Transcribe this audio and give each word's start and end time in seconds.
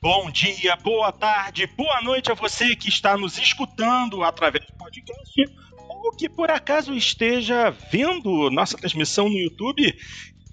Bom 0.00 0.30
dia, 0.30 0.76
boa 0.76 1.10
tarde, 1.10 1.66
boa 1.66 2.00
noite 2.02 2.30
a 2.30 2.34
você 2.34 2.76
que 2.76 2.88
está 2.88 3.16
nos 3.16 3.36
escutando 3.36 4.22
através 4.22 4.64
do 4.64 4.72
podcast 4.74 5.44
ou 5.88 6.12
que 6.12 6.28
por 6.28 6.52
acaso 6.52 6.94
esteja 6.94 7.70
vendo 7.90 8.48
nossa 8.48 8.78
transmissão 8.78 9.28
no 9.28 9.36
YouTube. 9.36 9.92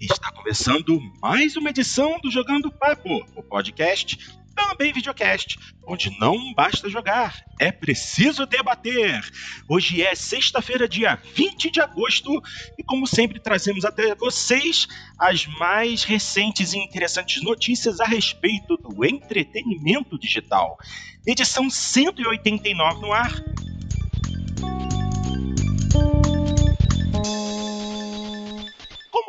Está 0.00 0.32
começando 0.32 1.00
mais 1.22 1.56
uma 1.56 1.70
edição 1.70 2.18
do 2.20 2.28
Jogando 2.28 2.72
Papo, 2.72 3.24
o 3.36 3.42
podcast 3.44 4.18
também 4.56 4.92
videocast, 4.92 5.56
onde 5.86 6.10
não 6.18 6.54
basta 6.54 6.88
jogar, 6.88 7.44
é 7.60 7.70
preciso 7.70 8.46
debater. 8.46 9.22
Hoje 9.68 10.02
é 10.02 10.14
sexta-feira, 10.14 10.88
dia 10.88 11.20
20 11.34 11.70
de 11.70 11.80
agosto, 11.80 12.42
e 12.78 12.82
como 12.82 13.06
sempre 13.06 13.38
trazemos 13.38 13.84
até 13.84 14.14
vocês 14.14 14.88
as 15.18 15.46
mais 15.46 16.02
recentes 16.02 16.72
e 16.72 16.78
interessantes 16.78 17.42
notícias 17.42 18.00
a 18.00 18.06
respeito 18.06 18.76
do 18.78 19.04
entretenimento 19.04 20.18
digital. 20.18 20.78
Edição 21.26 21.68
189 21.68 23.00
no 23.00 23.12
ar. 23.12 23.32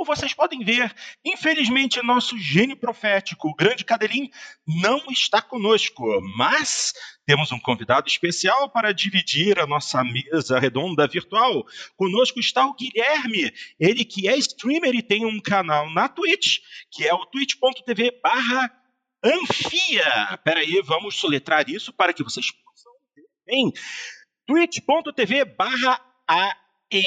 Vocês 0.06 0.34
podem 0.34 0.64
ver, 0.64 0.94
infelizmente 1.24 2.02
nosso 2.02 2.38
gênio 2.38 2.78
profético, 2.78 3.50
o 3.50 3.56
grande 3.56 3.86
Cadelim, 3.86 4.30
não 4.66 5.06
está 5.10 5.42
conosco, 5.42 6.04
mas 6.36 6.94
temos 7.26 7.52
um 7.52 7.60
convidado 7.60 8.08
especial 8.08 8.70
para 8.70 8.94
dividir 8.94 9.60
a 9.60 9.68
nossa 9.68 10.04
mesa 10.04 10.60
redonda 10.60 11.08
virtual. 11.08 11.66
Conosco 11.96 12.40
está 12.40 12.66
o 12.66 12.73
Guilherme, 12.73 13.54
ele 13.80 14.06
que 14.06 14.28
é 14.28 14.38
streamer 14.38 14.96
e 14.96 15.02
tem 15.02 15.26
um 15.26 15.40
canal 15.40 15.90
na 15.90 16.08
Twitch, 16.08 16.59
que 16.92 17.08
é 17.08 17.14
o 17.14 17.26
twitch.tv 17.26 18.20
barra 18.23 18.72
Anfia. 19.23 20.39
Peraí, 20.44 20.82
vamos 20.84 21.16
soletrar 21.17 21.70
isso 21.70 21.92
para 21.92 22.14
que 22.14 22.23
vocês 22.23 22.52
possam 22.52 22.92
ver 23.16 23.26
bem. 23.45 23.73
twitch.tv 24.45 25.45
barra 25.45 26.00
A-N-P-H-I-E-A. 26.28 26.98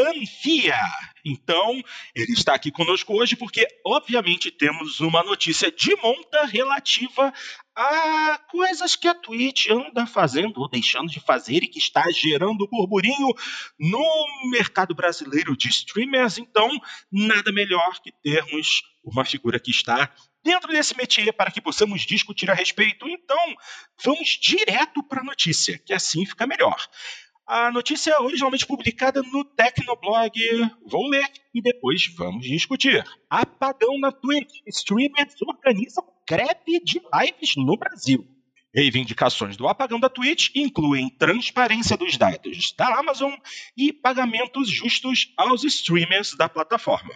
Anfia. 0.00 0.78
Então, 1.24 1.80
ele 2.14 2.32
está 2.32 2.54
aqui 2.54 2.70
conosco 2.70 3.14
hoje 3.14 3.36
porque, 3.36 3.66
obviamente, 3.84 4.50
temos 4.50 5.00
uma 5.00 5.22
notícia 5.22 5.70
de 5.70 5.94
monta 5.96 6.46
relativa 6.46 7.32
a 7.76 8.38
coisas 8.50 8.96
que 8.96 9.06
a 9.06 9.14
Twitch 9.14 9.68
anda 9.70 10.06
fazendo 10.06 10.60
ou 10.60 10.68
deixando 10.68 11.10
de 11.10 11.20
fazer 11.20 11.62
e 11.62 11.68
que 11.68 11.78
está 11.78 12.10
gerando 12.10 12.68
burburinho 12.68 13.28
no 13.78 14.50
mercado 14.50 14.94
brasileiro 14.94 15.56
de 15.56 15.68
streamers. 15.68 16.38
Então, 16.38 16.68
nada 17.10 17.52
melhor 17.52 18.00
que 18.02 18.12
termos 18.22 18.82
uma 19.04 19.24
figura 19.24 19.58
que 19.58 19.70
está 19.70 20.12
dentro 20.42 20.70
desse 20.72 20.96
métier 20.96 21.32
para 21.32 21.50
que 21.50 21.60
possamos 21.60 22.02
discutir 22.02 22.50
a 22.50 22.54
respeito. 22.54 23.08
Então, 23.08 23.56
vamos 24.04 24.38
direto 24.40 25.02
para 25.02 25.20
a 25.20 25.24
notícia, 25.24 25.78
que 25.78 25.92
assim 25.92 26.24
fica 26.26 26.46
melhor. 26.46 26.76
A 27.52 27.68
notícia 27.72 28.12
é 28.12 28.18
originalmente 28.20 28.64
publicada 28.64 29.20
no 29.22 29.44
Tecnoblog. 29.44 30.32
Vou 30.86 31.08
ler 31.08 31.28
e 31.52 31.60
depois 31.60 32.06
vamos 32.14 32.46
discutir. 32.46 33.04
Apagão 33.28 33.98
na 33.98 34.12
Twitch. 34.12 34.60
Streamers 34.68 35.34
organizam 35.42 36.04
greve 36.28 36.78
de 36.84 37.02
lives 37.12 37.56
no 37.56 37.76
Brasil. 37.76 38.24
Reivindicações 38.72 39.56
do 39.56 39.66
apagão 39.66 39.98
da 39.98 40.08
Twitch 40.08 40.50
incluem 40.54 41.10
transparência 41.10 41.96
dos 41.96 42.16
dados 42.16 42.72
da 42.78 43.00
Amazon 43.00 43.34
e 43.76 43.92
pagamentos 43.92 44.70
justos 44.70 45.34
aos 45.36 45.64
streamers 45.64 46.36
da 46.36 46.48
plataforma. 46.48 47.12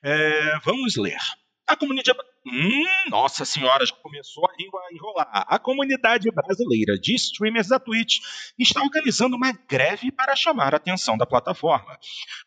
É, 0.00 0.60
vamos 0.64 0.94
ler. 0.94 1.18
A 1.66 1.74
comunidade. 1.74 2.18
Hum, 2.46 3.10
nossa 3.10 3.44
senhora, 3.44 3.84
já 3.84 3.92
começou 3.96 4.46
a 4.46 4.54
língua 4.56 4.80
a 4.80 4.94
enrolar. 4.94 5.44
A 5.48 5.58
comunidade 5.58 6.30
brasileira 6.30 6.96
de 6.96 7.12
streamers 7.16 7.66
da 7.66 7.80
Twitch 7.80 8.18
está 8.56 8.80
organizando 8.80 9.34
uma 9.34 9.50
greve 9.68 10.12
para 10.12 10.36
chamar 10.36 10.72
a 10.72 10.76
atenção 10.76 11.18
da 11.18 11.26
plataforma. 11.26 11.98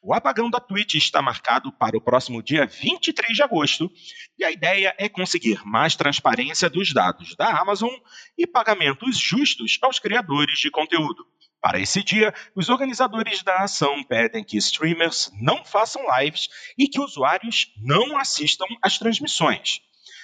O 0.01 0.13
apagão 0.13 0.49
da 0.49 0.61
Twitch 0.61 0.95
está 0.95 1.21
marcado 1.21 1.69
para 1.73 1.97
o 1.97 2.01
próximo 2.01 2.41
dia 2.41 2.65
23 2.65 3.35
de 3.35 3.43
agosto 3.43 3.91
e 4.37 4.45
a 4.45 4.51
ideia 4.51 4.95
é 4.97 5.09
conseguir 5.09 5.61
mais 5.65 5.97
transparência 5.97 6.69
dos 6.69 6.93
dados 6.93 7.35
da 7.35 7.59
Amazon 7.59 7.93
e 8.37 8.47
pagamentos 8.47 9.19
justos 9.19 9.77
aos 9.81 9.99
criadores 9.99 10.59
de 10.59 10.71
conteúdo. 10.71 11.25
Para 11.61 11.79
esse 11.79 12.01
dia, 12.01 12.33
os 12.55 12.69
organizadores 12.69 13.43
da 13.43 13.63
ação 13.63 14.01
pedem 14.03 14.43
que 14.43 14.57
streamers 14.57 15.29
não 15.41 15.65
façam 15.65 16.01
lives 16.17 16.47
e 16.77 16.87
que 16.87 17.01
usuários 17.01 17.73
não 17.77 18.17
assistam 18.17 18.65
às 18.81 18.97
transmissões. 18.97 19.81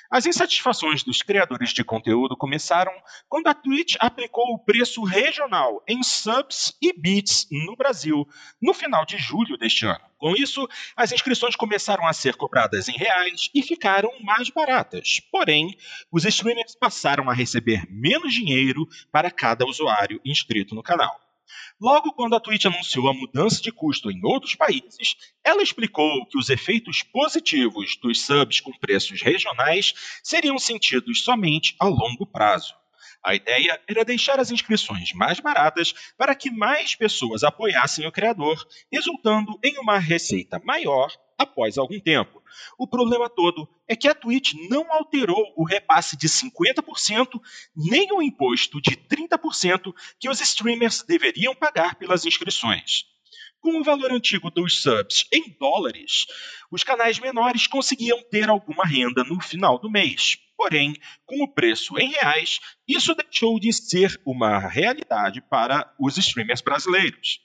As 0.09 0.25
insatisfações 0.25 1.03
dos 1.03 1.22
criadores 1.22 1.72
de 1.72 1.84
conteúdo 1.84 2.38
começaram 2.38 2.91
quando 3.28 3.47
a 3.47 3.53
Twitch 3.53 3.95
aplicou 4.00 4.53
o 4.53 4.59
preço 4.59 5.03
regional 5.03 5.84
em 5.88 6.03
subs 6.03 6.74
e 6.81 6.94
bits 6.94 7.47
no 7.51 7.75
Brasil 7.75 8.25
no 8.62 8.74
final 8.74 9.06
de 9.06 9.18
julho 9.18 9.57
deste 9.57 9.85
ano. 9.85 10.00
Com 10.18 10.34
isso, 10.35 10.68
as 10.95 11.12
inscrições 11.12 11.56
começaram 11.56 12.07
a 12.07 12.13
ser 12.13 12.35
cobradas 12.35 12.88
em 12.88 12.95
reais 12.95 13.50
e 13.53 13.62
ficaram 13.62 14.09
mais 14.22 14.50
baratas. 14.50 15.19
Porém, 15.31 15.75
os 16.12 16.24
streamers 16.24 16.75
passaram 16.75 17.29
a 17.29 17.34
receber 17.34 17.85
menos 17.90 18.34
dinheiro 18.34 18.88
para 19.12 19.31
cada 19.31 19.66
usuário 19.66 20.22
inscrito 20.24 20.75
no 20.75 20.84
canal. 20.84 21.25
Logo 21.79 22.13
quando 22.13 22.35
a 22.35 22.39
Twitch 22.39 22.66
anunciou 22.66 23.09
a 23.09 23.13
mudança 23.13 23.61
de 23.61 23.72
custo 23.72 24.09
em 24.09 24.19
outros 24.23 24.56
países, 24.56 25.16
ela 25.44 25.61
explicou 25.61 26.25
que 26.28 26.38
os 26.38 26.50
efeitos 26.50 27.03
positivos 27.03 27.97
dos 28.01 28.25
subs 28.25 28.59
com 28.59 28.72
preços 28.78 29.22
regionais 29.22 29.94
seriam 30.23 30.57
sentidos 30.57 31.23
somente 31.23 31.75
a 31.79 31.85
longo 31.85 32.25
prazo. 32.25 32.73
A 33.23 33.33
ideia 33.33 33.81
era 33.88 34.06
deixar 34.06 34.39
as 34.39 34.51
inscrições 34.51 35.11
mais 35.13 35.39
baratas 35.39 35.94
para 36.16 36.35
que 36.35 36.51
mais 36.51 36.94
pessoas 36.94 37.44
apoiassem 37.44 38.06
o 38.06 38.12
criador, 38.12 38.63
resultando 38.91 39.59
em 39.63 39.79
uma 39.79 39.97
receita 39.97 40.62
maior 40.63 41.12
após 41.38 41.77
algum 41.77 42.00
tempo. 42.00 42.41
O 42.78 42.88
problema 42.88 43.30
todo 43.30 43.68
é 43.88 43.96
que 43.96 44.08
a 44.08 44.16
Twitch 44.16 44.54
não 44.70 44.92
alterou 44.92 45.54
o 45.56 45.66
repasse 45.66 46.18
de 46.18 46.28
50% 46.28 47.40
nem 47.76 48.12
o 48.12 48.22
imposto 48.22 48.82
de 48.82 48.92
30% 48.92 49.94
que 50.20 50.30
os 50.30 50.42
streamers 50.42 51.04
deveriam 51.04 51.56
pagar 51.56 51.96
pelas 51.96 52.26
inscrições. 52.26 53.06
Com 53.60 53.80
o 53.80 53.84
valor 53.84 54.12
antigo 54.12 54.52
dos 54.52 54.82
subs 54.84 55.26
em 55.34 55.58
dólares, 55.60 56.28
os 56.70 56.84
canais 56.84 57.20
menores 57.20 57.66
conseguiam 57.66 58.22
ter 58.30 58.48
alguma 58.48 58.86
renda 58.86 59.24
no 59.24 59.42
final 59.42 59.80
do 59.80 59.90
mês. 59.90 60.38
Porém, 60.56 60.96
com 61.26 61.44
o 61.44 61.52
preço 61.52 61.98
em 61.98 62.12
reais, 62.12 62.60
isso 62.88 63.16
deixou 63.16 63.60
de 63.60 63.74
ser 63.74 64.22
uma 64.26 64.60
realidade 64.60 65.42
para 65.42 65.94
os 66.00 66.18
streamers 66.18 66.62
brasileiros. 66.62 67.40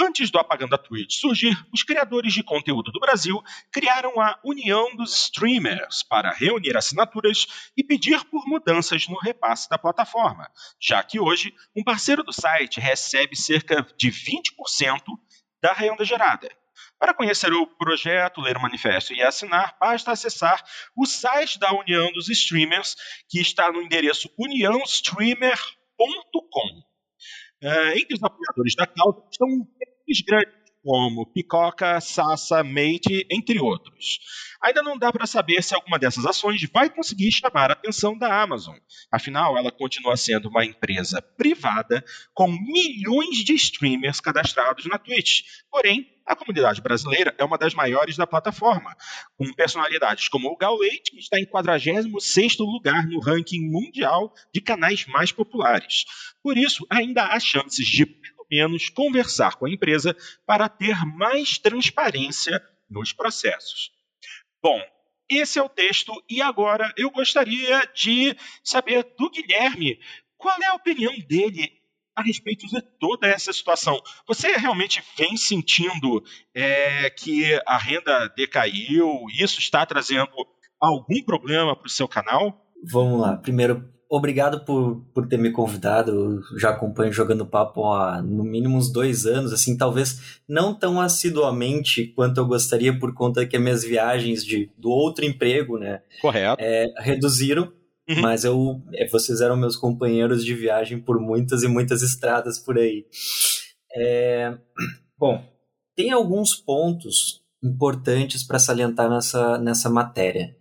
Antes 0.00 0.30
do 0.30 0.38
Apagando 0.38 0.76
a 0.76 0.78
Twitch 0.78 1.16
surgir, 1.16 1.58
os 1.72 1.82
criadores 1.82 2.32
de 2.32 2.44
conteúdo 2.44 2.92
do 2.92 3.00
Brasil 3.00 3.42
criaram 3.72 4.20
a 4.20 4.38
União 4.44 4.94
dos 4.94 5.12
Streamers 5.24 6.04
para 6.04 6.30
reunir 6.30 6.76
assinaturas 6.76 7.48
e 7.76 7.82
pedir 7.82 8.24
por 8.26 8.46
mudanças 8.46 9.08
no 9.08 9.18
repasse 9.18 9.68
da 9.68 9.76
plataforma, 9.76 10.48
já 10.80 11.02
que 11.02 11.18
hoje 11.18 11.52
um 11.76 11.82
parceiro 11.82 12.22
do 12.22 12.32
site 12.32 12.78
recebe 12.78 13.34
cerca 13.34 13.84
de 13.96 14.08
20% 14.08 15.02
da 15.60 15.72
renda 15.72 16.04
gerada. 16.04 16.48
Para 16.96 17.12
conhecer 17.12 17.52
o 17.52 17.66
projeto, 17.66 18.40
ler 18.40 18.56
o 18.56 18.62
manifesto 18.62 19.12
e 19.12 19.20
assinar, 19.20 19.76
basta 19.80 20.12
acessar 20.12 20.64
o 20.96 21.06
site 21.06 21.58
da 21.58 21.72
União 21.72 22.12
dos 22.12 22.28
Streamers, 22.28 22.94
que 23.28 23.40
está 23.40 23.72
no 23.72 23.82
endereço 23.82 24.30
uniãostreamer.com. 24.38 26.87
Uh, 27.62 27.90
entre 27.98 28.14
os 28.14 28.22
apoiadores 28.22 28.74
da 28.76 28.86
causa 28.86 29.20
estão 29.30 29.48
equipes 29.80 30.24
grandes 30.24 30.57
como 30.82 31.26
Picoca, 31.26 32.00
Sassa, 32.00 32.62
Mate, 32.62 33.26
entre 33.30 33.60
outros. 33.60 34.18
Ainda 34.62 34.82
não 34.82 34.98
dá 34.98 35.12
para 35.12 35.26
saber 35.26 35.62
se 35.62 35.74
alguma 35.74 35.98
dessas 35.98 36.26
ações 36.26 36.60
vai 36.72 36.90
conseguir 36.90 37.30
chamar 37.30 37.70
a 37.70 37.74
atenção 37.74 38.16
da 38.16 38.42
Amazon. 38.42 38.76
Afinal, 39.10 39.56
ela 39.56 39.70
continua 39.70 40.16
sendo 40.16 40.48
uma 40.48 40.64
empresa 40.64 41.22
privada 41.22 42.04
com 42.34 42.48
milhões 42.48 43.44
de 43.44 43.54
streamers 43.54 44.20
cadastrados 44.20 44.86
na 44.86 44.98
Twitch. 44.98 45.42
Porém, 45.70 46.06
a 46.26 46.36
comunidade 46.36 46.82
brasileira 46.82 47.34
é 47.38 47.44
uma 47.44 47.56
das 47.56 47.72
maiores 47.72 48.16
da 48.16 48.26
plataforma, 48.26 48.94
com 49.36 49.50
personalidades 49.54 50.28
como 50.28 50.48
o 50.48 50.56
Gaulete, 50.56 51.12
que 51.12 51.18
está 51.18 51.38
em 51.38 51.46
46º 51.46 52.60
lugar 52.60 53.06
no 53.06 53.20
ranking 53.20 53.70
mundial 53.70 54.32
de 54.52 54.60
canais 54.60 55.06
mais 55.06 55.32
populares. 55.32 56.04
Por 56.42 56.58
isso, 56.58 56.86
ainda 56.90 57.28
há 57.28 57.40
chances 57.40 57.86
de 57.86 58.04
menos 58.50 58.88
conversar 58.88 59.56
com 59.56 59.66
a 59.66 59.70
empresa 59.70 60.16
para 60.46 60.68
ter 60.68 60.96
mais 61.04 61.58
transparência 61.58 62.62
nos 62.88 63.12
processos. 63.12 63.90
Bom, 64.62 64.80
esse 65.28 65.58
é 65.58 65.62
o 65.62 65.68
texto 65.68 66.12
e 66.28 66.40
agora 66.40 66.92
eu 66.96 67.10
gostaria 67.10 67.84
de 67.94 68.34
saber 68.64 69.06
do 69.18 69.30
Guilherme 69.30 69.98
qual 70.36 70.56
é 70.62 70.66
a 70.66 70.74
opinião 70.74 71.12
dele 71.28 71.70
a 72.16 72.22
respeito 72.22 72.66
de 72.66 72.80
toda 72.98 73.28
essa 73.28 73.52
situação. 73.52 74.00
Você 74.26 74.56
realmente 74.56 75.02
vem 75.16 75.36
sentindo 75.36 76.24
é, 76.52 77.08
que 77.10 77.44
a 77.64 77.76
renda 77.76 78.28
decaiu? 78.36 79.26
Isso 79.38 79.60
está 79.60 79.86
trazendo 79.86 80.32
algum 80.80 81.22
problema 81.22 81.76
para 81.76 81.86
o 81.86 81.90
seu 81.90 82.08
canal? 82.08 82.66
Vamos 82.82 83.20
lá. 83.20 83.36
Primeiro, 83.36 83.88
obrigado 84.08 84.64
por, 84.64 85.04
por 85.12 85.26
ter 85.28 85.36
me 85.36 85.50
convidado. 85.50 86.12
Eu 86.52 86.58
já 86.58 86.70
acompanho 86.70 87.12
Jogando 87.12 87.46
Papo 87.46 87.92
há 87.92 88.22
no 88.22 88.42
mínimo 88.42 88.76
uns 88.76 88.90
dois 88.90 89.26
anos, 89.26 89.52
assim, 89.52 89.76
talvez 89.76 90.40
não 90.48 90.74
tão 90.74 91.00
assiduamente 91.00 92.06
quanto 92.06 92.38
eu 92.38 92.46
gostaria, 92.46 92.98
por 92.98 93.12
conta 93.12 93.46
que 93.46 93.56
as 93.56 93.62
minhas 93.62 93.84
viagens 93.84 94.44
de, 94.44 94.70
do 94.78 94.90
outro 94.90 95.24
emprego, 95.24 95.78
né? 95.78 96.00
Correto. 96.20 96.56
É, 96.60 96.86
reduziram. 96.98 97.72
Uhum. 98.08 98.22
Mas 98.22 98.42
eu, 98.42 98.82
é, 98.94 99.06
vocês 99.06 99.42
eram 99.42 99.54
meus 99.54 99.76
companheiros 99.76 100.42
de 100.42 100.54
viagem 100.54 100.98
por 100.98 101.20
muitas 101.20 101.62
e 101.62 101.68
muitas 101.68 102.00
estradas 102.00 102.58
por 102.58 102.78
aí. 102.78 103.04
É, 103.94 104.56
bom, 105.18 105.44
tem 105.94 106.10
alguns 106.10 106.54
pontos 106.54 107.42
importantes 107.62 108.42
para 108.42 108.58
salientar 108.58 109.10
nessa, 109.10 109.58
nessa 109.58 109.90
matéria. 109.90 110.56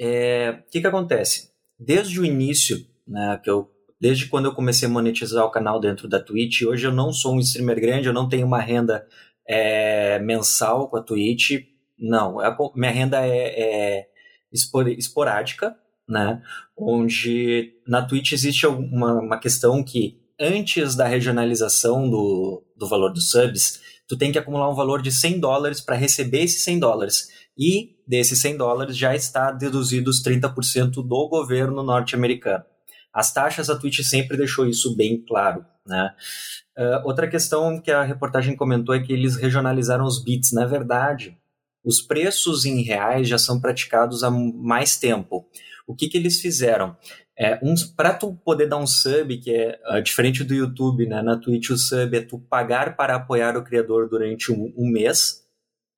É, 0.00 0.62
o 0.66 0.70
que, 0.70 0.80
que 0.80 0.86
acontece? 0.86 1.50
Desde 1.78 2.20
o 2.20 2.24
início, 2.24 2.84
né, 3.06 3.40
que 3.42 3.48
eu, 3.48 3.70
desde 4.00 4.26
quando 4.26 4.46
eu 4.46 4.54
comecei 4.54 4.88
a 4.88 4.90
monetizar 4.90 5.44
o 5.44 5.50
canal 5.50 5.80
dentro 5.80 6.08
da 6.08 6.20
Twitch, 6.20 6.62
hoje 6.62 6.86
eu 6.86 6.92
não 6.92 7.12
sou 7.12 7.34
um 7.34 7.40
streamer 7.40 7.80
grande, 7.80 8.08
eu 8.08 8.12
não 8.12 8.28
tenho 8.28 8.46
uma 8.46 8.60
renda 8.60 9.06
é, 9.46 10.18
mensal 10.18 10.88
com 10.88 10.96
a 10.96 11.02
Twitch, 11.02 11.64
não, 11.98 12.40
a, 12.40 12.56
minha 12.74 12.92
renda 12.92 13.26
é, 13.26 13.60
é 13.60 14.08
espor, 14.52 14.88
esporádica, 14.88 15.76
né, 16.08 16.42
onde 16.76 17.74
na 17.86 18.02
Twitch 18.02 18.32
existe 18.32 18.66
uma, 18.66 19.14
uma 19.14 19.38
questão 19.38 19.82
que 19.84 20.20
antes 20.40 20.94
da 20.94 21.06
regionalização 21.06 22.08
do, 22.08 22.64
do 22.76 22.88
valor 22.88 23.12
dos 23.12 23.30
subs, 23.30 23.80
tu 24.06 24.16
tem 24.16 24.32
que 24.32 24.38
acumular 24.38 24.70
um 24.70 24.74
valor 24.74 25.02
de 25.02 25.12
100 25.12 25.40
dólares 25.40 25.80
para 25.80 25.96
receber 25.96 26.42
esses 26.42 26.62
100 26.62 26.78
dólares. 26.78 27.28
E 27.56 27.97
desses 28.08 28.40
100 28.40 28.56
dólares 28.56 28.96
já 28.96 29.14
está 29.14 29.52
deduzido 29.52 30.08
os 30.08 30.22
30% 30.22 31.06
do 31.06 31.28
governo 31.28 31.82
norte-americano. 31.82 32.64
As 33.12 33.32
taxas, 33.32 33.68
a 33.68 33.76
Twitch 33.76 34.00
sempre 34.00 34.36
deixou 34.36 34.66
isso 34.66 34.96
bem 34.96 35.22
claro. 35.26 35.64
Né? 35.86 36.14
Uh, 36.76 37.06
outra 37.06 37.28
questão 37.28 37.80
que 37.80 37.90
a 37.90 38.02
reportagem 38.02 38.56
comentou 38.56 38.94
é 38.94 39.00
que 39.00 39.12
eles 39.12 39.36
regionalizaram 39.36 40.04
os 40.04 40.22
bits. 40.22 40.52
Na 40.52 40.64
verdade, 40.64 41.36
os 41.84 42.00
preços 42.00 42.64
em 42.64 42.82
reais 42.82 43.28
já 43.28 43.38
são 43.38 43.60
praticados 43.60 44.24
há 44.24 44.30
mais 44.30 44.96
tempo. 44.96 45.46
O 45.86 45.94
que, 45.94 46.08
que 46.08 46.16
eles 46.16 46.40
fizeram? 46.40 46.96
É, 47.38 47.58
um, 47.62 47.74
para 47.96 48.14
tu 48.14 48.34
poder 48.44 48.66
dar 48.66 48.78
um 48.78 48.86
sub, 48.86 49.36
que 49.38 49.50
é 49.50 49.78
uh, 49.90 50.02
diferente 50.02 50.42
do 50.42 50.54
YouTube, 50.54 51.06
né? 51.06 51.22
Na 51.22 51.36
Twitch 51.36 51.70
o 51.70 51.76
sub 51.76 52.16
é 52.16 52.20
tu 52.20 52.38
pagar 52.38 52.96
para 52.96 53.14
apoiar 53.14 53.56
o 53.56 53.62
criador 53.62 54.08
durante 54.08 54.50
um, 54.50 54.72
um 54.76 54.90
mês. 54.90 55.47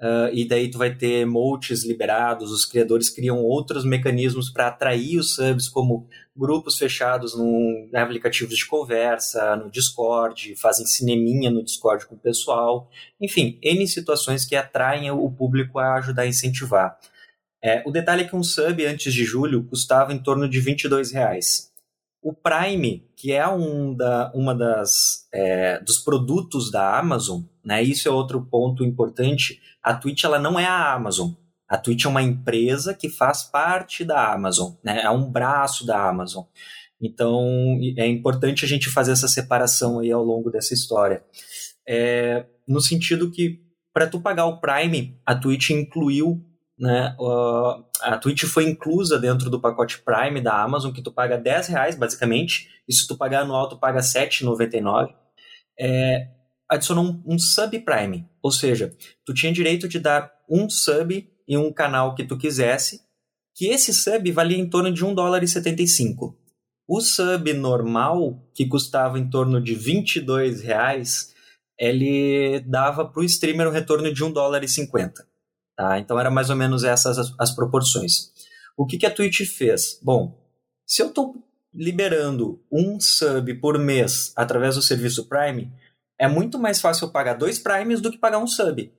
Uh, 0.00 0.32
e 0.32 0.49
daí 0.49 0.70
tu 0.70 0.79
vai 0.79 0.94
ter 0.94 1.20
emotes 1.20 1.85
liberados, 1.85 2.50
os 2.50 2.64
criadores 2.64 3.11
criam 3.11 3.44
outros 3.44 3.85
mecanismos 3.85 4.49
para 4.49 4.69
atrair 4.69 5.19
os 5.19 5.35
subs, 5.35 5.69
como 5.69 6.08
grupos 6.35 6.79
fechados 6.79 7.35
em 7.38 7.91
aplicativos 7.94 8.56
de 8.56 8.67
conversa, 8.67 9.56
no 9.56 9.70
Discord, 9.70 10.56
fazem 10.56 10.87
cineminha 10.87 11.50
no 11.50 11.62
Discord 11.62 12.06
com 12.06 12.14
o 12.14 12.19
pessoal. 12.19 12.88
Enfim, 13.20 13.58
N 13.62 13.87
situações 13.87 14.47
que 14.47 14.56
atraem 14.56 15.11
o 15.11 15.31
público 15.31 15.79
a 15.79 15.97
ajudar 15.97 16.23
a 16.23 16.29
incentivar. 16.29 16.99
É, 17.62 17.82
o 17.87 17.91
detalhe 17.91 18.23
é 18.23 18.26
que 18.26 18.35
um 18.35 18.43
sub 18.43 18.87
antes 18.87 19.12
de 19.12 19.23
julho 19.23 19.64
custava 19.64 20.14
em 20.14 20.19
torno 20.19 20.49
de 20.49 20.58
22 20.61 21.12
reais. 21.12 21.70
O 22.23 22.32
Prime, 22.32 23.06
que 23.14 23.32
é 23.32 23.46
um 23.46 23.94
da, 23.94 24.32
uma 24.35 24.55
das 24.55 25.26
é, 25.32 25.79
dos 25.81 25.99
produtos 25.99 26.70
da 26.70 26.99
Amazon, 26.99 27.43
né? 27.64 27.82
Isso 27.82 28.08
é 28.08 28.10
outro 28.10 28.44
ponto 28.44 28.84
importante. 28.84 29.60
A 29.82 29.94
Twitch 29.94 30.24
ela 30.24 30.38
não 30.38 30.58
é 30.58 30.66
a 30.66 30.92
Amazon. 30.92 31.30
A 31.68 31.78
Twitch 31.78 32.04
é 32.04 32.08
uma 32.08 32.22
empresa 32.22 32.94
que 32.94 33.08
faz 33.08 33.42
parte 33.42 34.04
da 34.04 34.32
Amazon, 34.32 34.72
né? 34.82 35.02
É 35.02 35.10
um 35.10 35.30
braço 35.30 35.86
da 35.86 36.08
Amazon. 36.08 36.44
Então 37.00 37.78
é 37.96 38.06
importante 38.06 38.64
a 38.64 38.68
gente 38.68 38.90
fazer 38.90 39.12
essa 39.12 39.28
separação 39.28 40.00
aí 40.00 40.10
ao 40.10 40.24
longo 40.24 40.50
dessa 40.50 40.74
história. 40.74 41.24
É, 41.88 42.46
no 42.66 42.80
sentido 42.80 43.30
que 43.30 43.60
para 43.92 44.06
tu 44.06 44.20
pagar 44.20 44.46
o 44.46 44.60
Prime, 44.60 45.18
a 45.26 45.34
Twitch 45.34 45.70
incluiu 45.70 46.44
né? 46.80 47.14
Uh, 47.20 47.84
a 48.00 48.16
Twitch 48.16 48.44
foi 48.44 48.64
inclusa 48.64 49.18
dentro 49.18 49.50
do 49.50 49.60
pacote 49.60 50.00
Prime 50.00 50.40
da 50.40 50.62
Amazon, 50.62 50.92
que 50.92 51.02
tu 51.02 51.12
paga 51.12 51.36
10 51.36 51.68
reais, 51.68 51.94
basicamente. 51.94 52.70
E 52.88 52.94
se 52.94 53.06
tu 53.06 53.18
pagar 53.18 53.42
anual, 53.42 53.68
tu 53.68 53.78
paga 53.78 54.00
7,99. 54.00 55.12
É, 55.78 56.26
adicionou 56.70 57.05
um, 57.05 57.22
um 57.34 57.38
sub 57.38 57.78
Prime, 57.81 58.26
ou 58.40 58.52
seja, 58.52 58.94
tu 59.25 59.34
tinha 59.34 59.52
direito 59.52 59.88
de 59.88 59.99
dar 59.99 60.31
um 60.49 60.70
sub 60.70 61.28
em 61.49 61.56
um 61.56 61.72
canal 61.72 62.14
que 62.14 62.25
tu 62.25 62.38
quisesse, 62.38 63.00
que 63.55 63.67
esse 63.67 63.93
sub 63.93 64.31
valia 64.31 64.56
em 64.56 64.70
torno 64.70 64.93
de 64.93 65.05
1 65.05 65.14
dólar 65.14 65.43
e 65.43 65.49
75. 65.49 66.38
O 66.87 67.00
sub 67.00 67.52
normal, 67.52 68.40
que 68.55 68.67
custava 68.67 69.19
em 69.19 69.28
torno 69.28 69.61
de 69.61 69.75
22 69.75 70.62
reais, 70.62 71.34
ele 71.78 72.61
dava 72.61 73.05
para 73.05 73.20
o 73.20 73.25
streamer 73.25 73.69
um 73.69 73.72
retorno 73.72 74.12
de 74.12 74.22
1 74.22 74.32
dólar 74.32 74.62
e 74.62 74.69
50. 74.69 75.26
Tá? 75.76 75.99
Então 75.99 76.19
era 76.20 76.31
mais 76.31 76.50
ou 76.50 76.56
menos 76.56 76.84
essas 76.84 77.19
as, 77.19 77.32
as 77.38 77.55
proporções. 77.55 78.31
O 78.76 78.87
que, 78.87 78.96
que 78.96 79.06
a 79.06 79.11
Twitch 79.11 79.40
fez? 79.46 79.99
Bom, 80.02 80.38
se 80.87 81.02
eu 81.02 81.08
estou 81.08 81.34
liberando 81.72 82.62
um 82.70 83.00
sub 83.00 83.55
por 83.61 83.78
mês 83.78 84.32
através 84.37 84.76
do 84.76 84.82
serviço 84.82 85.28
Prime, 85.28 85.72
é 86.20 86.28
muito 86.28 86.58
mais 86.58 86.82
fácil 86.82 87.06
eu 87.06 87.11
pagar 87.11 87.32
dois 87.32 87.58
Primes 87.58 88.02
do 88.02 88.11
que 88.11 88.19
pagar 88.19 88.38
um 88.38 88.46
sub. 88.46 88.93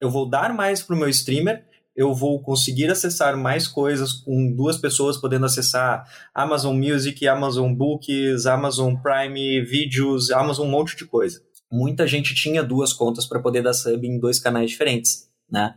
Eu 0.00 0.08
vou 0.08 0.30
dar 0.30 0.54
mais 0.54 0.80
para 0.80 0.94
o 0.94 0.98
meu 0.98 1.08
streamer, 1.08 1.64
eu 1.96 2.14
vou 2.14 2.40
conseguir 2.40 2.88
acessar 2.88 3.36
mais 3.36 3.66
coisas 3.66 4.12
com 4.12 4.54
duas 4.54 4.78
pessoas 4.78 5.16
podendo 5.16 5.44
acessar 5.44 6.04
Amazon 6.32 6.78
Music, 6.78 7.26
Amazon 7.26 7.74
Books, 7.74 8.46
Amazon 8.46 8.94
Prime, 8.94 9.60
vídeos, 9.62 10.30
Amazon 10.30 10.68
um 10.68 10.70
monte 10.70 10.96
de 10.96 11.04
coisa. 11.04 11.42
Muita 11.70 12.06
gente 12.06 12.36
tinha 12.36 12.62
duas 12.62 12.92
contas 12.92 13.26
para 13.26 13.40
poder 13.40 13.62
dar 13.62 13.74
sub 13.74 14.06
em 14.06 14.20
dois 14.20 14.38
canais 14.38 14.70
diferentes. 14.70 15.28
Né? 15.50 15.74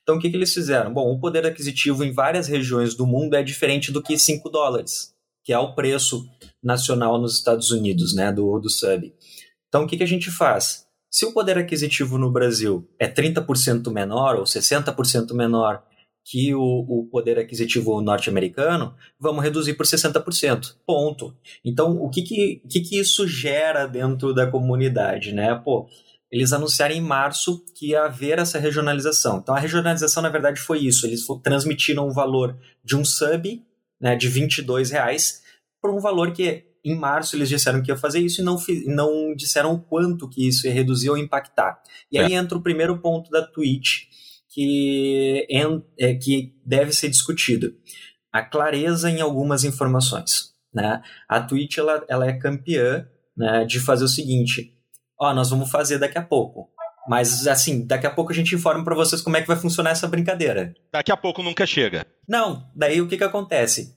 Então, 0.00 0.14
o 0.14 0.20
que, 0.20 0.30
que 0.30 0.36
eles 0.36 0.54
fizeram? 0.54 0.94
Bom, 0.94 1.12
o 1.12 1.18
poder 1.18 1.44
aquisitivo 1.44 2.04
em 2.04 2.12
várias 2.12 2.46
regiões 2.46 2.94
do 2.94 3.04
mundo 3.04 3.34
é 3.34 3.42
diferente 3.42 3.90
do 3.90 4.00
que 4.00 4.16
5 4.16 4.48
dólares, 4.48 5.12
que 5.42 5.52
é 5.52 5.58
o 5.58 5.74
preço 5.74 6.24
nacional 6.62 7.20
nos 7.20 7.34
Estados 7.34 7.72
Unidos, 7.72 8.14
né, 8.14 8.30
do, 8.30 8.60
do 8.60 8.70
sub. 8.70 9.12
Então, 9.68 9.84
o 9.84 9.86
que, 9.86 9.96
que 9.96 10.02
a 10.02 10.08
gente 10.08 10.30
faz? 10.30 10.86
Se 11.10 11.24
o 11.24 11.32
poder 11.32 11.56
aquisitivo 11.58 12.18
no 12.18 12.30
Brasil 12.30 12.88
é 12.98 13.08
30% 13.08 13.90
menor 13.90 14.36
ou 14.36 14.44
60% 14.44 15.32
menor 15.32 15.82
que 16.24 16.52
o, 16.54 16.60
o 16.60 17.08
poder 17.10 17.38
aquisitivo 17.38 18.00
norte-americano, 18.00 18.94
vamos 19.18 19.44
reduzir 19.44 19.74
por 19.74 19.86
60%. 19.86 20.74
Ponto. 20.84 21.36
Então, 21.64 21.96
o 21.96 22.10
que, 22.10 22.22
que, 22.22 22.62
que, 22.68 22.80
que 22.80 22.98
isso 22.98 23.28
gera 23.28 23.86
dentro 23.86 24.34
da 24.34 24.46
comunidade? 24.46 25.32
Né? 25.32 25.54
Pô, 25.54 25.88
eles 26.30 26.52
anunciaram 26.52 26.94
em 26.94 27.00
março 27.00 27.64
que 27.74 27.90
ia 27.90 28.04
haver 28.04 28.38
essa 28.38 28.58
regionalização. 28.58 29.38
Então 29.38 29.54
a 29.54 29.60
regionalização, 29.60 30.22
na 30.22 30.28
verdade, 30.28 30.60
foi 30.60 30.80
isso. 30.80 31.06
Eles 31.06 31.24
transmitiram 31.42 32.08
o 32.08 32.12
valor 32.12 32.58
de 32.84 32.96
um 32.96 33.04
sub 33.04 33.62
né, 34.00 34.16
de 34.16 34.28
22 34.28 34.90
reais 34.90 35.42
por 35.80 35.90
um 35.94 36.00
valor 36.00 36.32
que 36.32 36.64
em 36.86 36.94
março 36.94 37.36
eles 37.36 37.48
disseram 37.48 37.82
que 37.82 37.90
ia 37.90 37.96
fazer 37.96 38.20
isso 38.20 38.40
e 38.40 38.44
não, 38.44 38.56
não 38.86 39.34
disseram 39.34 39.74
o 39.74 39.80
quanto 39.80 40.28
que 40.28 40.46
isso 40.46 40.66
ia 40.66 40.72
reduzir 40.72 41.10
ou 41.10 41.18
impactar. 41.18 41.80
E 42.10 42.18
é. 42.18 42.24
aí 42.24 42.34
entra 42.34 42.56
o 42.56 42.62
primeiro 42.62 42.98
ponto 43.00 43.30
da 43.30 43.46
Twitch 43.46 44.04
que, 44.48 45.46
é, 45.98 46.14
que 46.14 46.54
deve 46.64 46.92
ser 46.92 47.08
discutido. 47.08 47.74
A 48.32 48.42
clareza 48.42 49.10
em 49.10 49.20
algumas 49.20 49.64
informações. 49.64 50.54
Né? 50.72 51.02
A 51.28 51.40
Twitch 51.40 51.78
ela, 51.78 52.04
ela 52.08 52.26
é 52.26 52.32
campeã 52.34 53.06
né, 53.36 53.64
de 53.64 53.80
fazer 53.80 54.04
o 54.04 54.08
seguinte, 54.08 54.72
ó, 55.20 55.34
nós 55.34 55.50
vamos 55.50 55.70
fazer 55.70 55.98
daqui 55.98 56.18
a 56.18 56.22
pouco. 56.22 56.70
Mas, 57.08 57.46
assim, 57.46 57.86
daqui 57.86 58.06
a 58.06 58.10
pouco 58.10 58.32
a 58.32 58.34
gente 58.34 58.54
informa 58.54 58.82
para 58.82 58.94
vocês 58.94 59.22
como 59.22 59.36
é 59.36 59.40
que 59.40 59.46
vai 59.46 59.56
funcionar 59.56 59.90
essa 59.90 60.08
brincadeira. 60.08 60.74
Daqui 60.92 61.12
a 61.12 61.16
pouco 61.16 61.42
nunca 61.42 61.64
chega. 61.64 62.04
Não, 62.28 62.68
daí 62.74 63.00
o 63.00 63.06
que 63.06 63.16
que 63.16 63.24
acontece? 63.24 63.95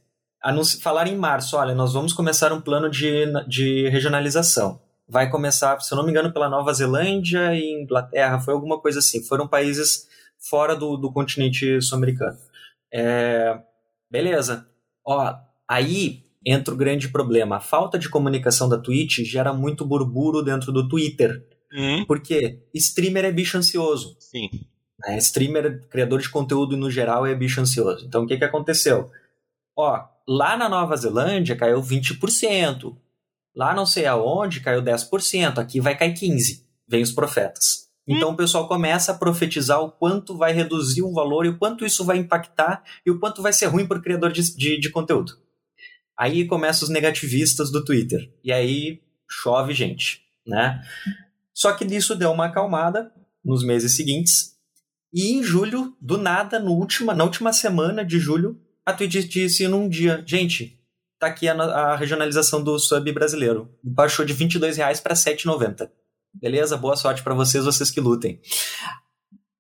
Falar 0.81 1.08
em 1.08 1.15
março, 1.15 1.58
olha, 1.58 1.75
nós 1.75 1.93
vamos 1.93 2.13
começar 2.13 2.53
um 2.53 2.62
plano 2.62 2.89
de, 2.89 3.25
de 3.48 3.89
regionalização. 3.89 4.79
Vai 5.08 5.29
começar, 5.29 5.79
se 5.81 5.91
eu 5.91 5.98
não 5.98 6.05
me 6.05 6.12
engano, 6.12 6.31
pela 6.31 6.48
Nova 6.48 6.74
Zelândia 6.74 7.53
e 7.55 7.81
Inglaterra, 7.81 8.39
foi 8.39 8.53
alguma 8.53 8.79
coisa 8.79 9.00
assim. 9.00 9.24
Foram 9.24 9.48
países 9.48 10.08
fora 10.38 10.75
do, 10.75 10.96
do 10.96 11.12
continente 11.12 11.81
sul-americano. 11.81 12.38
É, 12.93 13.60
beleza. 14.10 14.67
Ó, 15.05 15.36
aí 15.67 16.24
entra 16.46 16.74
o 16.74 16.77
grande 16.77 17.10
problema. 17.10 17.58
A 17.58 17.62
falta 17.62 18.00
de 18.00 18.10
comunicação 18.10 18.69
da 18.69 18.77
Twitch 18.77 19.19
gera 19.25 19.53
muito 19.53 19.86
burburo 19.86 20.41
dentro 20.41 20.72
do 20.72 20.88
Twitter. 20.88 21.43
Hum. 21.74 22.05
Porque 22.05 22.63
streamer 22.74 23.25
é 23.25 23.31
bicho 23.31 23.58
ansioso. 23.58 24.15
Sim. 24.19 24.50
Né? 25.00 25.17
Streamer, 25.17 25.88
criador 25.89 26.22
de 26.22 26.29
conteúdo 26.29 26.75
no 26.77 26.89
geral, 26.89 27.25
é 27.25 27.36
bicho 27.36 27.62
ansioso. 27.62 28.05
Então 28.05 28.24
o 28.24 28.27
que, 28.27 28.38
que 28.38 28.46
aconteceu? 28.46 29.12
Ó, 29.75 30.03
lá 30.29 30.55
na 30.55 30.69
Nova 30.69 30.95
Zelândia 30.95 31.55
caiu 31.55 31.81
20%. 31.81 32.95
Lá 33.55 33.74
não 33.74 33.86
sei 33.86 34.05
aonde 34.05 34.62
caiu 34.62 34.83
10%. 34.83 35.57
Aqui 35.57 35.81
vai 35.81 35.98
cair 35.98 36.13
15%. 36.13 36.62
Vem 36.88 37.01
os 37.01 37.12
profetas. 37.12 37.89
Então 38.07 38.29
hum. 38.29 38.33
o 38.33 38.38
pessoal 38.38 38.67
começa 38.67 39.12
a 39.12 39.17
profetizar 39.17 39.81
o 39.81 39.91
quanto 39.91 40.38
vai 40.38 40.53
reduzir 40.53 41.01
o 41.01 41.12
valor 41.12 41.45
e 41.45 41.50
o 41.50 41.57
quanto 41.57 41.83
isso 41.83 42.05
vai 42.05 42.17
impactar 42.17 42.83
e 43.05 43.12
o 43.12 43.19
quanto 43.19 43.41
vai 43.41 43.51
ser 43.51 43.65
ruim 43.67 43.88
para 43.88 43.98
o 43.98 44.01
criador 44.01 44.31
de, 44.31 44.55
de, 44.55 44.79
de 44.79 44.89
conteúdo. 44.89 45.33
Aí 46.17 46.45
começam 46.45 46.86
os 46.88 46.93
negativistas 46.93 47.71
do 47.71 47.83
Twitter. 47.83 48.31
E 48.43 48.51
aí 48.51 49.01
chove 49.27 49.74
gente, 49.74 50.21
né? 50.45 50.81
Só 51.53 51.74
que 51.74 51.86
isso 51.86 52.15
deu 52.15 52.31
uma 52.31 52.45
acalmada 52.45 53.12
nos 53.43 53.63
meses 53.63 53.95
seguintes. 53.95 54.55
E 55.13 55.31
em 55.31 55.43
julho, 55.43 55.95
do 56.00 56.17
nada, 56.17 56.59
no 56.59 56.74
última, 56.74 57.15
na 57.15 57.24
última 57.24 57.51
semana 57.53 58.03
de 58.05 58.19
julho, 58.19 58.59
a 58.89 58.93
Twitch 58.93 59.27
disse 59.27 59.67
num 59.67 59.88
dia, 59.88 60.24
gente, 60.25 60.79
tá 61.19 61.27
aqui 61.27 61.48
a, 61.48 61.53
a 61.53 61.96
regionalização 61.96 62.63
do 62.63 62.77
sub 62.79 63.12
brasileiro. 63.12 63.69
Baixou 63.84 64.25
de 64.25 64.34
22 64.34 64.77
reais 64.77 65.00
para 65.00 65.13
7,90. 65.13 65.89
Beleza? 66.34 66.77
Boa 66.77 66.96
sorte 66.96 67.24
para 67.24 67.34
vocês, 67.34 67.65
vocês 67.65 67.91
que 67.91 68.01
lutem. 68.01 68.39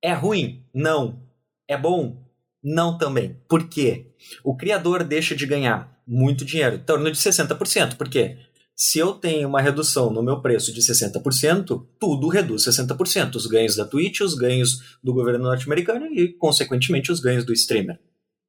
É 0.01 0.13
ruim? 0.13 0.65
Não. 0.73 1.21
É 1.67 1.77
bom? 1.77 2.25
Não 2.63 2.97
também. 2.97 3.39
Por 3.47 3.69
quê? 3.69 4.07
O 4.43 4.55
criador 4.55 5.03
deixa 5.03 5.35
de 5.35 5.45
ganhar 5.45 5.97
muito 6.07 6.43
dinheiro, 6.43 6.77
em 6.77 6.83
torno 6.83 7.11
de 7.11 7.17
60%. 7.17 7.95
Por 7.95 8.09
quê? 8.09 8.37
Se 8.75 8.97
eu 8.97 9.13
tenho 9.13 9.47
uma 9.47 9.61
redução 9.61 10.09
no 10.09 10.23
meu 10.23 10.41
preço 10.41 10.73
de 10.73 10.81
60%, 10.81 11.85
tudo 11.99 12.29
reduz 12.29 12.63
60%. 12.63 13.35
Os 13.35 13.45
ganhos 13.45 13.75
da 13.75 13.85
Twitch, 13.85 14.21
os 14.21 14.33
ganhos 14.33 14.97
do 15.03 15.13
governo 15.13 15.43
norte-americano 15.43 16.07
e, 16.07 16.29
consequentemente, 16.29 17.11
os 17.11 17.19
ganhos 17.19 17.45
do 17.45 17.53
streamer. 17.53 17.99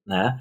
Né? 0.07 0.39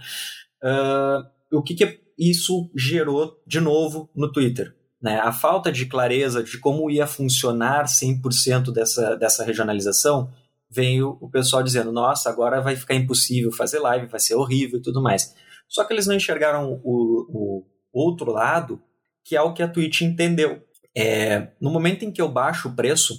Uh, 0.63 1.57
o 1.57 1.63
que, 1.63 1.75
que 1.75 2.01
isso 2.17 2.69
gerou 2.75 3.41
de 3.45 3.59
novo 3.59 4.09
no 4.15 4.31
Twitter? 4.31 4.75
Né? 5.01 5.19
A 5.19 5.31
falta 5.31 5.71
de 5.71 5.85
clareza 5.85 6.43
de 6.43 6.57
como 6.57 6.89
ia 6.89 7.07
funcionar 7.07 7.85
100% 7.85 8.71
dessa, 8.71 9.15
dessa 9.15 9.43
regionalização 9.43 10.31
veio 10.69 11.17
o 11.21 11.29
pessoal 11.29 11.63
dizendo: 11.63 11.91
nossa, 11.91 12.29
agora 12.29 12.61
vai 12.61 12.75
ficar 12.75 12.95
impossível 12.95 13.51
fazer 13.51 13.79
live, 13.79 14.07
vai 14.07 14.19
ser 14.19 14.35
horrível 14.35 14.79
e 14.79 14.81
tudo 14.81 15.01
mais. 15.01 15.33
Só 15.67 15.83
que 15.83 15.93
eles 15.93 16.07
não 16.07 16.15
enxergaram 16.15 16.81
o, 16.83 17.63
o 17.63 17.65
outro 17.93 18.31
lado, 18.31 18.81
que 19.23 19.35
é 19.35 19.41
o 19.41 19.53
que 19.53 19.63
a 19.63 19.67
Twitch 19.67 20.01
entendeu. 20.01 20.63
É, 20.95 21.49
no 21.61 21.69
momento 21.69 22.03
em 22.03 22.11
que 22.11 22.21
eu 22.21 22.27
baixo 22.27 22.67
o 22.67 22.75
preço, 22.75 23.13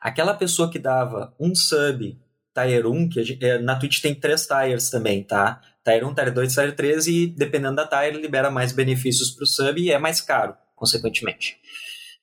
aquela 0.00 0.34
pessoa 0.34 0.70
que 0.70 0.78
dava 0.78 1.34
um 1.40 1.54
sub 1.54 2.18
Tier 2.54 2.86
1, 2.86 3.08
que 3.08 3.24
gente, 3.24 3.44
é, 3.44 3.58
na 3.58 3.76
Twitch 3.76 4.00
tem 4.00 4.14
três 4.14 4.46
tires 4.46 4.90
também, 4.90 5.24
tá? 5.24 5.60
Tier 5.84 6.06
1, 6.06 6.14
Tier 6.14 6.32
2, 6.32 6.54
Tier 6.54 6.74
3 6.74 7.06
e 7.06 7.26
dependendo 7.26 7.76
da 7.76 7.86
Tier 7.86 8.14
libera 8.14 8.50
mais 8.50 8.72
benefícios 8.72 9.30
para 9.30 9.44
o 9.44 9.46
sub 9.46 9.80
e 9.80 9.90
é 9.90 9.98
mais 9.98 10.20
caro, 10.20 10.56
consequentemente. 10.74 11.58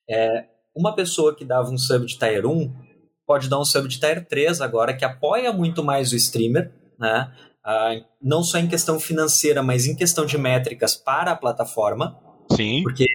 É, 0.10 0.46
uma 0.76 0.96
pessoa 0.96 1.36
que 1.36 1.46
dava 1.46 1.70
um 1.70 1.78
sub 1.78 2.06
de 2.06 2.18
Tier 2.18 2.46
1 2.46 2.74
pode 3.26 3.48
dar 3.48 3.60
um 3.60 3.66
sub 3.66 3.88
de 3.88 4.00
Tier 4.00 4.26
3 4.28 4.62
agora, 4.62 4.96
que 4.96 5.06
apoia 5.06 5.54
muito 5.54 5.84
mais 5.84 6.12
o 6.12 6.16
streamer, 6.16 6.74
né? 7.00 7.32
Ah, 7.64 7.94
não 8.22 8.44
só 8.44 8.58
em 8.58 8.68
questão 8.68 9.00
financeira, 9.00 9.62
mas 9.62 9.86
em 9.86 9.96
questão 9.96 10.26
de 10.26 10.38
métricas 10.38 10.96
para 10.96 11.32
a 11.32 11.36
plataforma. 11.36 12.20
Sim. 12.52 12.82
Porque 12.82 13.06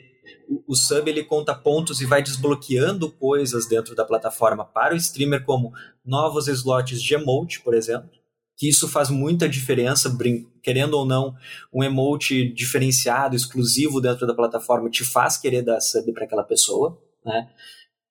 o 0.67 0.75
sub 0.75 1.11
ele 1.11 1.25
conta 1.25 1.55
pontos 1.55 2.01
e 2.01 2.07
vai 2.07 2.23
desbloqueando 2.23 3.11
coisas 3.11 3.67
dentro 3.67 3.95
da 3.95 4.05
plataforma 4.05 4.65
para 4.65 4.95
o 4.95 4.97
streamer, 4.97 5.45
como 5.45 5.73
novos 6.05 6.47
slots 6.47 7.03
de 7.03 7.15
emote, 7.15 7.61
por 7.61 7.75
exemplo. 7.75 8.11
Que 8.57 8.69
isso 8.69 8.89
faz 8.89 9.11
muita 9.11 9.49
diferença, 9.49 10.17
querendo 10.63 10.95
ou 10.95 11.05
não, 11.05 11.35
um 11.73 11.85
emote 11.85 12.53
diferenciado, 12.53 13.37
exclusivo 13.37 14.01
dentro 14.01 14.27
da 14.27 14.35
plataforma 14.35 14.89
te 14.89 15.05
faz 15.05 15.37
querer 15.37 15.63
dar 15.63 15.81
sub 15.81 16.11
para 16.13 16.25
aquela 16.25 16.45
pessoa, 16.45 16.99
né? 17.25 17.49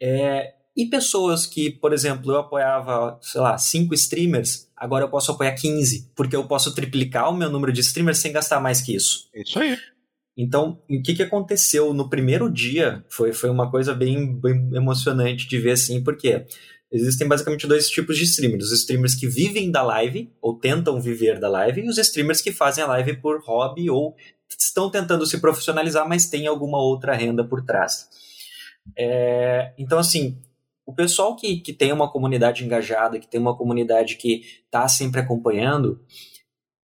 É, 0.02 0.54
e 0.76 0.86
pessoas 0.86 1.46
que, 1.46 1.72
por 1.72 1.94
exemplo, 1.94 2.32
eu 2.34 2.40
apoiava, 2.40 3.18
sei 3.22 3.40
lá, 3.40 3.58
cinco 3.58 3.94
streamers, 3.94 4.70
agora 4.76 5.06
eu 5.06 5.10
posso 5.10 5.32
apoiar 5.32 5.54
15, 5.54 6.12
porque 6.14 6.36
eu 6.36 6.46
posso 6.46 6.76
triplicar 6.76 7.30
o 7.30 7.36
meu 7.36 7.50
número 7.50 7.72
de 7.72 7.80
streamers 7.80 8.18
sem 8.18 8.34
gastar 8.34 8.60
mais 8.60 8.82
que 8.82 8.94
isso. 8.94 9.30
Isso 9.34 9.58
aí. 9.58 9.78
Então, 10.38 10.82
o 10.90 11.02
que, 11.02 11.16
que 11.16 11.24
aconteceu 11.24 11.94
no 11.94 12.10
primeiro 12.10 12.52
dia 12.52 13.06
foi, 13.08 13.32
foi 13.32 13.50
uma 13.50 13.72
coisa 13.72 13.94
bem, 13.94 14.36
bem 14.38 14.70
emocionante 14.74 15.48
de 15.48 15.58
ver 15.58 15.72
assim, 15.72 16.04
porque 16.04 16.46
existem 16.96 17.28
basicamente 17.28 17.68
dois 17.68 17.90
tipos 17.90 18.18
de 18.18 18.24
streamers: 18.24 18.66
os 18.66 18.80
streamers 18.80 19.16
que 19.16 19.28
vivem 19.28 19.70
da 19.72 19.82
live, 19.82 20.32
ou 20.42 20.58
tentam 20.58 21.00
viver 21.00 21.40
da 21.40 21.50
live, 21.50 21.82
e 21.82 21.90
os 21.90 21.98
streamers 21.98 22.42
que 22.42 22.52
fazem 22.52 22.84
a 22.84 22.88
live 22.88 23.18
por 23.18 23.42
hobby 23.46 23.90
ou 23.90 24.16
estão 24.50 24.90
tentando 24.90 25.26
se 25.26 25.40
profissionalizar, 25.40 26.08
mas 26.08 26.30
tem 26.30 26.48
alguma 26.48 26.78
outra 26.78 27.14
renda 27.14 27.44
por 27.44 27.64
trás. 27.64 28.08
É, 28.98 29.74
então, 29.78 29.98
assim, 29.98 30.38
o 30.86 30.94
pessoal 30.94 31.36
que, 31.36 31.58
que 31.58 31.74
tem 31.74 31.92
uma 31.92 32.12
comunidade 32.12 32.64
engajada, 32.64 33.20
que 33.20 33.28
tem 33.28 33.40
uma 33.40 33.58
comunidade 33.58 34.16
que 34.18 34.44
está 34.66 34.88
sempre 34.88 35.20
acompanhando, 35.20 36.00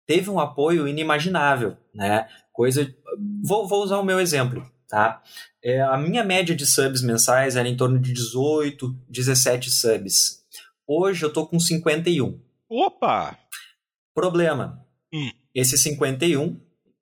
teve 0.06 0.28
um 0.28 0.40
apoio 0.40 0.88
inimaginável, 0.88 1.76
né? 1.94 2.26
Coisa. 2.52 2.92
Vou, 3.44 3.66
vou 3.66 3.82
usar 3.82 3.98
o 3.98 4.04
meu 4.04 4.18
exemplo, 4.18 4.68
tá? 4.92 5.22
É, 5.64 5.80
a 5.80 5.96
minha 5.96 6.22
média 6.22 6.54
de 6.54 6.66
subs 6.66 7.00
mensais 7.00 7.56
era 7.56 7.66
em 7.66 7.74
torno 7.74 7.98
de 7.98 8.12
18, 8.12 8.94
17 9.08 9.70
subs. 9.70 10.42
Hoje 10.86 11.24
eu 11.24 11.32
tô 11.32 11.46
com 11.46 11.58
51. 11.58 12.38
Opa! 12.68 13.38
Problema. 14.14 14.84
Hum. 15.10 15.30
Esses 15.54 15.82
51 15.82 16.60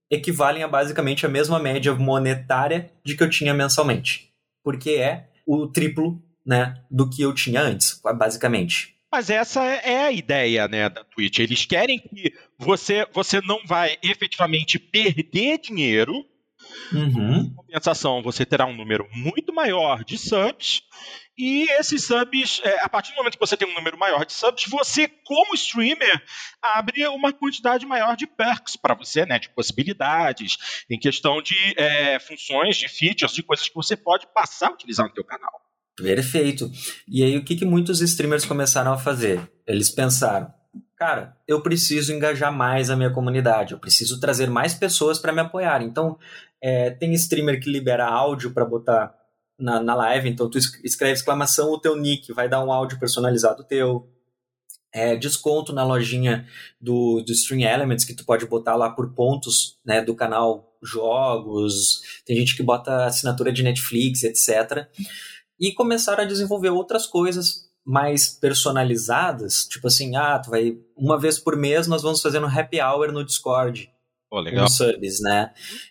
equivalem 0.08 0.62
a 0.62 0.68
basicamente 0.68 1.26
a 1.26 1.28
mesma 1.28 1.58
média 1.58 1.92
monetária 1.92 2.92
de 3.04 3.16
que 3.16 3.24
eu 3.24 3.30
tinha 3.30 3.52
mensalmente. 3.52 4.32
Porque 4.62 4.90
é 4.90 5.28
o 5.44 5.66
triplo 5.66 6.22
né, 6.46 6.80
do 6.88 7.10
que 7.10 7.22
eu 7.22 7.34
tinha 7.34 7.60
antes, 7.60 8.00
basicamente. 8.16 8.94
Mas 9.10 9.30
essa 9.30 9.64
é 9.64 10.04
a 10.04 10.12
ideia, 10.12 10.68
né, 10.68 10.88
da 10.88 11.02
Twitch. 11.02 11.40
Eles 11.40 11.66
querem 11.66 11.98
que 11.98 12.32
você, 12.56 13.04
você 13.12 13.40
não 13.40 13.60
vai 13.66 13.98
efetivamente 14.00 14.78
perder 14.78 15.58
dinheiro. 15.58 16.24
Uhum. 16.92 17.40
Em 17.40 17.54
compensação, 17.54 18.22
você 18.22 18.44
terá 18.44 18.66
um 18.66 18.76
número 18.76 19.08
muito 19.12 19.52
maior 19.52 20.04
de 20.04 20.18
subs. 20.18 20.82
E 21.38 21.70
esses 21.70 22.04
subs, 22.04 22.60
é, 22.64 22.84
a 22.84 22.88
partir 22.88 23.12
do 23.12 23.16
momento 23.16 23.34
que 23.34 23.46
você 23.46 23.56
tem 23.56 23.66
um 23.66 23.74
número 23.74 23.98
maior 23.98 24.26
de 24.26 24.32
subs, 24.32 24.66
você, 24.68 25.08
como 25.24 25.54
streamer, 25.54 26.22
abre 26.60 27.06
uma 27.08 27.32
quantidade 27.32 27.86
maior 27.86 28.16
de 28.16 28.26
perks 28.26 28.76
para 28.76 28.94
você, 28.94 29.24
né? 29.24 29.38
De 29.38 29.48
possibilidades, 29.48 30.58
em 30.90 30.98
questão 30.98 31.40
de 31.40 31.56
é, 31.76 32.18
funções, 32.18 32.76
de 32.76 32.88
features, 32.88 33.32
de 33.32 33.42
coisas 33.42 33.68
que 33.68 33.74
você 33.74 33.96
pode 33.96 34.26
passar 34.34 34.68
a 34.68 34.72
utilizar 34.72 35.08
no 35.08 35.14
seu 35.14 35.24
canal. 35.24 35.50
Perfeito. 35.96 36.70
E 37.08 37.22
aí, 37.22 37.36
o 37.36 37.44
que, 37.44 37.56
que 37.56 37.64
muitos 37.64 38.00
streamers 38.00 38.44
começaram 38.44 38.92
a 38.92 38.98
fazer? 38.98 39.50
Eles 39.66 39.90
pensaram, 39.90 40.52
cara, 41.00 41.34
eu 41.48 41.62
preciso 41.62 42.12
engajar 42.12 42.52
mais 42.52 42.90
a 42.90 42.96
minha 42.96 43.08
comunidade, 43.08 43.72
eu 43.72 43.78
preciso 43.78 44.20
trazer 44.20 44.50
mais 44.50 44.74
pessoas 44.74 45.18
para 45.18 45.32
me 45.32 45.40
apoiar. 45.40 45.80
Então, 45.80 46.18
é, 46.60 46.90
tem 46.90 47.14
streamer 47.14 47.58
que 47.58 47.72
libera 47.72 48.06
áudio 48.06 48.52
para 48.52 48.66
botar 48.66 49.14
na, 49.58 49.82
na 49.82 49.94
live, 49.94 50.28
então 50.28 50.50
tu 50.50 50.58
escreve 50.58 51.14
exclamação, 51.14 51.70
o 51.70 51.80
teu 51.80 51.96
nick 51.96 52.34
vai 52.34 52.50
dar 52.50 52.62
um 52.62 52.70
áudio 52.70 53.00
personalizado 53.00 53.64
teu. 53.64 54.06
É, 54.92 55.14
desconto 55.14 55.72
na 55.72 55.84
lojinha 55.84 56.48
do, 56.80 57.22
do 57.22 57.30
Stream 57.30 57.60
Elements, 57.60 58.04
que 58.04 58.12
tu 58.12 58.24
pode 58.24 58.44
botar 58.44 58.74
lá 58.74 58.90
por 58.90 59.14
pontos 59.14 59.78
né, 59.86 60.02
do 60.02 60.16
canal 60.16 60.76
jogos, 60.82 62.00
tem 62.26 62.36
gente 62.36 62.56
que 62.56 62.62
bota 62.62 63.06
assinatura 63.06 63.52
de 63.52 63.62
Netflix, 63.62 64.24
etc 64.24 64.88
e 65.60 65.72
começaram 65.72 66.24
a 66.24 66.26
desenvolver 66.26 66.70
outras 66.70 67.06
coisas 67.06 67.69
mais 67.84 68.28
personalizadas, 68.28 69.66
tipo 69.66 69.86
assim, 69.86 70.14
ah, 70.16 70.38
tu 70.38 70.50
vai 70.50 70.76
uma 70.96 71.18
vez 71.18 71.38
por 71.38 71.56
mês 71.56 71.86
nós 71.86 72.02
vamos 72.02 72.20
fazer 72.20 72.38
um 72.38 72.46
happy 72.46 72.80
hour 72.80 73.10
no 73.10 73.24
Discord. 73.24 73.90
Pô, 74.30 74.38
legal. 74.38 74.68
subs, 74.68 75.20
né? 75.20 75.50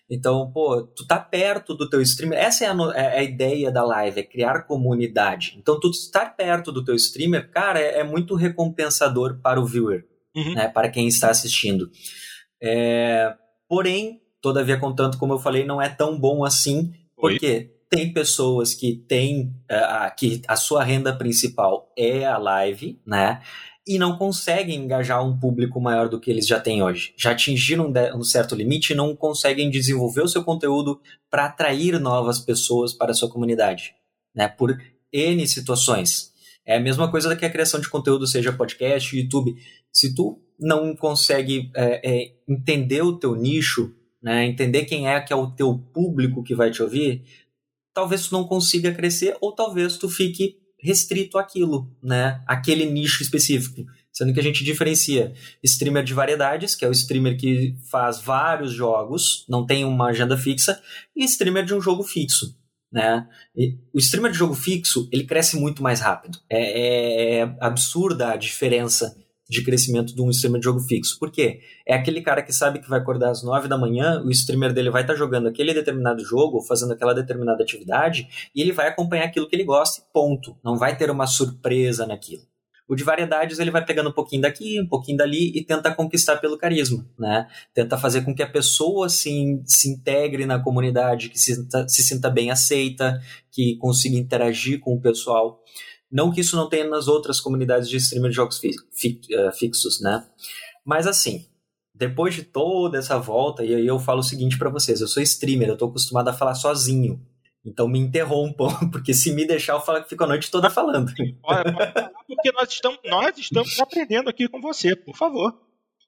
Então, 0.09 0.49
pô, 0.53 0.81
tu 0.95 1.05
tá 1.05 1.19
perto 1.19 1.75
do 1.75 1.89
teu 1.89 2.01
streamer. 2.01 2.39
Essa 2.39 2.63
é 2.63 2.67
a, 2.69 2.73
é 2.95 3.19
a, 3.19 3.23
ideia 3.23 3.69
da 3.69 3.83
live, 3.83 4.21
é 4.21 4.23
criar 4.23 4.61
comunidade. 4.61 5.57
Então, 5.57 5.77
tu 5.77 5.89
estar 5.89 6.37
perto 6.37 6.71
do 6.71 6.81
teu 6.81 6.95
streamer, 6.95 7.51
cara, 7.51 7.81
é, 7.81 7.99
é 7.99 8.03
muito 8.03 8.35
recompensador 8.35 9.41
para 9.41 9.59
o 9.59 9.65
viewer, 9.65 10.05
uhum. 10.33 10.53
né? 10.53 10.69
Para 10.69 10.89
quem 10.89 11.05
está 11.09 11.29
assistindo. 11.29 11.91
É, 12.63 13.35
porém, 13.67 14.21
todavia, 14.41 14.79
contanto, 14.79 15.17
como 15.17 15.33
eu 15.33 15.39
falei, 15.39 15.65
não 15.65 15.81
é 15.81 15.89
tão 15.89 16.17
bom 16.17 16.45
assim, 16.45 16.93
porque 17.17 17.71
tem 17.89 18.13
pessoas 18.13 18.73
que 18.73 18.95
têm 19.07 19.53
uh, 19.71 20.15
que 20.15 20.41
a 20.47 20.55
sua 20.55 20.83
renda 20.83 21.15
principal 21.15 21.91
é 21.97 22.25
a 22.25 22.37
live, 22.37 23.01
né? 23.05 23.41
E 23.87 23.97
não 23.97 24.17
conseguem 24.17 24.83
engajar 24.83 25.25
um 25.25 25.39
público 25.39 25.81
maior 25.81 26.07
do 26.07 26.19
que 26.19 26.29
eles 26.29 26.45
já 26.45 26.59
têm 26.59 26.83
hoje. 26.83 27.13
Já 27.17 27.31
atingiram 27.31 27.87
um, 27.87 28.17
um 28.19 28.23
certo 28.23 28.53
limite 28.53 28.93
e 28.93 28.95
não 28.95 29.15
conseguem 29.15 29.71
desenvolver 29.71 30.21
o 30.21 30.27
seu 30.27 30.43
conteúdo 30.43 31.01
para 31.31 31.45
atrair 31.45 31.99
novas 31.99 32.39
pessoas 32.39 32.93
para 32.93 33.11
a 33.11 33.15
sua 33.15 33.29
comunidade, 33.29 33.95
né? 34.35 34.47
Por 34.47 34.79
N 35.11 35.47
situações. 35.47 36.31
É 36.63 36.77
a 36.77 36.79
mesma 36.79 37.09
coisa 37.09 37.35
que 37.35 37.45
a 37.45 37.49
criação 37.49 37.79
de 37.79 37.89
conteúdo, 37.89 38.27
seja 38.27 38.53
podcast, 38.53 39.17
YouTube. 39.17 39.55
Se 39.91 40.13
tu 40.13 40.39
não 40.59 40.95
consegue 40.95 41.71
é, 41.75 42.01
é, 42.03 42.33
entender 42.47 43.01
o 43.01 43.17
teu 43.17 43.35
nicho, 43.35 43.95
né, 44.21 44.45
entender 44.45 44.85
quem 44.85 45.07
é 45.07 45.19
que 45.19 45.33
é 45.33 45.35
o 45.35 45.49
teu 45.49 45.75
público 45.91 46.43
que 46.43 46.53
vai 46.53 46.69
te 46.69 46.83
ouvir, 46.83 47.23
talvez 47.99 48.27
tu 48.27 48.33
não 48.33 48.45
consiga 48.45 48.93
crescer 48.93 49.35
ou 49.41 49.53
talvez 49.53 49.97
tu 49.97 50.09
fique 50.09 50.55
restrito 50.81 51.37
àquilo, 51.37 51.93
né? 52.01 52.41
Aquele 52.47 52.85
nicho 52.85 53.21
específico. 53.21 53.85
Sendo 54.11 54.33
que 54.33 54.39
a 54.39 54.43
gente 54.43 54.63
diferencia 54.63 55.33
streamer 55.61 56.03
de 56.03 56.13
variedades, 56.13 56.75
que 56.75 56.85
é 56.85 56.87
o 56.87 56.93
streamer 56.93 57.37
que 57.37 57.75
faz 57.91 58.21
vários 58.21 58.71
jogos, 58.71 59.45
não 59.49 59.65
tem 59.65 59.83
uma 59.83 60.07
agenda 60.07 60.37
fixa, 60.37 60.81
e 61.13 61.25
streamer 61.25 61.65
de 61.65 61.73
um 61.73 61.81
jogo 61.81 62.03
fixo. 62.03 62.57
Né? 62.89 63.27
E 63.53 63.77
o 63.93 63.99
streamer 63.99 64.31
de 64.31 64.37
jogo 64.37 64.53
fixo 64.53 65.09
ele 65.11 65.25
cresce 65.25 65.57
muito 65.57 65.83
mais 65.83 65.99
rápido. 65.99 66.39
É, 66.49 66.59
é, 66.59 67.39
é 67.41 67.57
absurda 67.59 68.31
a 68.31 68.37
diferença 68.37 69.13
de 69.49 69.63
crescimento 69.63 70.13
de 70.13 70.21
um 70.21 70.29
streamer 70.29 70.59
de 70.59 70.65
jogo 70.65 70.79
fixo. 70.81 71.17
Por 71.17 71.31
quê? 71.31 71.61
É 71.85 71.95
aquele 71.95 72.21
cara 72.21 72.43
que 72.43 72.53
sabe 72.53 72.79
que 72.79 72.89
vai 72.89 72.99
acordar 72.99 73.31
às 73.31 73.43
9 73.43 73.67
da 73.67 73.77
manhã, 73.77 74.21
o 74.23 74.29
streamer 74.29 74.71
dele 74.71 74.91
vai 74.91 75.01
estar 75.01 75.13
tá 75.13 75.19
jogando 75.19 75.47
aquele 75.47 75.73
determinado 75.73 76.23
jogo, 76.23 76.57
ou 76.57 76.63
fazendo 76.63 76.93
aquela 76.93 77.13
determinada 77.13 77.63
atividade, 77.63 78.27
e 78.53 78.61
ele 78.61 78.71
vai 78.71 78.87
acompanhar 78.87 79.25
aquilo 79.25 79.47
que 79.47 79.55
ele 79.55 79.63
gosta, 79.63 80.03
ponto. 80.13 80.55
Não 80.63 80.77
vai 80.77 80.95
ter 80.95 81.09
uma 81.09 81.25
surpresa 81.25 82.05
naquilo. 82.05 82.43
O 82.89 82.95
de 82.95 83.03
variedades 83.03 83.59
ele 83.59 83.69
vai 83.69 83.85
pegando 83.85 84.09
um 84.09 84.13
pouquinho 84.13 84.41
daqui, 84.41 84.81
um 84.81 84.87
pouquinho 84.87 85.15
dali 85.15 85.51
e 85.55 85.63
tenta 85.63 85.93
conquistar 85.93 86.37
pelo 86.37 86.57
carisma, 86.57 87.07
né? 87.19 87.47
Tenta 87.71 87.99
fazer 87.99 88.21
com 88.21 88.33
que 88.33 88.41
a 88.41 88.49
pessoa 88.49 89.07
se, 89.07 89.61
se 89.63 89.89
integre 89.89 90.43
na 90.47 90.57
comunidade, 90.57 91.29
que 91.29 91.37
se, 91.37 91.67
se 91.87 92.01
sinta 92.01 92.31
bem 92.31 92.49
aceita, 92.49 93.21
que 93.51 93.77
consiga 93.77 94.17
interagir 94.17 94.79
com 94.79 94.95
o 94.95 94.99
pessoal. 94.99 95.61
Não 96.11 96.31
que 96.31 96.41
isso 96.41 96.55
não 96.55 96.67
tenha 96.67 96.87
nas 96.87 97.07
outras 97.07 97.39
comunidades 97.39 97.89
de 97.89 97.97
streamer 97.97 98.31
de 98.31 98.35
jogos 98.35 98.57
fi, 98.57 98.71
fi, 98.91 99.21
uh, 99.31 99.51
fixos, 99.51 100.01
né? 100.01 100.25
Mas 100.83 101.05
assim, 101.05 101.45
depois 101.93 102.33
de 102.33 102.43
toda 102.43 102.97
essa 102.97 103.19
volta, 103.19 103.63
e 103.63 103.75
aí 103.75 103.85
eu 103.85 103.99
falo 103.99 104.19
o 104.19 104.23
seguinte 104.23 104.57
para 104.57 104.69
vocês: 104.69 105.01
eu 105.01 105.07
sou 105.07 105.21
streamer, 105.21 105.69
eu 105.69 105.77
tô 105.77 105.85
acostumado 105.85 106.29
a 106.29 106.33
falar 106.33 106.55
sozinho. 106.55 107.21
Então 107.63 107.87
me 107.87 107.99
interrompam, 107.99 108.69
porque 108.89 109.13
se 109.13 109.33
me 109.33 109.45
deixar, 109.45 109.73
eu 109.73 109.81
falo 109.81 110.01
que 110.01 110.09
fico 110.09 110.23
a 110.23 110.27
noite 110.27 110.49
toda 110.49 110.69
falando. 110.69 111.11
Olha, 111.43 111.63
porque 112.25 112.51
nós 112.53 112.69
estamos, 112.69 112.99
nós 113.05 113.37
estamos 113.37 113.79
aprendendo 113.79 114.29
aqui 114.29 114.47
com 114.47 114.61
você, 114.61 114.95
por 114.95 115.15
favor. 115.15 115.53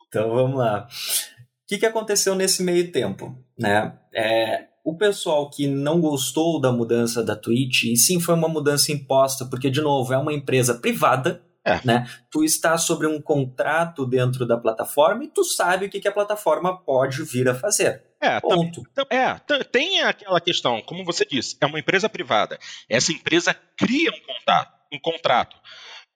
Então 0.07 0.33
vamos 0.33 0.57
lá. 0.57 0.87
O 0.87 1.67
que, 1.67 1.77
que 1.77 1.85
aconteceu 1.85 2.35
nesse 2.35 2.63
meio 2.63 2.91
tempo? 2.91 3.37
Né? 3.57 3.97
É, 4.13 4.67
o 4.83 4.97
pessoal 4.97 5.49
que 5.49 5.67
não 5.67 6.01
gostou 6.01 6.59
da 6.59 6.71
mudança 6.71 7.23
da 7.23 7.35
Twitch, 7.35 7.83
e 7.83 7.95
sim 7.95 8.19
foi 8.19 8.35
uma 8.35 8.47
mudança 8.47 8.91
imposta, 8.91 9.45
porque, 9.45 9.69
de 9.69 9.81
novo, 9.81 10.13
é 10.13 10.17
uma 10.17 10.33
empresa 10.33 10.75
privada, 10.75 11.41
é. 11.63 11.79
Né? 11.85 12.09
Tu 12.31 12.43
está 12.43 12.75
sobre 12.75 13.05
um 13.05 13.21
contrato 13.21 14.03
dentro 14.05 14.47
da 14.47 14.57
plataforma 14.57 15.23
e 15.23 15.27
tu 15.27 15.43
sabe 15.43 15.85
o 15.85 15.89
que, 15.89 15.99
que 15.99 16.07
a 16.07 16.11
plataforma 16.11 16.75
pode 16.75 17.21
vir 17.23 17.47
a 17.47 17.53
fazer. 17.53 18.03
É, 18.19 18.39
Ponto. 18.39 18.81
é, 19.09 19.39
tem 19.71 20.01
aquela 20.01 20.41
questão, 20.41 20.81
como 20.81 21.05
você 21.05 21.23
disse, 21.23 21.57
é 21.61 21.65
uma 21.65 21.79
empresa 21.79 22.09
privada. 22.09 22.57
Essa 22.89 23.11
empresa 23.11 23.55
cria 23.77 24.11
um, 24.11 24.95
um 24.95 24.99
contrato 24.99 25.55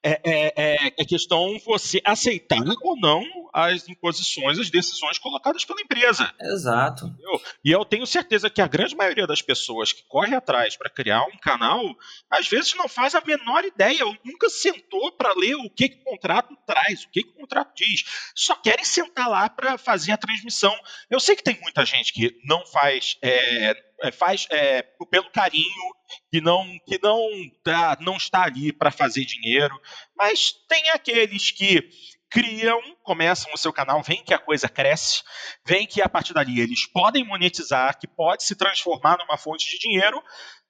é, 0.06 0.22
é, 0.24 0.54
é, 0.56 0.94
é 1.00 1.06
questão 1.06 1.58
você 1.66 2.00
aceitar 2.06 2.62
ou 2.84 2.96
não 2.96 3.24
as 3.52 3.90
imposições, 3.90 4.60
as 4.60 4.70
decisões 4.70 5.18
colocadas 5.18 5.66
pela 5.66 5.82
empresa. 5.82 6.32
Exato. 6.40 7.08
Entendeu? 7.08 7.42
E 7.64 7.72
eu 7.72 7.84
tenho 7.84 8.06
certeza 8.06 8.50
que 8.50 8.62
a 8.62 8.68
grande 8.68 8.96
maioria 8.96 9.26
das 9.26 9.42
pessoas 9.42 9.92
que 9.92 10.04
corre 10.04 10.36
atrás 10.36 10.78
para 10.78 10.92
criar 10.92 11.24
um 11.24 11.38
canal, 11.42 11.82
às 12.30 12.48
vezes 12.48 12.76
não 12.76 12.88
faz 12.88 13.16
a 13.16 13.22
menor 13.22 13.66
ideia, 13.66 14.06
ou 14.06 14.16
nunca 14.24 14.48
sentou 14.48 15.12
para 15.14 15.34
ler 15.34 15.56
o 15.56 15.70
que, 15.72 15.90
que, 15.90 16.02
o 16.02 16.04
contrato 16.04 16.56
traz, 16.68 17.04
o 17.04 17.10
que, 17.10 17.24
que 17.24 17.30
o 17.30 17.42
contrato 17.42 17.74
diz. 17.76 18.04
Só 18.36 18.56
querem 18.56 18.86
sentar 18.86 19.28
lá 19.28 19.50
para 19.50 19.76
fazer 19.78 20.12
a 20.12 20.18
transmissão. 20.18 20.76
Eu 21.10 21.20
sei 21.20 21.36
que 21.36 21.44
tem 21.44 21.60
muita 21.62 21.84
gente 21.84 22.14
que 22.14 22.40
não 22.44 22.64
faz, 22.68 23.18
é, 23.24 23.72
é 23.72 23.86
faz 24.14 24.48
é, 24.52 24.82
pelo 25.10 25.32
carinho 25.32 25.96
que 26.32 26.42
não 26.42 26.66
que 26.86 27.00
não 27.02 27.30
tá, 27.64 27.98
não 28.02 28.18
está 28.18 28.44
ali 28.44 28.72
para 28.72 28.92
fazer 28.92 29.26
dinheiro, 29.26 29.80
mas 30.16 30.52
tem 30.68 30.90
aqueles 30.90 31.52
que 31.52 31.90
criam, 32.30 32.82
começam 33.04 33.54
o 33.54 33.58
seu 33.58 33.72
canal, 33.72 34.02
veem 34.04 34.24
que 34.24 34.34
a 34.34 34.40
coisa 34.40 34.68
cresce, 34.68 35.24
veem 35.66 35.88
que 35.88 36.02
a 36.02 36.10
partir 36.10 36.34
dali 36.34 36.60
eles 36.60 36.86
podem 36.86 37.24
monetizar, 37.24 37.98
que 37.98 38.08
pode 38.08 38.44
se 38.44 38.56
transformar 38.56 39.18
numa 39.18 39.38
fonte 39.38 39.70
de 39.70 39.80
dinheiro, 39.80 40.22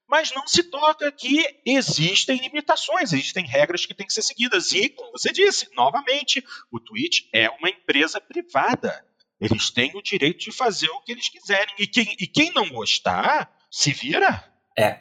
mas 0.08 0.32
não 0.32 0.45
se 0.47 0.63
toca 0.63 1.12
que 1.12 1.43
existem 1.65 2.38
limitações, 2.38 3.12
existem 3.12 3.45
regras 3.45 3.86
que 3.86 3.93
têm 3.93 4.06
que 4.06 4.13
ser 4.13 4.21
seguidas. 4.21 4.71
E, 4.71 4.89
como 4.89 5.12
você 5.12 5.32
disse, 5.32 5.67
novamente, 5.73 6.43
o 6.71 6.80
Twitch 6.80 7.28
é 7.34 7.49
uma 7.49 7.69
empresa 7.69 8.21
privada. 8.21 9.04
Eles 9.39 9.69
têm 9.69 9.91
o 9.95 10.02
direito 10.02 10.39
de 10.39 10.52
fazer 10.52 10.88
o 10.89 11.02
que 11.02 11.12
eles 11.12 11.30
quiserem. 11.30 11.74
E 11.80 11.88
quem, 11.88 12.15
e 12.19 12.28
quem 12.28 12.54
não 12.54 12.69
gostar, 12.69 13.52
se 13.69 13.91
vira. 13.91 14.43
É. 14.78 15.00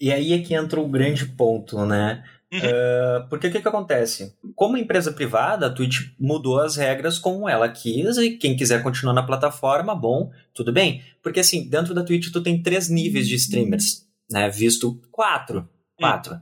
E 0.00 0.12
aí 0.12 0.32
é 0.32 0.38
que 0.40 0.54
entra 0.54 0.80
o 0.80 0.88
grande 0.88 1.26
ponto, 1.26 1.84
né? 1.84 2.24
Uhum. 2.52 2.58
Uh, 2.60 3.28
porque 3.28 3.46
o 3.46 3.52
que, 3.52 3.60
que 3.60 3.68
acontece? 3.68 4.34
Como 4.54 4.76
empresa 4.76 5.12
privada, 5.12 5.66
a 5.66 5.70
Twitch 5.70 6.12
mudou 6.18 6.58
as 6.58 6.76
regras 6.76 7.18
como 7.18 7.48
ela 7.48 7.68
quis 7.68 8.16
e 8.16 8.30
quem 8.30 8.56
quiser 8.56 8.82
continuar 8.82 9.12
na 9.12 9.22
plataforma, 9.22 9.94
bom, 9.94 10.30
tudo 10.54 10.72
bem. 10.72 11.02
Porque 11.22 11.40
assim, 11.40 11.68
dentro 11.68 11.94
da 11.94 12.02
Twitch 12.02 12.32
tu 12.32 12.42
tem 12.42 12.62
três 12.62 12.88
níveis 12.88 13.28
de 13.28 13.34
streamers, 13.34 14.06
né? 14.30 14.48
Visto 14.48 15.00
quatro. 15.12 15.68
Quatro. 15.98 16.34
Uhum. 16.34 16.40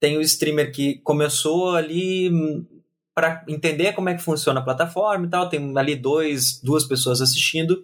Tem 0.00 0.18
o 0.18 0.22
streamer 0.22 0.72
que 0.72 0.98
começou 1.04 1.76
ali 1.76 2.28
hum, 2.30 2.66
para 3.14 3.44
entender 3.48 3.92
como 3.92 4.08
é 4.08 4.14
que 4.14 4.22
funciona 4.22 4.60
a 4.60 4.64
plataforma 4.64 5.26
e 5.26 5.30
tal, 5.30 5.48
tem 5.48 5.76
ali 5.78 5.94
dois, 5.94 6.60
duas 6.62 6.84
pessoas 6.84 7.20
assistindo, 7.20 7.82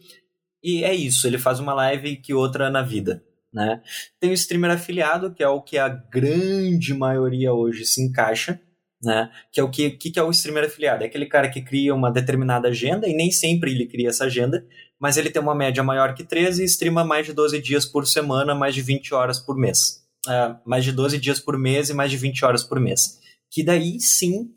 e 0.63 0.85
é 0.85 0.95
isso, 0.95 1.27
ele 1.27 1.39
faz 1.39 1.61
uma 1.61 1.73
live 1.73 2.17
que 2.17 2.35
outra 2.35 2.69
na 2.69 2.83
vida. 2.83 3.23
Né? 3.53 3.81
Tem 4.21 4.31
o 4.31 4.35
streamer 4.35 4.71
afiliado, 4.71 5.33
que 5.33 5.43
é 5.43 5.49
o 5.49 5.61
que 5.61 5.79
a 5.79 5.89
grande 5.89 6.95
maioria 6.95 7.53
hoje 7.53 7.85
se 7.85 8.01
encaixa, 8.01 8.61
né? 9.03 9.31
Que 9.51 9.59
é 9.59 9.63
o 9.63 9.71
que, 9.71 9.91
que, 9.91 10.19
é 10.19 10.23
o 10.23 10.31
streamer 10.31 10.65
afiliado? 10.65 11.03
É 11.03 11.07
aquele 11.07 11.27
cara 11.27 11.49
que 11.49 11.63
cria 11.63 11.95
uma 11.95 12.13
determinada 12.13 12.69
agenda 12.69 13.09
e 13.09 13.15
nem 13.15 13.31
sempre 13.31 13.73
ele 13.73 13.87
cria 13.87 14.11
essa 14.11 14.25
agenda, 14.25 14.65
mas 15.01 15.17
ele 15.17 15.31
tem 15.31 15.41
uma 15.41 15.55
média 15.55 15.83
maior 15.83 16.15
que 16.15 16.23
13 16.23 16.63
e 16.63 16.67
streama 16.67 17.03
mais 17.03 17.27
de 17.27 17.33
12 17.33 17.61
dias 17.63 17.87
por 17.87 18.07
semana, 18.07 18.55
mais 18.55 18.75
de 18.75 18.83
20 18.83 19.15
horas 19.15 19.41
por 19.41 19.57
mês. 19.57 20.05
Uh, 20.27 20.55
mais 20.67 20.85
de 20.85 20.93
12 20.93 21.19
dias 21.19 21.41
por 21.41 21.59
mês 21.59 21.89
e 21.89 21.95
mais 21.95 22.11
de 22.11 22.19
20 22.19 22.45
horas 22.45 22.63
por 22.63 22.79
mês. 22.79 23.19
Que 23.51 23.65
daí 23.65 23.99
sim 23.99 24.53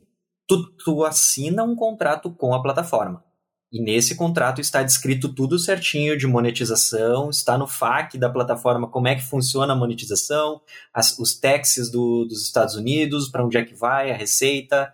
tu, 0.48 0.72
tu 0.84 1.04
assina 1.04 1.64
um 1.64 1.76
contrato 1.76 2.32
com 2.32 2.54
a 2.54 2.62
plataforma. 2.62 3.24
E 3.72 3.82
nesse 3.82 4.14
contrato 4.14 4.62
está 4.62 4.84
descrito 4.84 5.34
tudo 5.34 5.58
certinho 5.58 6.16
de 6.16 6.28
monetização, 6.28 7.32
está 7.32 7.58
no 7.58 7.66
FAQ 7.66 8.20
da 8.20 8.30
plataforma 8.30 8.88
como 8.88 9.08
é 9.08 9.16
que 9.16 9.24
funciona 9.24 9.74
a 9.74 9.76
monetização, 9.76 10.62
as, 10.94 11.18
os 11.18 11.34
taxes 11.40 11.90
do, 11.90 12.24
dos 12.26 12.44
Estados 12.44 12.76
Unidos, 12.76 13.30
para 13.30 13.44
onde 13.44 13.58
é 13.58 13.66
que 13.66 13.74
vai, 13.74 14.12
a 14.12 14.16
receita, 14.16 14.94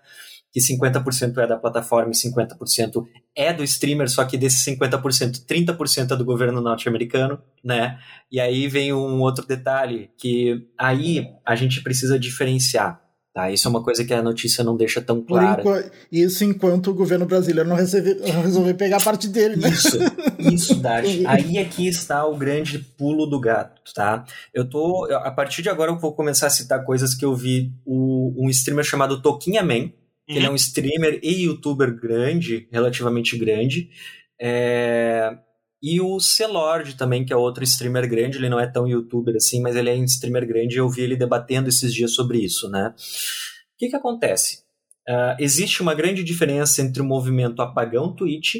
que 0.49 0.61
50% 0.61 1.37
é 1.39 1.47
da 1.47 1.57
plataforma 1.57 2.11
e 2.11 2.15
50% 2.15 3.05
é 3.35 3.51
do 3.51 3.65
streamer, 3.65 4.09
só 4.09 4.23
que 4.23 4.37
desses 4.37 4.65
50%, 4.65 5.45
30% 5.45 6.11
é 6.11 6.15
do 6.15 6.23
governo 6.23 6.61
norte-americano, 6.61 7.41
né? 7.61 7.99
E 8.31 8.39
aí 8.39 8.65
vem 8.69 8.93
um 8.93 9.19
outro 9.19 9.45
detalhe 9.45 10.09
que 10.17 10.65
aí 10.77 11.27
a 11.45 11.53
gente 11.53 11.83
precisa 11.83 12.17
diferenciar 12.17 13.08
Tá? 13.39 13.49
Isso 13.49 13.69
é 13.69 13.71
uma 13.71 13.81
coisa 13.81 14.03
que 14.03 14.13
a 14.13 14.21
notícia 14.21 14.65
não 14.65 14.75
deixa 14.75 14.99
tão 14.99 15.21
clara. 15.21 15.61
Enquanto, 15.61 15.91
isso 16.11 16.43
enquanto 16.43 16.91
o 16.91 16.93
governo 16.93 17.25
brasileiro 17.25 17.69
não, 17.69 17.75
recebe, 17.77 18.15
não 18.15 18.41
resolver 18.41 18.73
pegar 18.73 18.97
a 18.97 19.01
parte 19.01 19.29
dele, 19.29 19.55
né? 19.55 19.69
Isso, 19.69 19.97
isso, 20.37 20.75
Dart. 20.75 21.05
Aí 21.25 21.57
aqui 21.57 21.87
está 21.87 22.25
o 22.25 22.35
grande 22.35 22.79
pulo 22.79 23.25
do 23.25 23.39
gato, 23.39 23.81
tá? 23.93 24.25
Eu 24.53 24.69
tô. 24.69 25.05
A 25.05 25.31
partir 25.31 25.61
de 25.61 25.69
agora 25.69 25.89
eu 25.89 25.97
vou 25.97 26.13
começar 26.13 26.47
a 26.47 26.49
citar 26.49 26.83
coisas 26.83 27.15
que 27.15 27.23
eu 27.23 27.33
vi 27.33 27.71
o, 27.85 28.35
um 28.37 28.49
streamer 28.49 28.83
chamado 28.83 29.21
Toquinha 29.21 29.63
Man, 29.63 29.73
uhum. 29.73 29.91
que 30.27 30.33
ele 30.33 30.45
é 30.45 30.51
um 30.51 30.55
streamer 30.55 31.19
e 31.23 31.45
youtuber 31.45 31.97
grande, 31.97 32.67
relativamente 32.69 33.37
grande. 33.37 33.89
É, 34.37 35.33
e 35.81 36.01
o 36.01 36.19
Celord 36.19 36.95
também, 36.95 37.25
que 37.25 37.31
é 37.31 37.35
outro 37.35 37.63
streamer 37.63 38.07
grande, 38.09 38.37
ele 38.37 38.49
não 38.49 38.59
é 38.59 38.67
tão 38.67 38.87
youtuber 38.87 39.35
assim, 39.35 39.61
mas 39.61 39.75
ele 39.75 39.89
é 39.89 39.93
um 39.93 40.03
streamer 40.03 40.45
grande 40.45 40.75
e 40.75 40.79
eu 40.79 40.89
vi 40.89 41.01
ele 41.01 41.15
debatendo 41.15 41.69
esses 41.69 41.93
dias 41.93 42.13
sobre 42.13 42.39
isso, 42.39 42.69
né? 42.69 42.93
O 42.95 43.77
que 43.77 43.87
que 43.87 43.95
acontece? 43.95 44.63
Uh, 45.07 45.35
existe 45.39 45.81
uma 45.81 45.95
grande 45.95 46.23
diferença 46.23 46.81
entre 46.81 47.01
o 47.01 47.05
movimento 47.05 47.61
apagão 47.61 48.13
Twitch 48.13 48.55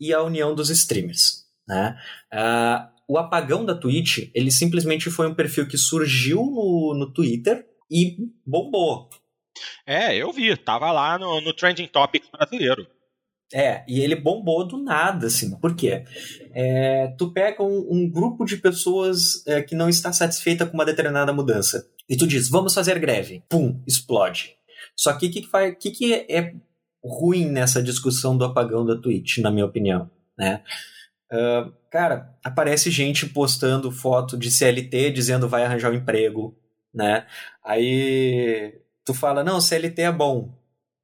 e 0.00 0.12
a 0.12 0.20
união 0.22 0.54
dos 0.54 0.68
streamers, 0.68 1.44
né? 1.66 1.96
Uh, 2.32 2.92
o 3.08 3.18
apagão 3.18 3.64
da 3.64 3.74
Twitch, 3.74 4.30
ele 4.34 4.50
simplesmente 4.50 5.10
foi 5.10 5.28
um 5.28 5.34
perfil 5.34 5.68
que 5.68 5.78
surgiu 5.78 6.38
no, 6.38 6.94
no 6.98 7.12
Twitter 7.12 7.64
e 7.90 8.16
bombou. 8.44 9.08
É, 9.86 10.16
eu 10.16 10.32
vi, 10.32 10.56
tava 10.56 10.90
lá 10.90 11.18
no, 11.18 11.40
no 11.40 11.52
Trending 11.52 11.86
Topic 11.86 12.24
brasileiro. 12.32 12.86
É, 13.54 13.84
e 13.86 14.00
ele 14.00 14.16
bombou 14.16 14.66
do 14.66 14.78
nada, 14.78 15.26
assim. 15.26 15.54
Por 15.58 15.76
quê? 15.76 16.04
É, 16.54 17.08
tu 17.18 17.32
pega 17.32 17.62
um, 17.62 17.86
um 17.90 18.10
grupo 18.10 18.44
de 18.44 18.56
pessoas 18.56 19.46
é, 19.46 19.60
que 19.60 19.74
não 19.74 19.88
está 19.88 20.12
satisfeita 20.12 20.64
com 20.64 20.74
uma 20.74 20.86
determinada 20.86 21.32
mudança 21.32 21.86
e 22.08 22.16
tu 22.16 22.26
diz, 22.26 22.48
vamos 22.48 22.74
fazer 22.74 22.98
greve. 22.98 23.42
Pum, 23.48 23.80
explode. 23.86 24.56
Só 24.96 25.12
que 25.14 25.26
o 25.26 25.30
que, 25.30 25.42
que, 25.78 25.90
que, 25.90 26.14
é 26.14 26.54
ruim 27.04 27.46
nessa 27.46 27.82
discussão 27.82 28.36
do 28.36 28.44
apagão 28.44 28.84
da 28.84 28.96
Twitch, 28.96 29.38
na 29.38 29.50
minha 29.50 29.66
opinião, 29.66 30.10
né? 30.38 30.62
Uh, 31.32 31.72
cara, 31.90 32.36
aparece 32.44 32.90
gente 32.90 33.26
postando 33.26 33.90
foto 33.90 34.36
de 34.36 34.50
CLT 34.50 35.10
dizendo 35.10 35.48
vai 35.48 35.64
arranjar 35.64 35.90
um 35.90 35.94
emprego, 35.94 36.54
né? 36.92 37.26
Aí 37.64 38.78
tu 39.04 39.14
fala, 39.14 39.42
não, 39.42 39.60
CLT 39.60 40.02
é 40.02 40.12
bom. 40.12 40.54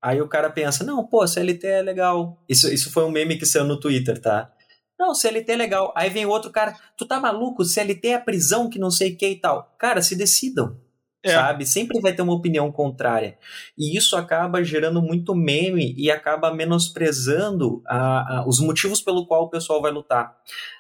Aí 0.01 0.21
o 0.21 0.29
cara 0.29 0.51
pensa, 0.51 0.85
não, 0.85 1.05
pô, 1.05 1.27
CLT 1.27 1.67
é 1.67 1.83
legal. 1.83 2.43
Isso, 2.49 2.73
isso 2.73 2.91
foi 2.91 3.05
um 3.05 3.11
meme 3.11 3.37
que 3.37 3.47
saiu 3.47 3.65
no 3.65 3.79
Twitter, 3.79 4.21
tá? 4.21 4.53
Não, 4.99 5.15
CLT 5.15 5.53
é 5.53 5.57
legal. 5.57 5.93
Aí 5.97 6.11
vem 6.11 6.27
outro 6.27 6.51
cara, 6.51 6.77
tu 6.97 7.07
tá 7.07 7.21
maluco? 7.21 7.65
CLT 7.65 8.09
é 8.09 8.15
a 8.15 8.21
prisão 8.21 8.69
que 8.69 8.79
não 8.79 8.91
sei 8.91 9.13
o 9.13 9.17
que 9.17 9.29
e 9.29 9.41
tal. 9.41 9.75
Cara, 9.79 10.03
se 10.03 10.17
decidam. 10.17 10.77
É. 11.23 11.31
Sabe? 11.31 11.67
Sempre 11.67 12.01
vai 12.01 12.13
ter 12.13 12.23
uma 12.23 12.35
opinião 12.35 12.71
contrária. 12.71 13.37
E 13.77 13.97
isso 13.97 14.17
acaba 14.17 14.63
gerando 14.63 15.03
muito 15.03 15.35
meme 15.35 15.95
e 15.97 16.11
acaba 16.11 16.55
menosprezando 16.55 17.83
a, 17.87 18.39
a, 18.39 18.49
os 18.49 18.61
motivos 18.61 19.01
pelo 19.01 19.27
qual 19.27 19.45
o 19.45 19.51
pessoal 19.51 19.83
vai 19.83 19.91
lutar. 19.91 20.37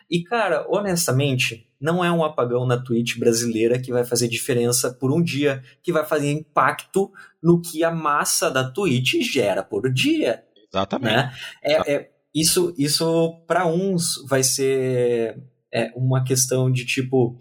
E, 0.09 0.22
cara, 0.22 0.64
honestamente, 0.68 1.68
não 1.81 2.05
é 2.05 2.11
um 2.11 2.24
apagão 2.24 2.64
na 2.64 2.79
Twitch 2.79 3.18
brasileira 3.18 3.81
que 3.81 3.92
vai 3.92 4.05
fazer 4.05 4.29
diferença 4.29 4.92
por 4.92 5.12
um 5.12 5.22
dia, 5.22 5.62
que 5.83 5.92
vai 5.92 6.05
fazer 6.05 6.31
impacto 6.31 7.11
no 7.42 7.61
que 7.61 7.83
a 7.83 7.90
massa 7.90 8.51
da 8.51 8.68
Twitch 8.68 9.20
gera 9.20 9.62
por 9.62 9.92
dia. 9.92 10.44
Exatamente. 10.72 11.14
Né? 11.14 11.33
É, 11.62 11.94
é, 11.94 12.11
isso, 12.35 12.74
isso 12.79 13.42
para 13.46 13.66
uns 13.66 14.24
vai 14.29 14.42
ser 14.42 15.42
é, 15.72 15.92
uma 15.96 16.22
questão 16.24 16.70
de 16.70 16.85
tipo 16.85 17.38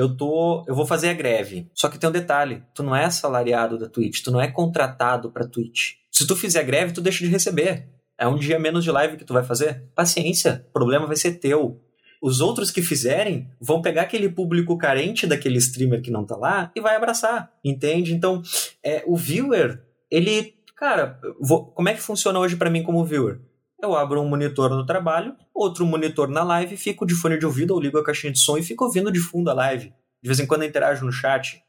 eu 0.00 0.16
tô, 0.16 0.64
eu 0.66 0.74
vou 0.74 0.86
fazer 0.86 1.10
a 1.10 1.14
greve. 1.14 1.70
Só 1.74 1.88
que 1.88 1.98
tem 1.98 2.08
um 2.08 2.12
detalhe, 2.12 2.62
tu 2.74 2.82
não 2.82 2.96
é 2.96 3.04
assalariado 3.04 3.78
da 3.78 3.88
Twitch, 3.88 4.22
tu 4.22 4.30
não 4.30 4.40
é 4.40 4.48
contratado 4.48 5.30
para 5.30 5.46
Twitch. 5.46 5.96
Se 6.10 6.26
tu 6.26 6.34
fizer 6.34 6.62
greve, 6.64 6.92
tu 6.92 7.02
deixa 7.02 7.22
de 7.22 7.30
receber. 7.30 7.86
É 8.18 8.26
um 8.26 8.36
dia 8.36 8.58
menos 8.58 8.82
de 8.82 8.90
live 8.90 9.18
que 9.18 9.24
tu 9.24 9.34
vai 9.34 9.44
fazer. 9.44 9.84
Paciência, 9.94 10.64
o 10.70 10.72
problema 10.72 11.06
vai 11.06 11.16
ser 11.16 11.32
teu. 11.32 11.80
Os 12.22 12.40
outros 12.40 12.70
que 12.70 12.82
fizerem 12.82 13.48
vão 13.60 13.82
pegar 13.82 14.02
aquele 14.02 14.28
público 14.28 14.76
carente 14.78 15.26
daquele 15.26 15.58
streamer 15.58 16.02
que 16.02 16.10
não 16.10 16.24
tá 16.24 16.36
lá 16.36 16.70
e 16.74 16.80
vai 16.80 16.96
abraçar, 16.96 17.50
entende? 17.62 18.14
Então, 18.14 18.42
é, 18.82 19.02
o 19.06 19.16
viewer, 19.16 19.82
ele, 20.10 20.54
cara, 20.76 21.18
vou, 21.40 21.66
como 21.66 21.88
é 21.88 21.94
que 21.94 22.00
funciona 22.00 22.38
hoje 22.38 22.56
para 22.56 22.70
mim 22.70 22.82
como 22.82 23.04
viewer? 23.04 23.38
Eu 23.82 23.96
abro 23.96 24.20
um 24.20 24.28
monitor 24.28 24.70
no 24.70 24.84
trabalho, 24.84 25.34
outro 25.54 25.86
monitor 25.86 26.28
na 26.28 26.42
live, 26.42 26.76
fico 26.76 27.06
de 27.06 27.14
fone 27.14 27.38
de 27.38 27.46
ouvido 27.46 27.72
ou 27.72 27.80
ligo 27.80 27.98
a 27.98 28.04
caixinha 28.04 28.32
de 28.32 28.38
som 28.38 28.56
e 28.58 28.62
fico 28.62 28.84
ouvindo 28.84 29.10
de 29.10 29.20
fundo 29.20 29.50
a 29.50 29.54
live. 29.54 29.92
De 30.22 30.28
vez 30.28 30.38
em 30.38 30.46
quando 30.46 30.62
eu 30.62 30.68
interajo 30.68 31.04
no 31.04 31.12
chat, 31.12 31.62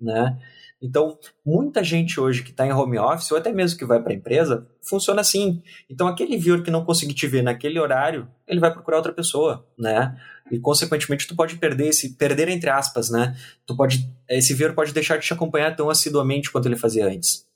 né? 0.00 0.38
Então, 0.82 1.18
muita 1.44 1.82
gente 1.82 2.20
hoje 2.20 2.42
que 2.42 2.50
está 2.50 2.66
em 2.66 2.72
home 2.72 2.98
office, 2.98 3.30
ou 3.30 3.38
até 3.38 3.50
mesmo 3.50 3.78
que 3.78 3.86
vai 3.86 4.02
para 4.02 4.12
a 4.12 4.16
empresa, 4.16 4.68
funciona 4.82 5.22
assim. 5.22 5.62
Então, 5.88 6.06
aquele 6.06 6.36
viewer 6.36 6.62
que 6.62 6.70
não 6.70 6.84
conseguir 6.84 7.14
te 7.14 7.26
ver 7.26 7.42
naquele 7.42 7.80
horário, 7.80 8.28
ele 8.46 8.60
vai 8.60 8.70
procurar 8.70 8.98
outra 8.98 9.12
pessoa, 9.12 9.66
né? 9.78 10.14
E, 10.50 10.58
consequentemente, 10.58 11.26
tu 11.26 11.34
pode 11.34 11.56
perder 11.56 11.88
esse... 11.88 12.16
Perder 12.16 12.50
entre 12.50 12.68
aspas, 12.68 13.08
né? 13.08 13.34
Tu 13.64 13.74
pode... 13.74 14.12
Esse 14.28 14.52
viewer 14.52 14.74
pode 14.74 14.92
deixar 14.92 15.16
de 15.16 15.24
te 15.24 15.32
acompanhar 15.32 15.74
tão 15.74 15.88
assiduamente 15.88 16.52
quanto 16.52 16.66
ele 16.66 16.76
fazia 16.76 17.06
antes. 17.06 17.46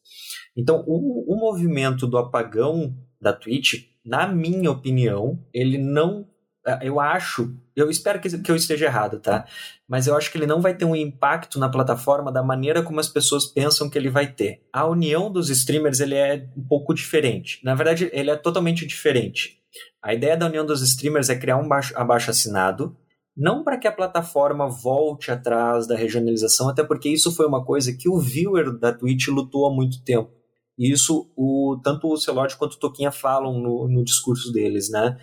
Então, 0.56 0.82
o, 0.86 1.34
o 1.34 1.36
movimento 1.36 2.06
do 2.06 2.16
apagão 2.16 2.96
da 3.20 3.32
Twitch 3.34 3.88
na 4.08 4.26
minha 4.26 4.70
opinião, 4.70 5.38
ele 5.52 5.76
não. 5.76 6.26
É, 6.66 6.88
eu 6.88 6.98
acho, 6.98 7.54
eu 7.76 7.90
espero 7.90 8.18
que, 8.18 8.38
que 8.38 8.50
eu 8.50 8.56
esteja 8.56 8.86
errado, 8.86 9.20
tá? 9.20 9.44
Mas 9.86 10.06
eu 10.06 10.16
acho 10.16 10.32
que 10.32 10.38
ele 10.38 10.46
não 10.46 10.62
vai 10.62 10.74
ter 10.74 10.86
um 10.86 10.96
impacto 10.96 11.58
na 11.58 11.68
plataforma 11.68 12.32
da 12.32 12.42
maneira 12.42 12.82
como 12.82 13.00
as 13.00 13.08
pessoas 13.08 13.46
pensam 13.46 13.88
que 13.88 13.98
ele 13.98 14.08
vai 14.08 14.26
ter. 14.26 14.62
A 14.72 14.86
união 14.86 15.30
dos 15.30 15.50
streamers 15.50 16.00
ele 16.00 16.14
é 16.14 16.48
um 16.56 16.66
pouco 16.66 16.94
diferente. 16.94 17.60
Na 17.62 17.74
verdade, 17.74 18.08
ele 18.12 18.30
é 18.30 18.36
totalmente 18.36 18.86
diferente. 18.86 19.58
A 20.02 20.14
ideia 20.14 20.36
da 20.36 20.46
união 20.46 20.64
dos 20.64 20.80
streamers 20.80 21.28
é 21.28 21.36
criar 21.36 21.58
um 21.58 21.68
abaixo 21.94 22.30
assinado, 22.30 22.96
não 23.36 23.62
para 23.62 23.78
que 23.78 23.86
a 23.86 23.92
plataforma 23.92 24.68
volte 24.68 25.30
atrás 25.30 25.86
da 25.86 25.94
regionalização, 25.94 26.68
até 26.68 26.82
porque 26.82 27.08
isso 27.08 27.30
foi 27.30 27.46
uma 27.46 27.64
coisa 27.64 27.92
que 27.92 28.08
o 28.08 28.18
viewer 28.18 28.76
da 28.78 28.92
Twitch 28.92 29.28
lutou 29.28 29.66
há 29.66 29.72
muito 29.72 30.02
tempo. 30.02 30.37
Isso 30.78 31.30
o, 31.36 31.80
tanto 31.82 32.06
o 32.06 32.16
Celote 32.16 32.56
quanto 32.56 32.74
o 32.74 32.78
Toquinha 32.78 33.10
falam 33.10 33.60
no, 33.60 33.88
no 33.88 34.04
discurso 34.04 34.52
deles, 34.52 34.88
né? 34.88 35.18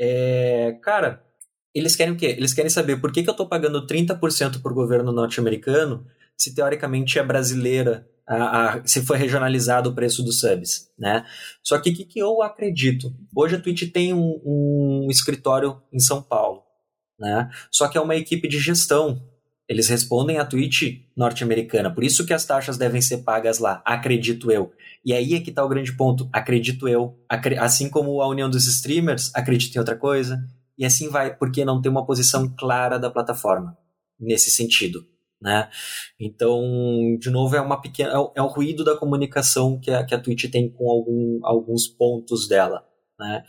É, 0.00 0.78
cara, 0.82 1.22
eles 1.74 1.94
querem 1.94 2.14
o 2.14 2.16
quê? 2.16 2.26
Eles 2.26 2.54
querem 2.54 2.70
saber 2.70 3.00
por 3.00 3.12
que, 3.12 3.22
que 3.22 3.28
eu 3.28 3.32
estou 3.32 3.48
pagando 3.48 3.86
30% 3.86 4.62
para 4.62 4.72
o 4.72 4.74
governo 4.74 5.12
norte-americano 5.12 6.06
se 6.36 6.54
teoricamente 6.54 7.18
é 7.18 7.22
brasileira, 7.22 8.06
a, 8.26 8.74
a, 8.74 8.86
se 8.86 9.04
foi 9.04 9.16
regionalizado 9.16 9.90
o 9.90 9.94
preço 9.94 10.22
dos 10.22 10.40
subs, 10.40 10.90
né? 10.98 11.24
Só 11.62 11.78
que 11.78 11.90
o 11.90 11.94
que, 11.94 12.04
que, 12.04 12.18
eu 12.18 12.42
acredito? 12.42 13.14
Hoje 13.34 13.56
a 13.56 13.60
Twitch 13.60 13.90
tem 13.92 14.12
um, 14.12 14.40
um 14.44 15.08
escritório 15.10 15.80
em 15.92 15.98
São 15.98 16.22
Paulo, 16.22 16.62
né? 17.18 17.50
Só 17.70 17.88
que 17.88 17.96
é 17.96 18.00
uma 18.00 18.16
equipe 18.16 18.48
de 18.48 18.58
gestão 18.58 19.22
eles 19.68 19.88
respondem 19.88 20.38
à 20.38 20.44
Twitch 20.44 21.00
norte-americana, 21.16 21.92
por 21.92 22.04
isso 22.04 22.24
que 22.24 22.32
as 22.32 22.44
taxas 22.44 22.78
devem 22.78 23.00
ser 23.02 23.18
pagas 23.18 23.58
lá, 23.58 23.82
acredito 23.84 24.50
eu. 24.50 24.72
E 25.06 25.12
aí 25.12 25.34
é 25.34 25.40
que 25.40 25.50
está 25.50 25.64
o 25.64 25.68
grande 25.68 25.96
ponto, 25.96 26.28
acredito 26.32 26.88
eu. 26.88 27.16
Assim 27.60 27.88
como 27.88 28.20
a 28.20 28.28
união 28.28 28.50
dos 28.50 28.66
streamers, 28.66 29.32
acredito 29.32 29.76
em 29.76 29.78
outra 29.78 29.94
coisa, 29.94 30.36
e 30.76 30.84
assim 30.84 31.08
vai, 31.08 31.32
porque 31.32 31.64
não 31.64 31.80
tem 31.80 31.92
uma 31.92 32.04
posição 32.04 32.52
clara 32.58 32.98
da 32.98 33.08
plataforma 33.08 33.78
nesse 34.18 34.50
sentido. 34.50 35.06
Né? 35.40 35.70
Então, 36.18 36.60
de 37.20 37.30
novo, 37.30 37.54
é 37.54 37.60
uma 37.60 37.80
pequena 37.80 38.10
é, 38.10 38.40
é 38.40 38.42
um 38.42 38.48
ruído 38.48 38.82
da 38.82 38.96
comunicação 38.96 39.78
que 39.78 39.92
a, 39.92 40.04
que 40.04 40.12
a 40.12 40.20
Twitch 40.20 40.50
tem 40.50 40.68
com 40.68 40.90
algum, 40.90 41.38
alguns 41.44 41.86
pontos 41.86 42.48
dela. 42.48 42.84
Né? 43.16 43.44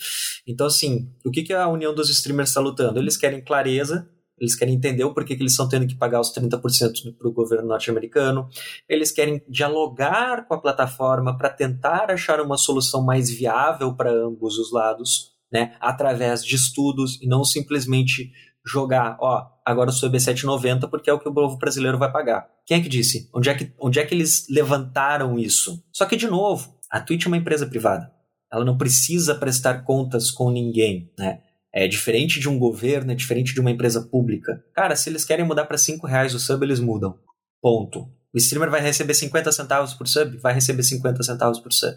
Então, 0.46 0.68
assim, 0.68 1.12
o 1.26 1.32
que, 1.32 1.42
que 1.42 1.54
a 1.54 1.68
união 1.68 1.96
dos 1.96 2.12
streamers 2.12 2.50
está 2.50 2.62
lutando? 2.62 3.00
Eles 3.00 3.18
querem 3.18 3.44
clareza 3.44 4.08
eles 4.40 4.56
querem 4.56 4.76
entender 4.76 5.04
o 5.04 5.14
porquê 5.14 5.36
que 5.36 5.42
eles 5.42 5.54
estão 5.54 5.68
tendo 5.68 5.88
que 5.88 5.96
pagar 5.96 6.20
os 6.20 6.34
30% 6.34 7.16
para 7.18 7.28
o 7.28 7.34
governo 7.34 7.68
norte-americano. 7.68 8.48
Eles 8.88 9.12
querem 9.12 9.42
dialogar 9.50 10.48
com 10.48 10.54
a 10.54 10.62
plataforma 10.62 11.38
para 11.38 11.50
tentar 11.50 12.12
achar 12.12 12.40
uma 12.40 12.58
solução 12.58 13.04
mais 13.04 13.30
viável 13.30 13.96
para 13.96 14.12
ambos 14.12 14.58
os 14.58 14.72
lados, 14.72 15.32
né, 15.52 15.76
através 15.80 16.44
de 16.44 16.56
estudos 16.56 17.20
e 17.22 17.28
não 17.28 17.44
simplesmente 17.44 18.32
jogar, 18.66 19.18
ó, 19.22 19.48
agora 19.66 19.90
o 19.90 19.94
sub 19.94 20.16
é 20.16 20.20
7,90 20.20 20.90
porque 20.90 21.10
é 21.10 21.14
o 21.14 21.20
que 21.20 21.30
o 21.30 21.34
povo 21.34 21.58
brasileiro 21.58 21.98
vai 21.98 22.12
pagar. 22.12 22.48
Quem 22.66 22.78
é 22.78 22.84
que 22.84 22.90
disse? 22.90 23.30
Onde 23.34 23.50
é 23.50 23.56
que, 23.56 23.72
onde 23.80 24.00
é 24.00 24.06
que 24.06 24.14
eles 24.14 24.46
levantaram 24.50 25.40
isso? 25.40 25.82
Só 25.92 26.06
que, 26.06 26.18
de 26.18 26.28
novo, 26.28 26.76
a 26.92 27.00
Twitch 27.00 27.26
é 27.26 27.28
uma 27.30 27.38
empresa 27.38 27.66
privada. 27.66 28.12
Ela 28.52 28.66
não 28.66 28.78
precisa 28.78 29.36
prestar 29.36 29.84
contas 29.84 30.30
com 30.30 30.52
ninguém, 30.52 31.12
né? 31.18 31.40
É 31.80 31.88
diferente 31.88 32.40
de 32.40 32.50
um 32.50 32.58
governo, 32.58 33.12
é 33.12 33.16
diferente 33.16 33.54
de 33.54 33.62
uma 33.62 33.70
empresa 33.70 34.02
pública. 34.02 34.66
Cara, 34.74 34.96
se 34.96 35.12
eles 35.12 35.24
querem 35.24 35.46
mudar 35.46 35.66
para 35.66 35.78
5 35.78 36.08
reais 36.08 36.34
o 36.34 36.40
sub, 36.40 36.66
eles 36.66 36.80
mudam. 36.80 37.20
Ponto. 37.62 38.12
O 38.34 38.38
streamer 38.40 38.72
vai 38.72 38.82
receber 38.82 39.14
50 39.14 39.52
centavos 39.52 39.94
por 39.94 40.08
sub? 40.08 40.38
Vai 40.38 40.56
receber 40.56 40.82
50 40.82 41.22
centavos 41.22 41.60
por 41.60 41.72
sub. 41.72 41.96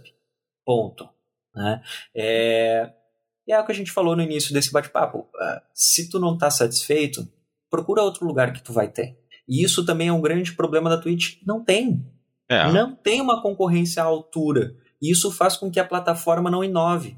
Ponto. 0.66 1.08
Né? 1.56 1.80
É... 2.14 2.92
E 3.48 3.52
é 3.54 3.58
o 3.58 3.64
que 3.64 3.72
a 3.72 3.74
gente 3.74 3.90
falou 3.90 4.14
no 4.14 4.20
início 4.20 4.52
desse 4.52 4.70
bate-papo. 4.70 5.20
Uh, 5.20 5.60
se 5.72 6.10
tu 6.10 6.20
não 6.20 6.34
está 6.34 6.50
satisfeito, 6.50 7.26
procura 7.70 8.02
outro 8.02 8.26
lugar 8.26 8.52
que 8.52 8.62
tu 8.62 8.74
vai 8.74 8.86
ter. 8.86 9.18
E 9.48 9.64
isso 9.64 9.86
também 9.86 10.08
é 10.08 10.12
um 10.12 10.20
grande 10.20 10.52
problema 10.52 10.90
da 10.90 10.98
Twitch. 10.98 11.38
Não 11.46 11.64
tem. 11.64 12.06
É. 12.50 12.70
Não 12.70 12.94
tem 12.94 13.18
uma 13.22 13.40
concorrência 13.40 14.02
à 14.02 14.06
altura. 14.06 14.76
E 15.00 15.10
isso 15.10 15.32
faz 15.32 15.56
com 15.56 15.70
que 15.70 15.80
a 15.80 15.86
plataforma 15.86 16.50
não 16.50 16.62
inove. 16.62 17.16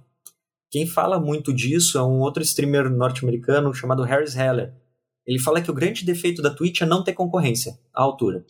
Quem 0.73 0.87
fala 0.87 1.21
muito 1.21 1.53
disso 1.53 1.99
é 1.99 2.03
um 2.03 2.21
outro 2.21 2.43
streamer 2.43 2.89
norte-americano 2.89 3.75
chamado 3.75 4.03
Harris 4.05 4.35
Heller. 4.35 4.73
Ele 5.27 5.39
fala 5.39 5.61
que 5.61 5.71
o 5.71 5.75
grande 5.75 6.03
defeito 6.03 6.41
da 6.41 6.49
Twitch 6.49 6.81
é 6.81 6.87
não 6.87 7.05
ter 7.05 7.13
concorrência 7.13 7.79
à 7.95 8.03
altura. 8.03 8.43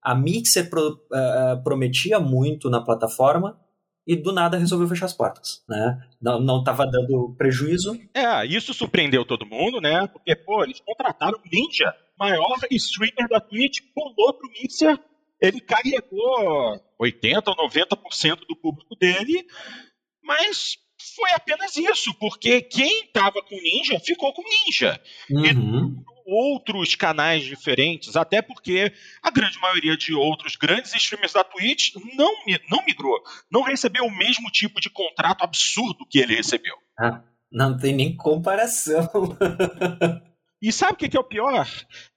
A 0.00 0.14
Mixer 0.14 0.70
pro, 0.70 0.92
uh, 0.92 1.62
prometia 1.64 2.20
muito 2.20 2.70
na 2.70 2.80
plataforma 2.80 3.58
e 4.06 4.14
do 4.14 4.32
nada 4.32 4.56
resolveu 4.56 4.86
fechar 4.86 5.06
as 5.06 5.12
portas, 5.12 5.64
né? 5.68 6.00
Não 6.20 6.60
estava 6.60 6.86
dando 6.86 7.34
prejuízo. 7.36 7.98
É, 8.14 8.46
isso 8.46 8.72
surpreendeu 8.72 9.24
todo 9.24 9.44
mundo, 9.44 9.80
né? 9.80 10.06
Porque, 10.06 10.36
pô, 10.36 10.62
eles 10.62 10.78
contrataram 10.78 11.38
o 11.38 11.48
Ninja, 11.50 11.92
maior 12.16 12.56
streamer 12.70 13.28
da 13.28 13.40
Twitch, 13.40 13.80
pulou 13.92 14.34
pro 14.34 14.50
Mixer, 14.50 14.96
ele 15.40 15.60
carregou 15.60 16.80
80 17.00 17.50
ou 17.50 17.56
90% 17.68 18.40
do 18.48 18.54
público 18.54 18.94
dele, 18.94 19.44
mas 20.22 20.76
foi 21.14 21.30
apenas 21.32 21.76
isso, 21.76 22.14
porque 22.14 22.62
quem 22.62 23.04
estava 23.04 23.42
com 23.42 23.56
Ninja 23.56 23.98
ficou 24.00 24.32
com 24.32 24.42
Ninja. 24.42 25.00
Uhum. 25.30 25.44
E 25.44 26.14
outros 26.26 26.94
canais 26.94 27.44
diferentes, 27.44 28.16
até 28.16 28.40
porque 28.40 28.92
a 29.22 29.30
grande 29.30 29.58
maioria 29.60 29.96
de 29.96 30.14
outros 30.14 30.56
grandes 30.56 30.94
streamers 30.94 31.32
da 31.32 31.44
Twitch 31.44 31.94
não, 32.16 32.32
não 32.70 32.84
migrou, 32.84 33.22
não 33.50 33.62
recebeu 33.62 34.04
o 34.04 34.16
mesmo 34.16 34.50
tipo 34.50 34.80
de 34.80 34.88
contrato 34.88 35.42
absurdo 35.42 36.06
que 36.08 36.18
ele 36.18 36.36
recebeu. 36.36 36.76
Ah, 36.98 37.22
não 37.52 37.76
tem 37.76 37.94
nem 37.94 38.16
comparação. 38.16 39.08
e 40.62 40.72
sabe 40.72 40.94
o 40.94 40.96
que, 40.96 41.16
é 41.16 41.20
o 41.20 41.24
pior? 41.24 41.68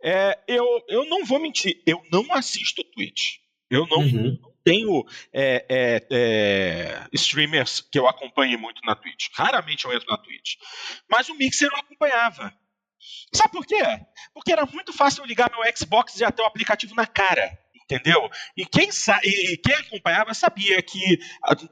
É, 0.02 0.39
eu, 0.47 0.65
eu 0.88 1.06
não 1.06 1.26
vou 1.26 1.39
mentir, 1.39 1.82
eu 1.86 2.02
não 2.12 2.34
assisto 2.34 2.84
Twitch. 2.84 3.39
Eu 3.69 3.86
não, 3.88 3.97
uhum 3.97 4.38
tenho 4.67 5.06
é, 5.32 5.65
é, 5.69 6.08
é, 6.12 7.08
streamers 7.13 7.80
que 7.80 7.97
eu 7.97 8.06
acompanhei 8.06 8.58
muito 8.58 8.82
na 8.86 8.95
Twitch. 8.95 9.30
Raramente 9.34 9.86
eu 9.86 9.93
entro 9.93 10.10
na 10.10 10.17
Twitch. 10.17 10.56
Mas 11.10 11.30
o 11.30 11.36
Mixer 11.36 11.69
eu 11.71 11.77
acompanhava. 11.77 12.53
Sabe 13.32 13.53
por 13.53 13.65
quê? 13.65 13.82
Porque 14.34 14.51
era 14.51 14.65
muito 14.65 14.91
fácil 14.91 15.23
eu 15.23 15.25
ligar 15.25 15.49
meu 15.49 15.63
Xbox 15.73 16.15
e 16.15 16.19
já 16.19 16.32
ter 16.32 16.41
o 16.41 16.45
aplicativo 16.45 16.93
na 16.95 17.08
cara 17.08 17.58
entendeu? 17.89 18.30
E 18.58 18.65
quem, 18.65 18.89
e 19.23 19.56
quem 19.56 19.75
acompanhava 19.75 20.34
sabia 20.34 20.82
que 20.82 20.99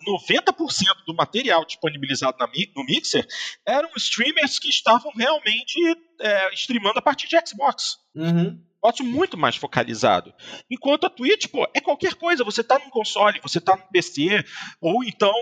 90% 0.07 1.03
do 1.05 1.13
material 1.13 1.65
disponibilizado 1.65 2.37
na, 2.39 2.47
no 2.73 2.85
Mixer 2.85 3.27
eram 3.65 3.89
streamers 3.97 4.57
que 4.57 4.69
estavam 4.69 5.11
realmente 5.13 5.77
é, 6.21 6.53
streamando 6.53 6.99
a 6.99 7.01
partir 7.01 7.27
de 7.27 7.37
Xbox. 7.45 7.97
Uhum 8.15 8.63
negócio 8.85 9.03
muito 9.03 9.37
mais 9.37 9.55
focalizado. 9.55 10.33
Enquanto 10.69 11.05
a 11.05 11.09
Twitch, 11.09 11.47
pô, 11.47 11.67
é 11.73 11.81
qualquer 11.81 12.13
coisa. 12.13 12.43
Você 12.43 12.63
tá 12.63 12.77
num 12.77 12.89
console, 12.89 13.39
você 13.41 13.59
tá 13.59 13.75
no 13.75 13.83
PC, 13.91 14.43
ou 14.79 15.03
então 15.03 15.33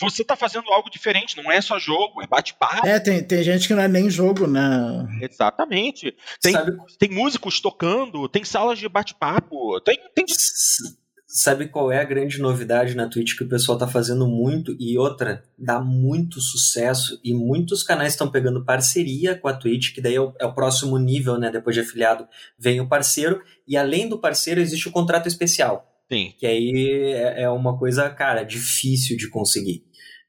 você 0.00 0.24
tá 0.24 0.36
fazendo 0.36 0.70
algo 0.72 0.90
diferente. 0.90 1.36
Não 1.36 1.50
é 1.50 1.60
só 1.60 1.78
jogo, 1.78 2.22
é 2.22 2.26
bate-papo. 2.26 2.86
É, 2.86 3.00
tem, 3.00 3.22
tem 3.22 3.42
gente 3.42 3.66
que 3.66 3.74
não 3.74 3.82
é 3.82 3.88
nem 3.88 4.08
jogo, 4.08 4.46
né? 4.46 5.06
Exatamente. 5.20 6.14
Tem, 6.40 6.54
tem 6.98 7.10
músicos 7.10 7.60
tocando, 7.60 8.28
tem 8.28 8.44
salas 8.44 8.78
de 8.78 8.88
bate-papo, 8.88 9.80
tem, 9.80 9.98
tem 10.14 10.24
Sabe 11.34 11.66
qual 11.66 11.90
é 11.90 11.98
a 11.98 12.04
grande 12.04 12.38
novidade 12.38 12.94
na 12.94 13.08
Twitch 13.08 13.38
que 13.38 13.42
o 13.42 13.48
pessoal 13.48 13.78
tá 13.78 13.88
fazendo 13.88 14.26
muito 14.26 14.76
e 14.78 14.98
outra, 14.98 15.42
dá 15.58 15.80
muito 15.80 16.42
sucesso 16.42 17.18
e 17.24 17.32
muitos 17.32 17.82
canais 17.82 18.12
estão 18.12 18.30
pegando 18.30 18.66
parceria 18.66 19.34
com 19.34 19.48
a 19.48 19.54
Twitch, 19.54 19.94
que 19.94 20.02
daí 20.02 20.16
é 20.16 20.20
o, 20.20 20.34
é 20.38 20.44
o, 20.44 20.52
próximo 20.52 20.98
nível, 20.98 21.38
né? 21.38 21.50
Depois 21.50 21.74
de 21.74 21.80
afiliado 21.80 22.28
vem 22.58 22.82
o 22.82 22.88
parceiro 22.88 23.40
e 23.66 23.78
além 23.78 24.10
do 24.10 24.20
parceiro 24.20 24.60
existe 24.60 24.88
o 24.88 24.92
contrato 24.92 25.26
especial. 25.26 25.90
Sim. 26.12 26.34
Que 26.38 26.46
aí 26.46 27.14
é, 27.14 27.44
é 27.44 27.48
uma 27.48 27.78
coisa, 27.78 28.10
cara, 28.10 28.42
difícil 28.42 29.16
de 29.16 29.30
conseguir. 29.30 29.86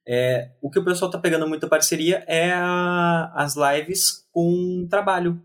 É, 0.07 0.51
o 0.61 0.69
que 0.69 0.79
o 0.79 0.85
pessoal 0.85 1.11
tá 1.11 1.19
pegando 1.19 1.49
muita 1.49 1.67
parceria 1.67 2.23
é 2.29 2.53
a, 2.53 3.29
as 3.35 3.55
lives 3.57 4.25
com 4.31 4.87
trabalho. 4.89 5.37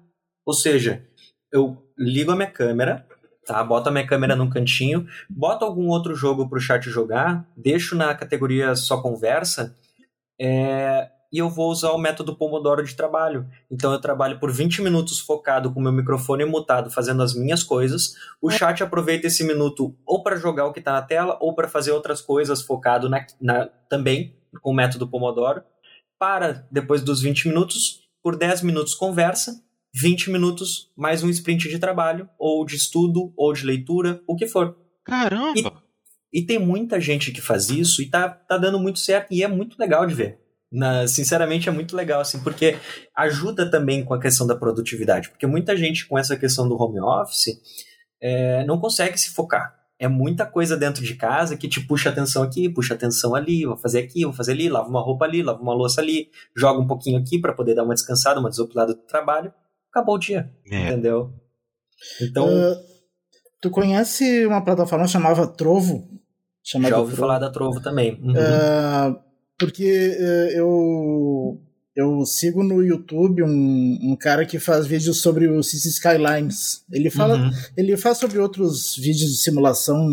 Ou 0.46 0.54
seja, 0.54 1.04
eu 1.52 1.82
ligo 1.98 2.30
a 2.30 2.36
minha 2.36 2.48
câmera, 2.48 3.04
tá? 3.48 3.64
Boto 3.64 3.88
a 3.88 3.92
minha 3.92 4.06
câmera 4.06 4.36
num 4.36 4.50
cantinho, 4.50 5.06
boto 5.28 5.64
algum 5.64 5.88
outro 5.88 6.14
jogo 6.14 6.46
para 6.46 6.58
o 6.58 6.60
chat 6.60 6.88
jogar, 6.90 7.48
deixo 7.56 7.96
na 7.96 8.14
categoria 8.14 8.76
só 8.76 9.00
conversa, 9.00 9.74
é, 10.38 11.08
e 11.32 11.38
eu 11.38 11.48
vou 11.48 11.70
usar 11.70 11.92
o 11.92 11.98
método 11.98 12.36
Pomodoro 12.36 12.84
de 12.84 12.94
trabalho. 12.94 13.48
Então 13.70 13.90
eu 13.90 14.00
trabalho 14.00 14.38
por 14.38 14.52
20 14.52 14.82
minutos 14.82 15.18
focado 15.18 15.72
com 15.72 15.80
meu 15.80 15.92
microfone 15.92 16.44
mutado, 16.44 16.90
fazendo 16.90 17.22
as 17.22 17.34
minhas 17.34 17.62
coisas. 17.62 18.14
O 18.40 18.50
chat 18.50 18.82
aproveita 18.82 19.26
esse 19.26 19.44
minuto 19.44 19.94
ou 20.06 20.22
para 20.22 20.36
jogar 20.36 20.66
o 20.66 20.72
que 20.72 20.78
está 20.78 20.92
na 20.92 21.02
tela, 21.02 21.38
ou 21.40 21.54
para 21.54 21.68
fazer 21.68 21.92
outras 21.92 22.20
coisas 22.20 22.62
focado 22.62 23.08
na, 23.08 23.26
na, 23.40 23.66
também 23.88 24.34
com 24.60 24.70
o 24.70 24.74
método 24.74 25.08
Pomodoro. 25.08 25.62
Para, 26.18 26.66
depois 26.70 27.02
dos 27.02 27.22
20 27.22 27.48
minutos, 27.48 28.08
por 28.22 28.36
10 28.36 28.62
minutos 28.62 28.94
conversa, 28.94 29.62
20 30.00 30.30
minutos 30.30 30.92
mais 30.96 31.24
um 31.24 31.28
sprint 31.28 31.68
de 31.68 31.76
trabalho, 31.76 32.28
ou 32.38 32.64
de 32.64 32.76
estudo, 32.76 33.32
ou 33.36 33.52
de 33.52 33.66
leitura, 33.66 34.22
o 34.28 34.36
que 34.36 34.46
for. 34.46 34.76
Caramba! 35.04 35.82
E, 36.32 36.40
e 36.40 36.46
tem 36.46 36.56
muita 36.56 37.00
gente 37.00 37.32
que 37.32 37.40
faz 37.40 37.68
isso 37.68 38.00
e 38.00 38.06
tá, 38.06 38.28
tá 38.28 38.56
dando 38.56 38.78
muito 38.78 39.00
certo, 39.00 39.32
e 39.32 39.42
é 39.42 39.48
muito 39.48 39.76
legal 39.76 40.06
de 40.06 40.14
ver. 40.14 40.38
Na, 40.70 41.08
sinceramente 41.08 41.68
é 41.68 41.72
muito 41.72 41.96
legal, 41.96 42.20
assim, 42.20 42.38
porque 42.40 42.76
ajuda 43.16 43.68
também 43.68 44.04
com 44.04 44.14
a 44.14 44.20
questão 44.20 44.46
da 44.46 44.54
produtividade. 44.54 45.30
Porque 45.30 45.48
muita 45.48 45.76
gente 45.76 46.06
com 46.06 46.16
essa 46.16 46.36
questão 46.36 46.68
do 46.68 46.80
home 46.80 47.00
office 47.00 47.58
é, 48.20 48.64
não 48.66 48.78
consegue 48.78 49.18
se 49.18 49.30
focar. 49.30 49.74
É 49.98 50.06
muita 50.06 50.46
coisa 50.46 50.76
dentro 50.76 51.02
de 51.02 51.16
casa 51.16 51.56
que 51.56 51.66
te 51.66 51.80
puxa 51.80 52.10
atenção 52.10 52.44
aqui, 52.44 52.68
puxa 52.68 52.94
atenção 52.94 53.34
ali, 53.34 53.66
vou 53.66 53.76
fazer 53.76 53.98
aqui, 53.98 54.24
vou 54.24 54.32
fazer 54.32 54.52
ali, 54.52 54.68
lavo 54.68 54.90
uma 54.90 55.00
roupa 55.00 55.24
ali, 55.24 55.42
lavo 55.42 55.60
uma 55.60 55.74
louça 55.74 56.00
ali, 56.00 56.30
joga 56.56 56.78
um 56.78 56.86
pouquinho 56.86 57.18
aqui 57.18 57.40
para 57.40 57.52
poder 57.52 57.74
dar 57.74 57.82
uma 57.82 57.94
descansada, 57.94 58.38
uma 58.38 58.50
desopilada 58.50 58.94
do 58.94 59.00
trabalho 59.00 59.52
acabou 59.90 60.16
o 60.16 60.18
dia. 60.18 60.50
É. 60.70 60.88
Entendeu? 60.88 61.32
Então. 62.20 62.46
Uh, 62.46 62.76
tu 63.60 63.70
conhece 63.70 64.46
uma 64.46 64.62
plataforma 64.64 65.06
chamada 65.06 65.46
Trovo? 65.46 66.08
Chamada 66.62 66.90
Já 66.90 67.00
ouvi 67.00 67.14
Trovo. 67.14 67.26
falar 67.26 67.38
da 67.38 67.50
Trovo 67.50 67.80
também. 67.80 68.20
Uhum. 68.22 68.32
Uh, 68.32 69.20
porque 69.58 70.16
uh, 70.18 70.56
eu. 70.56 71.62
Eu 71.96 72.24
sigo 72.24 72.62
no 72.62 72.80
YouTube 72.80 73.42
um, 73.42 73.98
um 74.00 74.16
cara 74.16 74.46
que 74.46 74.60
faz 74.60 74.86
vídeos 74.86 75.20
sobre 75.20 75.48
o 75.48 75.60
Cities 75.64 75.94
Skylines. 75.96 76.84
Ele 76.92 77.10
fala, 77.10 77.36
uhum. 77.36 77.50
ele 77.76 77.96
faz 77.96 78.18
sobre 78.18 78.38
outros 78.38 78.94
vídeos 78.96 79.32
de 79.32 79.38
simulação 79.38 80.06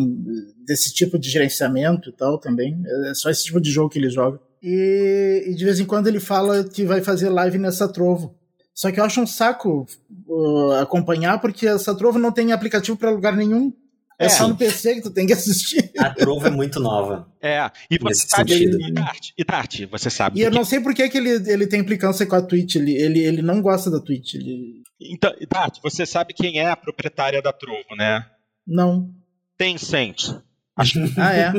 desse 0.65 0.91
tipo 0.91 1.19
de 1.19 1.29
gerenciamento 1.29 2.09
e 2.09 2.11
tal 2.11 2.39
também. 2.39 2.75
É 3.05 3.13
só 3.13 3.29
esse 3.29 3.43
tipo 3.43 3.61
de 3.61 3.69
jogo 3.69 3.91
que 3.91 3.99
ele 3.99 4.09
joga. 4.09 4.39
E, 4.63 5.43
e 5.45 5.53
de 5.53 5.63
vez 5.63 5.79
em 5.79 5.85
quando 5.85 6.07
ele 6.07 6.19
fala 6.19 6.63
que 6.63 6.85
vai 6.85 7.03
fazer 7.03 7.29
live 7.29 7.59
nessa 7.59 7.87
Trovo. 7.87 8.35
Só 8.75 8.91
que 8.91 8.99
eu 8.99 9.05
acho 9.05 9.21
um 9.21 9.25
saco 9.25 9.87
uh, 10.27 10.71
acompanhar, 10.73 11.39
porque 11.39 11.65
essa 11.65 11.95
Trovo 11.95 12.19
não 12.19 12.29
tem 12.29 12.51
aplicativo 12.51 12.97
para 12.97 13.09
lugar 13.09 13.33
nenhum. 13.33 13.71
É, 14.19 14.25
é 14.25 14.29
só 14.29 14.47
no 14.49 14.57
PC 14.57 14.95
que 14.95 15.01
tu 15.01 15.11
tem 15.11 15.25
que 15.25 15.31
assistir. 15.31 15.91
A 15.97 16.09
Trovo 16.09 16.45
é 16.47 16.49
muito 16.49 16.77
nova. 16.79 17.25
É, 17.41 17.71
e 17.89 17.97
você 17.97 18.27
sabe, 18.27 18.53
e 18.53 18.93
Tart, 18.93 19.29
e 19.37 19.45
Tart, 19.45 19.81
você 19.89 20.09
sabe. 20.09 20.39
E 20.39 20.43
eu 20.43 20.51
não 20.51 20.65
sei 20.65 20.81
por 20.81 20.93
que, 20.93 21.07
que 21.07 21.17
ele, 21.17 21.31
ele 21.49 21.67
tem 21.67 21.79
implicância 21.79 22.25
com 22.25 22.35
a 22.35 22.41
Twitch, 22.41 22.75
ele, 22.75 22.93
ele, 22.93 23.19
ele 23.19 23.41
não 23.41 23.61
gosta 23.61 23.89
da 23.89 23.99
Twitch. 23.99 24.35
Ele... 24.35 24.83
Então, 24.99 25.33
Tart, 25.47 25.79
você 25.81 26.05
sabe 26.05 26.33
quem 26.33 26.59
é 26.59 26.69
a 26.69 26.75
proprietária 26.75 27.41
da 27.41 27.53
Trovo, 27.53 27.95
né? 27.97 28.25
Não. 28.67 29.09
Tencent. 29.57 30.35
Acho... 30.75 30.99
ah, 31.17 31.31
é? 31.35 31.53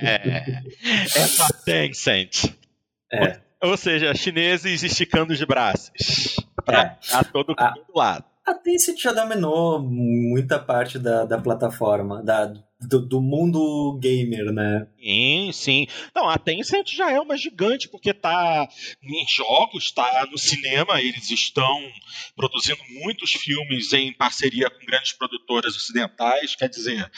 é, 0.00 0.62
é 1.16 1.24
a 1.40 1.52
Tencent. 1.64 2.52
É. 3.12 3.45
Ou 3.62 3.76
seja, 3.76 4.14
chineses 4.14 4.82
esticando 4.82 5.32
os 5.32 5.42
braços 5.44 6.36
para 6.64 6.82
é. 6.82 6.98
a 7.12 7.24
todo, 7.24 7.54
a, 7.56 7.72
todo 7.72 7.86
lado. 7.94 8.24
A 8.46 8.54
Tencent 8.54 9.00
já 9.00 9.12
dominou 9.12 9.82
muita 9.82 10.58
parte 10.58 10.98
da, 10.98 11.24
da 11.24 11.36
plataforma, 11.36 12.22
da, 12.22 12.52
do, 12.80 13.00
do, 13.00 13.20
mundo 13.20 13.98
gamer, 14.00 14.52
né? 14.52 14.86
Sim, 15.00 15.50
sim. 15.52 15.86
Não, 16.14 16.28
a 16.28 16.38
Tencent 16.38 16.94
já 16.94 17.10
é 17.10 17.18
uma 17.18 17.36
gigante, 17.36 17.88
porque 17.88 18.12
tá 18.12 18.68
em 19.02 19.26
jogos, 19.26 19.90
tá 19.90 20.28
no 20.30 20.38
cinema, 20.38 21.00
eles 21.00 21.30
estão 21.30 21.76
produzindo 22.36 22.80
muitos 23.00 23.32
filmes 23.32 23.92
em 23.92 24.12
parceria 24.12 24.70
com 24.70 24.84
grandes 24.86 25.12
produtoras 25.12 25.74
ocidentais, 25.74 26.54
quer 26.54 26.68
dizer, 26.68 27.10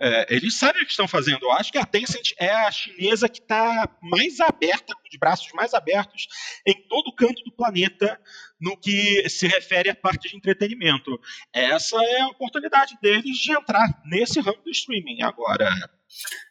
é, 0.00 0.34
eles 0.34 0.54
sabem 0.54 0.82
o 0.82 0.84
que 0.84 0.90
estão 0.92 1.08
fazendo. 1.08 1.42
Eu 1.42 1.52
acho 1.52 1.72
que 1.72 1.78
a 1.78 1.84
Tencent 1.84 2.32
é 2.38 2.50
a 2.50 2.70
chinesa 2.70 3.28
que 3.28 3.40
está 3.40 3.88
mais 4.00 4.38
aberta, 4.38 4.94
com 4.94 5.08
os 5.10 5.18
braços 5.18 5.52
mais 5.52 5.74
abertos, 5.74 6.28
em 6.64 6.74
todo 6.88 7.14
canto 7.14 7.42
do 7.44 7.52
planeta, 7.52 8.18
no 8.60 8.76
que 8.76 9.28
se 9.28 9.48
refere 9.48 9.90
à 9.90 9.94
parte 9.94 10.28
de 10.28 10.36
entretenimento. 10.36 11.18
Essa 11.52 11.96
é 12.00 12.20
a 12.20 12.28
oportunidade 12.28 12.96
deles 13.02 13.36
de 13.38 13.52
entrar 13.52 14.00
nesse 14.04 14.40
ramo 14.40 14.62
do 14.64 14.70
streaming. 14.70 15.22
Agora, 15.22 15.68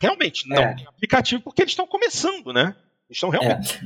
realmente, 0.02 0.48
não 0.48 0.58
é. 0.58 0.76
tem 0.76 0.88
aplicativo 0.88 1.42
porque 1.42 1.62
eles 1.62 1.72
estão 1.72 1.88
começando, 1.88 2.52
né? 2.52 2.76
Estão 3.10 3.30
realmente. 3.30 3.80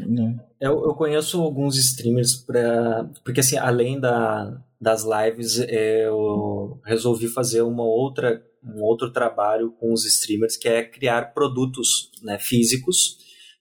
É. 0.60 0.68
Eu, 0.68 0.84
eu 0.86 0.96
conheço 0.96 1.40
alguns 1.40 1.78
streamers 1.78 2.36
para. 2.36 3.08
Porque, 3.24 3.42
assim, 3.42 3.58
além 3.58 4.00
da, 4.00 4.60
das 4.80 5.04
lives, 5.04 5.60
eu 5.60 6.82
resolvi 6.84 7.28
fazer 7.28 7.62
uma 7.62 7.84
outra 7.84 8.44
um 8.64 8.82
outro 8.82 9.12
trabalho 9.12 9.72
com 9.80 9.92
os 9.92 10.06
streamers 10.06 10.56
que 10.56 10.68
é 10.68 10.84
criar 10.84 11.34
produtos 11.34 12.12
né, 12.22 12.38
físicos. 12.40 13.18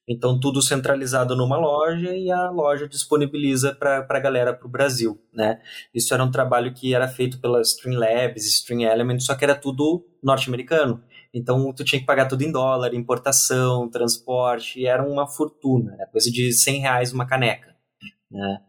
Então, 0.08 0.40
tudo 0.40 0.60
centralizado 0.60 1.36
numa 1.36 1.56
loja 1.56 2.14
e 2.16 2.30
a 2.30 2.50
loja 2.50 2.88
disponibiliza 2.88 3.74
para 3.74 4.04
a 4.08 4.20
galera 4.20 4.52
para 4.52 4.66
o 4.66 4.70
Brasil. 4.70 5.20
Né? 5.32 5.60
Isso 5.94 6.12
era 6.12 6.24
um 6.24 6.30
trabalho 6.30 6.74
que 6.74 6.94
era 6.94 7.06
feito 7.06 7.40
pela 7.40 7.60
Streamlabs, 7.60 8.44
Stream 8.44 8.80
Elements, 8.80 9.26
só 9.26 9.36
que 9.36 9.44
era 9.44 9.54
tudo 9.54 10.04
norte-americano. 10.22 11.02
Então, 11.32 11.72
tu 11.72 11.84
tinha 11.84 12.00
que 12.00 12.06
pagar 12.06 12.26
tudo 12.26 12.42
em 12.42 12.50
dólar, 12.50 12.92
importação, 12.92 13.88
transporte, 13.88 14.84
era 14.84 15.06
uma 15.06 15.28
fortuna, 15.28 15.94
era 15.94 16.10
coisa 16.10 16.28
de 16.30 16.52
100 16.52 16.80
reais 16.80 17.12
uma 17.12 17.26
caneca. 17.26 17.76
Né? 18.28 18.60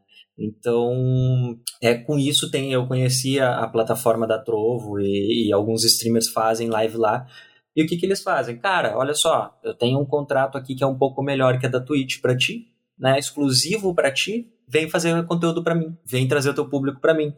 Então, 0.42 1.56
é, 1.80 1.94
com 1.94 2.18
isso 2.18 2.50
tem, 2.50 2.74
eu 2.74 2.88
conhecia 2.88 3.48
a 3.48 3.68
plataforma 3.68 4.26
da 4.26 4.40
Trovo 4.40 5.00
e, 5.00 5.48
e, 5.48 5.54
alguns 5.54 5.84
streamers 5.84 6.30
fazem 6.30 6.68
live 6.68 6.98
lá. 6.98 7.28
E 7.76 7.84
o 7.84 7.88
que, 7.88 7.96
que 7.96 8.06
eles 8.06 8.24
fazem? 8.24 8.58
Cara, 8.58 8.98
olha 8.98 9.14
só, 9.14 9.56
eu 9.64 9.76
tenho 9.76 10.00
um 10.00 10.06
contrato 10.06 10.58
aqui 10.58 10.74
que 10.74 10.84
é 10.84 10.88
um 10.88 10.98
pouco 10.98 11.22
melhor 11.22 11.60
que 11.60 11.68
a 11.68 11.70
da 11.70 11.80
Twitch 11.80 12.20
para 12.22 12.36
ti, 12.36 12.68
né? 12.98 13.20
Exclusivo 13.20 13.94
para 13.94 14.12
ti. 14.12 14.52
Vem 14.68 14.90
fazer 14.90 15.26
conteúdo 15.28 15.64
para 15.64 15.76
mim, 15.76 15.96
vem 16.04 16.28
trazer 16.28 16.50
o 16.50 16.54
teu 16.56 16.68
público 16.68 17.00
para 17.00 17.14
mim. 17.14 17.34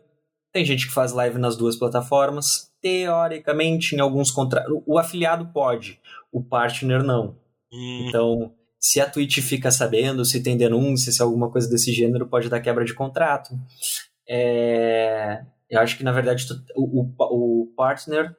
Tem 0.53 0.63
gente 0.63 0.87
que 0.87 0.93
faz 0.93 1.11
live 1.11 1.39
nas 1.39 1.57
duas 1.57 1.75
plataformas. 1.75 2.71
Teoricamente, 2.79 3.95
em 3.95 3.99
alguns 3.99 4.29
contratos, 4.29 4.81
o 4.85 4.97
afiliado 4.99 5.51
pode, 5.51 5.99
o 6.31 6.43
partner 6.43 7.03
não. 7.03 7.35
Hum. 7.71 8.05
Então, 8.07 8.53
se 8.84 9.00
a 9.00 9.10
Twitch 9.10 9.39
fica 9.39 9.72
sabendo, 9.72 10.26
se 10.26 10.43
tem 10.43 10.58
denúncia, 10.58 11.10
se 11.10 11.22
alguma 11.22 11.50
coisa 11.50 11.69
desse 11.69 11.93
gênero, 11.93 12.28
pode 12.28 12.50
dar 12.50 12.60
quebra 12.60 12.84
de 12.84 12.93
contrato. 12.93 13.58
É, 14.28 15.41
eu 15.69 15.80
acho 15.80 15.98
que, 15.98 16.04
na 16.04 16.12
verdade, 16.12 16.46
o, 16.76 17.02
o, 17.02 17.62
o 17.62 17.74
partner 17.78 18.36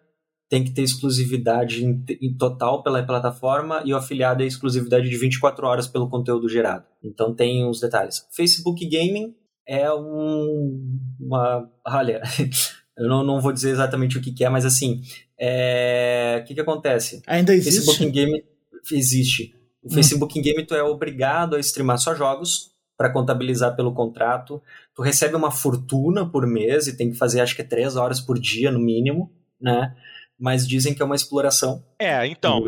tem 0.47 0.63
que 0.63 0.73
ter 0.73 0.83
exclusividade 0.83 1.83
em, 1.83 2.05
em, 2.21 2.37
total 2.37 2.83
pela 2.83 3.03
plataforma 3.03 3.83
e 3.87 3.95
o 3.95 3.97
afiliado 3.97 4.43
é 4.43 4.47
exclusividade 4.47 5.09
de 5.09 5.17
24 5.17 5.67
horas 5.67 5.89
pelo 5.89 6.11
conteúdo 6.11 6.47
gerado. 6.47 6.85
Então 7.03 7.35
tem 7.35 7.67
os 7.67 7.81
detalhes. 7.81 8.27
Facebook 8.31 8.87
Gaming 8.87 9.35
é 9.67 9.91
um, 9.95 11.01
uma. 11.19 11.67
Olha, 11.87 12.21
eu 12.99 13.09
não, 13.09 13.25
não 13.25 13.41
vou 13.41 13.51
dizer 13.51 13.71
exatamente 13.71 14.19
o 14.19 14.21
que, 14.21 14.31
que 14.31 14.45
é, 14.45 14.51
mas 14.51 14.67
assim, 14.67 15.01
é, 15.41 16.41
o 16.43 16.47
que, 16.47 16.53
que 16.53 16.61
acontece? 16.61 17.23
Ainda 17.27 17.55
existe? 17.55 17.81
Facebook 17.81 18.11
Game 18.11 18.45
existe. 18.93 19.64
O 19.85 19.89
hum. 19.89 19.91
Facebook 19.91 20.41
Game 20.41 20.65
tu 20.65 20.75
é 20.75 20.83
obrigado 20.83 21.55
a 21.55 21.61
streamar 21.61 21.99
só 21.99 22.15
jogos 22.15 22.73
para 22.97 23.11
contabilizar 23.11 23.77
pelo 23.77 23.93
contrato. 23.93 24.63
Tu 24.95 25.03
recebe 25.03 25.37
uma 25.37 25.51
fortuna 25.51 26.29
por 26.29 26.47
mês 26.47 26.87
e 26.87 26.97
tem 26.97 27.11
que 27.11 27.19
fazer 27.19 27.41
acho 27.41 27.55
que 27.55 27.63
três 27.63 27.97
horas 27.97 28.21
por 28.21 28.39
dia 28.39 28.71
no 28.71 28.79
mínimo, 28.79 29.31
né? 29.61 29.95
Mas 30.39 30.67
dizem 30.67 30.95
que 30.95 31.03
é 31.03 31.05
uma 31.05 31.15
exploração. 31.15 31.85
É, 31.99 32.27
então, 32.27 32.65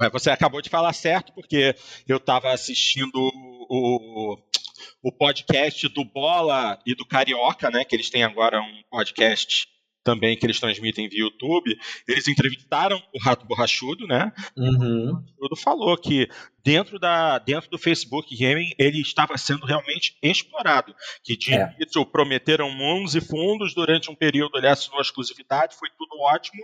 é, 0.00 0.10
você 0.10 0.30
acabou 0.30 0.60
de 0.60 0.70
falar 0.70 0.92
certo, 0.92 1.32
porque 1.32 1.74
eu 2.08 2.16
estava 2.16 2.52
assistindo 2.52 3.14
o, 3.68 4.36
o 5.02 5.12
podcast 5.12 5.88
do 5.88 6.04
Bola 6.04 6.78
e 6.84 6.94
do 6.94 7.06
Carioca, 7.06 7.70
né? 7.70 7.84
Que 7.84 7.94
eles 7.94 8.10
têm 8.10 8.24
agora 8.24 8.60
um 8.60 8.82
podcast 8.90 9.68
também 10.06 10.36
que 10.36 10.46
eles 10.46 10.60
transmitem 10.60 11.08
via 11.08 11.24
YouTube, 11.24 11.76
eles 12.06 12.28
entrevistaram 12.28 13.02
o 13.12 13.18
Rato 13.18 13.44
Borrachudo, 13.44 14.06
né? 14.06 14.32
Uhum. 14.56 15.10
O 15.10 15.14
Borrachudo 15.14 15.56
falou 15.56 15.98
que 15.98 16.28
dentro, 16.62 16.96
da, 16.96 17.40
dentro 17.40 17.68
do 17.68 17.76
Facebook 17.76 18.36
Gaming 18.36 18.70
ele 18.78 19.00
estava 19.00 19.36
sendo 19.36 19.66
realmente 19.66 20.16
explorado. 20.22 20.94
Que 21.24 21.36
de 21.36 21.54
é. 21.54 21.74
início 21.76 22.06
prometeram 22.06 22.70
mãos 22.70 23.16
e 23.16 23.20
fundos 23.20 23.74
durante 23.74 24.08
um 24.08 24.14
período, 24.14 24.56
ele 24.56 24.68
assinou 24.68 25.00
a 25.00 25.02
exclusividade, 25.02 25.74
foi 25.74 25.88
tudo 25.98 26.20
ótimo, 26.20 26.62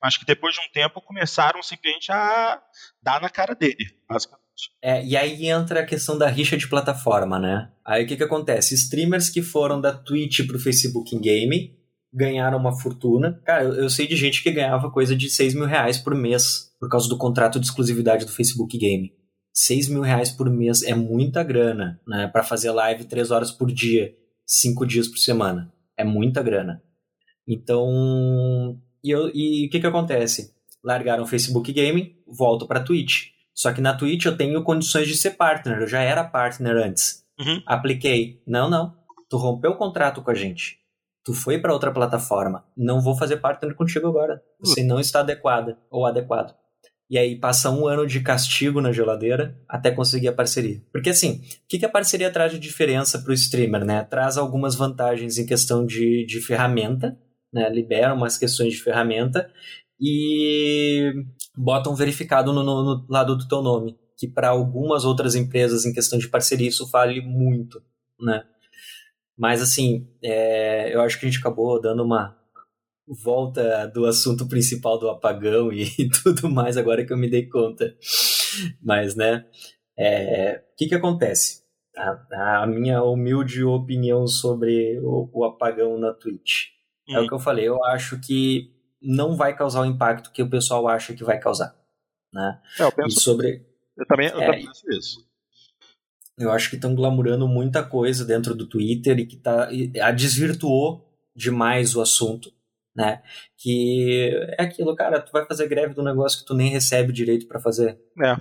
mas 0.00 0.18
que 0.18 0.26
depois 0.26 0.54
de 0.54 0.60
um 0.60 0.70
tempo 0.70 1.00
começaram 1.00 1.62
simplesmente 1.62 2.12
a 2.12 2.60
dar 3.02 3.22
na 3.22 3.30
cara 3.30 3.54
dele, 3.54 3.86
basicamente. 4.06 4.42
É, 4.82 5.02
e 5.02 5.16
aí 5.16 5.46
entra 5.46 5.80
a 5.80 5.86
questão 5.86 6.18
da 6.18 6.28
rixa 6.28 6.58
de 6.58 6.68
plataforma, 6.68 7.38
né? 7.38 7.70
Aí 7.82 8.04
o 8.04 8.06
que, 8.06 8.18
que 8.18 8.22
acontece? 8.22 8.74
Streamers 8.74 9.30
que 9.30 9.40
foram 9.40 9.80
da 9.80 9.94
Twitch 9.94 10.46
pro 10.46 10.58
Facebook 10.58 11.18
Game 11.18 11.81
ganharam 12.12 12.58
uma 12.58 12.78
fortuna. 12.78 13.40
Cara, 13.44 13.64
eu, 13.64 13.74
eu, 13.74 13.90
sei 13.90 14.06
de 14.06 14.16
gente 14.16 14.42
que 14.42 14.50
ganhava 14.50 14.90
coisa 14.90 15.16
de 15.16 15.30
6 15.30 15.54
mil 15.54 15.64
reais 15.64 15.96
por 15.96 16.14
mês 16.14 16.70
por 16.78 16.88
causa 16.88 17.08
do 17.08 17.16
contrato 17.16 17.58
de 17.58 17.66
exclusividade 17.66 18.26
do 18.26 18.32
Facebook 18.32 18.76
Game. 18.76 19.12
6 19.54 19.88
mil 19.88 20.02
reais 20.02 20.30
por 20.30 20.50
mês 20.50 20.82
é 20.82 20.94
muita 20.94 21.42
grana, 21.42 22.00
né? 22.06 22.26
Para 22.28 22.42
fazer 22.42 22.70
live 22.70 23.04
3 23.04 23.30
horas 23.30 23.50
por 23.50 23.72
dia, 23.72 24.12
5 24.46 24.86
dias 24.86 25.08
por 25.08 25.18
semana. 25.18 25.72
É 25.96 26.04
muita 26.04 26.42
grana. 26.42 26.82
Então, 27.46 28.78
e 29.02 29.14
o 29.14 29.70
que 29.70 29.80
que 29.80 29.86
acontece? 29.86 30.52
Largaram 30.84 31.24
o 31.24 31.26
Facebook 31.26 31.72
Gaming, 31.72 32.16
volto 32.26 32.66
para 32.66 32.82
Twitch. 32.82 33.30
Só 33.54 33.72
que 33.72 33.80
na 33.80 33.94
Twitch 33.94 34.24
eu 34.24 34.36
tenho 34.36 34.62
condições 34.62 35.06
de 35.06 35.16
ser 35.16 35.32
partner, 35.32 35.80
eu 35.80 35.86
já 35.86 36.00
era 36.00 36.24
partner 36.24 36.76
antes. 36.76 37.22
Uhum. 37.38 37.62
Apliquei. 37.66 38.42
Não, 38.46 38.68
não. 38.70 38.94
Tu 39.28 39.36
rompeu 39.36 39.72
o 39.72 39.76
contrato 39.76 40.22
com 40.22 40.30
a 40.30 40.34
gente 40.34 40.81
tu 41.24 41.32
foi 41.32 41.58
para 41.58 41.72
outra 41.72 41.92
plataforma, 41.92 42.64
não 42.76 43.00
vou 43.00 43.16
fazer 43.16 43.36
partner 43.38 43.74
contigo 43.74 44.08
agora. 44.08 44.42
Você 44.60 44.82
não 44.82 44.98
está 44.98 45.20
adequada 45.20 45.78
ou 45.90 46.06
adequado. 46.06 46.54
E 47.12 47.18
aí 47.18 47.38
passa 47.38 47.70
um 47.70 47.86
ano 47.86 48.06
de 48.06 48.20
castigo 48.20 48.80
na 48.80 48.90
geladeira 48.90 49.54
até 49.68 49.90
conseguir 49.90 50.28
a 50.28 50.32
parceria. 50.32 50.82
Porque 50.90 51.10
assim, 51.10 51.42
o 51.42 51.68
que, 51.68 51.78
que 51.78 51.84
a 51.84 51.90
parceria 51.90 52.30
traz 52.30 52.52
de 52.52 52.58
diferença 52.58 53.18
para 53.18 53.30
o 53.30 53.34
streamer, 53.34 53.84
né? 53.84 54.02
Traz 54.04 54.38
algumas 54.38 54.74
vantagens 54.74 55.36
em 55.36 55.44
questão 55.44 55.84
de, 55.84 56.24
de 56.24 56.40
ferramenta, 56.40 57.14
né? 57.52 57.68
Libera 57.68 58.14
umas 58.14 58.38
questões 58.38 58.72
de 58.72 58.80
ferramenta 58.80 59.50
e 60.00 61.12
bota 61.54 61.90
um 61.90 61.94
verificado 61.94 62.50
no, 62.50 62.64
no, 62.64 62.82
no 62.82 63.06
lado 63.10 63.36
do 63.36 63.46
teu 63.46 63.60
nome. 63.60 63.94
Que 64.16 64.26
para 64.26 64.48
algumas 64.48 65.04
outras 65.04 65.34
empresas 65.34 65.84
em 65.84 65.92
questão 65.92 66.18
de 66.18 66.30
parceria 66.30 66.68
isso 66.68 66.88
vale 66.90 67.20
muito, 67.20 67.78
né? 68.18 68.42
Mas, 69.36 69.62
assim, 69.62 70.08
é, 70.22 70.94
eu 70.94 71.00
acho 71.00 71.18
que 71.18 71.26
a 71.26 71.28
gente 71.28 71.40
acabou 71.40 71.80
dando 71.80 72.02
uma 72.02 72.36
volta 73.06 73.86
do 73.88 74.06
assunto 74.06 74.48
principal 74.48 74.98
do 74.98 75.08
apagão 75.08 75.72
e, 75.72 75.86
tudo 76.22 76.50
mais, 76.50 76.76
agora 76.76 77.04
que 77.04 77.12
eu 77.12 77.16
me 77.16 77.28
dei 77.28 77.48
conta. 77.48 77.96
Mas, 78.82 79.16
né, 79.16 79.44
é, 79.98 80.62
o 80.72 80.76
que, 80.76 80.88
que 80.88 80.94
acontece? 80.94 81.62
A, 81.96 82.62
a, 82.62 82.66
minha 82.66 83.02
humilde 83.02 83.62
opinião 83.64 84.26
sobre 84.26 84.98
o, 85.00 85.28
o 85.32 85.44
apagão 85.44 85.98
na 85.98 86.12
Twitch. 86.12 86.68
Hum. 87.08 87.16
É 87.16 87.20
o 87.20 87.24
hum. 87.24 87.26
que 87.26 87.34
eu 87.34 87.38
falei, 87.38 87.68
eu 87.68 87.84
acho 87.84 88.18
que 88.20 88.72
não 89.00 89.36
vai 89.36 89.54
causar 89.56 89.82
o 89.82 89.86
impacto 89.86 90.32
que 90.32 90.42
o 90.42 90.48
pessoal 90.48 90.88
acha 90.88 91.14
que 91.14 91.24
vai 91.24 91.38
causar. 91.38 91.76
Né? 92.32 92.60
É, 92.78 92.84
eu 92.84 92.92
penso, 92.92 93.18
e 93.18 93.20
sobre, 93.20 93.66
eu 93.96 94.06
também, 94.06 94.28
eu 94.28 94.40
é, 94.40 94.46
também 94.46 94.66
penso 94.66 94.90
isso. 94.90 95.31
Eu 96.38 96.50
acho 96.50 96.70
que 96.70 96.76
estão 96.76 96.94
glamurando 96.94 97.46
muita 97.46 97.82
coisa 97.84 98.24
dentro 98.24 98.54
do 98.54 98.66
Twitter 98.66 99.18
e 99.18 99.26
que 99.26 99.36
tá, 99.36 99.68
a 100.02 100.10
desvirtuou 100.10 101.08
demais 101.36 101.94
o 101.94 102.00
assunto, 102.00 102.50
né? 102.96 103.22
Que 103.56 104.30
é 104.58 104.62
aquilo, 104.62 104.94
cara, 104.96 105.20
tu 105.20 105.30
vai 105.32 105.46
fazer 105.46 105.68
greve 105.68 105.94
do 105.94 106.02
negócio 106.02 106.40
que 106.40 106.46
tu 106.46 106.54
nem 106.54 106.70
recebe 106.70 107.12
direito 107.12 107.46
para 107.46 107.60
fazer. 107.60 107.98
É. 108.22 108.36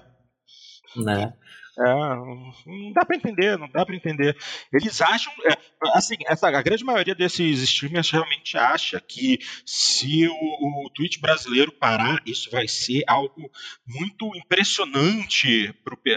Né? 1.02 1.34
É, 1.80 1.84
não 1.86 2.92
dá 2.94 3.06
para 3.06 3.16
entender, 3.16 3.58
não 3.58 3.70
dá 3.70 3.86
para 3.86 3.96
entender. 3.96 4.38
Eles 4.74 5.02
acham, 5.02 5.32
é, 5.46 5.58
assim, 5.94 6.16
essa, 6.26 6.50
a 6.50 6.62
grande 6.62 6.84
maioria 6.84 7.16
desses 7.16 7.62
streamers 7.62 8.10
realmente 8.10 8.58
acha 8.58 9.00
que 9.00 9.40
se 9.66 10.28
o, 10.28 10.34
o 10.34 10.90
Twitch 10.94 11.20
brasileiro 11.20 11.72
parar, 11.72 12.22
isso 12.26 12.52
vai 12.52 12.68
ser 12.68 13.04
algo 13.08 13.50
muito 13.88 14.36
impressionante 14.36 15.74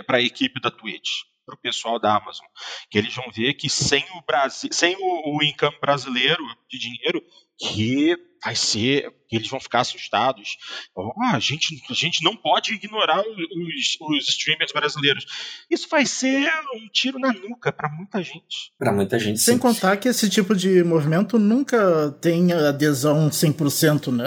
para 0.06 0.18
a 0.18 0.22
equipe 0.22 0.60
da 0.60 0.70
Twitch 0.70 1.22
para 1.44 1.54
o 1.54 1.58
pessoal 1.58 1.98
da 1.98 2.16
Amazon, 2.16 2.46
que 2.90 2.98
eles 2.98 3.14
vão 3.14 3.30
ver 3.30 3.54
que 3.54 3.68
sem 3.68 4.04
o 4.16 4.22
Brasil, 4.26 4.70
sem 4.72 4.96
o, 4.98 5.36
o 5.36 5.42
income 5.42 5.76
brasileiro 5.80 6.42
de 6.68 6.78
dinheiro, 6.78 7.22
que 7.58 8.16
vai 8.44 8.54
ser, 8.54 9.10
que 9.26 9.36
eles 9.36 9.48
vão 9.48 9.58
ficar 9.58 9.80
assustados. 9.80 10.58
Oh, 10.94 11.12
a, 11.32 11.38
gente, 11.38 11.82
a 11.88 11.94
gente 11.94 12.22
não 12.22 12.36
pode 12.36 12.74
ignorar 12.74 13.20
os, 13.20 13.96
os 14.00 14.28
streamers 14.28 14.72
brasileiros. 14.72 15.24
Isso 15.70 15.88
vai 15.88 16.04
ser 16.04 16.50
um 16.74 16.88
tiro 16.92 17.18
na 17.18 17.32
nuca 17.32 17.72
para 17.72 17.88
muita 17.88 18.22
gente. 18.22 18.72
Para 18.78 18.92
muita 18.92 19.18
gente. 19.18 19.40
Sem 19.40 19.54
sim. 19.54 19.60
contar 19.60 19.96
que 19.96 20.08
esse 20.08 20.28
tipo 20.28 20.54
de 20.54 20.84
movimento 20.84 21.38
nunca 21.38 22.10
tem 22.20 22.52
adesão 22.52 23.30
100%, 23.30 24.12
né? 24.12 24.26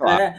Claro. 0.00 0.22
É. 0.22 0.34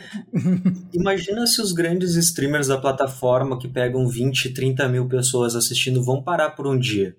Imagina 0.92 1.46
se 1.46 1.62
os 1.62 1.72
grandes 1.72 2.16
streamers 2.16 2.68
da 2.68 2.80
plataforma 2.80 3.60
que 3.60 3.68
pegam 3.68 4.08
20, 4.08 4.54
30 4.54 4.90
mil 4.90 5.08
pessoas 5.08 5.56
assistindo 5.56 6.04
vão 6.04 6.24
parar 6.24 6.52
por 6.52 6.66
um 6.66 6.78
dia. 6.78 7.16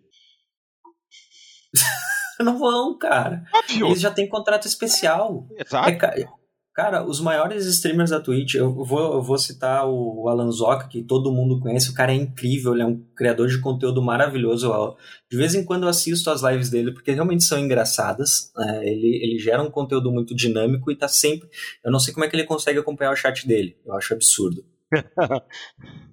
Não 2.40 2.58
vão, 2.58 2.98
cara. 2.98 3.44
Óbvio. 3.54 3.86
Eles 3.86 4.00
já 4.00 4.10
têm 4.10 4.28
contrato 4.28 4.66
especial. 4.66 5.46
Exato. 5.56 5.88
É, 5.88 6.26
Cara, 6.74 7.04
os 7.04 7.20
maiores 7.20 7.66
streamers 7.66 8.08
da 8.08 8.18
Twitch, 8.18 8.54
eu 8.54 8.72
vou, 8.72 9.14
eu 9.14 9.22
vou 9.22 9.36
citar 9.36 9.86
o 9.86 10.26
Alan 10.26 10.50
Zoka, 10.50 10.88
que 10.88 11.02
todo 11.02 11.30
mundo 11.30 11.60
conhece, 11.60 11.90
o 11.90 11.94
cara 11.94 12.12
é 12.12 12.14
incrível, 12.14 12.72
ele 12.72 12.82
é 12.82 12.86
um 12.86 12.98
criador 13.14 13.46
de 13.48 13.60
conteúdo 13.60 14.00
maravilhoso. 14.00 14.96
De 15.30 15.36
vez 15.36 15.54
em 15.54 15.64
quando 15.64 15.82
eu 15.82 15.90
assisto 15.90 16.30
as 16.30 16.42
lives 16.42 16.70
dele, 16.70 16.92
porque 16.92 17.12
realmente 17.12 17.44
são 17.44 17.58
engraçadas, 17.58 18.50
né? 18.56 18.88
ele, 18.88 19.20
ele 19.22 19.38
gera 19.38 19.62
um 19.62 19.70
conteúdo 19.70 20.10
muito 20.10 20.34
dinâmico 20.34 20.90
e 20.90 20.96
tá 20.96 21.08
sempre... 21.08 21.46
Eu 21.84 21.92
não 21.92 21.98
sei 21.98 22.14
como 22.14 22.24
é 22.24 22.28
que 22.28 22.34
ele 22.34 22.44
consegue 22.44 22.78
acompanhar 22.78 23.12
o 23.12 23.16
chat 23.16 23.46
dele, 23.46 23.76
eu 23.84 23.94
acho 23.94 24.14
absurdo. 24.14 24.64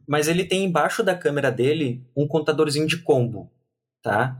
Mas 0.06 0.28
ele 0.28 0.43
tem 0.43 0.65
embaixo 0.65 1.02
da 1.04 1.15
câmera 1.15 1.52
dele 1.52 2.06
um 2.13 2.28
contadorzinho 2.28 2.86
de 2.86 2.98
combo, 2.98 3.50
tá? 4.04 4.38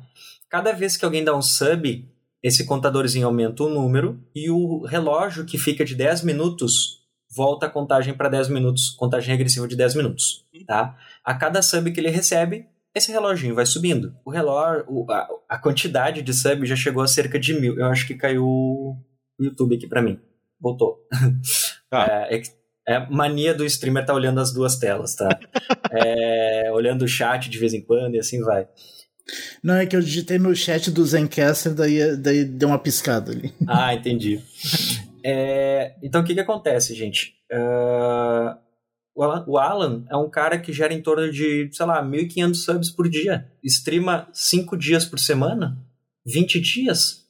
Cada 0.49 0.73
vez 0.73 0.97
que 0.97 1.05
alguém 1.05 1.23
dá 1.23 1.34
um 1.34 1.41
sub, 1.41 2.10
esse 2.43 2.65
contadorzinho 2.65 3.28
aumenta 3.28 3.63
o 3.63 3.69
número 3.69 4.21
e 4.36 4.49
o 4.49 4.86
relógio 4.86 5.45
que 5.45 5.58
fica 5.58 5.84
de 5.84 5.95
10 5.95 6.23
minutos 6.23 6.99
volta 7.36 7.67
a 7.67 7.69
contagem 7.69 8.13
para 8.13 8.30
10 8.30 8.49
minutos, 8.49 8.89
contagem 8.91 9.30
regressiva 9.30 9.67
de 9.67 9.75
10 9.75 9.95
minutos, 9.95 10.45
tá? 10.65 10.97
A 11.23 11.34
cada 11.36 11.62
sub 11.62 11.91
que 11.91 11.99
ele 11.99 12.10
recebe, 12.10 12.65
esse 12.95 13.12
reloginho 13.12 13.54
vai 13.54 13.65
subindo. 13.65 14.15
O 14.25 14.32
relógio, 14.32 15.06
a, 15.47 15.58
quantidade 15.60 16.21
de 16.21 16.34
sub 16.34 16.65
já 16.65 16.75
chegou 16.75 17.04
a 17.04 17.08
cerca 17.08 17.39
de 17.39 17.54
mil. 17.54 17.78
Eu 17.78 17.86
acho 17.86 18.08
que 18.08 18.15
caiu 18.15 18.45
o 18.45 18.97
YouTube 19.39 19.75
aqui 19.75 19.88
para 19.88 20.02
mim. 20.02 20.19
Voltou. 20.60 20.97
Ah. 21.12 21.29
É, 22.29 22.37
é, 22.37 22.42
é, 22.87 23.10
mania 23.10 23.52
do 23.52 23.65
streamer 23.65 24.06
tá 24.06 24.13
olhando 24.13 24.40
as 24.40 24.54
duas 24.54 24.77
telas, 24.77 25.15
tá? 25.15 25.27
é, 25.92 26.71
olhando 26.71 27.04
o 27.04 27.08
chat 27.08 27.50
de 27.50 27.58
vez 27.58 27.73
em 27.73 27.81
quando 27.81 28.13
e 28.13 28.19
assim 28.19 28.44
vai. 28.44 28.67
Não, 29.63 29.75
é 29.75 29.86
que 29.86 29.96
eu 29.96 30.02
digitei 30.02 30.38
no 30.38 30.56
chat 30.56 30.90
do 30.92 31.06
Zencaster, 31.06 31.73
daí, 31.73 32.15
daí 32.17 32.46
deu 32.46 32.69
uma 32.69 32.80
piscada 32.80 33.32
ali. 33.32 33.54
Ah, 33.67 33.94
entendi. 33.94 34.40
É, 35.23 35.96
então, 36.02 36.21
o 36.21 36.23
que 36.23 36.34
que 36.34 36.40
acontece, 36.40 36.96
gente? 36.96 37.36
Uh, 37.52 38.58
o, 39.15 39.58
Alan, 39.58 40.06
é 40.10 40.15
um 40.15 40.30
cara 40.30 40.58
que 40.58 40.71
gera 40.71 40.94
em 40.94 41.02
torno 41.02 41.32
de, 41.32 41.69
sei 41.71 41.86
lá, 41.86 42.04
1.500 42.04 42.56
subs 42.56 42.90
por 42.90 43.10
dia. 43.10 43.52
Streama 43.63 44.30
5 44.32 44.77
dias 44.77 45.06
por 45.06 45.19
semana? 45.19 45.77
20 46.25 46.60
dias? 46.62 47.29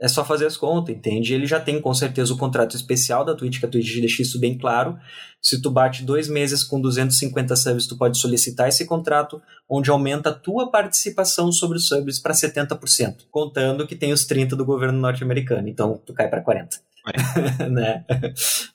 É 0.00 0.08
só 0.08 0.24
fazer 0.24 0.46
as 0.46 0.56
contas, 0.56 0.94
entende? 0.94 1.34
Ele 1.34 1.46
já 1.46 1.60
tem 1.60 1.80
com 1.80 1.92
certeza 1.92 2.32
o 2.32 2.38
contrato 2.38 2.74
especial 2.74 3.22
da 3.24 3.34
Twitch, 3.34 3.60
que 3.60 3.66
a 3.66 3.68
Twitch 3.68 4.00
deixa 4.00 4.22
isso 4.22 4.40
bem 4.40 4.56
claro. 4.56 4.96
Se 5.42 5.60
tu 5.60 5.70
bate 5.70 6.02
dois 6.02 6.26
meses 6.26 6.64
com 6.64 6.80
250 6.80 7.54
subs, 7.54 7.86
tu 7.86 7.98
pode 7.98 8.18
solicitar 8.18 8.68
esse 8.68 8.86
contrato, 8.86 9.42
onde 9.68 9.90
aumenta 9.90 10.30
a 10.30 10.34
tua 10.34 10.70
participação 10.70 11.52
sobre 11.52 11.76
os 11.76 11.86
subs 11.86 12.18
para 12.18 12.32
70%, 12.32 13.26
contando 13.30 13.86
que 13.86 13.94
tem 13.94 14.12
os 14.12 14.24
30 14.24 14.56
do 14.56 14.64
governo 14.64 14.98
norte-americano, 14.98 15.68
então 15.68 16.00
tu 16.04 16.14
cai 16.14 16.28
para 16.28 16.40
40. 16.40 16.78
né? 17.70 18.04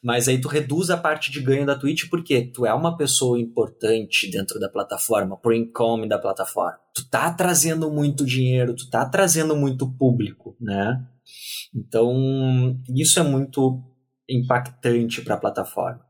Mas 0.02 0.28
aí 0.28 0.40
tu 0.40 0.48
reduz 0.48 0.90
a 0.90 0.98
parte 0.98 1.32
de 1.32 1.40
ganho 1.42 1.66
da 1.66 1.76
Twitch 1.76 2.10
porque 2.10 2.42
tu 2.42 2.66
é 2.66 2.74
uma 2.74 2.98
pessoa 2.98 3.40
importante 3.40 4.30
dentro 4.30 4.60
da 4.60 4.70
plataforma, 4.70 5.38
pro 5.38 5.54
income 5.54 6.08
da 6.08 6.18
plataforma. 6.18 6.80
Tu 6.94 7.08
tá 7.08 7.32
trazendo 7.32 7.90
muito 7.92 8.26
dinheiro, 8.26 8.76
tu 8.76 8.90
tá 8.90 9.06
trazendo 9.06 9.56
muito 9.56 9.88
público, 9.88 10.56
né? 10.60 11.04
Então, 11.74 12.80
isso 12.90 13.20
é 13.20 13.24
muito 13.24 13.84
impactante 14.30 15.22
para 15.22 15.36
a 15.36 15.40
plataforma. 15.40 16.02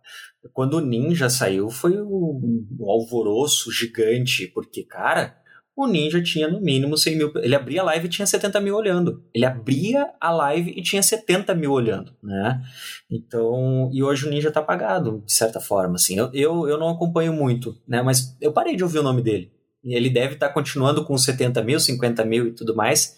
Quando 0.54 0.76
o 0.76 0.82
Ninja 0.82 1.30
saiu, 1.30 1.70
foi 1.70 2.00
um, 2.00 2.68
alvoroço 2.88 3.72
gigante, 3.72 4.48
porque, 4.48 4.84
cara, 4.84 5.36
o 5.76 5.88
Ninja 5.88 6.22
tinha 6.22 6.48
no 6.48 6.62
mínimo 6.62 6.98
100 6.98 7.18
mil. 7.18 7.32
Ele 7.38 7.56
abria 7.56 7.82
a 7.82 7.86
live 7.86 8.06
e 8.06 8.10
tinha 8.10 8.26
70 8.26 8.62
mil 8.62 8.76
olhando. 8.76 9.24
Ele 9.34 9.46
abria 9.46 10.14
a 10.22 10.32
live 10.32 10.72
e 10.72 10.82
tinha 10.82 11.04
70 11.04 11.54
mil 11.56 11.72
olhando, 11.72 12.14
né? 12.24 12.62
Então, 13.10 13.90
e 13.92 14.02
hoje 14.02 14.26
o 14.26 14.30
Ninja 14.30 14.52
tá 14.52 14.62
apagado, 14.62 15.24
de 15.26 15.34
certa 15.34 15.60
forma, 15.60 15.96
assim. 15.96 16.18
Eu, 16.18 16.30
eu, 16.34 16.68
eu 16.70 16.78
não 16.78 16.90
acompanho 16.90 17.34
muito, 17.34 17.78
né? 17.88 18.02
Mas 18.02 18.38
eu 18.40 18.54
parei 18.54 18.76
de 18.76 18.84
ouvir 18.84 19.00
o 19.00 19.04
nome 19.04 19.22
dele. 19.22 19.52
Ele 19.84 20.10
deve 20.10 20.36
estar 20.36 20.48
tá 20.48 20.54
continuando 20.54 21.04
com 21.04 21.18
70 21.18 21.62
mil, 21.64 21.80
50 21.80 22.24
mil 22.26 22.48
e 22.48 22.52
tudo 22.52 22.76
mais. 22.76 23.18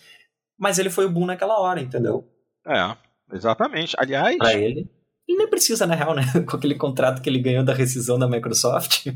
Mas 0.58 0.80
ele 0.80 0.90
foi 0.90 1.06
o 1.06 1.10
boom 1.10 1.26
naquela 1.26 1.60
hora, 1.60 1.80
entendeu? 1.82 2.28
É, 2.66 2.98
exatamente. 3.36 3.96
Aliás. 3.98 4.38
Pra 4.38 4.54
ele. 4.54 4.90
Ele 5.28 5.38
nem 5.40 5.48
precisa, 5.48 5.86
na 5.86 5.94
real, 5.94 6.16
né? 6.16 6.24
Com 6.50 6.56
aquele 6.56 6.76
contrato 6.76 7.22
que 7.22 7.30
ele 7.30 7.40
ganhou 7.40 7.64
da 7.64 7.74
rescisão 7.74 8.18
da 8.18 8.28
Microsoft. 8.28 9.08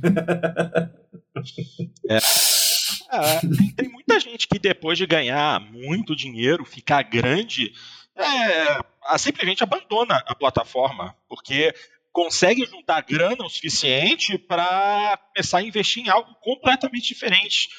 é. 2.10 2.18
é 2.18 3.40
tem, 3.40 3.76
tem, 3.76 3.90
muita 3.90 4.20
gente 4.20 4.48
que 4.48 4.60
depois 4.60 4.98
de 4.98 5.06
ganhar 5.06 5.60
muito 5.72 6.16
dinheiro, 6.16 6.66
ficar 6.66 7.02
grande, 7.04 7.72
é, 8.16 9.18
simplesmente 9.18 9.64
abandona 9.64 10.22
a 10.28 10.36
plataforma, 10.36 11.16
porque 11.30 11.74
consegue 12.12 12.66
juntar 12.66 13.02
grana 13.02 13.46
o 13.46 13.50
suficiente 13.50 14.38
para 14.38 15.18
começar 15.34 15.60
a 15.60 15.64
investir 15.64 16.04
em 16.04 16.10
algo 16.10 16.36
completamente 16.42 17.08
diferente. 17.08 17.70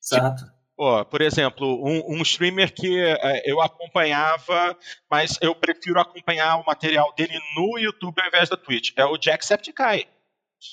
Exato. 0.00 0.44
Tipo, 0.44 0.59
Por 1.10 1.20
exemplo, 1.20 1.66
um, 1.84 2.16
um 2.16 2.22
streamer 2.22 2.72
que 2.72 2.98
é, 2.98 3.42
eu 3.44 3.60
acompanhava, 3.60 4.74
mas 5.10 5.36
eu 5.42 5.54
prefiro 5.54 6.00
acompanhar 6.00 6.56
o 6.56 6.64
material 6.64 7.12
dele 7.14 7.38
no 7.54 7.78
YouTube 7.78 8.18
ao 8.18 8.28
invés 8.28 8.48
da 8.48 8.56
Twitch, 8.56 8.92
é 8.96 9.04
o 9.04 9.18
Jacksepticeye. 9.18 10.06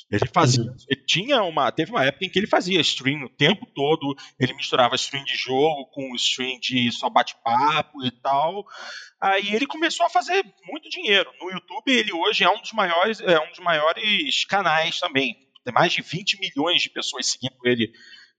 Ele 0.09 0.27
fazia, 0.33 0.63
uhum. 0.63 0.75
ele 0.89 1.03
tinha 1.05 1.43
uma, 1.43 1.71
teve 1.71 1.91
uma 1.91 2.05
época 2.05 2.25
em 2.25 2.29
que 2.29 2.39
ele 2.39 2.47
fazia 2.47 2.79
stream 2.81 3.23
o 3.23 3.29
tempo 3.29 3.65
todo, 3.73 4.15
ele 4.39 4.53
misturava 4.53 4.95
stream 4.95 5.23
de 5.23 5.35
jogo 5.35 5.85
com 5.87 6.15
stream 6.15 6.57
de 6.59 6.91
só 6.91 7.09
bate-papo 7.09 8.03
e 8.05 8.11
tal. 8.11 8.65
Aí 9.19 9.55
ele 9.55 9.65
começou 9.65 10.05
a 10.05 10.09
fazer 10.09 10.43
muito 10.65 10.89
dinheiro. 10.89 11.29
No 11.41 11.51
YouTube 11.51 11.91
ele 11.91 12.13
hoje 12.13 12.43
é 12.43 12.49
um 12.49 12.61
dos 12.61 12.71
maiores, 12.71 13.19
é 13.21 13.39
um 13.39 13.49
dos 13.49 13.59
maiores 13.59 14.45
canais 14.45 14.99
também. 14.99 15.35
Tem 15.63 15.73
mais 15.73 15.91
de 15.91 16.01
20 16.01 16.39
milhões 16.39 16.81
de 16.81 16.89
pessoas 16.89 17.25
seguindo 17.27 17.57
ele 17.65 17.91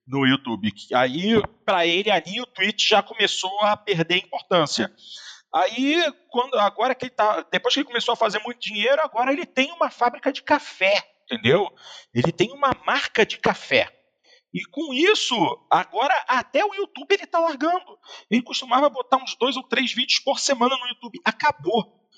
no 0.08 0.26
YouTube. 0.26 0.72
Aí, 0.94 1.40
para 1.64 1.86
ele 1.86 2.10
ali, 2.10 2.40
o 2.40 2.46
Twitch 2.46 2.88
já 2.88 3.02
começou 3.02 3.60
a 3.60 3.76
perder 3.76 4.16
importância. 4.16 4.92
Aí, 5.54 6.02
quando 6.30 6.54
agora 6.58 6.94
que 6.94 7.04
ele 7.04 7.10
tá, 7.10 7.46
depois 7.50 7.74
que 7.74 7.80
ele 7.80 7.86
começou 7.86 8.12
a 8.12 8.16
fazer 8.16 8.40
muito 8.40 8.58
dinheiro, 8.58 9.00
agora 9.02 9.32
ele 9.32 9.46
tem 9.46 9.70
uma 9.72 9.90
fábrica 9.90 10.32
de 10.32 10.42
café, 10.42 10.94
entendeu? 11.24 11.70
Ele 12.12 12.32
tem 12.32 12.50
uma 12.52 12.72
marca 12.86 13.24
de 13.24 13.38
café. 13.38 13.94
E 14.52 14.64
com 14.64 14.94
isso, 14.94 15.36
agora 15.70 16.14
até 16.26 16.64
o 16.64 16.74
YouTube 16.74 17.12
ele 17.12 17.26
tá 17.26 17.38
largando. 17.38 17.98
Ele 18.30 18.42
costumava 18.42 18.88
botar 18.88 19.18
uns 19.18 19.36
dois 19.36 19.56
ou 19.56 19.62
três 19.62 19.92
vídeos 19.92 20.20
por 20.20 20.38
semana 20.38 20.74
no 20.76 20.88
YouTube. 20.88 21.20
Acabou. 21.24 22.08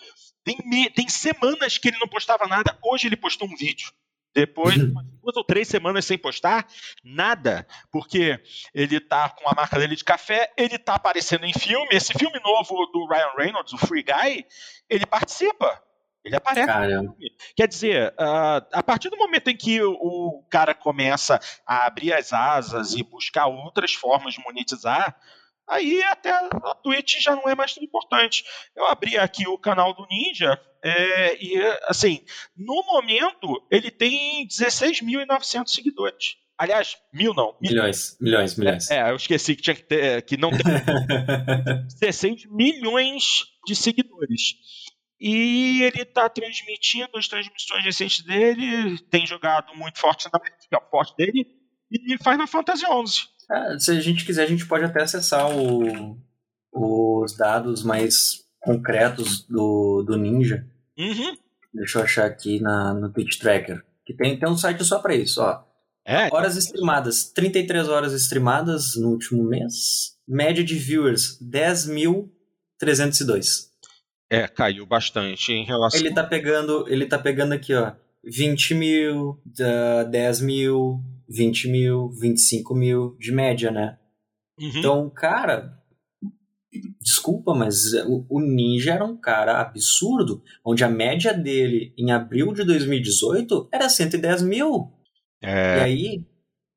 Tem, 0.45 0.57
me... 0.65 0.89
tem 0.91 1.09
semanas 1.09 1.77
que 1.77 1.89
ele 1.89 1.99
não 1.99 2.09
postava 2.09 2.47
nada. 2.47 2.79
Hoje 2.85 3.09
ele 3.09 3.17
postou 3.17 3.49
um 3.49 3.57
vídeo. 3.57 3.93
Depois 4.35 4.75
de 4.75 4.87
duas 4.87 5.37
ou 5.37 5.45
três 5.45 5.67
semanas 5.69 6.05
sem 6.05 6.17
postar, 6.17 6.67
nada. 7.03 7.67
Porque 7.91 8.41
ele 8.73 9.01
tá 9.01 9.29
com 9.31 9.49
a 9.49 9.55
marca 9.55 9.79
dele 9.79 9.97
de 9.97 10.05
café, 10.05 10.53
ele 10.57 10.79
tá 10.79 10.95
aparecendo 10.95 11.45
em 11.45 11.53
filme. 11.53 11.89
Esse 11.93 12.13
filme 12.13 12.41
novo 12.45 12.87
do 12.87 13.07
Ryan 13.07 13.33
Reynolds, 13.37 13.73
o 13.73 13.79
Free 13.79 14.05
Guy, 14.05 14.47
ele 14.89 15.07
participa. 15.07 15.83
Ele 16.25 16.37
aparece. 16.37 16.67
Caramba. 16.67 17.17
Quer 17.57 17.67
dizer, 17.67 18.13
uh, 18.13 18.67
a 18.73 18.83
partir 18.83 19.09
do 19.09 19.17
momento 19.17 19.49
em 19.49 19.57
que 19.57 19.83
o, 19.83 19.93
o 19.93 20.45
cara 20.51 20.75
começa 20.75 21.41
a 21.67 21.87
abrir 21.87 22.13
as 22.13 22.33
asas 22.33 22.95
e 22.95 23.03
buscar 23.03 23.47
outras 23.47 23.95
formas 23.95 24.35
de 24.35 24.45
monetizar, 24.45 25.17
aí 25.71 26.03
até 26.05 26.31
a 26.31 26.75
Twitch 26.83 27.21
já 27.23 27.35
não 27.35 27.49
é 27.49 27.55
mais 27.55 27.73
tão 27.73 27.83
importante. 27.83 28.45
Eu 28.77 28.87
abri 28.87 29.17
aqui 29.17 29.47
o 29.47 29.59
canal 29.59 29.95
do 29.95 30.07
Ninja 30.07 30.61
é, 30.83 31.37
e, 31.43 31.57
assim, 31.85 32.25
no 32.57 32.83
momento 32.85 33.67
ele 33.71 33.91
tem 33.91 34.47
16.900 34.47 35.69
seguidores. 35.69 36.37
Aliás, 36.59 36.99
mil 37.13 37.33
não. 37.33 37.57
Milhões, 37.59 38.19
milhões, 38.21 38.57
milhões. 38.57 38.91
É, 38.91 39.11
eu 39.11 39.17
esqueci 39.17 39.57
que, 39.57 39.63
tinha 39.63 39.75
que, 39.75 39.83
ter, 39.83 40.23
que 40.23 40.37
não 40.37 40.51
tem 40.51 40.61
16 42.01 42.47
milhões 42.51 43.47
de 43.67 43.75
seguidores. 43.75 44.57
E 45.19 45.83
ele 45.83 46.03
está 46.03 46.29
transmitindo 46.29 47.17
as 47.17 47.29
transmissões 47.29 47.85
recentes 47.85 48.25
dele, 48.25 48.99
tem 49.11 49.27
jogado 49.27 49.75
muito 49.75 49.99
forte 49.99 50.29
na 50.33 50.41
que 50.41 50.75
é 50.75 50.79
o 50.79 50.91
forte 50.91 51.15
dele, 51.17 51.47
e 51.91 52.17
faz 52.23 52.39
na 52.39 52.47
Fantasy 52.47 52.87
11. 52.87 53.21
É, 53.51 53.79
se 53.79 53.91
a 53.91 54.01
gente 54.01 54.25
quiser, 54.25 54.45
a 54.45 54.49
gente 54.49 54.67
pode 54.67 54.85
até 54.85 55.03
acessar 55.03 55.51
o, 55.51 56.17
os 56.73 57.37
dados 57.37 57.83
mais 57.83 58.45
concretos 58.61 59.45
do, 59.47 60.03
do 60.03 60.17
Ninja. 60.17 60.67
Uhum. 60.99 61.37
Deixa 61.73 61.99
eu 61.99 62.05
achar 62.05 62.27
aqui 62.27 62.61
na, 62.61 62.93
no 62.95 63.11
Twitch 63.11 63.39
Tracker. 63.39 63.85
Que 64.05 64.15
tem, 64.15 64.39
tem 64.39 64.49
um 64.49 64.57
site 64.57 64.85
só 64.85 64.99
para 64.99 65.15
isso, 65.15 65.43
ó. 65.43 65.63
É, 66.07 66.29
horas 66.33 66.57
streamadas, 66.57 67.31
33 67.33 67.89
horas 67.89 68.13
streamadas 68.15 68.97
no 68.97 69.11
último 69.11 69.45
mês. 69.45 70.17
Média 70.27 70.65
de 70.65 70.77
viewers, 70.77 71.39
10.302. 71.43 73.69
É, 74.31 74.49
caiu 74.49 74.87
bastante 74.87 75.53
em 75.53 75.65
relação. 75.65 76.01
Ele 76.01 76.15
tá 76.15 76.25
pegando, 76.25 76.87
ele 76.89 77.05
tá 77.07 77.19
pegando 77.19 77.53
aqui, 77.53 77.75
ó. 77.75 77.93
20 78.25 78.75
mil, 78.75 79.41
10 80.11 80.41
mil, 80.41 81.01
20 81.29 81.69
mil, 81.69 82.11
25 82.11 82.75
mil 82.75 83.17
de 83.19 83.33
média, 83.33 83.71
né? 83.71 83.99
Uhum. 84.59 84.73
Então, 84.75 85.11
cara, 85.11 85.81
desculpa, 87.01 87.55
mas 87.55 87.93
o, 88.07 88.41
Ninja 88.41 88.93
era 88.93 89.05
um 89.05 89.17
cara 89.17 89.61
absurdo, 89.61 90.43
onde 90.65 90.85
a 90.85 90.89
média 90.89 91.33
dele 91.33 91.95
em 91.97 92.11
abril 92.11 92.53
de 92.53 92.65
2018 92.65 93.69
era 93.73 93.89
110 93.89 94.43
mil. 94.43 94.93
É... 95.43 95.79
E 95.79 95.81
aí, 95.81 96.27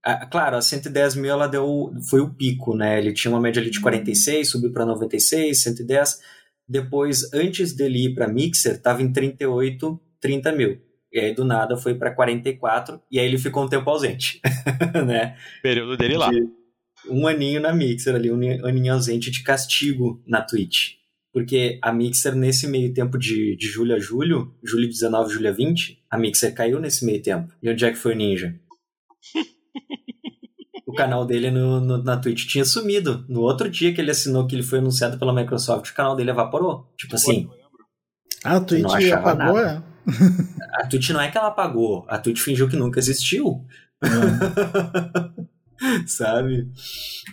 a, 0.03 0.25
claro, 0.25 0.57
a 0.57 0.61
110 0.61 1.15
mil 1.15 1.31
ela 1.31 1.47
deu, 1.47 1.91
foi 2.09 2.21
o 2.21 2.33
pico, 2.33 2.75
né? 2.75 2.99
Ele 2.99 3.13
tinha 3.13 3.31
uma 3.31 3.41
média 3.41 3.61
ali 3.61 3.69
de 3.69 3.81
46, 3.81 4.49
subiu 4.49 4.71
para 4.71 4.85
96, 4.85 5.61
110. 5.61 6.19
Depois, 6.67 7.33
antes 7.33 7.73
dele 7.73 8.05
ir 8.05 8.15
para 8.15 8.27
Mixer, 8.27 8.75
estava 8.75 9.01
em 9.01 9.11
38, 9.11 9.99
30 10.21 10.51
mil. 10.53 10.92
E 11.13 11.19
aí, 11.19 11.33
do 11.33 11.45
nada, 11.45 11.77
foi 11.77 11.93
para 11.93 12.09
44, 12.09 12.99
e 13.11 13.19
aí 13.19 13.25
ele 13.27 13.37
ficou 13.37 13.63
um 13.63 13.69
tempo 13.69 13.87
ausente, 13.87 14.41
né? 15.05 15.37
Período 15.61 15.95
dele 15.95 16.17
lá. 16.17 16.31
De 16.31 16.43
um 17.07 17.27
aninho 17.27 17.61
na 17.61 17.71
Mixer 17.71 18.15
ali, 18.15 18.31
um 18.31 18.65
aninho 18.65 18.93
ausente 18.93 19.29
de 19.29 19.43
castigo 19.43 20.23
na 20.25 20.41
Twitch. 20.41 20.93
Porque 21.31 21.79
a 21.81 21.91
Mixer, 21.91 22.35
nesse 22.35 22.67
meio 22.67 22.93
tempo 22.93 23.17
de, 23.17 23.55
de 23.55 23.67
julho 23.67 23.95
a 23.95 23.99
julho, 23.99 24.55
julho 24.63 24.87
19, 24.87 25.33
julho 25.33 25.53
20, 25.53 26.03
a 26.09 26.17
Mixer 26.17 26.53
caiu 26.53 26.79
nesse 26.79 27.05
meio 27.05 27.21
tempo. 27.21 27.51
E 27.61 27.69
onde 27.69 27.85
é 27.85 27.91
que 27.91 27.97
foi 27.97 28.13
o 28.13 28.15
Ninja? 28.15 28.55
o 30.85 30.93
canal 30.93 31.25
dele 31.25 31.49
no, 31.49 31.79
no, 31.79 32.03
na 32.03 32.17
Twitch 32.17 32.45
tinha 32.45 32.63
sumido. 32.63 33.25
No 33.27 33.41
outro 33.41 33.69
dia 33.69 33.93
que 33.93 33.99
ele 33.99 34.11
assinou 34.11 34.45
que 34.45 34.55
ele 34.55 34.63
foi 34.63 34.79
anunciado 34.79 35.17
pela 35.17 35.33
Microsoft, 35.33 35.89
o 35.89 35.95
canal 35.95 36.15
dele 36.15 36.29
evaporou. 36.29 36.87
Tipo 36.95 37.15
assim. 37.15 37.49
Ah, 38.43 38.57
a 38.57 38.61
Twitch 38.61 39.11
apagou, 39.11 39.55
nada. 39.55 39.83
é? 39.89 39.92
A 40.73 40.87
Twitch 40.87 41.09
não 41.09 41.21
é 41.21 41.31
que 41.31 41.37
ela 41.37 41.47
apagou, 41.47 42.05
a 42.07 42.17
Twitch 42.17 42.41
fingiu 42.41 42.69
que 42.69 42.75
nunca 42.75 42.99
existiu. 42.99 43.65
É. 44.03 44.07
Sabe? 46.07 46.69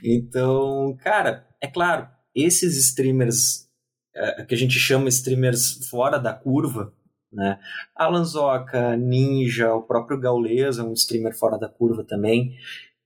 Então, 0.03 0.97
cara, 1.03 1.47
é 1.61 1.67
claro, 1.67 2.09
esses 2.35 2.77
streamers 2.77 3.69
é, 4.15 4.45
que 4.45 4.55
a 4.55 4.59
gente 4.59 4.79
chama 4.79 5.09
streamers 5.09 5.89
fora 5.89 6.19
da 6.19 6.33
curva, 6.33 6.93
né? 7.33 7.59
Alan 7.95 8.25
Zoka, 8.25 8.97
Ninja, 8.97 9.73
o 9.73 9.83
próprio 9.83 10.19
Gaules 10.19 10.79
é 10.79 10.83
um 10.83 10.93
streamer 10.93 11.37
fora 11.37 11.57
da 11.57 11.69
curva 11.69 12.05
também. 12.05 12.57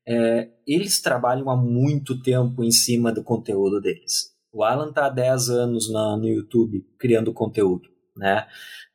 É, 0.07 0.49
eles 0.67 1.01
trabalham 1.01 1.51
há 1.51 1.57
muito 1.57 2.21
tempo 2.23 2.63
em 2.63 2.71
cima 2.71 3.13
do 3.13 3.23
conteúdo 3.23 3.81
deles. 3.81 4.35
O 4.53 4.63
Alan 4.63 4.93
tá 4.93 5.07
há 5.07 5.11
10 5.11 5.51
anos 5.51 5.93
na, 5.93 6.17
no 6.17 6.29
YouTube 6.29 6.87
criando 6.99 7.33
conteúdo, 7.33 7.89
né? 8.17 8.47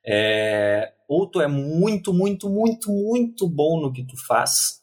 É, 0.05 0.93
ou 1.07 1.29
tu 1.29 1.41
é 1.41 1.47
muito, 1.47 2.13
muito, 2.13 2.49
muito, 2.49 2.89
muito 2.89 3.47
bom 3.47 3.81
no 3.81 3.91
que 3.91 4.05
tu 4.05 4.15
faz, 4.15 4.79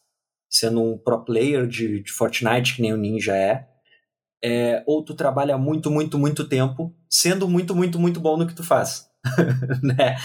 sendo 0.49 0.81
um 0.81 0.97
pro 0.97 1.23
player 1.23 1.67
de, 1.67 2.01
de 2.01 2.11
Fortnite, 2.11 2.75
que 2.75 2.81
nem 2.81 2.93
o 2.93 2.97
Ninja 2.97 3.35
é, 3.35 3.67
é, 4.43 4.83
ou 4.85 5.03
tu 5.03 5.13
trabalha 5.13 5.57
muito, 5.57 5.89
muito, 5.89 6.17
muito 6.17 6.47
tempo, 6.47 6.93
sendo 7.09 7.47
muito, 7.47 7.75
muito, 7.75 7.99
muito 7.99 8.19
bom 8.19 8.37
no 8.37 8.47
que 8.47 8.55
tu 8.55 8.63
faz, 8.63 9.07
né? 9.81 10.15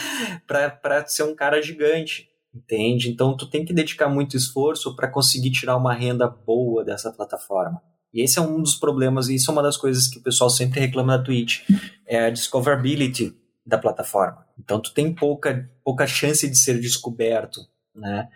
Pra, 0.47 0.71
pra 0.71 1.07
ser 1.07 1.23
um 1.23 1.35
cara 1.35 1.63
gigante, 1.63 2.29
entende? 2.55 3.11
Então 3.11 3.37
tu 3.37 3.49
tem 3.49 3.65
que 3.65 3.73
dedicar 3.73 4.09
muito 4.09 4.37
esforço 4.37 4.95
para 4.95 5.11
conseguir 5.11 5.51
tirar 5.51 5.77
uma 5.77 5.95
renda 5.95 6.29
boa 6.29 6.85
dessa 6.85 7.11
plataforma. 7.11 7.81
E 8.13 8.23
esse 8.23 8.39
é 8.39 8.43
um 8.43 8.61
dos 8.61 8.75
problemas, 8.75 9.29
e 9.29 9.37
isso 9.37 9.51
é 9.51 9.53
uma 9.53 9.63
das 9.63 9.79
coisas 9.79 10.07
que 10.07 10.19
o 10.19 10.23
pessoal 10.23 10.51
sempre 10.51 10.81
reclama 10.81 11.17
da 11.17 11.25
Twitch, 11.25 11.61
é 12.07 12.27
a 12.27 12.31
discoverability 12.31 13.35
da 13.65 13.79
plataforma. 13.79 14.47
Então 14.59 14.81
tu 14.81 14.93
tem 14.93 15.15
pouca, 15.15 15.71
pouca 15.85 16.07
chance 16.07 16.49
de 16.49 16.59
ser 16.59 16.81
descoberto, 16.81 17.61
né? 17.95 18.29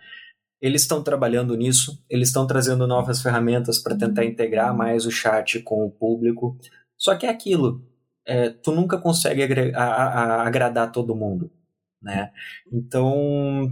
Eles 0.59 0.81
estão 0.81 1.03
trabalhando 1.03 1.55
nisso, 1.55 2.03
eles 2.09 2.29
estão 2.29 2.47
trazendo 2.47 2.87
novas 2.87 3.21
ferramentas 3.21 3.77
para 3.77 3.95
tentar 3.95 4.25
integrar 4.25 4.75
mais 4.75 5.05
o 5.05 5.11
chat 5.11 5.59
com 5.59 5.85
o 5.85 5.91
público. 5.91 6.57
Só 6.97 7.15
que 7.15 7.27
é 7.27 7.29
aquilo, 7.29 7.85
é, 8.25 8.49
tu 8.49 8.71
nunca 8.71 8.97
consegue 8.97 9.43
a, 9.75 9.83
a, 9.83 10.47
agradar 10.47 10.91
todo 10.91 11.15
mundo, 11.15 11.49
né? 12.01 12.31
Então 12.71 13.71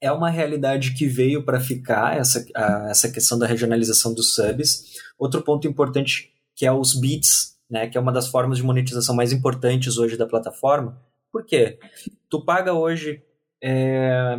é 0.00 0.10
uma 0.10 0.30
realidade 0.30 0.94
que 0.94 1.06
veio 1.06 1.44
para 1.44 1.60
ficar 1.60 2.16
essa, 2.16 2.44
a, 2.54 2.88
essa 2.90 3.10
questão 3.10 3.38
da 3.38 3.46
regionalização 3.46 4.14
dos 4.14 4.34
subs. 4.34 4.98
Outro 5.18 5.42
ponto 5.42 5.68
importante 5.68 6.32
que 6.56 6.66
é 6.66 6.72
os 6.72 6.98
bits, 6.98 7.56
né? 7.70 7.88
Que 7.88 7.96
é 7.96 8.00
uma 8.00 8.12
das 8.12 8.28
formas 8.28 8.58
de 8.58 8.64
monetização 8.64 9.14
mais 9.14 9.32
importantes 9.32 9.96
hoje 9.96 10.16
da 10.16 10.26
plataforma. 10.26 11.00
Por 11.32 11.44
quê? 11.44 11.78
Tu 12.28 12.44
paga 12.44 12.72
hoje 12.72 13.22
é, 13.62 14.38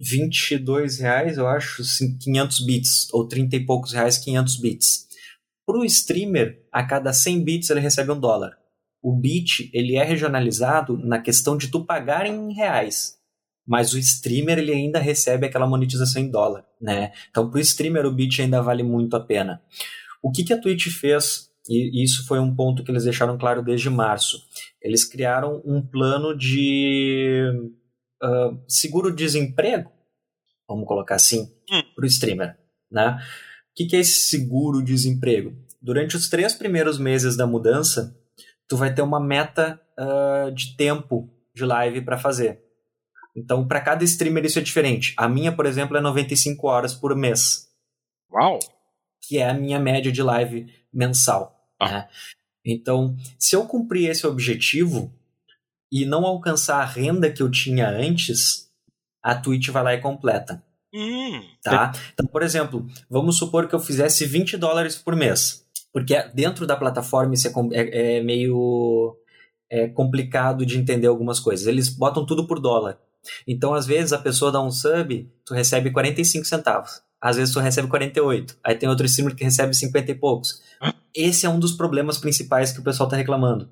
22 0.00 0.98
reais, 0.98 1.36
eu 1.36 1.46
acho, 1.46 1.82
500 2.20 2.60
bits, 2.60 3.08
ou 3.12 3.28
30 3.28 3.56
e 3.56 3.66
poucos 3.66 3.92
reais, 3.92 4.18
500 4.18 4.56
bits. 4.56 5.04
Para 5.66 5.78
o 5.78 5.84
streamer, 5.84 6.62
a 6.70 6.84
cada 6.84 7.12
100 7.12 7.44
bits 7.44 7.70
ele 7.70 7.80
recebe 7.80 8.12
um 8.12 8.20
dólar. 8.20 8.56
O 9.02 9.14
bit 9.14 9.70
ele 9.72 9.96
é 9.96 10.04
regionalizado 10.04 10.98
na 10.98 11.18
questão 11.18 11.56
de 11.56 11.68
tu 11.68 11.84
pagar 11.84 12.26
em 12.26 12.52
reais, 12.52 13.18
mas 13.66 13.92
o 13.92 13.98
streamer 13.98 14.58
ele 14.58 14.72
ainda 14.72 14.98
recebe 14.98 15.46
aquela 15.46 15.66
monetização 15.66 16.22
em 16.22 16.30
dólar, 16.30 16.64
né? 16.80 17.12
Então 17.30 17.50
para 17.50 17.58
o 17.58 17.60
streamer 17.60 18.06
o 18.06 18.12
bit 18.12 18.40
ainda 18.40 18.62
vale 18.62 18.82
muito 18.82 19.14
a 19.16 19.20
pena. 19.20 19.62
O 20.22 20.30
que, 20.30 20.42
que 20.42 20.52
a 20.52 20.60
Twitch 20.60 20.88
fez? 20.88 21.50
E 21.68 22.02
isso 22.02 22.26
foi 22.26 22.38
um 22.38 22.54
ponto 22.54 22.84
que 22.84 22.90
eles 22.90 23.04
deixaram 23.04 23.38
claro 23.38 23.62
desde 23.62 23.88
março. 23.88 24.38
Eles 24.82 25.04
criaram 25.04 25.62
um 25.64 25.80
plano 25.80 26.36
de 26.36 27.42
uh, 28.22 28.62
seguro-desemprego, 28.68 29.90
vamos 30.68 30.86
colocar 30.86 31.14
assim, 31.14 31.50
hum. 31.70 31.82
para 31.94 32.04
o 32.04 32.06
streamer. 32.06 32.56
Né? 32.90 33.18
O 33.70 33.74
que, 33.74 33.86
que 33.86 33.96
é 33.96 34.00
esse 34.00 34.28
seguro-desemprego? 34.28 35.54
Durante 35.80 36.16
os 36.16 36.28
três 36.28 36.54
primeiros 36.54 36.98
meses 36.98 37.36
da 37.36 37.46
mudança, 37.46 38.16
tu 38.68 38.76
vai 38.76 38.94
ter 38.94 39.02
uma 39.02 39.20
meta 39.20 39.80
uh, 39.98 40.52
de 40.52 40.76
tempo 40.76 41.30
de 41.54 41.64
live 41.64 42.02
para 42.02 42.18
fazer. 42.18 42.62
Então, 43.36 43.66
para 43.66 43.80
cada 43.80 44.04
streamer 44.04 44.44
isso 44.44 44.58
é 44.58 44.62
diferente. 44.62 45.12
A 45.16 45.28
minha, 45.28 45.50
por 45.50 45.66
exemplo, 45.66 45.96
é 45.96 46.00
95 46.00 46.66
horas 46.68 46.94
por 46.94 47.16
mês. 47.16 47.68
Uau! 48.32 48.58
Que 49.26 49.38
é 49.38 49.48
a 49.48 49.54
minha 49.54 49.80
média 49.80 50.12
de 50.12 50.22
live 50.22 50.66
mensal. 50.92 51.53
Ah. 51.80 51.90
Né? 51.90 52.08
Então, 52.66 53.16
se 53.38 53.54
eu 53.54 53.66
cumprir 53.66 54.08
esse 54.08 54.26
objetivo, 54.26 55.12
e 55.94 56.04
não 56.04 56.26
alcançar 56.26 56.80
a 56.80 56.84
renda 56.84 57.30
que 57.30 57.40
eu 57.40 57.48
tinha 57.48 57.88
antes, 57.88 58.68
a 59.22 59.32
Twitch 59.32 59.68
vai 59.68 59.84
lá 59.84 59.94
e 59.94 60.00
completa. 60.00 60.60
Hum, 60.92 61.40
tá? 61.62 61.92
Então, 62.12 62.26
por 62.26 62.42
exemplo, 62.42 62.84
vamos 63.08 63.38
supor 63.38 63.68
que 63.68 63.76
eu 63.76 63.78
fizesse 63.78 64.26
20 64.26 64.56
dólares 64.56 64.96
por 64.96 65.14
mês. 65.14 65.64
Porque 65.92 66.20
dentro 66.34 66.66
da 66.66 66.76
plataforma 66.76 67.34
isso 67.34 67.46
é, 67.46 67.52
é, 67.72 68.16
é 68.16 68.22
meio 68.24 69.16
é 69.70 69.86
complicado 69.86 70.66
de 70.66 70.76
entender 70.76 71.06
algumas 71.06 71.38
coisas. 71.38 71.68
Eles 71.68 71.88
botam 71.88 72.26
tudo 72.26 72.44
por 72.44 72.58
dólar. 72.58 72.98
Então, 73.46 73.72
às 73.72 73.86
vezes, 73.86 74.12
a 74.12 74.18
pessoa 74.18 74.50
dá 74.50 74.60
um 74.60 74.72
sub, 74.72 75.30
tu 75.46 75.54
recebe 75.54 75.92
45 75.92 76.44
centavos. 76.44 77.02
Às 77.20 77.36
vezes 77.36 77.54
tu 77.54 77.60
recebe 77.60 77.86
48. 77.86 78.58
Aí 78.64 78.74
tem 78.74 78.88
outro 78.88 79.06
streamer 79.06 79.36
que 79.36 79.44
recebe 79.44 79.72
50 79.74 80.10
e 80.10 80.14
poucos. 80.16 80.60
Esse 81.14 81.46
é 81.46 81.48
um 81.48 81.58
dos 81.58 81.72
problemas 81.72 82.18
principais 82.18 82.72
que 82.72 82.80
o 82.80 82.84
pessoal 82.84 83.08
tá 83.08 83.16
reclamando. 83.16 83.70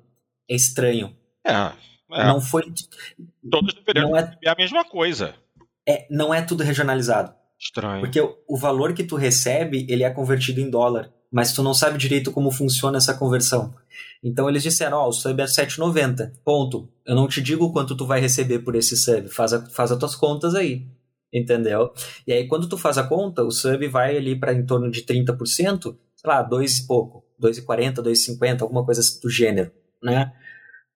É 0.49 0.55
estranho. 0.55 1.15
É, 1.45 1.71
é. 2.11 2.25
Não 2.25 2.39
foi. 2.39 2.63
Todos 3.49 3.73
deveriam 3.73 4.11
não 4.11 4.17
é, 4.17 4.37
a 4.45 4.55
mesma 4.55 4.85
coisa. 4.85 5.35
É, 5.87 6.07
não 6.09 6.33
é 6.33 6.41
tudo 6.41 6.63
regionalizado. 6.63 7.33
Estranho. 7.59 8.01
Porque 8.01 8.19
o, 8.21 8.37
o, 8.47 8.57
valor 8.57 8.93
que 8.93 9.03
tu 9.03 9.15
recebe, 9.15 9.85
ele 9.89 10.03
é 10.03 10.09
convertido 10.09 10.59
em 10.61 10.69
dólar. 10.69 11.11
Mas 11.31 11.53
tu 11.53 11.63
não 11.63 11.73
sabe 11.73 11.97
direito 11.97 12.31
como 12.31 12.51
funciona 12.51 12.97
essa 12.97 13.13
conversão. 13.13 13.73
Então 14.23 14.47
eles 14.47 14.61
disseram, 14.61 14.97
ó, 14.97 15.05
oh, 15.05 15.09
o 15.09 15.11
sub 15.11 15.41
é 15.41 15.45
7,90. 15.45 16.31
Ponto. 16.45 16.87
Eu 17.05 17.15
não 17.15 17.27
te 17.27 17.41
digo 17.41 17.73
quanto 17.73 17.95
tu 17.95 18.05
vai 18.05 18.19
receber 18.21 18.59
por 18.59 18.75
esse 18.75 18.95
sub. 18.95 19.27
Faz, 19.29 19.51
a, 19.51 19.65
faz 19.65 19.91
as 19.91 19.97
tuas 19.97 20.15
contas 20.15 20.53
aí. 20.55 20.85
Entendeu? 21.33 21.91
E 22.27 22.31
aí, 22.31 22.47
quando 22.47 22.69
tu 22.69 22.77
faz 22.77 22.97
a 22.97 23.03
conta, 23.03 23.43
o 23.43 23.49
sub 23.49 23.87
vai 23.87 24.15
ali 24.15 24.39
para 24.39 24.53
em 24.53 24.63
torno 24.65 24.91
de 24.91 25.01
30%, 25.01 25.81
sei 26.15 26.29
lá, 26.29 26.43
2 26.43 26.79
e 26.79 26.87
pouco. 26.87 27.22
2,40, 27.41 27.95
2,50, 27.95 28.61
alguma 28.61 28.85
coisa 28.85 29.01
do 29.21 29.29
gênero, 29.29 29.71
né? 30.01 30.33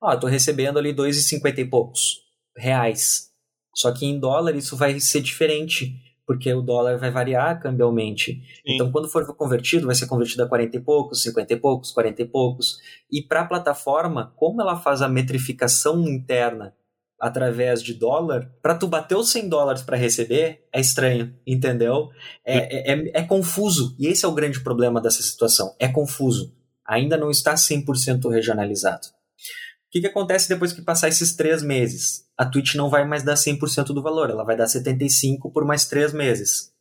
Ó, 0.01 0.13
eu 0.13 0.19
tô 0.19 0.27
recebendo 0.27 0.77
ali 0.77 0.93
2,50 0.93 1.59
e 1.59 1.65
poucos 1.65 2.21
reais. 2.55 3.31
Só 3.75 3.91
que 3.91 4.05
em 4.05 4.19
dólar 4.19 4.55
isso 4.55 4.75
vai 4.75 4.99
ser 4.99 5.21
diferente, 5.21 5.95
porque 6.25 6.51
o 6.53 6.61
dólar 6.61 6.97
vai 6.97 7.11
variar 7.11 7.59
cambialmente. 7.61 8.33
Sim. 8.33 8.41
Então, 8.65 8.91
quando 8.91 9.07
for 9.07 9.25
convertido, 9.35 9.85
vai 9.85 9.95
ser 9.95 10.07
convertido 10.07 10.43
a 10.43 10.47
40 10.47 10.77
e 10.77 10.79
poucos, 10.79 11.21
50 11.21 11.53
e 11.53 11.57
poucos, 11.57 11.91
40 11.91 12.21
e 12.21 12.25
poucos. 12.25 12.79
E 13.11 13.21
para 13.21 13.41
a 13.41 13.45
plataforma, 13.45 14.33
como 14.35 14.61
ela 14.61 14.75
faz 14.75 15.01
a 15.01 15.07
metrificação 15.07 16.07
interna 16.07 16.73
através 17.19 17.81
de 17.81 17.93
dólar, 17.93 18.51
para 18.61 18.75
tu 18.75 18.87
bater 18.87 19.15
os 19.15 19.29
100 19.31 19.49
dólares 19.49 19.81
para 19.81 19.97
receber, 19.97 20.65
é 20.71 20.79
estranho, 20.79 21.33
entendeu? 21.45 22.09
É, 22.45 22.57
é, 22.57 22.93
é, 22.93 23.11
é, 23.19 23.23
confuso. 23.23 23.95
E 23.99 24.07
esse 24.07 24.25
é 24.25 24.27
o 24.27 24.33
grande 24.33 24.59
problema 24.61 25.01
dessa 25.01 25.21
situação. 25.21 25.75
É 25.79 25.87
confuso. 25.87 26.53
Ainda 26.85 27.17
não 27.17 27.29
está 27.29 27.55
100% 27.55 28.29
regionalizado. 28.31 29.07
O 29.07 29.89
que, 29.89 30.01
que 30.01 30.07
acontece 30.07 30.49
depois 30.49 30.73
que 30.73 30.81
passar 30.81 31.07
esses 31.07 31.35
três 31.35 31.63
meses? 31.63 32.25
A 32.37 32.45
Twitch 32.45 32.75
não 32.75 32.89
vai 32.89 33.05
mais 33.07 33.23
dar 33.23 33.35
100% 33.35 33.87
do 33.87 34.03
valor, 34.03 34.29
ela 34.29 34.43
vai 34.43 34.55
dar 34.55 34.65
75% 34.65 35.51
por 35.51 35.65
mais 35.65 35.85
três 35.85 36.13
meses. 36.13 36.71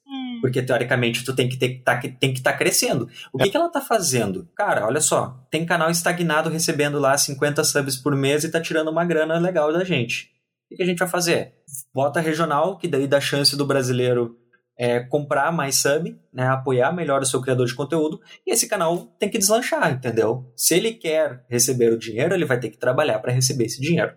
Porque, 0.40 0.62
teoricamente, 0.62 1.24
tu 1.24 1.34
tem 1.34 1.48
que 1.48 1.56
ter, 1.56 1.82
tá, 1.82 1.96
tem 1.98 2.32
que 2.32 2.38
estar 2.38 2.52
tá 2.52 2.58
crescendo. 2.58 3.08
O 3.32 3.38
que, 3.38 3.48
é. 3.48 3.50
que 3.50 3.56
ela 3.56 3.68
tá 3.68 3.80
fazendo? 3.80 4.48
Cara, 4.56 4.86
olha 4.86 5.00
só, 5.00 5.46
tem 5.50 5.66
canal 5.66 5.90
estagnado 5.90 6.50
recebendo 6.50 6.98
lá 6.98 7.16
50 7.16 7.62
subs 7.64 7.96
por 7.96 8.14
mês 8.14 8.44
e 8.44 8.50
tá 8.50 8.60
tirando 8.60 8.88
uma 8.88 9.04
grana 9.04 9.38
legal 9.38 9.72
da 9.72 9.84
gente. 9.84 10.30
O 10.64 10.68
que, 10.68 10.76
que 10.76 10.82
a 10.82 10.86
gente 10.86 10.98
vai 10.98 11.08
fazer? 11.08 11.54
Bota 11.94 12.20
regional, 12.20 12.76
que 12.76 12.88
daí 12.88 13.06
dá 13.06 13.20
chance 13.20 13.56
do 13.56 13.66
brasileiro 13.66 14.36
é, 14.78 15.00
comprar 15.00 15.50
mais 15.50 15.76
sub, 15.76 16.18
né, 16.32 16.46
apoiar 16.48 16.92
melhor 16.92 17.22
o 17.22 17.26
seu 17.26 17.40
criador 17.40 17.66
de 17.66 17.74
conteúdo, 17.74 18.20
e 18.46 18.52
esse 18.52 18.68
canal 18.68 19.06
tem 19.18 19.28
que 19.28 19.38
deslanchar, 19.38 19.90
entendeu? 19.92 20.52
Se 20.54 20.74
ele 20.74 20.92
quer 20.92 21.44
receber 21.48 21.92
o 21.92 21.98
dinheiro, 21.98 22.34
ele 22.34 22.44
vai 22.44 22.60
ter 22.60 22.68
que 22.68 22.76
trabalhar 22.76 23.18
para 23.20 23.32
receber 23.32 23.64
esse 23.64 23.80
dinheiro. 23.80 24.12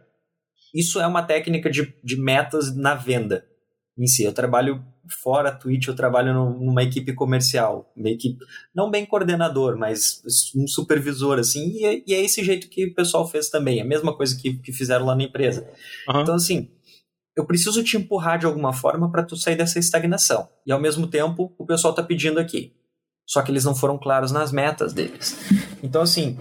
Isso 0.73 0.99
é 0.99 1.07
uma 1.07 1.23
técnica 1.23 1.69
de, 1.69 1.93
de 2.03 2.19
metas 2.19 2.75
na 2.75 2.93
venda 2.93 3.45
em 3.97 4.05
si. 4.05 4.23
Eu 4.23 4.33
trabalho 4.33 4.83
fora 5.13 5.51
Twitch, 5.51 5.87
eu 5.87 5.95
trabalho 5.95 6.33
numa 6.33 6.83
equipe 6.83 7.13
comercial, 7.13 7.91
uma 7.95 8.09
equipe, 8.09 8.37
não 8.73 8.89
bem 8.89 9.05
coordenador, 9.05 9.77
mas 9.77 10.21
um 10.55 10.67
supervisor, 10.67 11.39
assim, 11.39 11.71
e 11.71 11.85
é, 11.85 12.03
e 12.05 12.13
é 12.13 12.21
esse 12.23 12.43
jeito 12.43 12.69
que 12.69 12.85
o 12.85 12.93
pessoal 12.93 13.27
fez 13.27 13.49
também, 13.49 13.81
a 13.81 13.85
mesma 13.85 14.15
coisa 14.15 14.35
que, 14.35 14.53
que 14.53 14.71
fizeram 14.71 15.05
lá 15.05 15.15
na 15.15 15.23
empresa. 15.23 15.69
Uhum. 16.07 16.21
Então, 16.21 16.35
assim, 16.35 16.69
eu 17.35 17.45
preciso 17.45 17.81
te 17.83 17.95
empurrar 17.95 18.37
de 18.37 18.45
alguma 18.45 18.73
forma 18.73 19.09
para 19.09 19.23
tu 19.23 19.37
sair 19.37 19.55
dessa 19.55 19.79
estagnação. 19.79 20.49
E 20.65 20.71
ao 20.71 20.79
mesmo 20.79 21.07
tempo, 21.07 21.53
o 21.57 21.65
pessoal 21.65 21.91
está 21.91 22.03
pedindo 22.03 22.39
aqui. 22.39 22.73
Só 23.25 23.41
que 23.41 23.51
eles 23.51 23.63
não 23.63 23.75
foram 23.75 23.97
claros 23.97 24.31
nas 24.31 24.51
metas 24.51 24.91
deles. 24.91 25.37
Então, 25.81 26.01
assim, 26.01 26.37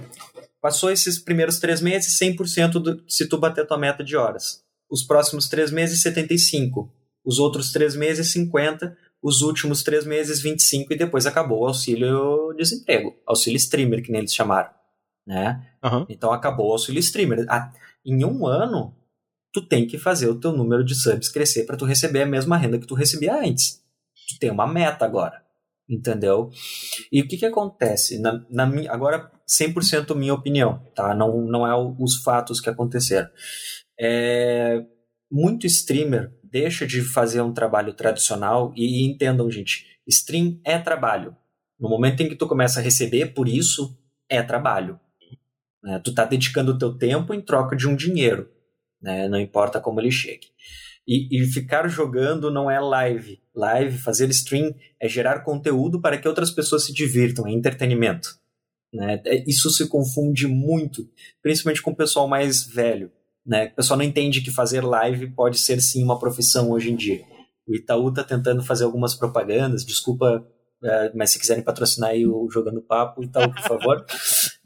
passou 0.60 0.90
esses 0.90 1.18
primeiros 1.18 1.60
três 1.60 1.80
meses, 1.80 2.18
100% 2.18 2.72
do, 2.72 3.04
se 3.06 3.28
tu 3.28 3.38
bater 3.38 3.66
tua 3.66 3.78
meta 3.78 4.02
de 4.02 4.16
horas. 4.16 4.64
Os 4.90 5.02
próximos 5.02 5.48
três 5.48 5.70
meses, 5.70 6.02
75%. 6.02 6.88
Os 7.28 7.38
outros 7.38 7.70
três 7.72 7.94
meses, 7.94 8.32
50%. 8.34 8.96
Os 9.22 9.42
últimos 9.42 9.82
três 9.82 10.06
meses, 10.06 10.42
25%. 10.42 10.86
E 10.90 10.96
depois 10.96 11.26
acabou 11.26 11.60
o 11.60 11.66
auxílio 11.66 12.54
desemprego. 12.56 13.14
Auxílio 13.26 13.58
streamer, 13.58 14.02
que 14.02 14.10
nem 14.10 14.20
eles 14.20 14.32
chamaram. 14.32 14.70
Né? 15.26 15.62
Uhum. 15.84 16.06
Então 16.08 16.32
acabou 16.32 16.68
o 16.68 16.72
auxílio 16.72 17.00
streamer. 17.00 17.44
Em 18.06 18.24
um 18.24 18.46
ano, 18.46 18.96
tu 19.52 19.60
tem 19.60 19.86
que 19.86 19.98
fazer 19.98 20.28
o 20.28 20.40
teu 20.40 20.52
número 20.52 20.82
de 20.82 20.94
subs 20.94 21.28
crescer 21.28 21.66
para 21.66 21.76
tu 21.76 21.84
receber 21.84 22.22
a 22.22 22.26
mesma 22.26 22.56
renda 22.56 22.78
que 22.78 22.86
tu 22.86 22.94
recebia 22.94 23.38
antes. 23.38 23.82
Tu 24.30 24.38
tem 24.38 24.50
uma 24.50 24.66
meta 24.66 25.04
agora. 25.04 25.42
entendeu? 25.86 26.50
E 27.12 27.20
o 27.20 27.28
que 27.28 27.36
que 27.36 27.46
acontece? 27.46 28.18
Na, 28.18 28.42
na 28.48 28.64
minha, 28.64 28.90
agora, 28.90 29.30
100% 29.46 30.14
minha 30.14 30.32
opinião, 30.32 30.82
tá? 30.94 31.14
Não, 31.14 31.42
não 31.42 31.66
é 31.66 31.74
os 31.98 32.22
fatos 32.22 32.58
que 32.58 32.70
aconteceram. 32.70 33.28
É, 34.00 34.82
muito 35.30 35.66
streamer 35.66 36.32
deixa 36.50 36.86
de 36.86 37.02
fazer 37.02 37.40
um 37.40 37.52
trabalho 37.52 37.92
tradicional 37.92 38.72
e, 38.76 39.02
e 39.02 39.06
entendam, 39.06 39.50
gente, 39.50 39.86
stream 40.06 40.60
é 40.64 40.78
trabalho. 40.78 41.36
No 41.78 41.88
momento 41.88 42.22
em 42.22 42.28
que 42.28 42.36
tu 42.36 42.46
começa 42.46 42.80
a 42.80 42.82
receber 42.82 43.34
por 43.34 43.48
isso, 43.48 43.96
é 44.28 44.42
trabalho. 44.42 44.98
Né? 45.82 46.00
Tu 46.02 46.12
tá 46.12 46.24
dedicando 46.24 46.72
o 46.72 46.78
teu 46.78 46.96
tempo 46.96 47.32
em 47.32 47.40
troca 47.40 47.76
de 47.76 47.86
um 47.86 47.94
dinheiro, 47.94 48.50
né? 49.00 49.28
não 49.28 49.38
importa 49.38 49.80
como 49.80 50.00
ele 50.00 50.10
chegue. 50.10 50.48
E, 51.06 51.40
e, 51.40 51.46
ficar 51.46 51.88
jogando 51.88 52.50
não 52.50 52.70
é 52.70 52.78
live. 52.78 53.40
Live, 53.54 53.96
fazer 53.96 54.28
stream, 54.28 54.74
é 55.00 55.08
gerar 55.08 55.40
conteúdo 55.40 56.02
para 56.02 56.18
que 56.18 56.28
outras 56.28 56.50
pessoas 56.50 56.84
se 56.84 56.92
divirtam, 56.92 57.46
é 57.46 57.52
entretenimento. 57.52 58.38
Né? 58.92 59.22
É, 59.24 59.44
isso 59.48 59.70
se 59.70 59.88
confunde 59.88 60.46
muito, 60.46 61.08
principalmente 61.42 61.80
com 61.80 61.92
o 61.92 61.96
pessoal 61.96 62.28
mais 62.28 62.66
velho. 62.66 63.10
Né? 63.48 63.70
O 63.72 63.76
pessoal 63.76 63.96
não 63.96 64.04
entende 64.04 64.42
que 64.42 64.50
fazer 64.50 64.84
live 64.84 65.28
pode 65.28 65.58
ser 65.58 65.80
sim 65.80 66.04
uma 66.04 66.18
profissão 66.18 66.70
hoje 66.70 66.92
em 66.92 66.96
dia. 66.96 67.22
O 67.66 67.74
Itaú 67.74 68.10
está 68.10 68.22
tentando 68.22 68.62
fazer 68.62 68.84
algumas 68.84 69.14
propagandas, 69.14 69.86
desculpa 69.86 70.46
é, 70.82 71.10
mas 71.14 71.30
se 71.30 71.40
quiserem 71.40 71.62
patrocinar 71.62 72.10
aí 72.10 72.24
o 72.24 72.48
Jogando 72.50 72.80
Papo, 72.80 73.24
Itaú, 73.24 73.52
por 73.52 73.62
favor. 73.62 74.04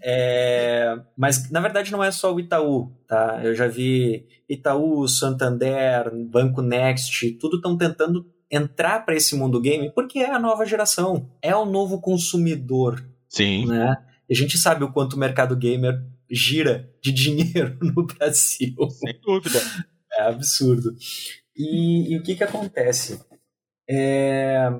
É, 0.04 0.98
mas 1.16 1.48
na 1.48 1.60
verdade 1.60 1.92
não 1.92 2.02
é 2.02 2.10
só 2.10 2.34
o 2.34 2.40
Itaú, 2.40 2.90
tá? 3.06 3.40
Eu 3.44 3.54
já 3.54 3.68
vi 3.68 4.26
Itaú, 4.48 5.06
Santander, 5.06 6.10
Banco 6.28 6.60
Next, 6.60 7.30
tudo 7.38 7.54
estão 7.54 7.78
tentando 7.78 8.26
entrar 8.50 9.04
para 9.04 9.14
esse 9.14 9.36
mundo 9.36 9.60
game 9.60 9.92
porque 9.94 10.18
é 10.18 10.32
a 10.32 10.40
nova 10.40 10.66
geração, 10.66 11.30
é 11.40 11.54
o 11.54 11.64
novo 11.64 12.00
consumidor. 12.00 13.00
Sim. 13.28 13.66
Né? 13.66 13.96
A 14.28 14.34
gente 14.34 14.58
sabe 14.58 14.82
o 14.82 14.90
quanto 14.92 15.12
o 15.12 15.20
mercado 15.20 15.54
gamer 15.54 16.02
gira 16.32 16.90
de 17.02 17.12
dinheiro 17.12 17.76
no 17.82 18.06
Brasil. 18.06 18.74
Sem 18.90 19.20
dúvida. 19.20 19.60
É 20.14 20.22
absurdo. 20.22 20.96
E, 21.56 22.12
e 22.12 22.18
o 22.18 22.22
que 22.22 22.34
que 22.34 22.44
acontece? 22.44 23.20
É, 23.88 24.70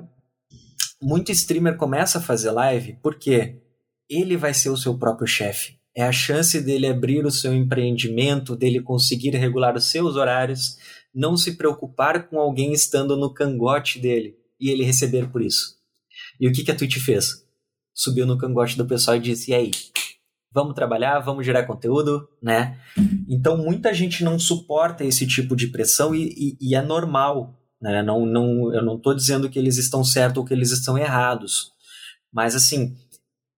muito 1.01 1.31
streamer 1.31 1.77
começa 1.77 2.17
a 2.17 2.21
fazer 2.21 2.51
live 2.51 2.97
porque 3.03 3.61
ele 4.09 4.35
vai 4.35 4.53
ser 4.53 4.69
o 4.69 4.77
seu 4.77 4.97
próprio 4.97 5.27
chefe. 5.27 5.77
É 5.95 6.03
a 6.03 6.11
chance 6.11 6.59
dele 6.59 6.87
abrir 6.87 7.23
o 7.23 7.31
seu 7.31 7.53
empreendimento, 7.53 8.55
dele 8.55 8.81
conseguir 8.81 9.35
regular 9.35 9.75
os 9.75 9.85
seus 9.85 10.15
horários, 10.15 10.77
não 11.13 11.37
se 11.37 11.55
preocupar 11.55 12.27
com 12.27 12.39
alguém 12.39 12.73
estando 12.73 13.15
no 13.15 13.31
cangote 13.31 13.99
dele 13.99 14.35
e 14.59 14.71
ele 14.71 14.83
receber 14.83 15.29
por 15.29 15.43
isso. 15.43 15.75
E 16.39 16.47
o 16.47 16.51
que, 16.51 16.63
que 16.63 16.71
a 16.71 16.75
Twitch 16.75 16.97
fez? 16.97 17.43
Subiu 17.93 18.25
no 18.25 18.37
cangote 18.37 18.75
do 18.75 18.87
pessoal 18.87 19.17
e 19.17 19.19
disse: 19.19 19.51
e 19.51 19.53
aí? 19.53 19.71
Vamos 20.53 20.75
trabalhar, 20.75 21.19
vamos 21.19 21.45
gerar 21.45 21.63
conteúdo, 21.63 22.27
né? 22.41 22.77
Então 23.27 23.57
muita 23.57 23.93
gente 23.93 24.23
não 24.23 24.37
suporta 24.37 25.03
esse 25.03 25.25
tipo 25.25 25.55
de 25.55 25.67
pressão 25.67 26.13
e, 26.13 26.57
e, 26.61 26.69
e 26.69 26.75
é 26.75 26.81
normal 26.81 27.59
né? 27.83 28.01
Não, 28.01 28.25
não, 28.25 28.73
eu 28.73 28.81
não 28.81 28.95
estou 28.95 29.13
dizendo 29.13 29.49
que 29.49 29.59
eles 29.59 29.77
estão 29.77 30.05
certos 30.05 30.37
ou 30.37 30.45
que 30.45 30.53
eles 30.53 30.71
estão 30.71 30.97
errados. 30.97 31.73
Mas, 32.31 32.55
assim, 32.55 32.95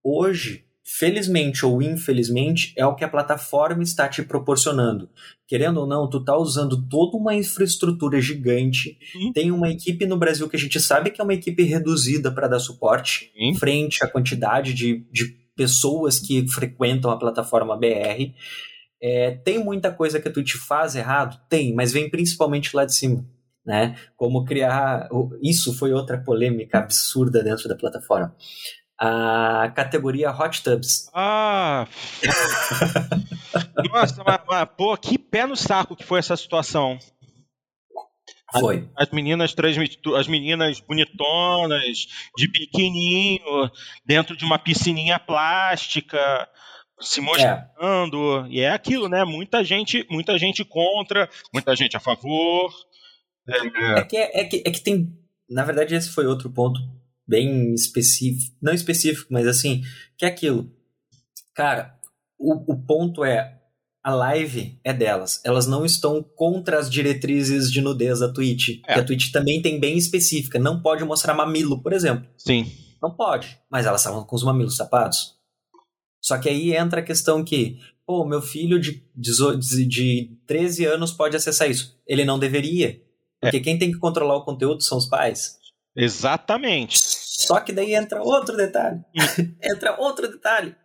hoje, 0.02 0.64
felizmente 0.84 1.64
ou 1.64 1.80
infelizmente, 1.80 2.74
é 2.76 2.84
o 2.84 2.96
que 2.96 3.04
a 3.04 3.08
plataforma 3.08 3.84
está 3.84 4.08
te 4.08 4.24
proporcionando. 4.24 5.08
Querendo 5.46 5.78
ou 5.78 5.86
não, 5.86 6.10
tu 6.10 6.18
está 6.18 6.36
usando 6.36 6.88
toda 6.88 7.16
uma 7.16 7.36
infraestrutura 7.36 8.20
gigante. 8.20 8.98
Tem 9.32 9.52
uma 9.52 9.70
equipe 9.70 10.04
no 10.06 10.18
Brasil 10.18 10.48
que 10.48 10.56
a 10.56 10.58
gente 10.58 10.80
sabe 10.80 11.12
que 11.12 11.20
é 11.20 11.24
uma 11.24 11.34
equipe 11.34 11.62
reduzida 11.62 12.32
para 12.32 12.48
dar 12.48 12.58
suporte, 12.58 13.30
frente 13.60 14.02
à 14.02 14.08
quantidade 14.08 14.74
de, 14.74 15.06
de 15.12 15.36
pessoas 15.56 16.18
que 16.18 16.46
frequentam 16.48 17.10
a 17.10 17.18
plataforma 17.18 17.76
BR. 17.76 18.34
É, 19.02 19.32
tem 19.44 19.58
muita 19.58 19.90
coisa 19.90 20.20
que 20.20 20.30
tu 20.30 20.42
te 20.42 20.56
faz 20.56 20.94
errado? 20.94 21.40
Tem, 21.48 21.74
mas 21.74 21.92
vem 21.92 22.10
principalmente 22.10 22.74
lá 22.76 22.84
de 22.84 22.94
cima 22.94 23.26
né? 23.66 23.96
Como 24.16 24.44
criar. 24.44 25.08
Isso 25.42 25.76
foi 25.76 25.92
outra 25.92 26.16
polêmica 26.18 26.78
absurda 26.78 27.42
dentro 27.42 27.68
da 27.68 27.74
plataforma. 27.74 28.34
A 28.98 29.70
categoria 29.74 30.30
Hot 30.30 30.62
Tubs. 30.62 31.10
Ah! 31.12 31.86
Nossa, 33.92 34.22
mas, 34.24 34.40
mas, 34.48 34.68
pô, 34.76 34.96
que 34.96 35.18
pé 35.18 35.46
no 35.46 35.56
saco 35.56 35.96
que 35.96 36.04
foi 36.04 36.18
essa 36.18 36.36
situação. 36.36 36.98
Foi. 38.52 38.88
As, 38.96 39.08
as 39.08 39.12
meninas 39.12 39.54
as 40.16 40.28
meninas 40.28 40.80
bonitonas, 40.80 42.06
de 42.36 42.48
biquininho, 42.48 43.70
dentro 44.04 44.36
de 44.36 44.44
uma 44.44 44.58
piscininha 44.58 45.18
plástica, 45.18 46.48
se 47.00 47.20
mostrando. 47.20 48.46
É. 48.46 48.48
E 48.50 48.60
é 48.60 48.70
aquilo, 48.70 49.08
né? 49.08 49.24
Muita 49.24 49.62
gente, 49.64 50.06
muita 50.10 50.38
gente 50.38 50.64
contra, 50.64 51.28
muita 51.52 51.74
gente 51.74 51.96
a 51.96 52.00
favor. 52.00 52.72
É, 53.48 53.98
é, 53.98 54.04
que, 54.04 54.16
é, 54.16 54.40
é, 54.40 54.44
que, 54.44 54.62
é 54.66 54.70
que 54.70 54.80
tem. 54.80 55.12
Na 55.48 55.64
verdade, 55.64 55.94
esse 55.94 56.10
foi 56.10 56.26
outro 56.26 56.50
ponto 56.50 56.80
bem 57.26 57.74
específico. 57.74 58.56
Não 58.62 58.72
específico, 58.72 59.32
mas 59.32 59.46
assim, 59.46 59.82
que 60.16 60.24
é 60.24 60.28
aquilo. 60.28 60.72
Cara, 61.54 61.98
o, 62.38 62.72
o 62.72 62.86
ponto 62.86 63.24
é. 63.24 63.54
A 64.06 64.14
live 64.14 64.78
é 64.84 64.92
delas. 64.92 65.40
Elas 65.42 65.66
não 65.66 65.84
estão 65.84 66.22
contra 66.22 66.78
as 66.78 66.88
diretrizes 66.88 67.72
de 67.72 67.80
nudez 67.80 68.20
da 68.20 68.32
Twitch. 68.32 68.80
É. 68.86 68.94
Que 68.94 69.00
a 69.00 69.04
Twitch 69.04 69.32
também 69.32 69.60
tem 69.60 69.80
bem 69.80 69.98
específica. 69.98 70.60
Não 70.60 70.80
pode 70.80 71.04
mostrar 71.04 71.34
mamilo, 71.34 71.82
por 71.82 71.92
exemplo. 71.92 72.24
Sim. 72.38 72.70
Não 73.02 73.10
pode. 73.10 73.58
Mas 73.68 73.84
elas 73.84 74.02
estavam 74.02 74.22
com 74.22 74.36
os 74.36 74.44
mamilos 74.44 74.76
tapados. 74.76 75.34
Só 76.22 76.38
que 76.38 76.48
aí 76.48 76.72
entra 76.72 77.00
a 77.00 77.04
questão 77.04 77.44
que, 77.44 77.80
pô, 78.06 78.24
meu 78.24 78.40
filho 78.40 78.78
de, 78.78 79.04
de, 79.12 79.86
de 79.88 80.38
13 80.46 80.84
anos 80.84 81.10
pode 81.10 81.36
acessar 81.36 81.68
isso. 81.68 82.00
Ele 82.06 82.24
não 82.24 82.38
deveria. 82.38 83.02
Porque 83.40 83.56
é. 83.56 83.60
quem 83.60 83.76
tem 83.76 83.90
que 83.90 83.98
controlar 83.98 84.36
o 84.36 84.44
conteúdo 84.44 84.84
são 84.84 84.98
os 84.98 85.06
pais. 85.06 85.58
Exatamente. 85.96 86.96
Só 87.00 87.58
que 87.58 87.72
daí 87.72 87.96
entra 87.96 88.22
outro 88.22 88.56
detalhe. 88.56 89.00
entra 89.60 90.00
outro 90.00 90.30
detalhe. 90.30 90.76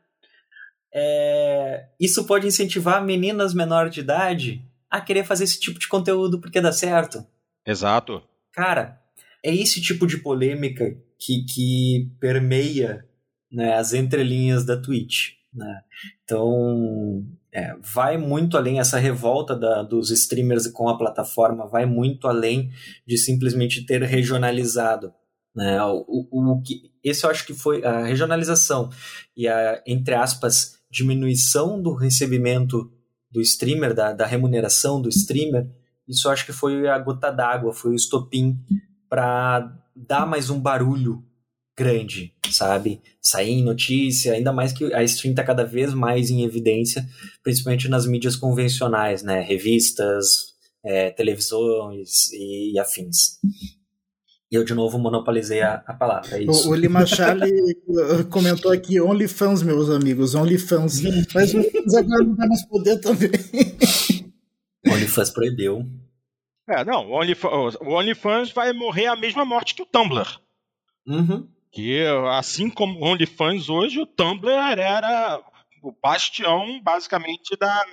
É... 0.94 1.86
Isso 2.00 2.26
pode 2.26 2.48
incentivar 2.48 3.04
meninas 3.04 3.54
menores 3.54 3.94
de 3.94 4.02
idade 4.02 4.66
a 4.90 5.00
querer 5.00 5.24
fazer 5.24 5.46
esse 5.46 5.60
tipo 5.60 5.80
de 5.80 5.88
conteúdo 5.88 6.40
porque 6.40 6.60
dá 6.60 6.72
certo. 6.72 7.26
Exato. 7.66 8.22
Cara, 8.52 9.02
é 9.44 9.56
esse 9.56 9.82
tipo 9.82 10.06
de 10.06 10.18
polêmica 10.18 10.98
que, 11.18 11.46
que 11.46 12.12
permeia 12.20 13.06
né, 13.52 13.74
as 13.76 13.94
entrelinhas 13.94 14.66
da 14.66 14.76
Twitch. 14.76 15.34
Né? 15.54 15.82
Então, 16.24 17.26
é, 17.52 17.76
vai 17.82 18.18
muito 18.18 18.58
além, 18.58 18.80
essa 18.80 18.98
revolta 18.98 19.56
da, 19.56 19.84
dos 19.84 20.10
streamers 20.12 20.68
com 20.68 20.88
a 20.88 20.98
plataforma 20.98 21.68
vai 21.68 21.86
muito 21.86 22.28
além 22.28 22.72
de 23.06 23.18
simplesmente 23.18 23.86
ter 23.86 24.02
regionalizado. 24.04 25.14
Né? 25.56 25.82
O, 25.84 26.28
o, 26.32 26.52
o 26.54 26.62
que, 26.62 26.92
esse 27.04 27.26
eu 27.26 27.30
acho 27.30 27.46
que 27.46 27.54
foi 27.54 27.84
a 27.84 28.06
regionalização 28.06 28.90
e 29.36 29.48
a, 29.48 29.82
entre 29.86 30.16
aspas, 30.16 30.81
diminuição 30.92 31.82
do 31.82 31.94
recebimento 31.94 32.92
do 33.32 33.42
streamer, 33.42 33.94
da, 33.94 34.12
da 34.12 34.26
remuneração 34.26 35.02
do 35.02 35.10
streamer, 35.10 35.68
isso 36.08 36.30
acho 36.30 36.46
que 36.46 36.52
foi 36.52 36.88
a 36.88 37.00
gota 37.00 37.32
d'água, 37.32 37.74
foi 37.74 37.92
o 37.92 37.96
estopim 37.96 38.60
para 39.10 39.74
dar 39.96 40.26
mais 40.26 40.50
um 40.50 40.60
barulho 40.60 41.24
grande, 41.78 42.34
sabe? 42.50 43.02
Sair 43.22 43.52
em 43.52 43.64
notícia, 43.64 44.34
ainda 44.34 44.52
mais 44.52 44.74
que 44.74 44.94
a 44.94 45.04
stream 45.04 45.32
está 45.32 45.44
cada 45.44 45.64
vez 45.64 45.94
mais 45.94 46.30
em 46.30 46.44
evidência, 46.44 47.08
principalmente 47.42 47.88
nas 47.88 48.06
mídias 48.06 48.36
convencionais, 48.36 49.24
né? 49.24 49.42
Revistas, 49.42 50.52
é, 50.84 51.10
televisões 51.12 52.32
e, 52.34 52.74
e, 52.74 52.80
afins. 52.80 53.40
E 54.52 54.56
eu, 54.56 54.66
de 54.66 54.74
novo, 54.74 55.00
monopolizei 55.00 55.62
a, 55.62 55.76
a 55.88 55.94
palavra. 55.94 56.44
É 56.44 56.46
o, 56.46 56.70
o 56.70 56.76
Lima 56.76 57.06
Charlie 57.06 57.76
comentou 58.30 58.70
aqui 58.70 59.00
OnlyFans, 59.00 59.64
meus 59.64 59.90
amigos, 59.90 60.36
OnlyFans. 60.36 61.02
Mas 61.34 61.56
agora 61.96 62.24
não 62.26 62.36
vai 62.36 62.48
mais 62.50 62.66
poder 62.66 63.00
também. 63.00 63.30
OnlyFans 64.86 65.30
proibiu. 65.30 65.90
É, 66.68 66.84
não, 66.84 67.10
o 67.10 67.14
OnlyFans, 67.14 67.76
o 67.80 67.94
OnlyFans 67.94 68.52
vai 68.52 68.74
morrer 68.74 69.08
a 69.08 69.16
mesma 69.16 69.46
morte 69.46 69.74
que 69.74 69.84
o 69.84 69.86
Tumblr. 69.86 70.28
Uhum. 71.08 71.48
Que, 71.72 72.04
assim 72.32 72.70
como 72.70 73.00
o 73.00 73.06
OnlyFans 73.06 73.70
hoje, 73.70 74.02
o 74.02 74.06
Tumblr 74.06 74.52
era 74.52 75.42
o 75.82 75.94
bastião, 76.04 76.82
basicamente, 76.84 77.56
da, 77.58 77.86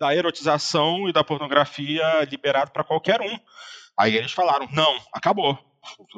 da 0.00 0.16
erotização 0.16 1.06
e 1.06 1.12
da 1.12 1.22
pornografia 1.22 2.24
liberado 2.24 2.70
para 2.70 2.82
qualquer 2.82 3.20
um. 3.20 3.38
Aí 3.98 4.16
eles 4.16 4.32
falaram: 4.32 4.68
não, 4.72 4.98
acabou. 5.12 5.58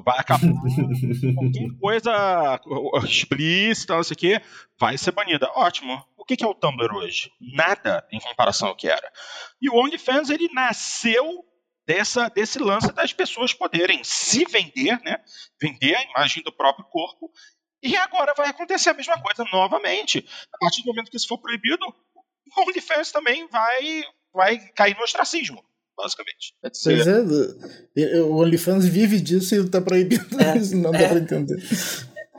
Vai 0.04 0.18
acabar. 0.18 0.48
Qualquer 1.34 1.78
coisa 1.80 2.60
explícita, 3.04 3.96
não 3.96 4.02
sei 4.02 4.14
o 4.14 4.18
quê, 4.18 4.42
vai 4.78 4.96
ser 4.98 5.12
banida. 5.12 5.50
Ótimo. 5.54 6.04
O 6.16 6.24
que 6.24 6.42
é 6.42 6.46
o 6.46 6.54
Tumblr 6.54 6.94
hoje? 6.94 7.32
Nada 7.40 8.06
em 8.12 8.20
comparação 8.20 8.68
ao 8.68 8.76
que 8.76 8.88
era. 8.88 9.12
E 9.60 9.70
o 9.70 9.74
OnlyFans, 9.74 10.30
ele 10.30 10.48
nasceu 10.52 11.44
dessa, 11.86 12.28
desse 12.28 12.58
lance 12.58 12.92
das 12.92 13.12
pessoas 13.12 13.54
poderem 13.54 14.04
se 14.04 14.44
vender, 14.44 15.00
né? 15.02 15.22
Vender 15.60 15.94
a 15.94 16.02
imagem 16.02 16.42
do 16.42 16.52
próprio 16.52 16.84
corpo. 16.86 17.30
E 17.82 17.96
agora 17.96 18.34
vai 18.36 18.48
acontecer 18.48 18.90
a 18.90 18.94
mesma 18.94 19.20
coisa 19.22 19.44
novamente. 19.52 20.26
A 20.52 20.58
partir 20.58 20.82
do 20.82 20.88
momento 20.88 21.10
que 21.10 21.16
isso 21.16 21.28
for 21.28 21.38
proibido, 21.38 21.86
o 21.86 22.60
OnlyFans 22.62 23.10
também 23.10 23.46
vai, 23.48 24.04
vai 24.34 24.58
cair 24.70 24.96
no 24.96 25.02
ostracismo 25.02 25.64
basicamente. 25.98 26.54
Pois 26.62 27.06
é, 27.06 28.22
o 28.22 28.36
OnlyFans 28.36 28.86
vive 28.86 29.20
disso 29.20 29.54
e 29.54 29.68
tá 29.68 29.80
proibido, 29.80 30.24
é, 30.40 30.54
não 30.76 30.92
dá 30.92 30.98
é. 30.98 31.08
pra 31.08 31.18
entender. 31.18 31.62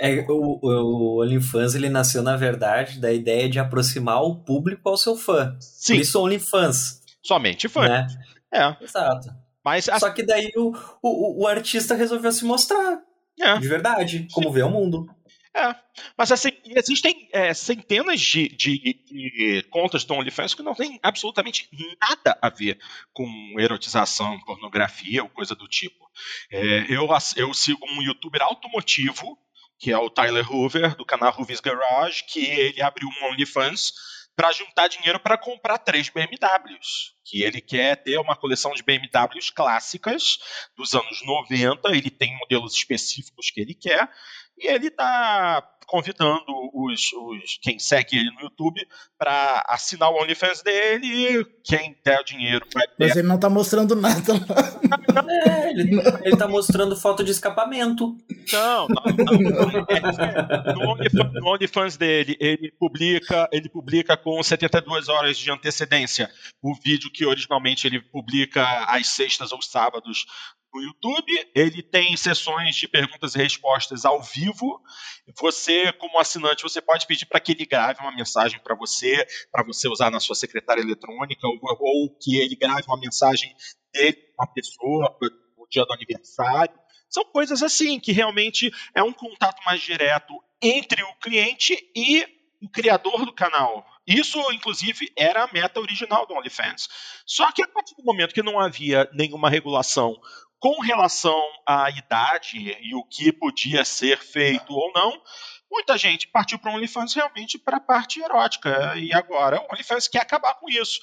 É, 0.01 0.26
o, 0.30 0.60
o 0.64 1.22
OnlyFans 1.22 1.76
ele 1.76 1.89
nasceu, 1.89 2.24
na 2.24 2.38
verdade, 2.38 2.99
da 2.99 3.12
ideia 3.12 3.49
de 3.49 3.60
aproximar 3.60 4.24
o 4.24 4.38
público 4.38 4.88
ao 4.88 4.95
seu 4.95 5.18
fã. 5.18 5.57
Sim. 5.60 5.95
Por 5.95 6.01
isso 6.01 6.24
OnlyFans. 6.24 7.01
Somente 7.22 7.68
fã. 7.68 7.88
Né? 7.88 8.07
É. 8.53 8.76
Exato. 8.82 9.30
Mas 9.64 9.89
a... 9.89 9.99
Só 9.99 10.10
que 10.10 10.24
daí 10.24 10.49
o, 10.55 10.74
o, 11.03 11.43
o 11.43 11.47
artista 11.47 11.95
resolveu 11.95 12.32
se 12.32 12.45
mostrar. 12.45 13.01
É. 13.39 13.57
De 13.57 13.68
verdade, 13.68 14.28
como 14.34 14.47
Sim. 14.49 14.53
vê 14.53 14.64
o 14.64 14.70
mundo. 14.70 15.05
É, 15.56 15.76
mas 16.16 16.32
assim, 16.32 16.52
existem 16.64 17.28
é, 17.34 17.54
centenas 17.56 18.22
de, 18.22 18.50
de, 18.50 18.78
de, 18.78 19.64
contas 19.72 20.04
do 20.04 20.14
OnlyFans 20.14 20.54
que 20.54 20.62
não 20.62 20.76
tem 20.76 21.00
absolutamente 21.02 21.68
nada 22.00 22.38
a 22.39 22.50
ver 22.50 22.80
com 23.12 23.28
erotização, 23.58 24.39
pornografia 24.41 25.24
ou 25.24 25.30
coisa 25.30 25.56
do 25.56 25.68
tipo. 25.68 26.10
É, 26.52 26.86
eu, 26.89 27.08
eu 27.36 27.54
sigo 27.54 27.84
um 27.89 28.02
youtuber 28.04 28.43
automotivo, 28.43 29.38
que 29.80 29.91
é 29.91 29.97
o 29.97 30.10
Tyler 30.10 30.52
Hoover, 30.52 30.95
do 30.95 31.06
canal 31.06 31.34
Hoover's 31.36 31.62
Garage, 31.62 32.24
que 32.26 32.45
ele 32.45 32.82
abriu 32.82 33.08
um 33.08 33.32
OnlyFans 33.32 33.93
para 34.39 34.54
juntar 34.54 34.88
dinheiro 34.88 35.20
para 35.20 35.38
comprar 35.38 35.78
três 35.80 36.08
BMWs. 36.08 37.14
Que 37.26 37.43
ele 37.43 37.60
quer 37.60 37.97
ter 37.97 38.18
uma 38.20 38.38
coleção 38.38 38.72
de 38.72 38.82
BMWs 38.82 39.50
clássicas 39.50 40.38
dos 40.78 40.93
anos 40.93 41.26
90, 41.26 41.89
ele 41.89 42.10
tem 42.10 42.38
modelos 42.38 42.74
específicos 42.74 43.52
que 43.52 43.60
ele 43.60 43.74
quer, 43.74 44.10
e 44.60 44.68
ele 44.68 44.88
está 44.88 45.64
convidando 45.89 46.43
os, 46.74 47.12
os, 47.14 47.57
quem 47.62 47.80
segue 47.80 48.18
ele 48.18 48.30
no 48.32 48.41
YouTube 48.41 48.80
para 49.18 49.66
assinar 49.68 50.12
o 50.12 50.22
OnlyFans 50.22 50.62
dele 50.62 51.07
e 51.07 51.45
quem 51.64 51.97
der 52.05 52.20
o 52.22 52.24
dinheiro 52.24 52.66
vai 52.72 52.88
ter. 52.88 52.93
Mas 52.99 53.16
ele 53.16 53.28
não 53.28 53.36
está 53.36 53.49
mostrando 53.49 53.95
nada 53.95 54.34
lá. 54.34 54.80
É, 55.28 55.72
ele, 55.72 55.99
ele 56.24 56.38
tá 56.38 56.47
mostrando 56.47 56.95
foto 56.95 57.24
de 57.24 57.32
escapamento. 57.32 58.16
Não, 58.53 58.88
não, 58.88 59.03
não. 59.18 60.76
No, 60.76 60.91
OnlyFans, 60.91 61.34
no 61.34 61.47
OnlyFans 61.47 61.97
dele, 61.97 62.38
ele 62.39 62.72
publica, 62.80 63.49
ele 63.51 63.68
publica 63.68 64.16
com 64.16 64.41
72 64.41 65.10
horas 65.10 65.38
de 65.38 65.51
antecedência 65.51 66.30
o 66.62 66.74
vídeo 66.76 67.12
que 67.12 67.26
originalmente 67.26 67.88
ele 67.88 67.99
publica 67.99 68.64
às 68.86 69.07
sextas 69.07 69.51
ou 69.51 69.62
sábados 69.62 70.26
no 70.74 70.82
YouTube. 70.82 71.32
Ele 71.55 71.82
tem 71.82 72.15
sessões 72.15 72.76
de 72.76 72.88
perguntas 72.88 73.36
e 73.36 73.38
respostas 73.38 74.05
ao 74.05 74.22
vivo. 74.22 74.82
Você, 75.39 75.91
como 75.93 76.20
assinante, 76.20 76.63
você 76.63 76.82
pode 76.82 77.05
pedir 77.07 77.26
para 77.26 77.39
que 77.39 77.51
ele 77.51 77.65
grave 77.65 78.01
uma 78.01 78.15
mensagem 78.15 78.59
para 78.59 78.76
você, 78.76 79.26
para 79.51 79.63
você 79.63 79.88
usar 79.88 80.09
na 80.09 80.20
sua 80.20 80.36
secretária 80.36 80.82
eletrônica, 80.82 81.47
ou, 81.47 81.59
ou, 81.61 82.17
que 82.20 82.38
ele 82.38 82.55
grave 82.55 82.84
uma 82.88 82.99
mensagem 82.99 83.55
dele 83.93 84.17
uma 84.38 84.47
pessoa 84.47 85.17
no 85.57 85.67
dia 85.70 85.86
do 85.86 85.93
aniversário. 85.93 86.78
São 87.09 87.26
coisas 87.26 87.63
assim 87.63 87.99
que 87.99 88.11
realmente 88.11 88.72
é 88.93 89.01
um 89.01 89.11
contato 89.11 89.63
mais 89.65 89.82
direto 89.82 90.34
entre 90.61 91.01
o 91.03 91.15
cliente 91.15 91.76
e 91.95 92.26
o 92.61 92.70
criador 92.70 93.26
do 93.26 93.34
canal. 93.34 93.86
Isso, 94.05 94.39
inclusive, 94.51 95.11
era 95.15 95.43
a 95.43 95.53
meta 95.53 95.80
original 95.80 96.26
do 96.26 96.34
OnlyFans. 96.34 96.89
Só 97.26 97.51
que 97.51 97.61
a 97.61 97.67
partir 97.67 97.95
do 97.95 98.03
momento 98.03 98.34
que 98.34 98.41
não 98.41 98.59
havia 98.59 99.09
nenhuma 99.13 99.49
regulação 99.49 100.20
com 100.60 100.82
relação 100.82 101.41
à 101.66 101.89
idade 101.89 102.78
e 102.82 102.93
o 102.93 103.03
que 103.03 103.32
podia 103.32 103.86
ser 103.86 104.20
feito 104.20 104.74
ou 104.74 104.91
não, 104.93 105.22
muita 105.72 105.97
gente 105.97 106.28
partiu 106.28 106.60
para 106.60 106.72
o 106.72 106.76
OnlyFans 106.76 107.14
realmente 107.14 107.57
para 107.57 107.78
a 107.78 107.82
parte 107.82 108.22
erótica. 108.22 108.95
E 108.97 109.14
agora 109.14 109.62
o 109.62 109.74
OnlyFans 109.74 110.07
quer 110.07 110.22
acabar 110.22 110.55
com 110.55 110.70
isso. 110.70 110.99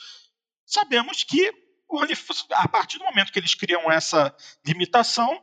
Sabemos 0.67 1.25
que 1.25 1.53
a 2.53 2.69
partir 2.69 2.99
do 2.99 3.05
momento 3.05 3.33
que 3.33 3.39
eles 3.39 3.55
criam 3.55 3.91
essa 3.91 4.35
limitação, 4.67 5.41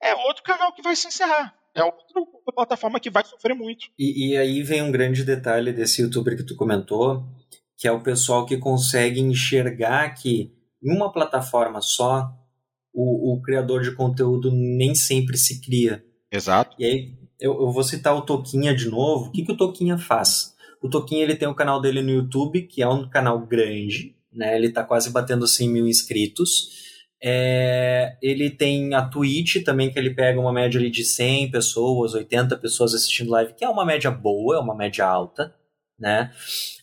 é 0.00 0.14
outro 0.14 0.42
canal 0.42 0.72
que 0.72 0.82
vai 0.82 0.94
se 0.94 1.08
encerrar. 1.08 1.54
É 1.74 1.82
outra 1.82 2.06
plataforma 2.54 3.00
que 3.00 3.10
vai 3.10 3.24
sofrer 3.24 3.54
muito. 3.54 3.86
E, 3.98 4.30
e 4.32 4.36
aí 4.36 4.62
vem 4.62 4.82
um 4.82 4.90
grande 4.90 5.24
detalhe 5.24 5.72
desse 5.72 6.02
youtuber 6.02 6.36
que 6.36 6.42
tu 6.42 6.56
comentou, 6.56 7.24
que 7.76 7.88
é 7.88 7.92
o 7.92 8.02
pessoal 8.02 8.44
que 8.44 8.58
consegue 8.58 9.20
enxergar 9.20 10.10
que 10.14 10.52
em 10.82 10.94
uma 10.94 11.12
plataforma 11.12 11.80
só 11.80 12.30
o, 12.92 13.34
o 13.34 13.42
criador 13.42 13.82
de 13.82 13.94
conteúdo 13.94 14.50
nem 14.50 14.94
sempre 14.94 15.36
se 15.36 15.60
cria. 15.60 16.04
Exato. 16.30 16.76
E 16.78 16.84
aí 16.84 17.14
eu, 17.40 17.52
eu 17.60 17.70
vou 17.70 17.82
citar 17.82 18.14
o 18.14 18.22
Toquinha 18.22 18.74
de 18.74 18.88
novo. 18.88 19.26
O 19.26 19.32
que, 19.32 19.44
que 19.44 19.52
o 19.52 19.56
Toquinha 19.56 19.96
faz? 19.96 20.54
O 20.82 20.88
Toquinha 20.88 21.22
ele 21.22 21.36
tem 21.36 21.48
o 21.48 21.52
um 21.52 21.54
canal 21.54 21.80
dele 21.80 22.02
no 22.02 22.10
YouTube, 22.10 22.62
que 22.62 22.82
é 22.82 22.88
um 22.88 23.08
canal 23.08 23.38
grande, 23.46 24.14
né? 24.32 24.56
Ele 24.56 24.68
está 24.68 24.82
quase 24.82 25.10
batendo 25.10 25.46
100 25.46 25.68
mil 25.68 25.86
inscritos. 25.86 26.90
É, 27.22 28.16
ele 28.22 28.48
tem 28.48 28.94
a 28.94 29.02
Twitch 29.02 29.62
também, 29.62 29.90
que 29.90 29.98
ele 29.98 30.14
pega 30.14 30.40
uma 30.40 30.52
média 30.52 30.80
ali 30.80 30.90
de 30.90 31.04
100 31.04 31.50
pessoas, 31.50 32.14
80 32.14 32.56
pessoas 32.56 32.94
assistindo 32.94 33.30
live, 33.30 33.52
que 33.52 33.64
é 33.64 33.68
uma 33.68 33.84
média 33.84 34.10
boa, 34.10 34.56
é 34.56 34.58
uma 34.58 34.74
média 34.74 35.06
alta, 35.06 35.54
né? 35.98 36.32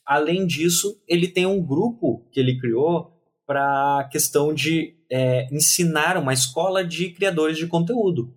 Além 0.06 0.46
disso, 0.46 1.02
ele 1.08 1.28
tem 1.28 1.48
um 1.48 1.62
grupo 1.62 2.28
que 2.32 2.40
ele 2.40 2.60
criou 2.60 3.17
para 3.48 4.00
a 4.00 4.04
questão 4.04 4.54
de 4.54 4.94
é, 5.10 5.48
ensinar 5.52 6.18
uma 6.18 6.34
escola 6.34 6.86
de 6.86 7.10
criadores 7.10 7.58
de 7.58 7.66
conteúdo. 7.66 8.36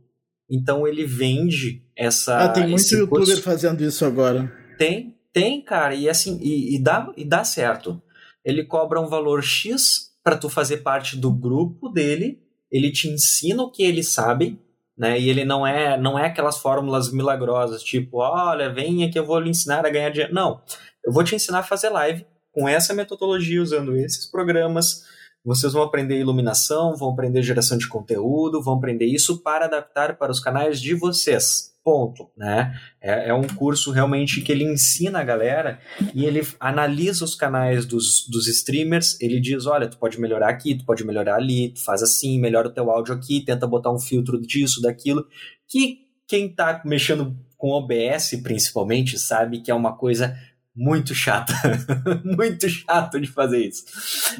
Então 0.49 0.87
ele 0.87 1.05
vende 1.05 1.85
essa. 1.97 2.45
Ah, 2.45 2.49
tem 2.49 2.69
muito 2.69 2.95
youtuber 2.95 3.27
curso. 3.27 3.43
fazendo 3.43 3.83
isso 3.83 4.05
agora. 4.05 4.51
Tem, 4.79 5.17
tem, 5.33 5.61
cara, 5.61 5.95
e 5.95 6.09
assim, 6.09 6.39
e, 6.41 6.77
e, 6.77 6.83
dá, 6.83 7.13
e 7.17 7.25
dá 7.25 7.45
certo. 7.45 8.01
Ele 8.45 8.65
cobra 8.65 9.01
um 9.01 9.09
valor 9.09 9.43
X 9.43 10.11
para 10.23 10.37
tu 10.37 10.49
fazer 10.49 10.79
parte 10.79 11.17
do 11.17 11.31
grupo 11.31 11.89
dele, 11.89 12.41
ele 12.71 12.91
te 12.91 13.09
ensina 13.09 13.63
o 13.63 13.71
que 13.71 13.83
ele 13.83 14.03
sabe, 14.03 14.59
né? 14.97 15.19
E 15.19 15.29
ele 15.29 15.45
não 15.45 15.67
é, 15.67 15.99
não 15.99 16.19
é 16.19 16.27
aquelas 16.27 16.59
fórmulas 16.59 17.13
milagrosas, 17.13 17.83
tipo, 17.83 18.19
olha, 18.19 18.73
venha 18.73 19.11
que 19.11 19.19
eu 19.19 19.25
vou 19.25 19.41
lhe 19.41 19.51
ensinar 19.51 19.85
a 19.85 19.91
ganhar 19.91 20.11
dinheiro. 20.11 20.35
Não, 20.35 20.61
eu 21.05 21.13
vou 21.13 21.25
te 21.25 21.35
ensinar 21.35 21.61
a 21.61 21.65
fazer 21.65 21.91
live 21.91 22.25
com 22.53 22.69
essa 22.69 22.95
metodologia, 22.95 23.63
usando 23.63 23.97
esses 23.97 24.27
programas, 24.27 25.05
vocês 25.45 25.73
vão 25.73 25.83
aprender 25.83 26.19
iluminação, 26.19 26.97
vão 26.97 27.11
aprender 27.11 27.43
geração 27.43 27.79
de 27.79 27.89
conteúdo, 27.89 28.63
vão 28.63 28.77
aprender 28.77 29.07
isso 29.07 29.43
para 29.43 29.65
adaptar 29.65 30.19
para 30.19 30.31
os 30.31 30.41
canais 30.41 30.81
de 30.81 30.95
vocês. 30.95 31.71
Ponto, 31.83 32.31
né? 32.37 32.79
É, 33.01 33.31
é 33.31 33.35
um 33.35 33.47
curso 33.47 33.91
realmente 33.91 34.43
que 34.43 34.53
ele 34.53 34.65
ensina 34.65 35.21
a 35.21 35.25
galera 35.25 35.81
e 36.15 36.27
ele 36.27 36.47
analisa 36.61 37.25
os 37.25 37.35
canais 37.35 37.87
dos, 37.87 38.29
dos 38.29 38.47
streamers. 38.49 39.19
Ele 39.19 39.41
diz: 39.41 39.65
olha, 39.65 39.89
tu 39.89 39.97
pode 39.97 40.21
melhorar 40.21 40.51
aqui, 40.51 40.75
tu 40.75 40.85
pode 40.85 41.03
melhorar 41.05 41.37
ali, 41.37 41.71
tu 41.71 41.83
faz 41.83 42.03
assim, 42.03 42.39
melhora 42.39 42.69
o 42.69 42.73
teu 42.73 42.91
áudio 42.91 43.15
aqui, 43.15 43.43
tenta 43.43 43.67
botar 43.67 43.91
um 43.91 43.99
filtro 43.99 44.39
disso, 44.39 44.83
daquilo. 44.83 45.27
Que 45.67 46.01
quem 46.29 46.55
tá 46.55 46.83
mexendo 46.85 47.35
com 47.57 47.71
OBS, 47.71 48.41
principalmente, 48.43 49.19
sabe 49.19 49.61
que 49.61 49.71
é 49.71 49.75
uma 49.75 49.97
coisa 49.97 50.37
muito 50.81 51.15
chata. 51.15 51.53
muito 52.25 52.67
chato 52.71 53.21
de 53.21 53.27
fazer 53.27 53.67
isso. 53.67 53.85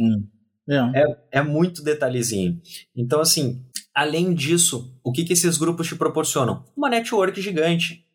Hum. 0.01 0.27
É. 0.67 1.03
é, 1.03 1.17
é 1.33 1.43
muito 1.43 1.83
detalhezinho. 1.83 2.59
Então, 2.97 3.21
assim, 3.21 3.63
além 3.95 4.33
disso, 4.33 4.97
o 5.05 5.13
que, 5.13 5.25
que 5.25 5.35
esses 5.35 5.59
grupos 5.59 5.87
te 5.87 5.97
proporcionam? 5.97 6.65
Uma 6.75 6.89
network 6.89 7.41
gigante. 7.43 8.07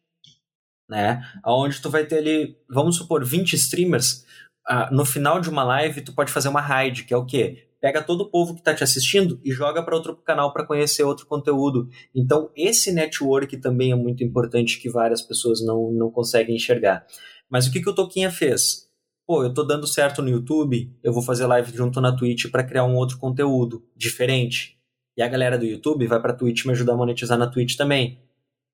Né? 0.89 1.21
Onde 1.45 1.79
tu 1.81 1.89
vai 1.89 2.05
ter 2.05 2.17
ali, 2.17 2.57
vamos 2.67 2.95
supor, 2.95 3.23
20 3.23 3.53
streamers. 3.53 4.25
Ah, 4.67 4.89
no 4.91 5.05
final 5.05 5.39
de 5.39 5.49
uma 5.49 5.63
live, 5.63 6.01
tu 6.01 6.13
pode 6.13 6.31
fazer 6.31 6.47
uma 6.47 6.61
raid, 6.61 7.03
que 7.03 7.13
é 7.13 7.17
o 7.17 7.25
quê? 7.25 7.67
Pega 7.79 8.01
todo 8.01 8.21
o 8.21 8.31
povo 8.31 8.53
que 8.55 8.61
está 8.61 8.73
te 8.73 8.83
assistindo 8.83 9.39
e 9.43 9.51
joga 9.51 9.83
para 9.83 9.95
outro 9.95 10.15
canal 10.15 10.51
para 10.51 10.65
conhecer 10.65 11.03
outro 11.03 11.27
conteúdo. 11.27 11.87
Então, 12.15 12.49
esse 12.55 12.91
network 12.91 13.57
também 13.57 13.91
é 13.91 13.95
muito 13.95 14.23
importante 14.23 14.79
que 14.79 14.89
várias 14.89 15.21
pessoas 15.21 15.63
não, 15.63 15.91
não 15.91 16.09
conseguem 16.09 16.55
enxergar. 16.55 17.05
Mas 17.49 17.67
o 17.67 17.71
que, 17.71 17.81
que 17.81 17.89
o 17.89 17.95
Toquinha 17.95 18.31
fez? 18.31 18.85
Pô, 19.27 19.43
eu 19.43 19.53
tô 19.53 19.63
dando 19.63 19.87
certo 19.87 20.21
no 20.21 20.29
YouTube, 20.29 20.95
eu 21.03 21.11
vou 21.11 21.23
fazer 21.23 21.45
live 21.47 21.75
junto 21.75 21.99
na 21.99 22.15
Twitch 22.15 22.49
para 22.51 22.63
criar 22.63 22.85
um 22.85 22.95
outro 22.95 23.17
conteúdo 23.17 23.83
diferente. 23.95 24.77
E 25.17 25.21
a 25.21 25.27
galera 25.27 25.57
do 25.57 25.65
YouTube 25.65 26.05
vai 26.07 26.21
pra 26.21 26.33
Twitch 26.33 26.65
me 26.65 26.71
ajudar 26.73 26.93
a 26.93 26.97
monetizar 26.97 27.37
na 27.37 27.47
Twitch 27.47 27.75
também. 27.75 28.19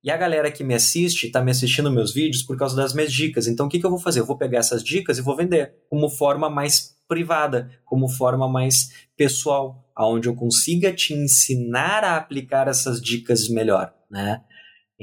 E 0.03 0.09
a 0.09 0.17
galera 0.17 0.51
que 0.51 0.63
me 0.63 0.74
assiste, 0.74 1.30
tá 1.30 1.41
me 1.41 1.51
assistindo 1.51 1.91
meus 1.91 2.13
vídeos 2.13 2.41
por 2.41 2.57
causa 2.57 2.76
das 2.76 2.93
minhas 2.93 3.13
dicas. 3.13 3.47
Então 3.47 3.67
o 3.67 3.69
que, 3.69 3.80
que 3.80 3.86
eu 3.86 3.89
vou 3.89 3.99
fazer? 3.99 4.19
Eu 4.19 4.26
vou 4.26 4.38
pegar 4.38 4.57
essas 4.57 4.84
dicas 4.84 5.17
e 5.17 5.22
vou 5.22 5.36
vender 5.36 5.76
como 5.89 6.09
forma 6.09 6.49
mais 6.49 6.95
privada, 7.07 7.69
como 7.86 8.09
forma 8.09 8.47
mais 8.47 8.89
pessoal, 9.15 9.91
aonde 9.95 10.28
eu 10.28 10.36
consiga 10.36 10.91
te 10.91 11.13
ensinar 11.13 12.03
a 12.03 12.17
aplicar 12.17 12.67
essas 12.67 12.99
dicas 13.01 13.47
melhor, 13.47 13.93
né? 14.09 14.41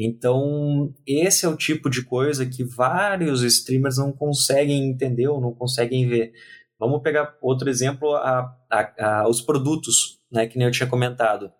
Então, 0.00 0.94
esse 1.04 1.44
é 1.44 1.48
o 1.48 1.56
tipo 1.56 1.90
de 1.90 2.04
coisa 2.04 2.46
que 2.46 2.62
vários 2.62 3.42
streamers 3.42 3.98
não 3.98 4.12
conseguem 4.12 4.88
entender 4.88 5.26
ou 5.26 5.40
não 5.40 5.52
conseguem 5.52 6.08
ver. 6.08 6.32
Vamos 6.78 7.02
pegar 7.02 7.36
outro 7.42 7.68
exemplo, 7.68 8.14
a, 8.14 8.56
a, 8.70 9.22
a, 9.22 9.28
os 9.28 9.40
produtos. 9.40 10.20
né, 10.30 10.46
que 10.46 10.56
nem 10.56 10.68
eu 10.68 10.72
tinha 10.72 10.86
comentado. 10.88 11.50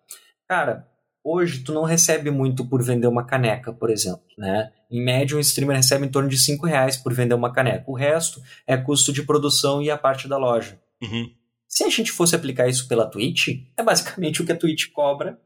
Cara, 0.47 0.87
hoje 1.21 1.59
tu 1.63 1.73
não 1.73 1.83
recebe 1.83 2.31
muito 2.31 2.65
por 2.65 2.81
vender 2.81 3.07
uma 3.07 3.25
caneca, 3.25 3.73
por 3.73 3.89
exemplo, 3.89 4.23
né? 4.37 4.71
Em 4.89 5.03
média, 5.03 5.35
um 5.35 5.39
streamer 5.41 5.75
recebe 5.75 6.05
em 6.05 6.09
torno 6.09 6.29
de 6.29 6.39
5 6.39 6.65
reais 6.65 6.95
por 6.95 7.13
vender 7.13 7.35
uma 7.35 7.51
caneca. 7.51 7.83
O 7.87 7.95
resto 7.95 8.41
é 8.65 8.77
custo 8.77 9.11
de 9.11 9.21
produção 9.21 9.81
e 9.81 9.91
a 9.91 9.97
parte 9.97 10.27
da 10.27 10.37
loja. 10.37 10.79
Uhum. 11.01 11.29
Se 11.67 11.83
a 11.83 11.89
gente 11.89 12.11
fosse 12.11 12.35
aplicar 12.35 12.67
isso 12.67 12.87
pela 12.87 13.05
Twitch, 13.05 13.49
é 13.77 13.83
basicamente 13.83 14.41
o 14.41 14.45
que 14.45 14.51
a 14.51 14.55
Twitch 14.55 14.91
cobra 14.91 15.39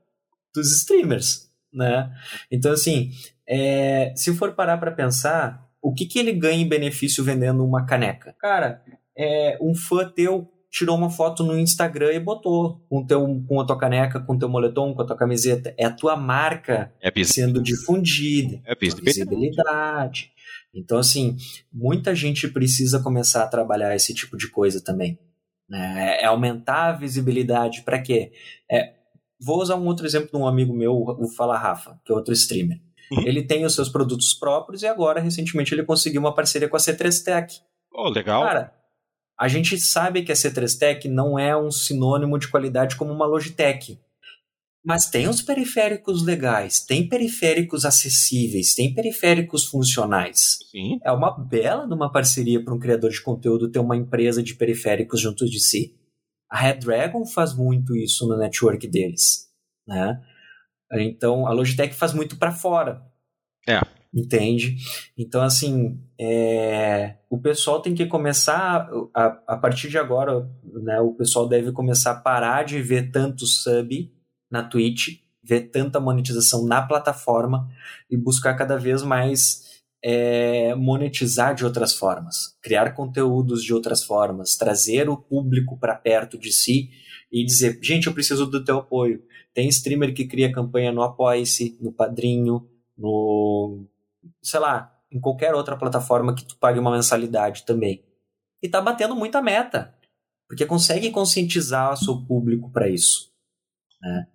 dos 0.55 0.71
streamers, 0.77 1.49
né? 1.73 2.11
Então, 2.51 2.71
assim, 2.71 3.11
é, 3.47 4.13
se 4.15 4.33
for 4.35 4.53
parar 4.53 4.77
para 4.77 4.91
pensar, 4.91 5.67
o 5.81 5.93
que, 5.93 6.05
que 6.05 6.19
ele 6.19 6.31
ganha 6.31 6.61
em 6.61 6.67
benefício 6.67 7.23
vendendo 7.23 7.65
uma 7.65 7.85
caneca? 7.85 8.35
Cara, 8.39 8.81
é, 9.17 9.57
um 9.61 9.75
fã 9.75 10.09
teu 10.09 10.49
tirou 10.73 10.97
uma 10.97 11.09
foto 11.09 11.43
no 11.43 11.59
Instagram 11.59 12.13
e 12.13 12.19
botou 12.19 12.83
com, 12.89 13.05
teu, 13.05 13.43
com 13.47 13.61
a 13.61 13.65
tua 13.65 13.77
caneca, 13.77 14.19
com 14.19 14.33
o 14.33 14.39
teu 14.39 14.49
moletom, 14.49 14.93
com 14.95 15.03
a 15.03 15.05
tua 15.05 15.15
camiseta. 15.15 15.71
É 15.77 15.85
a 15.85 15.91
tua 15.91 16.15
marca 16.15 16.91
é 16.99 17.23
sendo 17.23 17.61
difundida. 17.61 18.59
É 18.65 18.73
visibilidade. 18.75 20.31
Então, 20.73 20.97
assim, 20.97 21.37
muita 21.71 22.15
gente 22.15 22.47
precisa 22.47 22.99
começar 22.99 23.43
a 23.43 23.47
trabalhar 23.47 23.95
esse 23.95 24.15
tipo 24.15 24.35
de 24.35 24.49
coisa 24.49 24.83
também. 24.83 25.19
Né? 25.69 26.17
É 26.21 26.25
aumentar 26.25 26.87
a 26.87 26.93
visibilidade 26.93 27.83
para 27.83 28.01
quê? 28.01 28.31
É, 28.69 28.93
vou 29.43 29.61
usar 29.61 29.75
um 29.75 29.85
outro 29.85 30.05
exemplo 30.05 30.29
de 30.31 30.37
um 30.37 30.47
amigo 30.47 30.73
meu, 30.73 30.93
o 30.93 31.27
Fala 31.27 31.57
Rafa, 31.57 31.99
que 32.05 32.11
é 32.11 32.15
outro 32.15 32.33
streamer. 32.33 32.79
Uhum. 33.11 33.27
Ele 33.27 33.43
tem 33.43 33.65
os 33.65 33.75
seus 33.75 33.89
produtos 33.89 34.33
próprios 34.33 34.81
e 34.81 34.87
agora, 34.87 35.19
recentemente, 35.19 35.73
ele 35.73 35.83
conseguiu 35.83 36.21
uma 36.21 36.33
parceria 36.33 36.69
com 36.69 36.77
a 36.77 36.79
C3 36.79 37.23
Tech. 37.23 37.59
Oh, 37.93 38.09
legal. 38.09 38.41
Cara, 38.41 38.73
a 39.39 39.47
gente 39.47 39.77
sabe 39.79 40.23
que 40.23 40.31
a 40.31 40.35
C3 40.35 40.77
Tech 40.77 41.07
não 41.07 41.37
é 41.37 41.55
um 41.55 41.69
sinônimo 41.69 42.39
de 42.39 42.47
qualidade 42.47 42.95
como 42.95 43.11
uma 43.11 43.25
Logitech. 43.25 43.99
Mas 44.85 45.09
tem 45.09 45.29
os 45.29 45.41
periféricos 45.41 46.25
legais, 46.25 46.81
tem 46.81 47.07
periféricos 47.07 47.85
acessíveis, 47.85 48.75
tem 48.75 48.93
periféricos 48.93 49.65
funcionais. 49.65 50.57
Sim. 50.71 50.99
É 51.05 51.11
uma 51.11 51.31
bela 51.31 51.87
de 51.87 51.93
uma 51.93 52.11
parceria 52.11 52.61
para 52.61 52.73
um 52.73 52.79
criador 52.79 53.09
de 53.09 53.21
conteúdo 53.21 53.71
ter 53.71 53.79
uma 53.79 53.95
empresa 53.95 54.43
de 54.43 54.55
periféricos 54.55 55.21
junto 55.21 55.45
de 55.45 55.59
si. 55.61 55.95
A 56.53 56.57
Red 56.57 56.75
Dragon 56.75 57.25
faz 57.25 57.55
muito 57.55 57.95
isso 57.95 58.27
no 58.27 58.37
network 58.37 58.87
deles, 58.87 59.49
né? 59.87 60.21
Então 60.91 61.47
a 61.47 61.51
Logitech 61.51 61.95
faz 61.95 62.13
muito 62.13 62.37
para 62.37 62.51
fora. 62.51 63.01
É 63.67 63.81
entende? 64.13 64.75
Então, 65.17 65.41
assim, 65.41 65.99
é, 66.19 67.15
o 67.29 67.39
pessoal 67.39 67.81
tem 67.81 67.95
que 67.95 68.05
começar, 68.05 68.87
a, 69.13 69.25
a 69.47 69.57
partir 69.57 69.89
de 69.89 69.97
agora, 69.97 70.47
né, 70.63 70.99
o 70.99 71.13
pessoal 71.13 71.47
deve 71.47 71.71
começar 71.71 72.11
a 72.11 72.21
parar 72.21 72.63
de 72.63 72.79
ver 72.81 73.09
tanto 73.11 73.47
sub 73.47 74.13
na 74.51 74.61
Twitch, 74.61 75.19
ver 75.43 75.71
tanta 75.71 75.99
monetização 75.99 76.65
na 76.65 76.81
plataforma 76.83 77.67
e 78.09 78.15
buscar 78.15 78.53
cada 78.53 78.77
vez 78.77 79.01
mais 79.01 79.72
é, 80.03 80.75
monetizar 80.75 81.55
de 81.55 81.63
outras 81.63 81.93
formas, 81.93 82.57
criar 82.61 82.93
conteúdos 82.93 83.63
de 83.63 83.73
outras 83.73 84.03
formas, 84.03 84.57
trazer 84.57 85.09
o 85.09 85.15
público 85.15 85.79
para 85.79 85.95
perto 85.95 86.37
de 86.37 86.51
si 86.51 86.89
e 87.31 87.45
dizer, 87.45 87.79
gente, 87.81 88.07
eu 88.07 88.13
preciso 88.13 88.45
do 88.45 88.63
teu 88.63 88.79
apoio. 88.79 89.23
Tem 89.53 89.67
streamer 89.69 90.13
que 90.13 90.27
cria 90.27 90.51
campanha 90.51 90.91
no 90.91 91.01
Apoia-se, 91.01 91.77
no 91.79 91.91
Padrinho, 91.91 92.67
no 92.97 93.87
sei 94.41 94.59
lá, 94.59 94.93
em 95.11 95.19
qualquer 95.19 95.53
outra 95.53 95.77
plataforma 95.77 96.35
que 96.35 96.45
tu 96.45 96.57
pague 96.57 96.79
uma 96.79 96.91
mensalidade 96.91 97.65
também. 97.65 98.03
E 98.61 98.67
tá 98.67 98.81
batendo 98.81 99.15
muita 99.15 99.41
meta, 99.41 99.95
porque 100.47 100.65
consegue 100.65 101.11
conscientizar 101.11 101.93
o 101.93 101.97
seu 101.97 102.25
público 102.25 102.71
para 102.71 102.89
isso. 102.89 103.31
Né? 104.01 104.27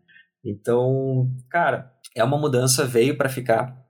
Então, 0.44 1.30
cara, 1.50 1.92
é 2.14 2.22
uma 2.22 2.38
mudança, 2.38 2.84
veio 2.84 3.16
para 3.16 3.28
ficar, 3.28 3.86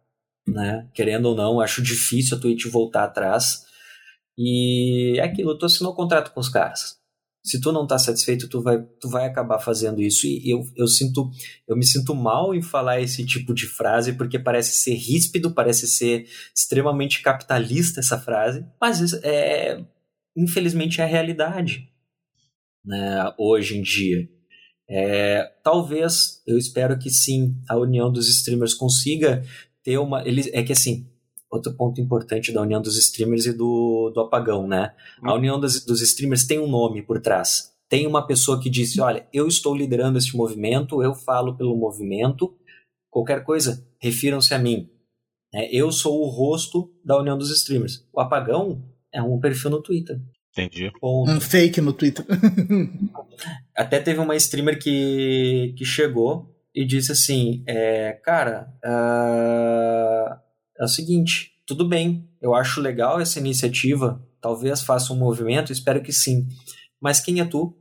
né? 0.52 0.88
Querendo 0.94 1.26
ou 1.26 1.36
não, 1.36 1.60
acho 1.60 1.82
difícil 1.82 2.36
a 2.36 2.40
Twitch 2.40 2.66
voltar 2.66 3.04
atrás. 3.04 3.64
E 4.36 5.18
é 5.18 5.22
aquilo, 5.22 5.58
tu 5.58 5.66
assinou 5.66 5.92
o 5.92 5.96
contrato 5.96 6.32
com 6.32 6.40
os 6.40 6.48
caras 6.48 6.98
se 7.48 7.60
tu 7.60 7.72
não 7.72 7.86
tá 7.86 7.98
satisfeito, 7.98 8.48
tu 8.48 8.60
vai, 8.60 8.82
tu 9.00 9.08
vai 9.08 9.26
acabar 9.26 9.58
fazendo 9.58 10.02
isso. 10.02 10.26
E 10.26 10.50
eu, 10.50 10.62
eu 10.76 10.86
sinto, 10.86 11.30
eu 11.66 11.76
me 11.76 11.84
sinto 11.84 12.14
mal 12.14 12.54
em 12.54 12.60
falar 12.60 13.00
esse 13.00 13.24
tipo 13.24 13.54
de 13.54 13.66
frase, 13.66 14.12
porque 14.12 14.38
parece 14.38 14.74
ser 14.74 14.94
ríspido, 14.94 15.54
parece 15.54 15.88
ser 15.88 16.26
extremamente 16.54 17.22
capitalista 17.22 18.00
essa 18.00 18.18
frase, 18.18 18.66
mas 18.80 19.14
é, 19.24 19.82
infelizmente 20.36 21.00
é 21.00 21.04
a 21.04 21.06
realidade, 21.06 21.88
né, 22.84 23.32
hoje 23.38 23.78
em 23.78 23.82
dia. 23.82 24.28
É, 24.90 25.44
talvez, 25.62 26.42
eu 26.46 26.56
espero 26.56 26.98
que 26.98 27.10
sim, 27.10 27.54
a 27.68 27.76
união 27.76 28.10
dos 28.10 28.28
streamers 28.28 28.74
consiga 28.74 29.44
ter 29.88 29.96
uma. 29.96 30.26
Eles, 30.28 30.50
é 30.52 30.62
que 30.62 30.72
assim, 30.72 31.06
outro 31.50 31.72
ponto 31.74 31.98
importante 31.98 32.52
da 32.52 32.60
união 32.60 32.82
dos 32.82 32.98
streamers 32.98 33.46
e 33.46 33.54
do, 33.54 34.10
do 34.14 34.20
apagão, 34.20 34.68
né? 34.68 34.94
A 35.22 35.30
uhum. 35.30 35.38
união 35.38 35.58
dos, 35.58 35.82
dos 35.82 36.02
streamers 36.02 36.46
tem 36.46 36.58
um 36.58 36.68
nome 36.68 37.00
por 37.00 37.18
trás. 37.22 37.72
Tem 37.88 38.06
uma 38.06 38.26
pessoa 38.26 38.60
que 38.60 38.68
disse: 38.68 39.00
olha, 39.00 39.26
eu 39.32 39.48
estou 39.48 39.74
liderando 39.74 40.18
este 40.18 40.36
movimento, 40.36 41.02
eu 41.02 41.14
falo 41.14 41.56
pelo 41.56 41.74
movimento, 41.74 42.54
qualquer 43.10 43.42
coisa, 43.44 43.82
refiram-se 43.98 44.52
a 44.52 44.58
mim. 44.58 44.90
É, 45.54 45.74
eu 45.74 45.90
sou 45.90 46.20
o 46.20 46.28
rosto 46.28 46.92
da 47.02 47.18
união 47.18 47.38
dos 47.38 47.50
streamers. 47.50 48.06
O 48.12 48.20
apagão 48.20 48.84
é 49.10 49.22
um 49.22 49.40
perfil 49.40 49.70
no 49.70 49.82
Twitter. 49.82 50.20
Entendi. 50.52 50.92
Ponto. 51.00 51.30
Um 51.30 51.40
fake 51.40 51.80
no 51.80 51.94
Twitter. 51.94 52.26
Até 53.74 54.00
teve 54.00 54.20
uma 54.20 54.36
streamer 54.36 54.78
que, 54.78 55.72
que 55.78 55.84
chegou 55.86 56.54
e 56.74 56.84
disse 56.86 57.12
assim: 57.12 57.62
é, 57.66 58.12
Cara, 58.24 58.72
uh, 58.84 60.36
é 60.78 60.84
o 60.84 60.88
seguinte: 60.88 61.52
tudo 61.66 61.86
bem, 61.86 62.28
eu 62.40 62.54
acho 62.54 62.80
legal 62.80 63.20
essa 63.20 63.38
iniciativa, 63.38 64.24
talvez 64.40 64.82
faça 64.82 65.12
um 65.12 65.16
movimento, 65.16 65.72
espero 65.72 66.02
que 66.02 66.12
sim. 66.12 66.46
Mas 67.00 67.20
quem 67.20 67.40
é 67.40 67.44
tu? 67.44 67.76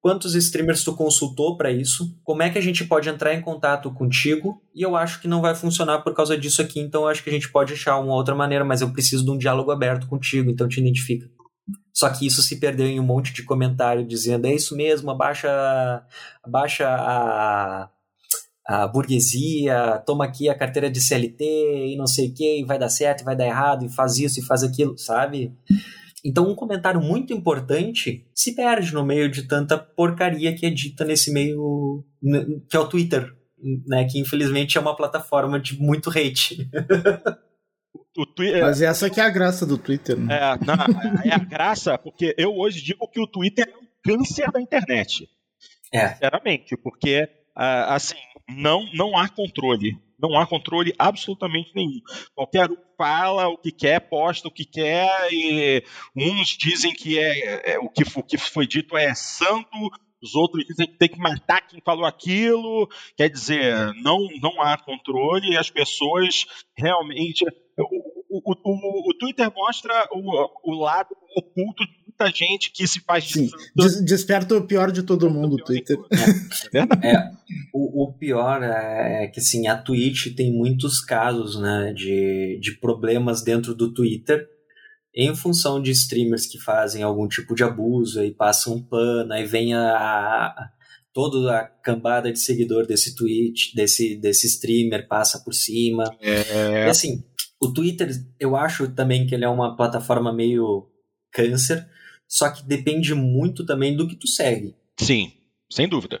Quantos 0.00 0.34
streamers 0.36 0.84
tu 0.84 0.94
consultou 0.94 1.56
para 1.56 1.72
isso? 1.72 2.16
Como 2.22 2.42
é 2.42 2.50
que 2.50 2.58
a 2.58 2.60
gente 2.62 2.84
pode 2.84 3.08
entrar 3.08 3.34
em 3.34 3.40
contato 3.40 3.92
contigo? 3.92 4.62
E 4.74 4.80
eu 4.80 4.94
acho 4.94 5.20
que 5.20 5.26
não 5.26 5.40
vai 5.40 5.54
funcionar 5.54 5.98
por 6.00 6.14
causa 6.14 6.38
disso 6.38 6.62
aqui, 6.62 6.78
então 6.78 7.02
eu 7.02 7.08
acho 7.08 7.22
que 7.22 7.30
a 7.30 7.32
gente 7.32 7.50
pode 7.50 7.72
achar 7.72 7.98
uma 7.98 8.14
outra 8.14 8.34
maneira, 8.34 8.64
mas 8.64 8.80
eu 8.80 8.92
preciso 8.92 9.24
de 9.24 9.30
um 9.30 9.36
diálogo 9.36 9.72
aberto 9.72 10.06
contigo, 10.06 10.50
então 10.50 10.68
te 10.68 10.80
identifica. 10.80 11.28
Só 11.92 12.08
que 12.10 12.24
isso 12.26 12.42
se 12.42 12.60
perdeu 12.60 12.86
em 12.86 13.00
um 13.00 13.04
monte 13.04 13.32
de 13.32 13.42
comentário 13.42 14.06
dizendo 14.06 14.46
é 14.46 14.54
isso 14.54 14.76
mesmo, 14.76 15.10
abaixa, 15.10 15.50
abaixa 16.44 16.88
a, 16.88 17.90
a 18.68 18.86
burguesia, 18.86 20.02
toma 20.04 20.26
aqui 20.26 20.46
a 20.48 20.54
carteira 20.54 20.90
de 20.90 21.00
CLT 21.00 21.44
e 21.92 21.96
não 21.96 22.06
sei 22.06 22.28
o 22.28 22.34
que, 22.34 22.60
e 22.60 22.64
vai 22.64 22.78
dar 22.78 22.90
certo, 22.90 23.22
e 23.22 23.24
vai 23.24 23.34
dar 23.34 23.46
errado, 23.46 23.86
e 23.86 23.88
faz 23.88 24.18
isso 24.18 24.40
e 24.40 24.44
faz 24.44 24.62
aquilo, 24.62 24.98
sabe? 24.98 25.54
Então, 26.22 26.50
um 26.50 26.54
comentário 26.54 27.00
muito 27.00 27.32
importante 27.32 28.26
se 28.34 28.54
perde 28.54 28.92
no 28.92 29.06
meio 29.06 29.30
de 29.30 29.44
tanta 29.44 29.78
porcaria 29.78 30.54
que 30.54 30.66
é 30.66 30.70
dita 30.70 31.02
nesse 31.02 31.32
meio, 31.32 32.04
que 32.68 32.76
é 32.76 32.80
o 32.80 32.88
Twitter, 32.88 33.32
né? 33.86 34.04
Que 34.04 34.18
infelizmente 34.18 34.76
é 34.76 34.80
uma 34.80 34.94
plataforma 34.94 35.58
de 35.58 35.80
muito 35.80 36.10
hate. 36.10 36.68
Twitter, 38.34 38.62
Mas 38.62 38.82
essa 38.82 39.08
que 39.08 39.20
é 39.20 39.24
a 39.24 39.30
graça 39.30 39.64
do 39.64 39.78
Twitter, 39.78 40.18
né? 40.18 40.36
É, 40.36 40.64
não, 40.64 40.74
é 41.24 41.34
a 41.34 41.38
graça, 41.38 41.96
porque 41.96 42.34
eu 42.36 42.52
hoje 42.54 42.82
digo 42.82 43.08
que 43.08 43.20
o 43.20 43.26
Twitter 43.26 43.66
é 43.66 43.76
o 43.76 43.88
câncer 44.04 44.50
da 44.50 44.60
internet. 44.60 45.28
É. 45.92 46.08
Sinceramente, 46.08 46.76
porque, 46.76 47.28
ah, 47.58 47.96
assim, 47.96 48.14
não, 48.48 48.88
não 48.94 49.18
há 49.18 49.28
controle. 49.28 49.98
Não 50.16 50.38
há 50.38 50.46
controle 50.46 50.94
absolutamente 50.98 51.72
nenhum. 51.74 52.00
Qualquer 52.34 52.70
um 52.70 52.76
fala 52.96 53.48
o 53.48 53.58
que 53.58 53.72
quer, 53.72 54.00
posta 54.00 54.48
o 54.48 54.50
que 54.50 54.64
quer, 54.64 55.28
e 55.32 55.84
uns 56.16 56.56
dizem 56.56 56.92
que 56.92 57.18
é, 57.18 57.72
é, 57.74 57.78
o, 57.78 57.88
que, 57.88 58.02
o 58.16 58.22
que 58.22 58.38
foi 58.38 58.66
dito 58.66 58.96
é 58.96 59.14
santo, 59.14 59.68
os 60.22 60.34
outros 60.34 60.64
dizem 60.64 60.86
que 60.86 60.98
tem 60.98 61.08
que 61.08 61.18
matar 61.18 61.66
quem 61.66 61.80
falou 61.84 62.04
aquilo. 62.04 62.88
Quer 63.16 63.28
dizer, 63.28 63.94
não, 64.02 64.28
não 64.40 64.60
há 64.60 64.76
controle 64.76 65.52
e 65.52 65.56
as 65.56 65.70
pessoas 65.70 66.44
realmente. 66.76 67.44
O, 68.30 68.40
o, 68.40 68.54
o, 68.64 69.10
o 69.10 69.14
Twitter 69.18 69.52
mostra 69.54 70.08
o, 70.12 70.72
o 70.72 70.74
lado 70.74 71.14
oculto 71.36 71.84
de 71.86 71.97
muita 72.18 72.36
gente 72.36 72.72
que 72.72 72.86
se 72.86 73.00
faz 73.00 73.24
Sim, 73.24 73.48
des 73.74 74.04
desperta 74.04 74.56
o 74.56 74.66
pior 74.66 74.90
de 74.90 75.02
todo 75.02 75.30
mundo, 75.30 75.54
o 75.54 75.64
Twitter. 75.64 75.96
É, 76.74 77.10
é 77.10 77.30
o, 77.72 78.04
o, 78.04 78.12
pior 78.12 78.62
é 78.62 79.28
que 79.28 79.40
assim, 79.40 79.68
a 79.68 79.76
Twitch 79.76 80.34
tem 80.34 80.52
muitos 80.52 81.00
casos 81.00 81.58
né, 81.58 81.92
de, 81.94 82.58
de 82.60 82.78
problemas 82.78 83.42
dentro 83.42 83.74
do 83.74 83.92
Twitter 83.92 84.46
em 85.14 85.34
função 85.34 85.80
de 85.80 85.90
streamers 85.90 86.46
que 86.46 86.58
fazem 86.58 87.02
algum 87.02 87.26
tipo 87.26 87.54
de 87.54 87.64
abuso 87.64 88.22
e 88.22 88.34
passam 88.34 88.74
um 88.74 88.82
pano, 88.82 89.32
aí 89.32 89.44
vem 89.44 89.74
a, 89.74 89.96
a 89.96 90.70
toda 91.12 91.58
a 91.58 91.64
cambada 91.64 92.30
de 92.30 92.38
seguidor 92.38 92.86
desse 92.86 93.16
tweet, 93.16 93.74
desse, 93.74 94.16
desse 94.16 94.46
streamer 94.46 95.08
passa 95.08 95.42
por 95.42 95.54
cima. 95.54 96.04
É... 96.20 96.86
E 96.86 96.90
assim, 96.90 97.24
o 97.60 97.72
Twitter, 97.72 98.10
eu 98.38 98.56
acho 98.56 98.88
também 98.88 99.26
que 99.26 99.34
ele 99.34 99.44
é 99.44 99.48
uma 99.48 99.76
plataforma 99.76 100.32
meio 100.32 100.88
câncer, 101.32 101.86
só 102.28 102.50
que 102.50 102.62
depende 102.62 103.14
muito 103.14 103.64
também 103.64 103.96
do 103.96 104.06
que 104.06 104.14
tu 104.14 104.28
segue. 104.28 104.74
Sim, 104.98 105.32
sem 105.70 105.88
dúvida. 105.88 106.20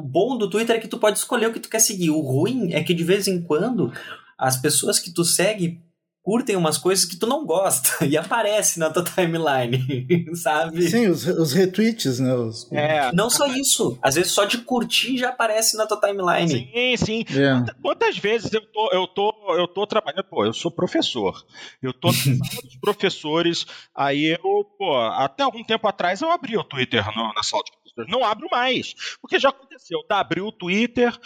bom 0.00 0.36
do 0.36 0.50
Twitter 0.50 0.76
é 0.76 0.80
que 0.80 0.88
tu 0.88 0.98
pode 0.98 1.18
escolher 1.18 1.46
o 1.46 1.52
que 1.52 1.60
tu 1.60 1.68
quer 1.68 1.78
seguir. 1.78 2.10
O 2.10 2.20
ruim 2.20 2.72
é 2.72 2.82
que 2.82 2.92
de 2.92 3.04
vez 3.04 3.28
em 3.28 3.40
quando 3.40 3.92
as 4.36 4.60
pessoas 4.60 4.98
que 4.98 5.12
tu 5.12 5.24
segue 5.24 5.80
curtem 6.26 6.56
umas 6.56 6.76
coisas 6.76 7.04
que 7.04 7.16
tu 7.16 7.24
não 7.24 7.46
gosta 7.46 8.02
e 8.04 8.16
aparece 8.16 8.80
na 8.80 8.90
tua 8.90 9.04
timeline, 9.04 10.26
sabe? 10.34 10.82
Sim, 10.82 11.06
os, 11.06 11.24
os 11.24 11.52
retweets, 11.52 12.18
né? 12.18 12.34
Os... 12.34 12.66
É. 12.72 13.12
Não 13.12 13.30
só 13.30 13.46
isso, 13.46 13.96
às 14.02 14.16
vezes 14.16 14.32
só 14.32 14.44
de 14.44 14.58
curtir 14.58 15.18
já 15.18 15.28
aparece 15.28 15.76
na 15.76 15.86
tua 15.86 16.00
timeline. 16.00 16.48
Sim, 16.48 16.96
sim. 16.96 17.24
É. 17.30 17.72
Quantas 17.80 18.18
vezes 18.18 18.52
eu 18.52 18.60
tô, 18.60 18.90
eu 18.92 19.06
tô, 19.06 19.32
eu 19.56 19.68
tô 19.68 19.86
trabalhando, 19.86 20.24
pô, 20.24 20.44
eu 20.44 20.52
sou 20.52 20.68
professor. 20.68 21.46
Eu 21.80 21.92
tô 21.92 22.08
dos 22.08 22.74
professores, 22.82 23.64
aí 23.94 24.36
eu, 24.36 24.64
pô, 24.76 24.96
até 24.96 25.44
algum 25.44 25.62
tempo 25.62 25.86
atrás 25.86 26.22
eu 26.22 26.30
abri 26.32 26.56
o 26.56 26.64
Twitter 26.64 27.06
no, 27.16 27.32
na 27.34 27.44
sala 27.44 27.62
de 27.62 27.70
professores. 27.70 28.10
Não 28.10 28.24
abro 28.24 28.48
mais, 28.50 28.94
porque 29.22 29.38
já 29.38 29.50
aconteceu, 29.50 30.02
tá, 30.08 30.18
abri 30.18 30.40
o 30.40 30.50
Twitter, 30.50 31.16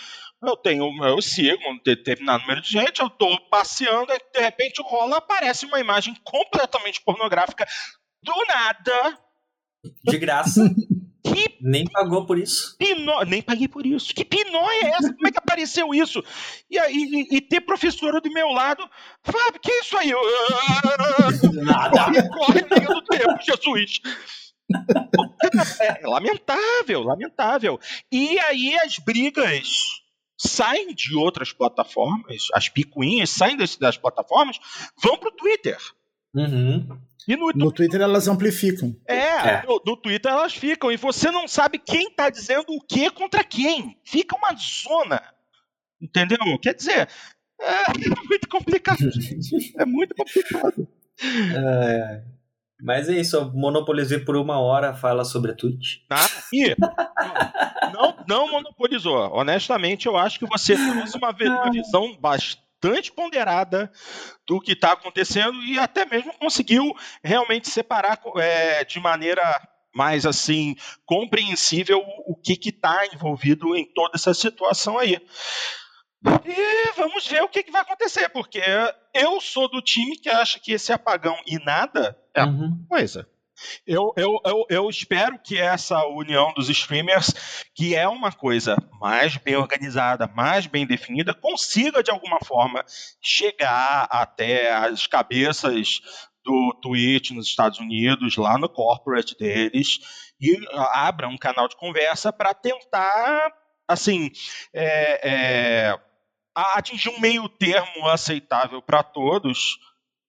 eu 0.43 0.57
tenho, 0.57 1.05
eu 1.05 1.21
sigo 1.21 1.63
um 1.69 1.79
determinado 1.85 2.43
número 2.43 2.63
de 2.63 2.71
gente, 2.71 3.01
eu 3.01 3.09
estou 3.09 3.39
passeando, 3.49 4.13
e 4.13 4.19
de 4.33 4.41
repente 4.41 4.83
rola, 4.83 5.19
aparece 5.19 5.67
uma 5.67 5.81
imagem 5.81 6.15
completamente 6.25 7.03
pornográfica 7.03 7.67
do 8.23 8.35
nada. 8.47 9.19
De 10.05 10.19
graça. 10.19 10.63
Que 11.23 11.59
nem 11.61 11.85
pagou 11.85 12.25
por 12.25 12.39
isso. 12.39 12.77
Pinó... 12.79 13.23
Nem 13.25 13.43
paguei 13.43 13.69
por 13.69 13.85
isso. 13.85 14.15
Que 14.15 14.25
pinóia 14.25 14.87
é 14.87 14.89
essa? 14.89 15.13
Como 15.13 15.29
é 15.29 15.31
que 15.31 15.39
apareceu 15.39 15.95
isso? 15.95 16.25
E, 16.69 16.79
e, 16.79 17.37
e 17.37 17.41
ter 17.43 17.61
professora 17.61 18.21
do 18.23 18.33
meu 18.33 18.49
lado, 18.49 18.83
Fábio, 19.23 19.61
que 19.61 19.71
é 19.71 19.81
isso 19.81 19.99
aí? 19.99 20.13
Nada. 21.63 22.29
Corre, 22.31 22.63
corre, 22.63 22.63
do 22.63 23.03
tempo, 23.03 23.39
Jesus. 23.43 24.01
É 25.81 26.07
lamentável, 26.07 27.03
lamentável. 27.03 27.79
E 28.11 28.39
aí 28.41 28.77
as 28.79 28.99
brigas 28.99 29.69
saem 30.41 30.95
de 30.95 31.15
outras 31.15 31.53
plataformas, 31.53 32.49
as 32.55 32.69
picuinhas 32.69 33.29
saem 33.31 33.57
das, 33.57 33.77
das 33.77 33.99
plataformas, 33.99 34.59
vão 35.03 35.19
para 35.19 35.29
o 35.29 35.33
Twitter. 35.33 35.77
Uhum. 36.35 36.99
E 37.29 37.37
no, 37.37 37.51
no, 37.55 37.71
Twitter 37.71 38.01
elas 38.01 38.27
amplificam. 38.27 38.97
É, 39.07 39.15
é. 39.15 39.63
No, 39.67 39.83
no, 39.85 39.97
Twitter 39.97 40.33
elas 40.33 40.55
ficam. 40.55 40.91
E 40.91 40.97
você 40.97 41.31
não 41.31 41.47
sabe 41.47 41.79
quem 41.79 42.09
está 42.09 42.31
dizendo 42.31 42.67
o 42.69 42.81
que 42.81 43.11
contra 43.11 43.45
quem. 43.45 43.99
Fica 44.03 44.37
uma 44.37 44.55
zona. 44.55 45.23
Entendeu? 46.01 46.39
Quer 46.63 46.75
dizer, 46.75 47.09
é 47.61 47.93
muito 48.27 48.49
complicado. 48.49 48.99
É 49.79 49.85
muito 49.85 50.15
complicado. 50.15 50.89
É. 51.23 52.23
Mas 52.83 53.09
é 53.09 53.13
isso, 53.13 53.51
monopolizei 53.55 54.19
por 54.19 54.37
uma 54.37 54.59
hora 54.59 54.95
fala 54.95 55.25
sobre 55.25 55.53
a 55.53 55.55
Twitch. 55.55 55.99
Ah, 56.11 56.27
e 56.53 56.75
não, 57.93 58.17
não 58.27 58.51
monopolizou. 58.51 59.31
Honestamente, 59.33 60.07
eu 60.07 60.17
acho 60.17 60.39
que 60.39 60.47
você 60.47 60.75
trouxe 60.75 61.17
uma, 61.17 61.31
uma 61.31 61.71
visão 61.71 62.17
bastante 62.19 63.13
ponderada 63.15 63.91
do 64.47 64.61
que 64.61 64.73
está 64.73 64.93
acontecendo 64.93 65.63
e 65.65 65.79
até 65.79 66.07
mesmo 66.07 66.33
conseguiu 66.39 66.95
realmente 67.23 67.69
separar 67.69 68.19
é, 68.37 68.85
de 68.85 68.99
maneira 68.99 69.43
mais 69.95 70.25
assim 70.25 70.77
compreensível 71.05 72.03
o 72.27 72.37
que 72.37 72.59
está 72.69 73.07
envolvido 73.13 73.75
em 73.77 73.85
toda 73.93 74.13
essa 74.15 74.33
situação 74.33 74.99
aí. 74.99 75.19
E 76.45 76.93
vamos 76.97 77.27
ver 77.27 77.43
o 77.43 77.49
que, 77.49 77.63
que, 77.63 77.73
vai 77.73 77.81
acontecer, 77.81 78.29
porque 78.29 78.61
eu 79.15 79.41
sou 79.41 79.71
do 79.71 79.81
time 79.81 80.19
que 80.19 80.29
acha 80.29 80.61
que 80.61 80.73
esse 80.73 80.93
apagão 80.93 81.37
e 81.47 81.59
nada 81.65 82.17
é 82.35 82.45
uhum. 82.45 82.85
coisa. 82.89 83.29
Eu, 83.87 84.13
eu, 84.17 84.41
eu, 84.45 84.67
eu, 84.71 84.89
espero 84.89 85.39
que 85.39 85.59
essa 85.59 86.03
união 86.07 86.53
dos 86.55 86.71
streamers, 86.71 87.67
que 87.75 87.95
é 87.95 88.09
uma 88.09 88.33
coisa 88.33 88.77
mais 88.99 89.37
bem 89.37 89.57
organizada, 89.57 90.27
mais 90.27 90.67
bem 90.67 90.87
definida, 90.87 91.35
consiga 91.35 92.03
de 92.03 92.11
alguma 92.11 92.39
forma 92.45 92.83
chegar 93.21 94.09
até 94.11 94.73
as 94.73 95.07
cabeças 95.07 96.01
do 96.43 96.79
Twitch 96.81 97.33
nos 97.33 97.47
Estados 97.47 97.79
Unidos, 97.79 98.37
lá 98.37 98.57
no 98.57 98.69
corporate 98.69 99.37
deles, 99.37 99.99
e 100.41 100.57
abra 100.95 101.29
um 101.29 101.37
canal 101.37 101.69
de 101.69 101.77
conversa 101.77 102.33
para 102.33 102.55
tentar, 102.55 103.53
assim, 103.87 104.31
é, 104.73 105.29
é, 105.29 106.01
atingir 106.55 107.11
um 107.11 107.21
meio 107.21 107.47
termo 107.49 108.09
aceitável 108.09 108.81
para 108.81 109.03
todos 109.03 109.79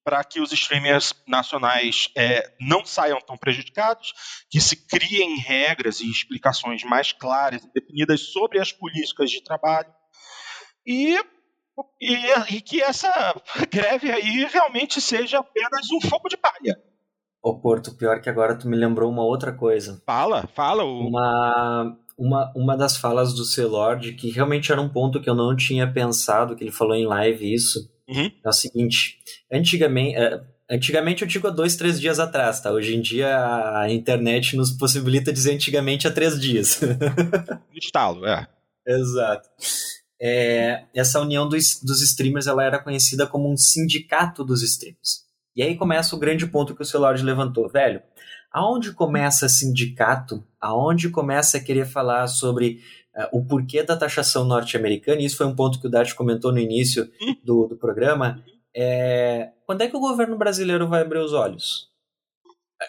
para 0.04 0.24
que 0.24 0.40
os 0.40 0.52
streamers 0.52 1.14
nacionais 1.28 2.10
é, 2.16 2.52
não 2.60 2.86
saiam 2.86 3.20
tão 3.22 3.38
prejudicados, 3.38 4.14
que 4.50 4.60
se 4.60 4.76
criem 4.88 5.38
regras 5.38 6.00
e 6.00 6.10
explicações 6.10 6.84
mais 6.84 7.12
claras 7.12 7.64
e 7.64 7.72
definidas 7.74 8.32
sobre 8.32 8.60
as 8.60 8.72
políticas 8.72 9.30
de 9.30 9.44
trabalho 9.44 9.92
e, 10.86 11.18
e, 12.02 12.16
e 12.50 12.62
que 12.62 12.82
essa 12.82 13.40
greve 13.72 14.12
aí 14.12 14.46
realmente 14.46 15.00
seja 15.00 15.40
apenas 15.40 15.90
um 15.92 16.02
fogo 16.02 16.28
de 16.28 16.38
palha. 16.38 16.78
Ô 17.44 17.60
Porto, 17.60 17.96
pior 17.96 18.22
que 18.22 18.30
agora 18.30 18.58
tu 18.58 18.68
me 18.68 18.78
lembrou 18.78 19.12
uma 19.12 19.24
outra 19.24 19.52
coisa. 19.52 20.02
Fala, 20.06 20.48
fala. 20.54 20.84
O... 20.84 21.08
Uma, 21.08 21.98
uma, 22.18 22.54
uma 22.56 22.78
das 22.78 22.98
falas 22.98 23.34
do 23.34 23.44
Celord, 23.44 24.14
que 24.14 24.30
realmente 24.30 24.72
era 24.72 24.80
um 24.80 24.90
ponto 24.90 25.20
que 25.20 25.30
eu 25.30 25.34
não 25.34 25.56
tinha 25.56 25.92
pensado, 25.92 26.56
que 26.56 26.64
ele 26.64 26.72
falou 26.72 26.96
em 26.96 27.08
live 27.08 27.52
isso, 27.52 27.91
Uhum. 28.08 28.32
É 28.44 28.50
o 28.50 28.54
seguinte, 28.54 29.20
antigamente, 29.52 30.16
é, 30.16 30.42
antigamente 30.70 31.22
eu 31.22 31.28
digo 31.28 31.48
há 31.48 31.52
dois, 31.52 31.76
três 31.76 32.00
dias 32.00 32.20
atrás, 32.20 32.60
tá? 32.60 32.72
Hoje 32.72 32.96
em 32.96 33.02
dia 33.02 33.80
a 33.80 33.92
internet 33.92 34.56
nos 34.56 34.72
possibilita 34.72 35.32
dizer 35.32 35.54
antigamente 35.54 36.08
há 36.08 36.12
três 36.12 36.40
dias. 36.40 36.80
Estalo, 37.74 38.26
é. 38.26 38.48
Exato. 38.86 39.50
É, 40.22 40.84
essa 40.94 41.20
união 41.20 41.50
dos, 41.50 41.82
dos 41.82 42.02
streamers 42.02 42.46
ela 42.46 42.64
era 42.64 42.78
conhecida 42.78 43.26
como 43.26 43.52
um 43.52 43.58
sindicato 43.58 44.44
dos 44.44 44.62
streamers. 44.62 45.26
E 45.56 45.64
aí 45.64 45.76
começa 45.76 46.16
o 46.16 46.20
grande 46.20 46.46
ponto 46.48 46.76
que 46.76 46.82
o 46.82 46.86
Celord 46.86 47.24
levantou, 47.24 47.68
velho. 47.68 48.02
Aonde 48.54 48.92
começa 48.92 49.50
sindicato? 49.50 50.46
Aonde 50.60 51.10
começa 51.10 51.58
a 51.58 51.62
querer 51.62 51.86
falar 51.86 52.28
sobre 52.28 52.82
o 53.32 53.46
porquê 53.46 53.84
da 53.84 53.98
taxação 53.98 54.46
norte-americana, 54.46 55.22
e 55.22 55.26
isso 55.26 55.38
foi 55.38 55.46
um 55.46 55.56
ponto 55.56 55.80
que 55.80 55.88
o 55.88 55.90
Dart 55.90 56.14
comentou 56.14 56.52
no 56.52 56.60
início 56.60 57.10
do, 57.44 57.68
do 57.68 57.76
programa, 57.76 58.44
é, 58.76 59.50
quando 59.66 59.82
é 59.82 59.88
que 59.88 59.98
o 59.98 60.00
governo 60.00 60.38
brasileiro 60.38 60.88
vai 60.88 61.02
abrir 61.02 61.20
os 61.20 61.34
olhos? 61.34 61.90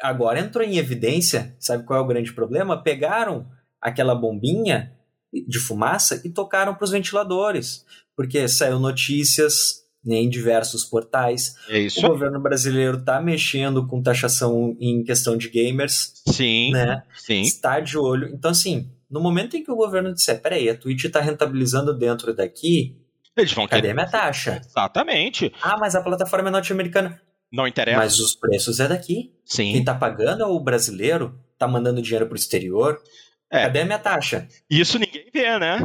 Agora 0.01 0.41
entrou 0.41 0.65
em 0.65 0.79
evidência, 0.79 1.55
sabe 1.59 1.85
qual 1.85 2.01
é 2.01 2.03
o 2.03 2.07
grande 2.07 2.33
problema? 2.33 2.83
Pegaram 2.83 3.47
aquela 3.81 4.15
bombinha 4.15 4.93
de 5.33 5.59
fumaça 5.59 6.21
e 6.25 6.31
tocaram 6.31 6.75
para 6.75 6.85
os 6.85 6.91
ventiladores, 6.91 7.85
porque 8.17 8.47
saiu 8.49 8.79
notícias 8.79 9.83
em 10.07 10.29
diversos 10.29 10.85
portais. 10.85 11.55
É. 11.69 11.87
O 11.99 12.09
governo 12.09 12.41
brasileiro 12.41 12.99
está 12.99 13.21
mexendo 13.21 13.87
com 13.87 14.03
taxação 14.03 14.77
em 14.81 15.05
questão 15.05 15.37
de 15.37 15.49
gamers. 15.49 16.23
Sim. 16.29 16.73
Né? 16.73 17.03
Sim. 17.15 17.43
Está 17.43 17.81
de 17.81 17.97
olho. 17.97 18.29
Então, 18.35 18.51
assim, 18.51 18.91
no 19.13 19.21
momento 19.21 19.57
em 19.57 19.63
que 19.63 19.71
o 19.71 19.77
governo 19.77 20.13
disser, 20.15 20.41
peraí, 20.41 20.71
a 20.71 20.77
Twitch 20.77 21.05
está 21.05 21.21
rentabilizando 21.21 21.97
dentro 21.97 22.35
daqui, 22.35 22.97
eles 23.37 23.53
vão 23.53 23.69
cadê 23.69 23.91
a 23.91 23.95
minha 23.95 24.11
taxa? 24.11 24.61
Exatamente. 24.65 25.53
Ah, 25.63 25.77
mas 25.79 25.95
a 25.95 26.03
plataforma 26.03 26.49
é 26.49 26.53
norte-americana. 26.53 27.21
Não 27.53 27.67
interessa. 27.67 27.99
Mas 27.99 28.19
os 28.19 28.35
preços 28.35 28.81
é 28.81 28.89
daqui. 28.89 29.35
Sim. 29.45 29.73
Quem 29.73 29.81
está 29.81 29.95
pagando 29.95 30.43
é 30.43 30.47
o 30.47 30.59
brasileiro, 30.59 31.39
está 31.53 31.69
mandando 31.69 32.01
dinheiro 32.01 32.27
para 32.27 32.35
o 32.35 32.39
exterior. 32.39 32.99
É. 33.53 33.65
Cadê 33.65 33.81
a 33.83 33.85
minha 33.85 33.99
taxa? 33.99 34.49
Isso 34.71 34.99
ninguém 34.99 35.27
vê, 35.31 35.59
né? 35.59 35.77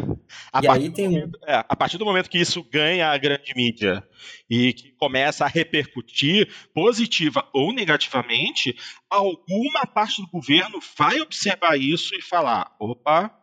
A 0.54 0.62
e 0.64 0.68
aí 0.70 0.90
tem 0.90 1.10
momento, 1.10 1.38
é, 1.46 1.66
a 1.68 1.76
partir 1.76 1.98
do 1.98 2.06
momento 2.06 2.30
que 2.30 2.40
isso 2.40 2.64
ganha 2.64 3.10
a 3.10 3.18
grande 3.18 3.54
mídia 3.54 4.02
e 4.50 4.72
que 4.72 4.94
começa 4.94 5.44
a 5.44 5.50
repercutir 5.50 6.48
positiva 6.74 7.46
ou 7.54 7.74
negativamente, 7.74 8.74
alguma 9.10 9.86
parte 9.86 10.22
do 10.22 10.30
governo 10.30 10.80
vai 10.98 11.20
observar 11.20 11.78
isso 11.78 12.16
e 12.16 12.22
falar: 12.22 12.74
opa, 12.80 13.37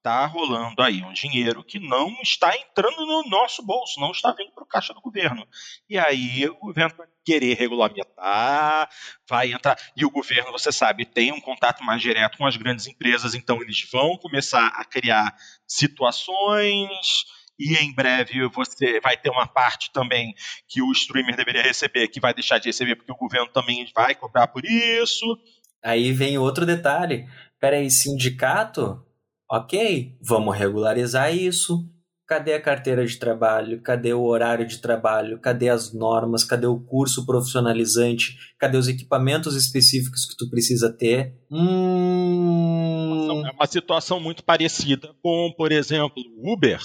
está 0.00 0.24
rolando 0.26 0.82
aí 0.82 1.02
um 1.02 1.12
dinheiro 1.12 1.62
que 1.62 1.78
não 1.78 2.10
está 2.22 2.56
entrando 2.56 3.06
no 3.06 3.28
nosso 3.28 3.62
bolso, 3.62 4.00
não 4.00 4.10
está 4.10 4.32
vindo 4.32 4.50
para 4.52 4.64
o 4.64 4.66
caixa 4.66 4.94
do 4.94 5.00
governo. 5.00 5.46
E 5.88 5.98
aí 5.98 6.48
o 6.48 6.56
governo 6.56 6.94
vai 6.96 7.06
querer 7.24 7.54
regulamentar, 7.54 8.88
vai 9.28 9.52
entrar. 9.52 9.76
E 9.94 10.04
o 10.04 10.10
governo, 10.10 10.50
você 10.52 10.72
sabe, 10.72 11.04
tem 11.04 11.32
um 11.32 11.40
contato 11.40 11.84
mais 11.84 12.00
direto 12.00 12.38
com 12.38 12.46
as 12.46 12.56
grandes 12.56 12.86
empresas, 12.86 13.34
então 13.34 13.62
eles 13.62 13.86
vão 13.92 14.16
começar 14.16 14.68
a 14.68 14.84
criar 14.84 15.36
situações. 15.66 17.24
E 17.58 17.74
em 17.76 17.94
breve 17.94 18.48
você 18.48 19.00
vai 19.00 19.18
ter 19.18 19.28
uma 19.28 19.46
parte 19.46 19.92
também 19.92 20.34
que 20.66 20.80
o 20.80 20.90
streamer 20.92 21.36
deveria 21.36 21.62
receber, 21.62 22.08
que 22.08 22.18
vai 22.18 22.32
deixar 22.32 22.58
de 22.58 22.70
receber, 22.70 22.96
porque 22.96 23.12
o 23.12 23.16
governo 23.16 23.48
também 23.52 23.86
vai 23.94 24.14
cobrar 24.14 24.46
por 24.46 24.64
isso. 24.64 25.26
Aí 25.84 26.10
vem 26.10 26.38
outro 26.38 26.64
detalhe. 26.64 27.26
Peraí, 27.58 27.90
sindicato 27.90 29.04
Ok, 29.52 30.16
vamos 30.22 30.56
regularizar 30.56 31.34
isso. 31.34 31.84
Cadê 32.24 32.54
a 32.54 32.62
carteira 32.62 33.04
de 33.04 33.18
trabalho? 33.18 33.82
Cadê 33.82 34.14
o 34.14 34.22
horário 34.22 34.64
de 34.64 34.78
trabalho? 34.78 35.40
Cadê 35.40 35.68
as 35.68 35.92
normas? 35.92 36.44
Cadê 36.44 36.68
o 36.68 36.78
curso 36.78 37.26
profissionalizante? 37.26 38.36
Cadê 38.60 38.76
os 38.78 38.86
equipamentos 38.86 39.56
específicos 39.56 40.24
que 40.24 40.36
tu 40.36 40.48
precisa 40.48 40.96
ter? 40.96 41.34
Hum, 41.50 43.44
é 43.44 43.50
uma 43.50 43.66
situação 43.66 44.20
muito 44.20 44.44
parecida 44.44 45.12
com, 45.20 45.52
por 45.56 45.72
exemplo, 45.72 46.22
o 46.38 46.52
Uber, 46.52 46.80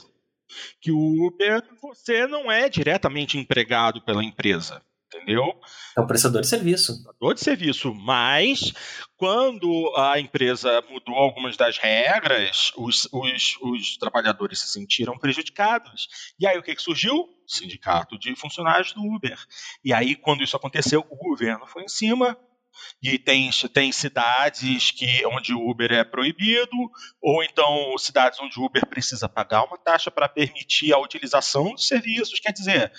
que 0.81 0.91
o 0.91 1.27
Uber 1.27 1.61
você 1.79 2.25
não 2.25 2.51
é 2.51 2.67
diretamente 2.67 3.37
empregado 3.37 4.01
pela 4.01 4.23
empresa 4.23 4.81
entendeu? 5.15 5.59
É 5.97 6.01
o 6.01 6.07
prestador 6.07 6.41
de 6.41 6.47
serviço. 6.47 6.93
Prestador 6.93 7.33
de 7.33 7.39
serviço, 7.41 7.93
mas 7.93 8.73
quando 9.17 9.93
a 9.95 10.19
empresa 10.19 10.83
mudou 10.89 11.15
algumas 11.15 11.55
das 11.55 11.77
regras, 11.77 12.71
os, 12.75 13.07
os, 13.11 13.57
os 13.61 13.97
trabalhadores 13.97 14.59
se 14.59 14.67
sentiram 14.67 15.17
prejudicados. 15.17 16.07
E 16.39 16.45
aí 16.45 16.57
o 16.57 16.63
que, 16.63 16.75
que 16.75 16.81
surgiu? 16.81 17.15
O 17.15 17.29
sindicato 17.47 18.17
de 18.19 18.35
funcionários 18.35 18.93
do 18.93 19.01
Uber. 19.01 19.37
E 19.83 19.93
aí, 19.93 20.15
quando 20.15 20.43
isso 20.43 20.57
aconteceu, 20.57 21.05
o 21.09 21.15
governo 21.15 21.65
foi 21.67 21.83
em 21.83 21.87
cima, 21.87 22.37
e 23.01 23.17
tem, 23.17 23.49
tem 23.73 23.91
cidades 23.91 24.91
que 24.91 25.25
onde 25.27 25.53
o 25.53 25.69
Uber 25.69 25.91
é 25.91 26.03
proibido, 26.03 26.75
ou 27.21 27.43
então 27.43 27.97
cidades 27.97 28.39
onde 28.39 28.59
o 28.59 28.65
Uber 28.65 28.85
precisa 28.87 29.29
pagar 29.29 29.63
uma 29.63 29.77
taxa 29.77 30.11
para 30.11 30.27
permitir 30.27 30.93
a 30.93 30.99
utilização 30.99 31.71
dos 31.71 31.87
serviços. 31.87 32.39
Quer 32.39 32.51
dizer, 32.51 32.91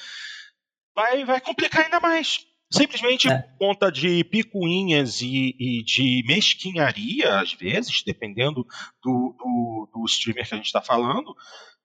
vai, 0.97 1.25
vai 1.25 1.41
complicar 1.41 1.85
ainda 1.85 2.01
mais. 2.01 2.47
Simplesmente 2.73 3.29
é. 3.29 3.39
por 3.39 3.59
conta 3.59 3.93
de 3.93 4.25
picuinhas 4.25 5.21
e, 5.21 5.55
e, 5.59 5.85
de 5.85 6.25
mesquinharia, 6.27 7.39
às 7.39 7.53
vezes, 7.53 8.03
dependendo 8.05 8.67
do, 9.03 9.37
do, 9.39 9.91
do 9.95 10.05
streamer 10.07 10.49
que 10.49 10.55
a 10.55 10.57
gente 10.57 10.67
está 10.67 10.83
falando, 10.83 11.33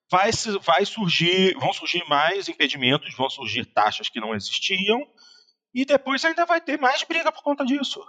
vai, 0.10 0.32
vai 0.66 0.84
surgir, 0.86 1.54
vão 1.60 1.72
surgir 1.72 2.04
mais 2.10 2.50
impedimentos, 2.50 3.16
vão 3.16 3.30
surgir 3.30 3.66
taxas 3.66 4.10
que 4.10 4.20
não 4.20 4.34
existiam, 4.34 5.06
e 5.74 5.86
depois 5.86 6.26
ainda 6.26 6.46
vai 6.46 6.60
ter 6.60 6.80
mais 6.80 7.04
briga 7.04 7.32
por 7.32 7.44
conta 7.44 7.64
disso. 7.64 8.04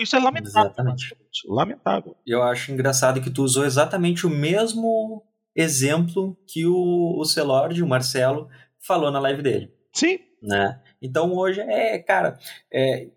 Isso 0.00 0.14
é 0.14 0.20
lamentável. 0.20 0.70
Exatamente. 0.70 1.16
Lamentável. 1.46 2.16
Eu 2.24 2.42
acho 2.42 2.70
engraçado 2.70 3.20
que 3.20 3.30
tu 3.30 3.42
usou 3.42 3.64
exatamente 3.64 4.26
o 4.26 4.30
mesmo 4.30 5.24
exemplo 5.54 6.38
que 6.46 6.64
o, 6.66 7.18
o 7.18 7.24
Celord, 7.24 7.82
o 7.82 7.86
Marcelo, 7.86 8.48
falou 8.86 9.10
na 9.10 9.18
live 9.18 9.42
dele. 9.42 9.70
Sim. 9.92 10.18
Né? 10.42 10.80
Então 11.00 11.32
hoje 11.34 11.60
é, 11.60 11.98
cara, 11.98 12.38
é, 12.72 13.08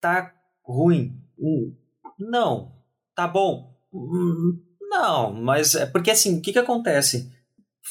tá 0.00 0.32
ruim. 0.64 1.20
Hum, 1.38 1.74
não. 2.18 2.74
Tá 3.14 3.26
bom. 3.26 3.74
Hum, 3.92 4.60
não, 4.80 5.32
mas 5.32 5.74
é 5.74 5.86
porque 5.86 6.10
assim, 6.10 6.38
o 6.38 6.42
que 6.42 6.52
que 6.52 6.58
acontece? 6.58 7.32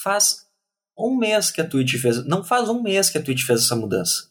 Faz 0.04 0.46
um 0.98 1.18
mês 1.18 1.52
que 1.52 1.62
a 1.62 1.68
Twitch 1.68 1.96
fez, 1.96 2.26
não 2.26 2.44
faz 2.44 2.70
um 2.70 2.82
mês 2.82 3.10
que 3.10 3.18
a 3.18 3.22
Twitch 3.22 3.44
fez 3.44 3.64
essa 3.64 3.76
mudança. 3.76 4.30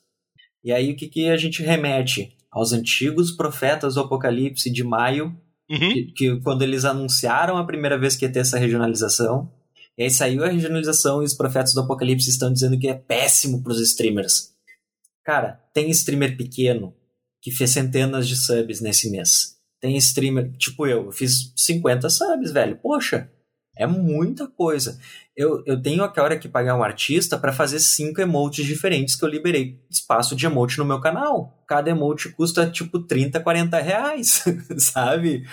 E 0.63 0.73
aí 0.73 0.93
o 0.93 0.97
que 0.97 1.09
que 1.09 1.29
a 1.29 1.37
gente 1.37 1.63
remete? 1.63 2.37
Aos 2.51 2.73
antigos 2.73 3.33
profetas 3.33 3.95
do 3.95 4.01
Apocalipse 4.01 4.71
de 4.71 4.85
maio, 4.85 5.37
uhum. 5.69 5.79
que, 5.79 6.13
que 6.13 6.41
quando 6.41 6.63
eles 6.63 6.85
anunciaram 6.85 7.57
a 7.57 7.67
primeira 7.67 7.99
vez 7.99 8.15
que 8.15 8.25
ia 8.25 8.33
ter 8.33 8.39
essa 8.39 8.59
regionalização, 8.59 9.53
e 9.97 10.03
aí 10.03 10.11
saiu 10.11 10.45
a 10.45 10.49
regionalização 10.49 11.23
e 11.23 11.25
os 11.25 11.35
profetas 11.35 11.73
do 11.73 11.81
Apocalipse 11.81 12.29
estão 12.29 12.53
dizendo 12.53 12.79
que 12.79 12.89
é 12.89 12.95
péssimo 12.95 13.63
para 13.63 13.73
os 13.73 13.81
streamers. 13.81 14.53
Cara, 15.25 15.61
tem 15.73 15.91
streamer 15.91 16.37
pequeno 16.37 16.95
que 17.41 17.51
fez 17.51 17.71
centenas 17.71 18.27
de 18.27 18.37
subs 18.37 18.81
nesse 18.81 19.11
mês. 19.11 19.55
Tem 19.81 19.97
streamer, 19.97 20.51
tipo 20.57 20.87
eu, 20.87 21.07
eu 21.07 21.13
fiz 21.13 21.53
50 21.57 22.09
subs, 22.11 22.53
velho. 22.53 22.79
Poxa, 22.83 23.31
é 23.77 23.87
muita 23.87 24.47
coisa. 24.47 24.99
Eu, 25.37 25.63
eu 25.67 25.81
tenho 25.81 26.05
aquela 26.05 26.37
que 26.37 26.49
pagar 26.49 26.77
um 26.77 26.83
artista 26.83 27.37
para 27.37 27.53
fazer 27.53 27.81
cinco 27.81 28.21
emotes 28.21 28.65
diferentes 28.65 29.17
que 29.17 29.25
eu 29.25 29.29
liberei 29.29 29.81
espaço 29.91 30.37
de 30.37 30.47
emote 30.47 30.79
no 30.79 30.85
meu 30.85 31.01
canal. 31.01 31.65
Cada 31.67 31.91
emote 31.91 32.31
custa 32.31 32.71
tipo 32.71 33.01
30, 33.01 33.41
40 33.41 33.81
reais, 33.81 34.45
sabe? 34.79 35.45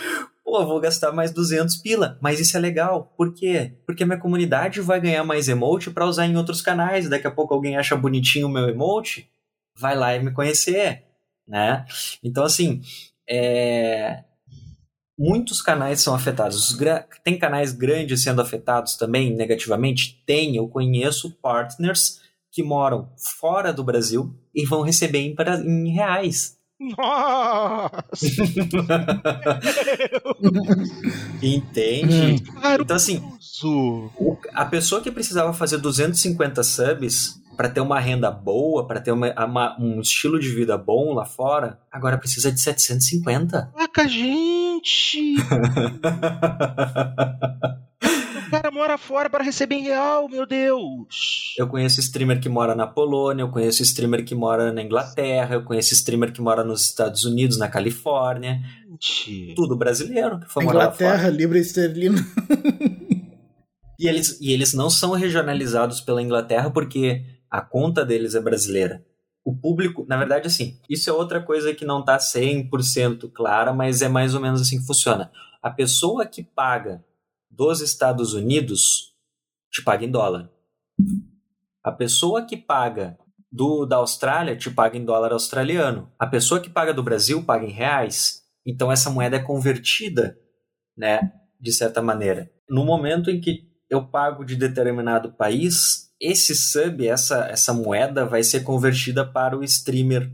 Pô, 0.51 0.65
vou 0.65 0.81
gastar 0.81 1.13
mais 1.13 1.31
200 1.31 1.77
pila. 1.77 2.17
Mas 2.19 2.37
isso 2.41 2.57
é 2.57 2.59
legal. 2.59 3.13
Por 3.15 3.33
quê? 3.33 3.77
Porque 3.85 4.03
a 4.03 4.05
minha 4.05 4.19
comunidade 4.19 4.81
vai 4.81 4.99
ganhar 4.99 5.23
mais 5.23 5.47
emote 5.47 5.89
para 5.89 6.05
usar 6.05 6.25
em 6.25 6.35
outros 6.35 6.61
canais. 6.61 7.07
Daqui 7.07 7.25
a 7.25 7.31
pouco 7.31 7.53
alguém 7.53 7.77
acha 7.77 7.95
bonitinho 7.95 8.47
o 8.47 8.49
meu 8.49 8.67
emote, 8.67 9.31
vai 9.73 9.95
lá 9.95 10.13
e 10.13 10.21
me 10.21 10.33
conhecer, 10.33 11.05
né? 11.47 11.85
Então, 12.21 12.43
assim, 12.43 12.81
é... 13.29 14.25
muitos 15.17 15.61
canais 15.61 16.01
são 16.01 16.13
afetados. 16.13 16.77
Tem 17.23 17.39
canais 17.39 17.71
grandes 17.71 18.21
sendo 18.21 18.41
afetados 18.41 18.97
também 18.97 19.33
negativamente? 19.33 20.21
Tem, 20.25 20.57
eu 20.57 20.67
conheço 20.67 21.31
partners 21.41 22.19
que 22.51 22.61
moram 22.61 23.09
fora 23.39 23.71
do 23.71 23.85
Brasil 23.85 24.35
e 24.53 24.65
vão 24.65 24.81
receber 24.81 25.19
em, 25.19 25.33
em 25.65 25.93
reais. 25.93 26.57
Nossa! 26.81 28.01
Entende? 31.41 32.43
Então, 32.79 32.95
assim, 32.95 33.21
a 34.53 34.65
pessoa 34.65 35.01
que 35.01 35.11
precisava 35.11 35.53
fazer 35.53 35.77
250 35.77 36.63
subs 36.63 37.39
para 37.55 37.69
ter 37.69 37.81
uma 37.81 37.99
renda 37.99 38.31
boa, 38.31 38.87
para 38.87 38.99
ter 38.99 39.11
uma, 39.11 39.31
uma, 39.45 39.79
um 39.79 40.01
estilo 40.01 40.39
de 40.39 40.49
vida 40.49 40.75
bom 40.77 41.13
lá 41.13 41.25
fora, 41.25 41.79
agora 41.91 42.17
precisa 42.17 42.51
de 42.51 42.59
750. 42.59 43.71
Caraca, 43.73 44.07
gente! 44.07 45.35
cara 48.51 48.69
mora 48.69 48.97
fora 48.97 49.29
para 49.29 49.43
receber 49.43 49.75
em 49.75 49.83
real, 49.83 50.27
meu 50.27 50.45
Deus. 50.45 51.55
Eu 51.57 51.67
conheço 51.67 52.01
streamer 52.01 52.41
que 52.41 52.49
mora 52.49 52.75
na 52.75 52.85
Polônia, 52.85 53.43
eu 53.43 53.49
conheço 53.49 53.81
streamer 53.81 54.25
que 54.25 54.35
mora 54.35 54.73
na 54.73 54.81
Inglaterra, 54.81 55.55
eu 55.55 55.63
conheço 55.63 55.93
streamer 55.93 56.33
que 56.33 56.41
mora 56.41 56.61
nos 56.61 56.81
Estados 56.81 57.23
Unidos, 57.23 57.57
na 57.57 57.69
Califórnia. 57.69 58.59
Gente. 58.89 59.53
Tudo 59.55 59.77
brasileiro 59.77 60.37
que 60.39 60.47
foi 60.47 60.65
morar 60.65 60.77
lá 60.77 60.91
fora. 60.91 61.05
Inglaterra, 61.05 61.29
Libra 61.29 61.59
esterlina. 61.59 62.19
e, 63.97 64.07
eles, 64.07 64.37
e 64.41 64.51
eles 64.51 64.73
não 64.73 64.89
são 64.89 65.11
regionalizados 65.11 66.01
pela 66.01 66.21
Inglaterra 66.21 66.69
porque 66.69 67.23
a 67.49 67.61
conta 67.61 68.03
deles 68.03 68.35
é 68.35 68.41
brasileira. 68.41 69.01
O 69.45 69.55
público, 69.55 70.05
na 70.07 70.17
verdade, 70.17 70.47
assim, 70.47 70.77
isso 70.89 71.09
é 71.09 71.13
outra 71.13 71.41
coisa 71.41 71.73
que 71.73 71.85
não 71.85 72.01
está 72.01 72.17
100% 72.17 73.31
clara, 73.33 73.73
mas 73.73 74.01
é 74.01 74.09
mais 74.09 74.35
ou 74.35 74.41
menos 74.41 74.61
assim 74.61 74.77
que 74.77 74.85
funciona. 74.85 75.31
A 75.63 75.69
pessoa 75.69 76.25
que 76.25 76.43
paga 76.43 77.03
dos 77.51 77.81
Estados 77.81 78.33
Unidos 78.33 79.13
te 79.69 79.83
paga 79.83 80.05
em 80.05 80.11
dólar. 80.11 80.49
A 81.83 81.91
pessoa 81.91 82.45
que 82.45 82.55
paga 82.55 83.17
do 83.51 83.85
da 83.85 83.97
Austrália 83.97 84.55
te 84.55 84.71
paga 84.71 84.97
em 84.97 85.03
dólar 85.03 85.33
australiano. 85.33 86.11
A 86.17 86.25
pessoa 86.25 86.61
que 86.61 86.69
paga 86.69 86.93
do 86.93 87.03
Brasil 87.03 87.43
paga 87.43 87.65
em 87.65 87.71
reais. 87.71 88.43
Então 88.65 88.91
essa 88.91 89.09
moeda 89.09 89.37
é 89.37 89.43
convertida, 89.43 90.37
né, 90.95 91.33
de 91.59 91.71
certa 91.73 92.01
maneira. 92.01 92.49
No 92.69 92.85
momento 92.85 93.29
em 93.29 93.41
que 93.41 93.69
eu 93.89 94.07
pago 94.07 94.45
de 94.45 94.55
determinado 94.55 95.33
país, 95.33 96.13
esse 96.19 96.55
sub, 96.55 97.05
essa, 97.05 97.47
essa 97.47 97.73
moeda 97.73 98.25
vai 98.25 98.43
ser 98.43 98.61
convertida 98.63 99.25
para 99.25 99.57
o 99.57 99.63
streamer 99.63 100.31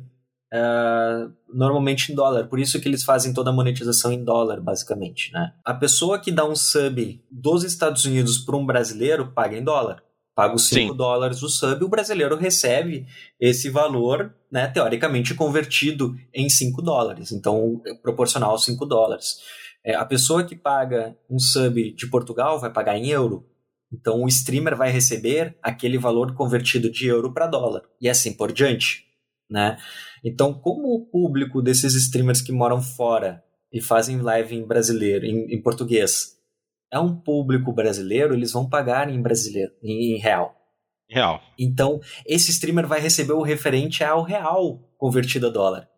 Uh, 0.54 1.34
normalmente 1.54 2.12
em 2.12 2.16
dólar. 2.16 2.48
Por 2.48 2.60
isso 2.60 2.80
que 2.80 2.88
eles 2.88 3.04
fazem 3.04 3.34
toda 3.34 3.50
a 3.50 3.54
monetização 3.54 4.12
em 4.12 4.24
dólar, 4.24 4.62
basicamente. 4.62 5.32
Né? 5.34 5.54
A 5.66 5.74
pessoa 5.74 6.20
que 6.20 6.32
dá 6.32 6.46
um 6.46 6.56
sub 6.56 7.22
dos 7.30 7.64
Estados 7.64 8.06
Unidos 8.06 8.38
para 8.38 8.56
um 8.56 8.66
brasileiro 8.66 9.32
paga 9.34 9.58
em 9.58 9.64
dólar. 9.64 10.02
Paga 10.38 10.54
os 10.54 10.70
5 10.70 10.94
dólares 10.94 11.42
o 11.42 11.50
sub, 11.50 11.84
o 11.84 11.90
brasileiro 11.90 12.36
recebe 12.36 13.08
esse 13.40 13.72
valor, 13.72 14.36
né, 14.52 14.68
teoricamente 14.68 15.34
convertido 15.34 16.16
em 16.32 16.48
5 16.48 16.80
dólares. 16.80 17.32
Então, 17.32 17.82
é 17.88 17.96
proporcional 17.96 18.52
aos 18.52 18.64
5 18.64 18.86
dólares. 18.86 19.40
É, 19.84 19.96
a 19.96 20.06
pessoa 20.06 20.44
que 20.44 20.56
paga 20.56 21.18
um 21.28 21.40
sub 21.40 21.92
de 21.92 22.08
Portugal 22.08 22.60
vai 22.60 22.72
pagar 22.72 22.96
em 22.96 23.08
euro. 23.10 23.50
Então, 23.92 24.22
o 24.22 24.28
streamer 24.28 24.76
vai 24.76 24.92
receber 24.92 25.58
aquele 25.60 25.98
valor 25.98 26.36
convertido 26.36 26.88
de 26.92 27.08
euro 27.08 27.34
para 27.34 27.48
dólar. 27.48 27.82
E 28.00 28.08
assim 28.08 28.32
por 28.32 28.52
diante. 28.52 29.06
Né? 29.50 29.76
Então, 30.24 30.54
como 30.54 30.94
o 30.94 31.06
público 31.06 31.62
desses 31.62 31.94
streamers 31.94 32.42
que 32.42 32.52
moram 32.52 32.82
fora 32.82 33.44
e 33.72 33.82
fazem 33.82 34.22
live 34.22 34.56
em 34.56 34.66
brasileiro, 34.66 35.26
em, 35.26 35.54
em 35.54 35.62
português, 35.62 36.38
é 36.92 37.00
um 37.00 37.16
público 37.16 37.72
brasileiro, 37.72 38.34
eles 38.34 38.52
vão 38.52 38.68
pagar 38.68 39.10
em 39.10 39.22
brasileiro, 39.22 39.74
em 39.84 40.18
real. 40.18 40.56
Real. 41.10 41.42
Então, 41.58 42.00
esse 42.26 42.52
streamer 42.52 42.88
vai 42.88 43.00
receber 43.00 43.34
o 43.34 43.42
referente 43.42 44.04
ao 44.04 44.24
real 44.24 44.80
convertido 44.98 45.48
a 45.48 45.50
dólar. 45.50 45.90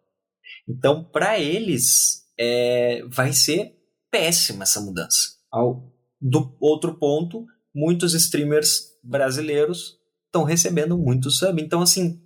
Então, 0.67 1.03
para 1.03 1.39
eles, 1.39 2.27
é, 2.39 3.03
vai 3.07 3.33
ser 3.33 3.75
péssima 4.11 4.63
essa 4.63 4.81
mudança. 4.81 5.19
Ao, 5.51 5.91
do 6.21 6.55
outro 6.59 6.95
ponto, 6.95 7.45
muitos 7.73 8.13
streamers 8.13 8.89
brasileiros 9.03 9.97
estão 10.25 10.43
recebendo 10.43 10.97
muito 10.97 11.31
sub. 11.31 11.61
Então, 11.61 11.81
assim, 11.81 12.21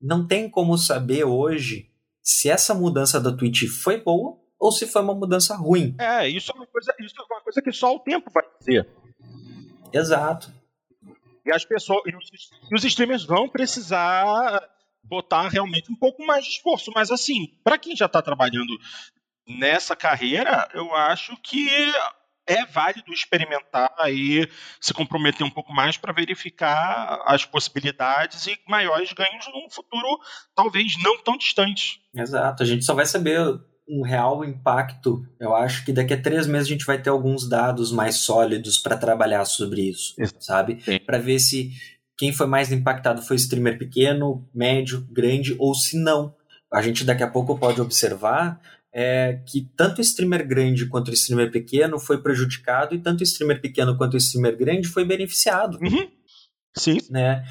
não 0.00 0.26
tem 0.26 0.48
como 0.50 0.76
saber 0.76 1.24
hoje 1.24 1.90
se 2.22 2.50
essa 2.50 2.74
mudança 2.74 3.20
da 3.20 3.32
Twitch 3.34 3.68
foi 3.68 4.00
boa 4.00 4.38
ou 4.58 4.72
se 4.72 4.86
foi 4.86 5.02
uma 5.02 5.14
mudança 5.14 5.54
ruim. 5.54 5.94
É, 5.98 6.28
isso 6.28 6.50
é 6.50 6.54
uma 6.54 6.66
coisa, 6.66 6.94
isso 7.00 7.14
é 7.18 7.34
uma 7.34 7.40
coisa 7.40 7.62
que 7.62 7.72
só 7.72 7.94
o 7.94 8.00
tempo 8.00 8.30
vai 8.32 8.44
dizer. 8.58 8.88
Exato. 9.92 10.52
E 11.44 11.52
as 11.52 11.64
pessoas, 11.64 12.02
e 12.06 12.16
os, 12.16 12.30
e 12.70 12.74
os 12.74 12.84
streamers 12.84 13.24
vão 13.24 13.48
precisar 13.48 14.60
botar 15.04 15.48
realmente 15.48 15.92
um 15.92 15.94
pouco 15.94 16.26
mais 16.26 16.44
de 16.44 16.50
esforço, 16.50 16.90
mas 16.94 17.10
assim, 17.10 17.46
para 17.62 17.78
quem 17.78 17.94
já 17.94 18.06
está 18.06 18.20
trabalhando 18.20 18.76
nessa 19.46 19.94
carreira, 19.94 20.68
eu 20.74 20.92
acho 20.94 21.36
que 21.36 21.68
é 22.46 22.64
válido 22.66 23.12
experimentar 23.12 23.92
e 24.08 24.48
se 24.80 24.94
comprometer 24.94 25.44
um 25.44 25.50
pouco 25.50 25.72
mais 25.72 25.96
para 25.96 26.12
verificar 26.12 27.22
as 27.26 27.44
possibilidades 27.44 28.46
e 28.46 28.58
maiores 28.68 29.12
ganhos 29.12 29.46
num 29.48 29.68
futuro 29.70 30.20
talvez 30.54 30.94
não 31.02 31.22
tão 31.22 31.36
distante. 31.36 32.00
Exato, 32.14 32.62
a 32.62 32.66
gente 32.66 32.84
só 32.84 32.94
vai 32.94 33.06
saber 33.06 33.40
um 33.88 34.02
real 34.02 34.44
impacto. 34.44 35.24
Eu 35.38 35.54
acho 35.54 35.84
que 35.84 35.92
daqui 35.92 36.14
a 36.14 36.20
três 36.20 36.46
meses 36.46 36.68
a 36.68 36.72
gente 36.72 36.86
vai 36.86 37.00
ter 37.00 37.10
alguns 37.10 37.48
dados 37.48 37.92
mais 37.92 38.16
sólidos 38.16 38.78
para 38.78 38.96
trabalhar 38.96 39.44
sobre 39.44 39.82
isso, 39.82 40.14
sabe? 40.40 40.78
Para 41.04 41.18
ver 41.18 41.38
se 41.38 41.70
quem 42.16 42.32
foi 42.32 42.46
mais 42.46 42.72
impactado 42.72 43.22
foi 43.22 43.36
streamer 43.36 43.78
pequeno, 43.78 44.48
médio, 44.54 45.06
grande 45.10 45.54
ou 45.58 45.74
se 45.74 45.96
não. 45.96 46.34
A 46.72 46.82
gente 46.82 47.04
daqui 47.04 47.22
a 47.22 47.30
pouco 47.30 47.56
pode 47.58 47.80
observar 47.80 48.60
é, 48.98 49.42
que 49.44 49.68
tanto 49.76 49.98
o 49.98 50.00
streamer 50.00 50.48
grande 50.48 50.86
quanto 50.86 51.08
o 51.08 51.12
streamer 51.12 51.50
pequeno 51.50 51.98
foi 51.98 52.16
prejudicado 52.16 52.94
e 52.94 52.98
tanto 52.98 53.20
o 53.20 53.24
streamer 53.24 53.60
pequeno 53.60 53.94
quanto 53.94 54.14
o 54.14 54.16
streamer 54.16 54.56
grande 54.56 54.88
foi 54.88 55.04
beneficiado. 55.04 55.78
Uhum. 55.82 56.08
Sim. 56.74 56.96
Né? 57.10 57.44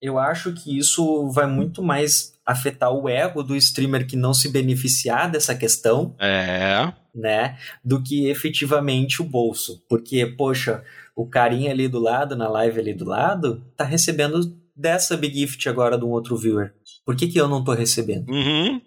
Eu 0.00 0.16
acho 0.16 0.52
que 0.52 0.78
isso 0.78 1.28
vai 1.32 1.48
muito 1.48 1.82
mais 1.82 2.34
afetar 2.46 2.92
o 2.92 3.08
ego 3.08 3.42
do 3.42 3.56
streamer 3.56 4.06
que 4.06 4.14
não 4.14 4.32
se 4.32 4.48
beneficiar 4.48 5.28
dessa 5.28 5.56
questão. 5.56 6.14
É. 6.20 6.92
Né? 7.12 7.58
Do 7.84 8.00
que 8.00 8.28
efetivamente 8.28 9.20
o 9.20 9.24
bolso. 9.24 9.82
Porque, 9.88 10.24
poxa, 10.24 10.84
o 11.16 11.26
carinha 11.26 11.72
ali 11.72 11.88
do 11.88 11.98
lado, 11.98 12.36
na 12.36 12.48
live 12.48 12.78
ali 12.78 12.94
do 12.94 13.06
lado, 13.06 13.60
tá 13.76 13.82
recebendo 13.82 14.56
dessa 14.76 15.16
Big 15.16 15.36
Gift 15.36 15.68
agora 15.68 15.98
de 15.98 16.04
um 16.04 16.10
outro 16.10 16.36
viewer. 16.36 16.72
Por 17.04 17.16
que, 17.16 17.26
que 17.26 17.40
eu 17.40 17.48
não 17.48 17.64
tô 17.64 17.72
recebendo? 17.72 18.28
Uhum. 18.28 18.80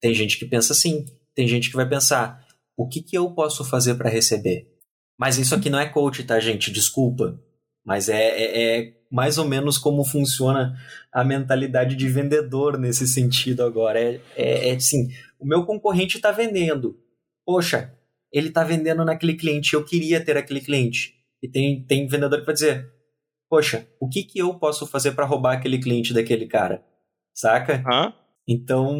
Tem 0.00 0.14
gente 0.14 0.38
que 0.38 0.46
pensa 0.46 0.72
assim. 0.72 1.04
Tem 1.34 1.48
gente 1.48 1.70
que 1.70 1.76
vai 1.76 1.88
pensar: 1.88 2.46
o 2.76 2.88
que, 2.88 3.02
que 3.02 3.16
eu 3.16 3.30
posso 3.30 3.64
fazer 3.64 3.94
para 3.94 4.10
receber? 4.10 4.68
Mas 5.18 5.38
isso 5.38 5.54
aqui 5.54 5.70
não 5.70 5.78
é 5.78 5.88
coach, 5.88 6.24
tá, 6.24 6.38
gente? 6.40 6.70
Desculpa. 6.70 7.40
Mas 7.84 8.08
é, 8.08 8.28
é, 8.28 8.78
é, 8.78 8.92
mais 9.10 9.38
ou 9.38 9.44
menos 9.44 9.76
como 9.76 10.04
funciona 10.04 10.74
a 11.12 11.22
mentalidade 11.22 11.94
de 11.94 12.08
vendedor 12.08 12.78
nesse 12.78 13.06
sentido 13.06 13.62
agora. 13.62 14.00
É, 14.00 14.20
é, 14.36 14.68
é 14.70 14.74
assim: 14.74 15.08
o 15.38 15.46
meu 15.46 15.64
concorrente 15.64 16.16
está 16.16 16.32
vendendo. 16.32 16.98
Poxa, 17.44 17.92
ele 18.32 18.48
está 18.48 18.64
vendendo 18.64 19.04
naquele 19.04 19.34
cliente, 19.34 19.74
eu 19.74 19.84
queria 19.84 20.24
ter 20.24 20.36
aquele 20.36 20.60
cliente. 20.60 21.14
E 21.42 21.48
tem, 21.48 21.84
tem 21.84 22.08
vendedor 22.08 22.40
que 22.40 22.46
vai 22.46 22.54
dizer: 22.54 22.90
Poxa, 23.48 23.86
o 24.00 24.08
que, 24.08 24.24
que 24.24 24.38
eu 24.38 24.54
posso 24.54 24.86
fazer 24.86 25.12
para 25.12 25.26
roubar 25.26 25.52
aquele 25.52 25.78
cliente 25.78 26.12
daquele 26.12 26.46
cara? 26.46 26.82
Saca? 27.34 27.84
Hã? 27.86 28.12
Então, 28.46 28.94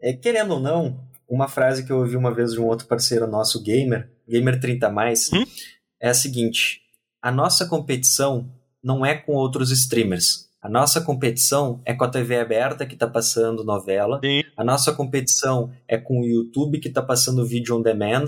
é, 0.00 0.12
querendo 0.12 0.54
ou 0.54 0.60
não, 0.60 1.08
uma 1.28 1.48
frase 1.48 1.84
que 1.84 1.92
eu 1.92 1.98
ouvi 1.98 2.16
uma 2.16 2.34
vez 2.34 2.52
de 2.52 2.60
um 2.60 2.66
outro 2.66 2.86
parceiro 2.86 3.26
nosso, 3.26 3.62
gamer, 3.62 4.10
gamer 4.28 4.58
30 4.58 4.90
mais, 4.90 5.30
hum? 5.32 5.44
é 6.00 6.08
a 6.08 6.14
seguinte: 6.14 6.80
a 7.22 7.30
nossa 7.30 7.66
competição 7.66 8.52
não 8.82 9.04
é 9.04 9.14
com 9.14 9.32
outros 9.32 9.70
streamers. 9.70 10.48
A 10.62 10.68
nossa 10.68 11.00
competição 11.00 11.80
é 11.86 11.94
com 11.94 12.04
a 12.04 12.10
TV 12.10 12.38
aberta 12.38 12.84
que 12.84 12.92
está 12.94 13.06
passando 13.06 13.64
novela. 13.64 14.20
Sim. 14.22 14.42
A 14.56 14.62
nossa 14.62 14.92
competição 14.92 15.70
é 15.88 15.96
com 15.96 16.20
o 16.20 16.26
YouTube 16.26 16.80
que 16.80 16.88
está 16.88 17.00
passando 17.00 17.46
vídeo 17.46 17.76
on 17.76 17.80
demand 17.80 18.26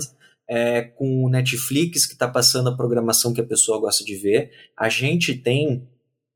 é, 0.49 0.81
com 0.81 1.23
o 1.23 1.29
Netflix, 1.29 2.05
que 2.05 2.13
está 2.13 2.27
passando 2.27 2.69
a 2.69 2.75
programação 2.75 3.33
que 3.33 3.41
a 3.41 3.45
pessoa 3.45 3.79
gosta 3.79 4.03
de 4.03 4.15
ver. 4.15 4.51
A 4.77 4.89
gente 4.89 5.35
tem, 5.35 5.87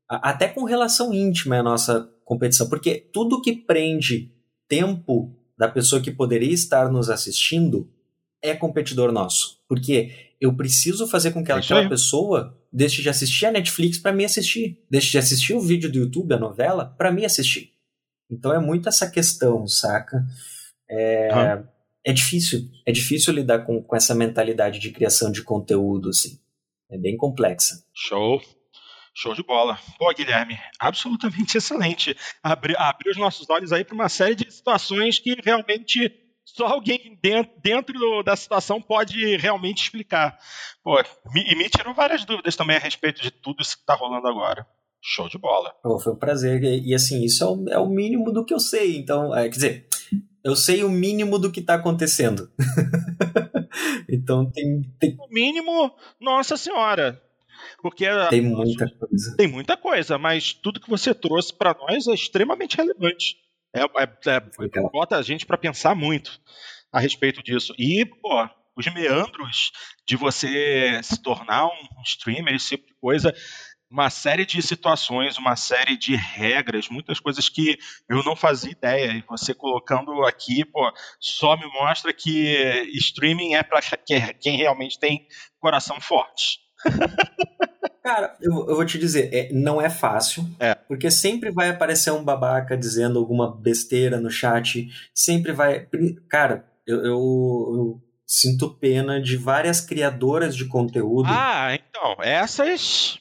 até 0.08 0.48
com 0.48 0.64
relação 0.64 1.12
íntima, 1.12 1.56
é 1.56 1.60
a 1.60 1.64
nossa 1.64 2.08
competição, 2.28 2.68
porque 2.68 2.96
tudo 3.12 3.40
que 3.40 3.52
prende 3.52 4.30
tempo 4.68 5.34
da 5.56 5.66
pessoa 5.66 6.02
que 6.02 6.10
poderia 6.10 6.52
estar 6.52 6.90
nos 6.90 7.08
assistindo 7.08 7.90
é 8.42 8.54
competidor 8.54 9.10
nosso. 9.10 9.60
Porque 9.66 10.12
eu 10.40 10.54
preciso 10.54 11.08
fazer 11.08 11.32
com 11.32 11.42
que 11.42 11.50
aquela 11.50 11.88
pessoa 11.88 12.56
deixe 12.72 13.02
de 13.02 13.08
assistir 13.08 13.46
a 13.46 13.50
Netflix 13.50 13.98
para 13.98 14.12
me 14.12 14.24
assistir, 14.24 14.84
deixe 14.90 15.10
de 15.10 15.18
assistir 15.18 15.54
o 15.54 15.60
vídeo 15.60 15.90
do 15.90 15.98
YouTube, 15.98 16.34
a 16.34 16.38
novela, 16.38 16.84
para 16.84 17.10
me 17.10 17.24
assistir. 17.24 17.72
Então 18.30 18.52
é 18.52 18.58
muito 18.58 18.88
essa 18.88 19.10
questão, 19.10 19.66
saca? 19.66 20.24
É, 20.88 21.30
ah 21.32 21.64
é 22.08 22.12
difícil, 22.12 22.70
é 22.86 22.92
difícil 22.92 23.34
lidar 23.34 23.66
com, 23.66 23.82
com 23.82 23.94
essa 23.94 24.14
mentalidade 24.14 24.78
de 24.78 24.90
criação 24.90 25.30
de 25.30 25.42
conteúdo, 25.42 26.08
assim. 26.08 26.38
É 26.90 26.96
bem 26.96 27.18
complexa. 27.18 27.84
Show. 27.92 28.40
Show 29.20 29.34
de 29.34 29.42
bola. 29.42 29.76
Pô, 29.98 30.14
Guilherme, 30.14 30.56
absolutamente 30.78 31.58
excelente. 31.58 32.16
Abri, 32.40 32.76
abrir 32.78 33.10
os 33.10 33.16
nossos 33.16 33.50
olhos 33.50 33.72
aí 33.72 33.82
para 33.82 33.96
uma 33.96 34.08
série 34.08 34.36
de 34.36 34.48
situações 34.48 35.18
que 35.18 35.36
realmente 35.44 36.12
só 36.44 36.66
alguém 36.66 37.18
dentro, 37.20 37.52
dentro 37.60 38.22
da 38.22 38.36
situação 38.36 38.80
pode 38.80 39.36
realmente 39.36 39.82
explicar. 39.82 40.38
Pô, 40.84 41.00
e 41.34 41.56
me 41.56 41.68
tirou 41.68 41.92
várias 41.94 42.24
dúvidas 42.24 42.54
também 42.54 42.76
a 42.76 42.80
respeito 42.80 43.20
de 43.20 43.32
tudo 43.32 43.60
isso 43.60 43.74
que 43.74 43.82
está 43.82 43.94
rolando 43.96 44.28
agora. 44.28 44.64
Show 45.02 45.28
de 45.28 45.36
bola. 45.36 45.74
Pô, 45.82 45.98
foi 45.98 46.12
um 46.12 46.18
prazer. 46.18 46.62
E, 46.62 46.90
e 46.90 46.94
assim, 46.94 47.24
isso 47.24 47.42
é 47.42 47.46
o, 47.48 47.68
é 47.70 47.78
o, 47.78 47.88
mínimo 47.88 48.30
do 48.30 48.44
que 48.44 48.54
eu 48.54 48.60
sei. 48.60 48.98
Então, 48.98 49.36
é, 49.36 49.48
quer 49.48 49.54
dizer, 49.54 49.88
eu 50.44 50.54
sei 50.54 50.84
o 50.84 50.88
mínimo 50.88 51.40
do 51.40 51.50
que 51.50 51.58
está 51.58 51.74
acontecendo. 51.74 52.48
então 54.08 54.48
tem, 54.48 54.82
tem. 55.00 55.16
O 55.18 55.28
mínimo, 55.28 55.92
nossa 56.20 56.56
senhora. 56.56 57.20
Porque 57.80 58.06
tem 58.28 58.42
muita 58.42 58.90
coisa. 58.90 59.36
Tem 59.36 59.46
muita 59.46 59.76
coisa, 59.76 60.18
mas 60.18 60.52
tudo 60.52 60.80
que 60.80 60.90
você 60.90 61.14
trouxe 61.14 61.56
para 61.56 61.74
nós 61.74 62.06
é 62.08 62.14
extremamente 62.14 62.76
relevante. 62.76 63.36
É, 63.74 63.82
é, 63.82 64.34
é 64.34 64.80
bota 64.90 65.16
a 65.16 65.22
gente 65.22 65.46
para 65.46 65.56
pensar 65.56 65.94
muito 65.94 66.40
a 66.92 66.98
respeito 66.98 67.42
disso. 67.42 67.74
E, 67.78 68.04
pô, 68.04 68.48
os 68.76 68.86
meandros 68.92 69.72
de 70.06 70.16
você 70.16 71.00
se 71.02 71.22
tornar 71.22 71.66
um 71.66 72.02
streamer, 72.04 72.54
esse 72.54 72.70
tipo 72.70 72.86
de 72.86 72.94
coisa, 72.94 73.34
uma 73.90 74.10
série 74.10 74.44
de 74.44 74.60
situações, 74.60 75.38
uma 75.38 75.56
série 75.56 75.96
de 75.96 76.14
regras, 76.14 76.88
muitas 76.88 77.20
coisas 77.20 77.48
que 77.48 77.78
eu 78.08 78.22
não 78.22 78.36
fazia 78.36 78.72
ideia. 78.72 79.12
E 79.12 79.24
você 79.28 79.54
colocando 79.54 80.24
aqui, 80.24 80.64
pô, 80.64 80.92
só 81.18 81.56
me 81.56 81.66
mostra 81.72 82.12
que 82.12 82.88
streaming 82.94 83.54
é 83.54 83.62
para 83.62 83.80
quem 84.40 84.56
realmente 84.56 84.98
tem 84.98 85.26
coração 85.58 86.00
forte. 86.00 86.67
Cara, 88.02 88.36
eu, 88.40 88.52
eu, 88.68 88.74
vou 88.74 88.86
te 88.86 88.98
dizer, 88.98 89.28
é, 89.34 89.52
não 89.52 89.80
é 89.82 89.90
fácil, 89.90 90.48
é. 90.58 90.74
porque 90.74 91.10
sempre 91.10 91.50
vai 91.50 91.68
aparecer 91.68 92.10
um 92.10 92.24
babaca 92.24 92.76
dizendo 92.76 93.18
alguma 93.18 93.54
besteira 93.54 94.18
no 94.18 94.30
chat, 94.30 94.88
sempre 95.14 95.52
vai. 95.52 95.86
Cara, 96.28 96.64
eu, 96.86 96.96
eu, 96.98 97.04
eu 97.04 98.02
sinto 98.26 98.74
pena 98.74 99.20
de 99.20 99.36
várias 99.36 99.80
criadoras 99.80 100.56
de 100.56 100.64
conteúdo. 100.64 101.28
Ah, 101.28 101.74
então, 101.74 102.16
essas 102.22 103.18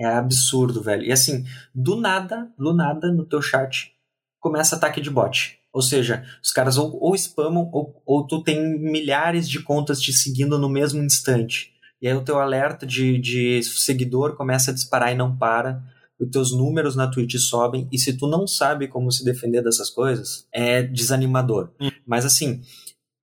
é 0.00 0.06
absurdo, 0.06 0.82
velho. 0.82 1.04
E 1.04 1.12
assim, 1.12 1.44
do 1.74 1.94
nada, 1.94 2.50
do 2.58 2.72
nada, 2.72 3.12
no 3.12 3.26
teu 3.26 3.42
chat, 3.42 3.92
começa 4.40 4.76
ataque 4.76 5.00
de 5.00 5.10
bot. 5.10 5.58
Ou 5.72 5.82
seja, 5.82 6.24
os 6.42 6.50
caras 6.50 6.78
ou, 6.78 6.98
ou 7.00 7.14
spamam, 7.14 7.68
ou, 7.72 8.02
ou 8.06 8.26
tu 8.26 8.42
tem 8.42 8.78
milhares 8.78 9.48
de 9.48 9.62
contas 9.62 10.00
te 10.00 10.12
seguindo 10.12 10.58
no 10.58 10.68
mesmo 10.68 11.02
instante. 11.02 11.72
E 12.00 12.08
aí 12.08 12.14
o 12.14 12.24
teu 12.24 12.38
alerta 12.38 12.86
de, 12.86 13.18
de 13.18 13.62
seguidor 13.62 14.36
começa 14.36 14.70
a 14.70 14.74
disparar 14.74 15.12
e 15.12 15.16
não 15.16 15.36
para. 15.36 15.82
Os 16.18 16.28
teus 16.30 16.56
números 16.56 16.96
na 16.96 17.08
Twitch 17.08 17.36
sobem. 17.36 17.88
E 17.90 17.98
se 17.98 18.16
tu 18.16 18.26
não 18.26 18.46
sabe 18.46 18.88
como 18.88 19.10
se 19.10 19.24
defender 19.24 19.62
dessas 19.62 19.90
coisas, 19.90 20.46
é 20.52 20.82
desanimador. 20.82 21.70
Hum. 21.80 21.90
Mas 22.06 22.24
assim, 22.24 22.62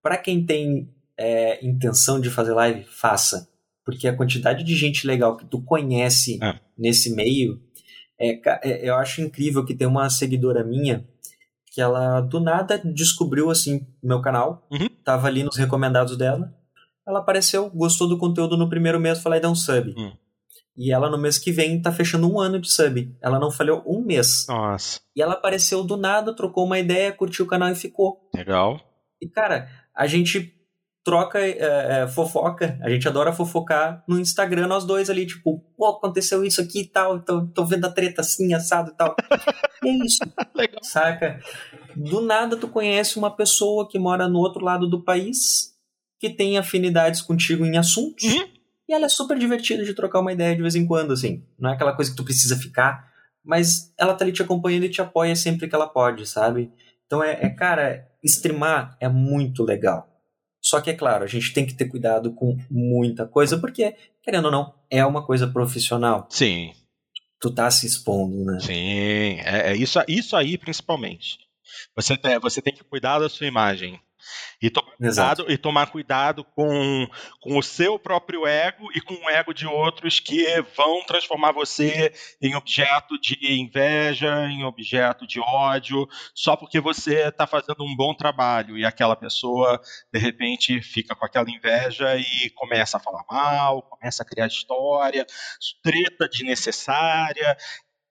para 0.02 0.16
quem 0.16 0.44
tem 0.44 0.88
é, 1.16 1.64
intenção 1.64 2.20
de 2.20 2.30
fazer 2.30 2.52
live, 2.52 2.84
faça 2.84 3.48
porque 3.88 4.06
a 4.06 4.14
quantidade 4.14 4.64
de 4.64 4.76
gente 4.76 5.06
legal 5.06 5.34
que 5.34 5.46
tu 5.46 5.62
conhece 5.62 6.38
é. 6.42 6.60
nesse 6.76 7.14
meio, 7.14 7.58
é, 8.20 8.38
é, 8.62 8.86
eu 8.86 8.94
acho 8.96 9.22
incrível 9.22 9.64
que 9.64 9.74
tem 9.74 9.86
uma 9.86 10.10
seguidora 10.10 10.62
minha 10.62 11.08
que 11.72 11.80
ela 11.80 12.20
do 12.20 12.38
nada 12.38 12.78
descobriu 12.84 13.48
assim 13.50 13.86
meu 14.02 14.20
canal, 14.20 14.66
uhum. 14.70 14.90
tava 15.02 15.26
ali 15.26 15.42
nos 15.42 15.56
recomendados 15.56 16.18
dela, 16.18 16.54
ela 17.08 17.20
apareceu, 17.20 17.70
gostou 17.70 18.06
do 18.06 18.18
conteúdo 18.18 18.54
no 18.54 18.68
primeiro 18.68 19.00
mês, 19.00 19.22
falei 19.22 19.40
dá 19.40 19.48
um 19.48 19.54
sub. 19.54 19.94
Uhum. 19.96 20.12
E 20.76 20.92
ela 20.92 21.10
no 21.10 21.18
mês 21.18 21.38
que 21.38 21.50
vem 21.50 21.80
tá 21.80 21.90
fechando 21.90 22.30
um 22.30 22.38
ano 22.38 22.60
de 22.60 22.70
sub. 22.70 23.16
Ela 23.22 23.38
não 23.38 23.50
falhou 23.50 23.82
um 23.86 24.04
mês. 24.04 24.46
Nossa. 24.46 25.00
E 25.16 25.22
ela 25.22 25.32
apareceu 25.32 25.82
do 25.82 25.96
nada, 25.96 26.36
trocou 26.36 26.66
uma 26.66 26.78
ideia, 26.78 27.10
curtiu 27.10 27.46
o 27.46 27.48
canal 27.48 27.70
e 27.70 27.74
ficou. 27.74 28.28
Legal. 28.34 28.78
E 29.20 29.28
cara, 29.28 29.68
a 29.96 30.06
gente 30.06 30.54
troca 31.02 31.40
é, 31.40 32.02
é, 32.02 32.06
fofoca. 32.06 32.78
A 32.82 32.90
gente 32.90 33.08
adora 33.08 33.32
fofocar 33.32 34.04
no 34.06 34.20
Instagram, 34.20 34.66
nós 34.66 34.84
dois 34.84 35.08
ali, 35.08 35.26
tipo, 35.26 35.64
pô, 35.76 35.86
aconteceu 35.86 36.44
isso 36.44 36.60
aqui 36.60 36.82
e 36.82 36.86
tal, 36.86 37.20
tô, 37.20 37.46
tô 37.46 37.64
vendo 37.64 37.86
a 37.86 37.90
treta 37.90 38.20
assim, 38.20 38.52
assado 38.52 38.90
e 38.90 38.96
tal. 38.96 39.16
é 39.82 39.88
isso. 40.04 40.18
Legal. 40.54 40.80
Saca? 40.82 41.40
Do 41.96 42.20
nada 42.20 42.56
tu 42.56 42.68
conhece 42.68 43.18
uma 43.18 43.34
pessoa 43.34 43.88
que 43.88 43.98
mora 43.98 44.28
no 44.28 44.38
outro 44.38 44.62
lado 44.62 44.86
do 44.86 45.02
país, 45.02 45.77
que 46.18 46.30
tem 46.30 46.58
afinidades 46.58 47.22
contigo 47.22 47.64
em 47.64 47.76
assuntos, 47.76 48.24
uhum. 48.24 48.48
e 48.88 48.92
ela 48.92 49.06
é 49.06 49.08
super 49.08 49.38
divertida 49.38 49.84
de 49.84 49.94
trocar 49.94 50.20
uma 50.20 50.32
ideia 50.32 50.54
de 50.54 50.62
vez 50.62 50.74
em 50.74 50.86
quando, 50.86 51.12
assim. 51.12 51.44
Não 51.58 51.70
é 51.70 51.74
aquela 51.74 51.94
coisa 51.94 52.10
que 52.10 52.16
tu 52.16 52.24
precisa 52.24 52.56
ficar, 52.56 53.08
mas 53.44 53.92
ela 53.98 54.14
tá 54.14 54.24
ali 54.24 54.32
te 54.32 54.42
acompanhando 54.42 54.84
e 54.84 54.90
te 54.90 55.00
apoia 55.00 55.34
sempre 55.36 55.68
que 55.68 55.74
ela 55.74 55.86
pode, 55.86 56.26
sabe? 56.26 56.70
Então 57.06 57.22
é, 57.22 57.38
é 57.40 57.48
cara, 57.48 58.06
streamar 58.22 58.96
é 59.00 59.08
muito 59.08 59.62
legal 59.62 60.06
Só 60.60 60.80
que 60.80 60.90
é 60.90 60.94
claro, 60.94 61.24
a 61.24 61.26
gente 61.26 61.52
tem 61.52 61.64
que 61.64 61.74
ter 61.74 61.86
cuidado 61.86 62.34
com 62.34 62.58
muita 62.70 63.26
coisa, 63.26 63.56
porque, 63.56 63.96
querendo 64.22 64.46
ou 64.46 64.50
não, 64.50 64.74
é 64.90 65.04
uma 65.06 65.24
coisa 65.24 65.46
profissional. 65.46 66.26
Sim. 66.30 66.72
Tu 67.40 67.50
tá 67.50 67.70
se 67.70 67.86
expondo, 67.86 68.44
né? 68.44 68.58
Sim, 68.60 69.40
é, 69.44 69.70
é 69.70 69.76
isso, 69.76 69.98
isso 70.08 70.36
aí 70.36 70.58
principalmente. 70.58 71.38
Você 71.94 72.16
tem, 72.16 72.38
você 72.38 72.60
tem 72.60 72.74
que 72.74 72.84
cuidar 72.84 73.20
da 73.20 73.28
sua 73.28 73.46
imagem. 73.46 74.00
E 74.60 74.70
tomar, 74.70 74.96
cuidado, 74.96 75.52
e 75.52 75.58
tomar 75.58 75.86
cuidado 75.90 76.44
com, 76.44 77.08
com 77.40 77.56
o 77.56 77.62
seu 77.62 77.98
próprio 77.98 78.46
ego 78.46 78.88
e 78.94 79.00
com 79.00 79.14
o 79.14 79.30
ego 79.30 79.54
de 79.54 79.66
outros 79.66 80.18
que 80.18 80.60
vão 80.76 81.04
transformar 81.04 81.52
você 81.52 82.12
em 82.42 82.54
objeto 82.56 83.18
de 83.20 83.36
inveja, 83.60 84.46
em 84.48 84.64
objeto 84.64 85.26
de 85.26 85.40
ódio, 85.40 86.08
só 86.34 86.56
porque 86.56 86.80
você 86.80 87.28
está 87.28 87.46
fazendo 87.46 87.84
um 87.84 87.94
bom 87.94 88.14
trabalho 88.14 88.76
e 88.76 88.84
aquela 88.84 89.14
pessoa, 89.14 89.80
de 90.12 90.18
repente, 90.18 90.80
fica 90.82 91.14
com 91.14 91.24
aquela 91.24 91.50
inveja 91.50 92.16
e 92.16 92.50
começa 92.50 92.96
a 92.96 93.00
falar 93.00 93.24
mal, 93.30 93.82
começa 93.82 94.22
a 94.22 94.26
criar 94.26 94.46
história, 94.46 95.26
treta 95.82 96.28
desnecessária. 96.28 97.56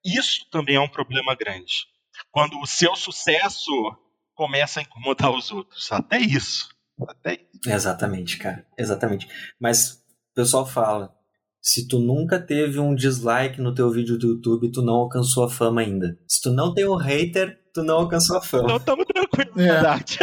Isso 0.04 0.50
também 0.50 0.76
é 0.76 0.80
um 0.80 0.88
problema 0.88 1.36
grande. 1.36 1.88
Quando 2.32 2.60
o 2.60 2.68
seu 2.68 2.96
sucesso 2.96 3.74
começa 4.38 4.80
a 4.80 4.84
incomodar 4.84 5.32
os 5.32 5.52
outros. 5.52 5.92
Até 5.92 6.20
isso. 6.20 6.70
Até 7.06 7.34
isso. 7.34 7.70
Exatamente, 7.70 8.38
cara. 8.38 8.66
Exatamente. 8.78 9.28
Mas 9.60 10.04
o 10.32 10.36
pessoal 10.36 10.66
fala, 10.66 11.14
se 11.60 11.88
tu 11.88 12.00
nunca 12.00 12.40
teve 12.40 12.80
um 12.80 12.96
dislike 12.96 13.60
no 13.60 13.74
teu 13.74 13.92
vídeo 13.92 14.18
do 14.18 14.36
YouTube, 14.36 14.72
tu 14.72 14.82
não 14.82 14.94
alcançou 14.94 15.44
a 15.44 15.50
fama 15.50 15.82
ainda. 15.82 16.18
Se 16.28 16.42
tu 16.42 16.52
não 16.52 16.74
tem 16.74 16.88
um 16.88 16.96
hater, 16.96 17.60
tu 17.74 17.84
não 17.84 17.98
alcançou 17.98 18.38
a 18.38 18.42
fama. 18.42 18.66
Então 18.66 18.80
tamo 18.80 19.06
tranquilo, 19.06 19.52
é. 19.56 19.64
verdade. 19.64 20.20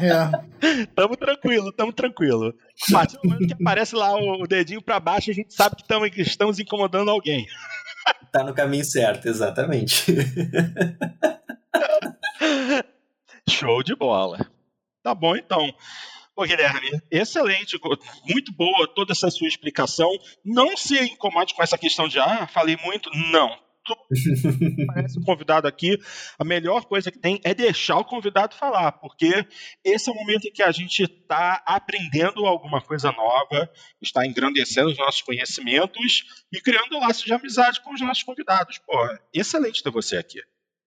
É. 0.00 0.54
Tamo 0.96 1.16
tranquilo, 1.16 1.70
tamo 1.72 1.92
tranquilo. 1.92 2.54
A 2.88 2.92
partir 2.92 3.18
do 3.18 3.28
momento 3.28 3.48
que 3.48 3.62
aparece 3.62 3.94
lá 3.94 4.14
o 4.14 4.46
dedinho 4.46 4.82
para 4.82 4.98
baixo, 4.98 5.30
a 5.30 5.34
gente 5.34 5.52
sabe 5.52 5.76
que 5.76 5.86
tamo, 5.86 6.06
estamos 6.06 6.58
incomodando 6.58 7.10
alguém. 7.10 7.46
Tá 8.32 8.42
no 8.42 8.54
caminho 8.54 8.84
certo, 8.84 9.28
exatamente. 9.28 10.06
Show 13.48 13.82
de 13.82 13.94
bola. 13.94 14.50
Tá 15.02 15.14
bom, 15.14 15.36
então. 15.36 15.74
Ô, 16.36 16.42
Guilherme, 16.42 17.00
excelente, 17.10 17.78
muito 18.28 18.52
boa 18.52 18.88
toda 18.88 19.12
essa 19.12 19.30
sua 19.30 19.46
explicação. 19.46 20.10
Não 20.44 20.76
se 20.76 20.98
incomode 20.98 21.54
com 21.54 21.62
essa 21.62 21.78
questão 21.78 22.08
de, 22.08 22.18
ah, 22.18 22.46
falei 22.48 22.76
muito. 22.82 23.08
Não. 23.30 23.56
Tu 23.84 23.94
parece 24.86 25.18
um 25.18 25.22
convidado 25.22 25.68
aqui, 25.68 25.98
a 26.38 26.44
melhor 26.44 26.86
coisa 26.86 27.12
que 27.12 27.18
tem 27.18 27.38
é 27.44 27.52
deixar 27.52 27.98
o 27.98 28.04
convidado 28.04 28.54
falar, 28.54 28.92
porque 28.92 29.46
esse 29.84 30.08
é 30.08 30.12
o 30.12 30.16
momento 30.16 30.46
em 30.46 30.52
que 30.52 30.62
a 30.62 30.72
gente 30.72 31.02
está 31.02 31.62
aprendendo 31.66 32.46
alguma 32.46 32.80
coisa 32.80 33.12
nova, 33.12 33.70
está 34.00 34.26
engrandecendo 34.26 34.88
os 34.88 34.96
nossos 34.96 35.20
conhecimentos 35.20 36.46
e 36.50 36.60
criando 36.62 36.98
laços 36.98 37.24
de 37.24 37.34
amizade 37.34 37.82
com 37.82 37.92
os 37.92 38.00
nossos 38.00 38.22
convidados. 38.22 38.78
Pô, 38.78 38.96
excelente 39.34 39.82
ter 39.82 39.90
você 39.90 40.16
aqui. 40.16 40.40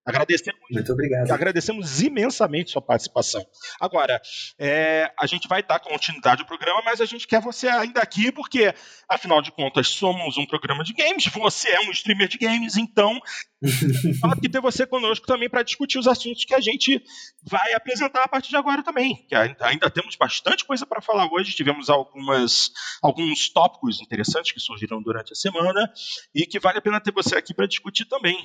Agradecemos, 0.08 0.60
Muito 0.70 0.92
obrigado. 0.92 1.30
Agradecemos 1.30 2.00
imensamente 2.00 2.70
sua 2.70 2.80
participação. 2.80 3.44
Agora, 3.78 4.20
é, 4.58 5.12
a 5.18 5.26
gente 5.26 5.46
vai 5.46 5.62
dar 5.62 5.78
continuidade 5.80 6.40
ao 6.40 6.46
programa, 6.46 6.80
mas 6.84 7.00
a 7.00 7.04
gente 7.04 7.26
quer 7.26 7.42
você 7.42 7.68
ainda 7.68 8.00
aqui, 8.00 8.32
porque, 8.32 8.74
afinal 9.08 9.42
de 9.42 9.52
contas, 9.52 9.88
somos 9.88 10.38
um 10.38 10.46
programa 10.46 10.82
de 10.82 10.94
games, 10.94 11.26
você 11.26 11.68
é 11.68 11.80
um 11.80 11.90
streamer 11.90 12.26
de 12.26 12.38
games, 12.38 12.76
então 12.76 13.20
pode 14.20 14.40
que 14.40 14.48
ter 14.48 14.60
você 14.60 14.86
conosco 14.86 15.26
também 15.26 15.50
para 15.50 15.62
discutir 15.62 15.98
os 15.98 16.06
assuntos 16.06 16.44
que 16.44 16.54
a 16.54 16.60
gente 16.60 17.02
vai 17.42 17.74
apresentar 17.74 18.22
a 18.22 18.28
partir 18.28 18.50
de 18.50 18.56
agora 18.56 18.82
também. 18.82 19.26
Que 19.28 19.34
ainda, 19.34 19.66
ainda 19.66 19.90
temos 19.90 20.16
bastante 20.16 20.64
coisa 20.64 20.86
para 20.86 21.02
falar 21.02 21.28
hoje, 21.30 21.54
tivemos 21.54 21.90
algumas, 21.90 22.70
alguns 23.02 23.50
tópicos 23.50 24.00
interessantes 24.00 24.52
que 24.52 24.60
surgiram 24.60 25.02
durante 25.02 25.32
a 25.32 25.36
semana 25.36 25.92
e 26.34 26.46
que 26.46 26.58
vale 26.58 26.78
a 26.78 26.82
pena 26.82 27.00
ter 27.00 27.12
você 27.12 27.36
aqui 27.36 27.52
para 27.52 27.66
discutir 27.66 28.06
também. 28.06 28.38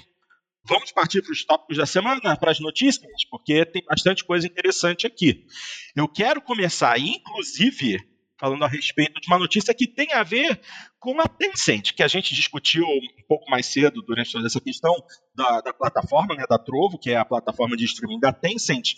Vamos 0.65 0.91
partir 0.91 1.22
para 1.22 1.31
os 1.34 1.44
tópicos 1.44 1.77
da 1.77 1.85
semana, 1.85 2.38
para 2.38 2.52
as 2.52 2.60
notícias, 2.60 3.26
porque 3.30 3.65
tem 3.65 3.84
bastante 3.84 4.23
coisa 4.23 4.48
interessante 4.48 5.06
aqui. 5.06 5.45
Eu 5.94 6.07
quero 6.07 6.41
começar, 6.41 6.98
inclusive, 6.98 7.99
falando 8.40 8.64
a 8.64 8.68
respeito 8.68 9.19
de 9.19 9.27
uma 9.27 9.38
notícia 9.38 9.73
que 9.73 9.85
tem 9.88 10.14
a 10.14 10.23
ver 10.23 10.60
com 11.03 11.19
a 11.19 11.27
Tencent, 11.27 11.91
que 11.91 12.01
a 12.01 12.07
gente 12.07 12.34
discutiu 12.34 12.85
um 12.88 13.27
pouco 13.27 13.51
mais 13.51 13.65
cedo 13.65 14.01
durante 14.01 14.31
toda 14.31 14.47
essa 14.47 14.61
questão 14.61 14.95
da, 15.35 15.59
da, 15.59 15.73
plataforma, 15.73 16.34
né, 16.34 16.45
da 16.47 16.57
Trovo, 16.57 16.97
que 16.97 17.11
é 17.11 17.17
a 17.17 17.25
plataforma 17.25 17.75
de 17.75 17.84
streaming 17.84 18.21
da 18.21 18.31
Tencent. 18.31 18.93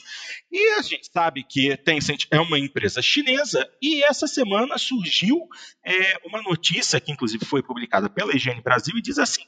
E 0.52 0.74
a 0.78 0.84
gente 0.84 1.10
sabe 1.12 1.44
que 1.44 1.76
Tencent 1.78 2.28
é 2.30 2.40
uma 2.40 2.60
empresa 2.60 3.02
chinesa 3.02 3.68
e 3.82 4.04
essa 4.04 4.28
semana 4.28 4.78
surgiu 4.78 5.48
é, 5.84 6.20
uma 6.28 6.44
notícia 6.44 7.02
que 7.02 7.12
inclusive 7.12 7.44
foi 7.44 7.64
publicada 7.64 8.08
pela 8.08 8.36
Higiene 8.36 8.62
Brasil 8.62 8.96
e 8.96 9.02
diz 9.02 9.18
assim: 9.18 9.42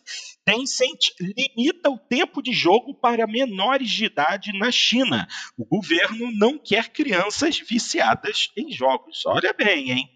Tencent 0.43 1.11
limita 1.19 1.91
o 1.91 1.99
tempo 1.99 2.41
de 2.41 2.53
jogo 2.53 2.95
para 2.95 3.27
menores 3.27 3.91
de 3.91 4.05
idade 4.05 4.51
na 4.57 4.71
China. 4.71 5.27
O 5.55 5.63
governo 5.63 6.31
não 6.31 6.57
quer 6.57 6.89
crianças 6.89 7.59
viciadas 7.59 8.49
em 8.57 8.71
jogos. 8.71 9.23
Olha 9.27 9.53
bem, 9.53 9.91
hein? 9.91 10.09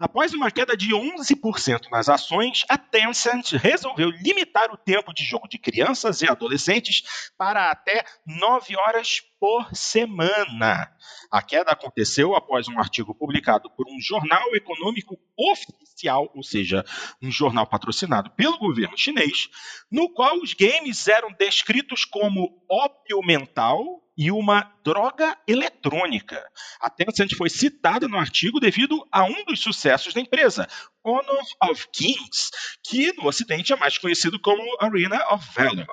Após 0.00 0.32
uma 0.32 0.50
queda 0.50 0.74
de 0.74 0.94
11% 0.94 1.90
nas 1.90 2.08
ações, 2.08 2.64
a 2.70 2.78
Tencent 2.78 3.52
resolveu 3.52 4.08
limitar 4.08 4.72
o 4.72 4.76
tempo 4.78 5.12
de 5.12 5.22
jogo 5.22 5.46
de 5.46 5.58
crianças 5.58 6.22
e 6.22 6.26
adolescentes 6.26 7.30
para 7.36 7.70
até 7.70 8.02
9 8.24 8.78
horas 8.78 9.20
por 9.38 9.68
semana. 9.76 10.90
A 11.30 11.42
queda 11.42 11.72
aconteceu 11.72 12.34
após 12.34 12.66
um 12.66 12.78
artigo 12.78 13.14
publicado 13.14 13.68
por 13.76 13.86
um 13.90 14.00
jornal 14.00 14.54
econômico 14.54 15.18
oficial, 15.38 16.32
ou 16.34 16.42
seja, 16.42 16.82
um 17.20 17.30
jornal 17.30 17.66
patrocinado 17.66 18.30
pelo 18.30 18.56
governo 18.56 18.96
chinês, 18.96 19.50
no 19.92 20.08
qual 20.08 20.38
os 20.38 20.54
games 20.54 21.08
eram 21.08 21.30
descritos 21.32 22.06
como 22.06 22.64
ópio 22.70 23.20
mental 23.20 24.02
e 24.20 24.30
uma 24.30 24.70
droga 24.84 25.34
eletrônica. 25.48 26.46
A 26.78 26.90
Tencent 26.90 27.34
foi 27.34 27.48
citada 27.48 28.06
no 28.06 28.18
artigo 28.18 28.60
devido 28.60 29.02
a 29.10 29.24
um 29.24 29.46
dos 29.46 29.60
sucessos 29.60 30.12
da 30.12 30.20
empresa, 30.20 30.68
Honor 31.02 31.42
of 31.70 31.88
Kings, 31.90 32.50
que 32.84 33.14
no 33.14 33.26
Ocidente 33.26 33.72
é 33.72 33.76
mais 33.76 33.96
conhecido 33.96 34.38
como 34.38 34.62
Arena 34.78 35.26
of 35.32 35.48
Valor. 35.54 35.86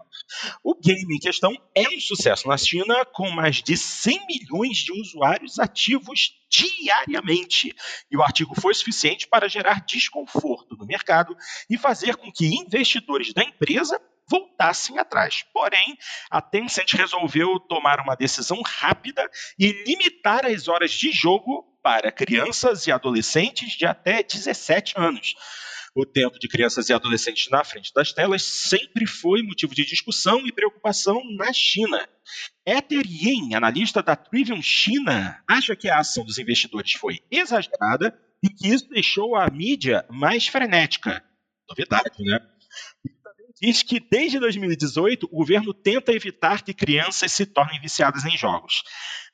O 0.61 0.75
game 0.75 1.15
em 1.15 1.19
questão 1.19 1.53
é 1.73 1.87
um 1.87 2.01
sucesso 2.01 2.49
na 2.49 2.57
China, 2.57 3.05
com 3.05 3.31
mais 3.31 3.63
de 3.63 3.77
100 3.77 4.27
milhões 4.27 4.79
de 4.79 4.91
usuários 4.91 5.57
ativos 5.57 6.33
diariamente. 6.49 7.73
E 8.11 8.17
o 8.17 8.21
artigo 8.21 8.59
foi 8.59 8.73
suficiente 8.73 9.25
para 9.25 9.47
gerar 9.47 9.85
desconforto 9.85 10.75
no 10.75 10.85
mercado 10.85 11.33
e 11.69 11.77
fazer 11.77 12.17
com 12.17 12.29
que 12.29 12.45
investidores 12.45 13.33
da 13.33 13.41
empresa 13.41 13.97
voltassem 14.29 14.97
atrás. 14.99 15.43
Porém, 15.53 15.97
a 16.29 16.41
Tencent 16.41 16.93
resolveu 16.93 17.59
tomar 17.59 17.99
uma 17.99 18.15
decisão 18.15 18.61
rápida 18.61 19.29
e 19.57 19.71
limitar 19.85 20.45
as 20.45 20.67
horas 20.67 20.91
de 20.91 21.11
jogo 21.11 21.63
para 21.81 22.11
crianças 22.11 22.85
e 22.87 22.91
adolescentes 22.91 23.73
de 23.73 23.85
até 23.85 24.21
17 24.21 24.93
anos. 24.97 25.35
O 25.95 26.05
tempo 26.05 26.37
de 26.37 26.47
crianças 26.47 26.89
e 26.89 26.93
adolescentes 26.93 27.49
na 27.49 27.63
frente 27.63 27.91
das 27.91 28.13
telas 28.13 28.43
sempre 28.43 29.07
foi 29.07 29.41
motivo 29.41 29.73
de 29.73 29.83
discussão 29.83 30.45
e 30.45 30.51
preocupação 30.51 31.19
na 31.37 31.51
China. 31.51 32.07
Ether 32.63 33.03
Yin, 33.03 33.55
analista 33.55 34.03
da 34.03 34.15
Trivium 34.15 34.61
China, 34.61 35.41
acha 35.47 35.75
que 35.75 35.89
a 35.89 35.97
ação 35.97 36.23
dos 36.23 36.37
investidores 36.37 36.93
foi 36.93 37.19
exagerada 37.31 38.15
e 38.43 38.49
que 38.49 38.67
isso 38.67 38.87
deixou 38.89 39.35
a 39.35 39.49
mídia 39.49 40.05
mais 40.07 40.45
frenética. 40.45 41.23
Novidade, 41.67 42.11
né? 42.19 42.39
Diz 43.61 43.83
que 43.83 43.99
desde 43.99 44.39
2018 44.39 45.25
o 45.25 45.37
governo 45.37 45.73
tenta 45.73 46.11
evitar 46.11 46.63
que 46.63 46.73
crianças 46.73 47.31
se 47.31 47.45
tornem 47.45 47.79
viciadas 47.81 48.25
em 48.25 48.37
jogos. 48.37 48.83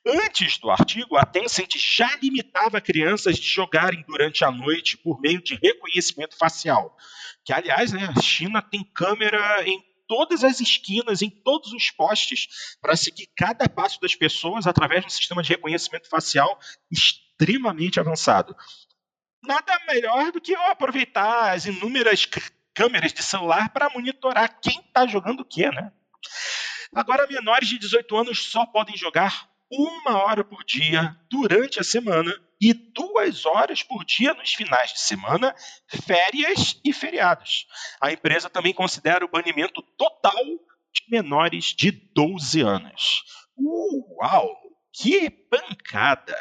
Antes 0.06 0.58
do 0.58 0.70
artigo, 0.70 1.16
a 1.16 1.24
Tencent 1.24 1.76
já 1.78 2.14
limitava 2.22 2.80
crianças 2.80 3.36
de 3.36 3.46
jogarem 3.46 4.04
durante 4.06 4.44
a 4.44 4.50
noite 4.50 4.98
por 4.98 5.20
meio 5.20 5.42
de 5.42 5.54
reconhecimento 5.54 6.36
facial. 6.36 6.96
Que, 7.44 7.52
aliás, 7.52 7.92
né, 7.92 8.12
a 8.14 8.20
China 8.20 8.60
tem 8.60 8.84
câmera 8.84 9.66
em 9.66 9.82
todas 10.06 10.44
as 10.44 10.60
esquinas, 10.60 11.22
em 11.22 11.30
todos 11.30 11.72
os 11.72 11.90
postes, 11.90 12.76
para 12.80 12.96
seguir 12.96 13.28
cada 13.34 13.68
passo 13.68 13.98
das 14.00 14.14
pessoas 14.14 14.66
através 14.66 15.00
de 15.00 15.06
um 15.06 15.10
sistema 15.10 15.42
de 15.42 15.48
reconhecimento 15.50 16.08
facial 16.08 16.58
extremamente 16.90 17.98
avançado. 17.98 18.54
Nada 19.42 19.78
melhor 19.86 20.32
do 20.32 20.40
que 20.40 20.54
aproveitar 20.54 21.52
as 21.52 21.66
inúmeras 21.66 22.26
câmeras 22.74 23.12
de 23.12 23.22
celular 23.22 23.70
para 23.70 23.90
monitorar 23.90 24.60
quem 24.60 24.80
está 24.80 25.06
jogando 25.06 25.40
o 25.40 25.44
quê, 25.44 25.70
né? 25.70 25.92
Agora, 26.94 27.26
menores 27.26 27.68
de 27.68 27.78
18 27.78 28.16
anos 28.16 28.50
só 28.50 28.66
podem 28.66 28.96
jogar 28.96 29.48
uma 29.70 30.22
hora 30.22 30.44
por 30.44 30.64
dia 30.64 31.16
durante 31.30 31.80
a 31.80 31.84
semana 31.84 32.32
e 32.60 32.72
duas 32.72 33.44
horas 33.44 33.82
por 33.82 34.04
dia 34.04 34.32
nos 34.34 34.54
finais 34.54 34.92
de 34.92 35.00
semana, 35.00 35.54
férias 35.88 36.80
e 36.84 36.92
feriados. 36.92 37.66
A 38.00 38.12
empresa 38.12 38.48
também 38.48 38.72
considera 38.72 39.24
o 39.24 39.30
banimento 39.30 39.82
total 39.96 40.44
de 40.92 41.02
menores 41.10 41.74
de 41.76 41.90
12 41.90 42.60
anos. 42.60 43.24
Uau! 43.56 44.64
que 44.94 45.28
pancada! 45.28 46.40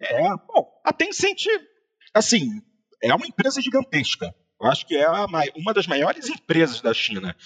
É, 0.00 0.20
bom, 0.48 0.80
a 0.84 0.92
Tencent, 0.92 1.46
assim, 2.12 2.60
é 3.00 3.14
uma 3.14 3.26
empresa 3.26 3.62
gigantesca. 3.62 4.34
Eu 4.62 4.70
acho 4.70 4.86
que 4.86 4.94
é 4.94 5.08
uma 5.56 5.74
das 5.74 5.86
maiores 5.86 6.28
empresas 6.28 6.80
da 6.80 6.94
China. 6.94 7.36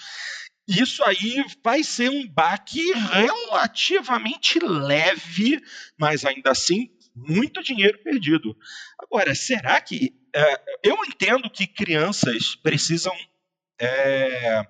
Isso 0.67 1.03
aí 1.03 1.43
vai 1.63 1.83
ser 1.83 2.09
um 2.09 2.27
baque 2.27 2.81
relativamente 2.93 4.59
leve, 4.59 5.59
mas 5.97 6.25
ainda 6.25 6.51
assim 6.51 6.89
muito 7.15 7.63
dinheiro 7.63 7.97
perdido. 8.03 8.55
Agora, 8.99 9.33
será 9.33 9.81
que. 9.81 10.13
É, 10.35 10.61
eu 10.83 10.97
entendo 11.05 11.49
que 11.49 11.65
crianças 11.65 12.55
precisam 12.55 13.15
é, 13.79 14.61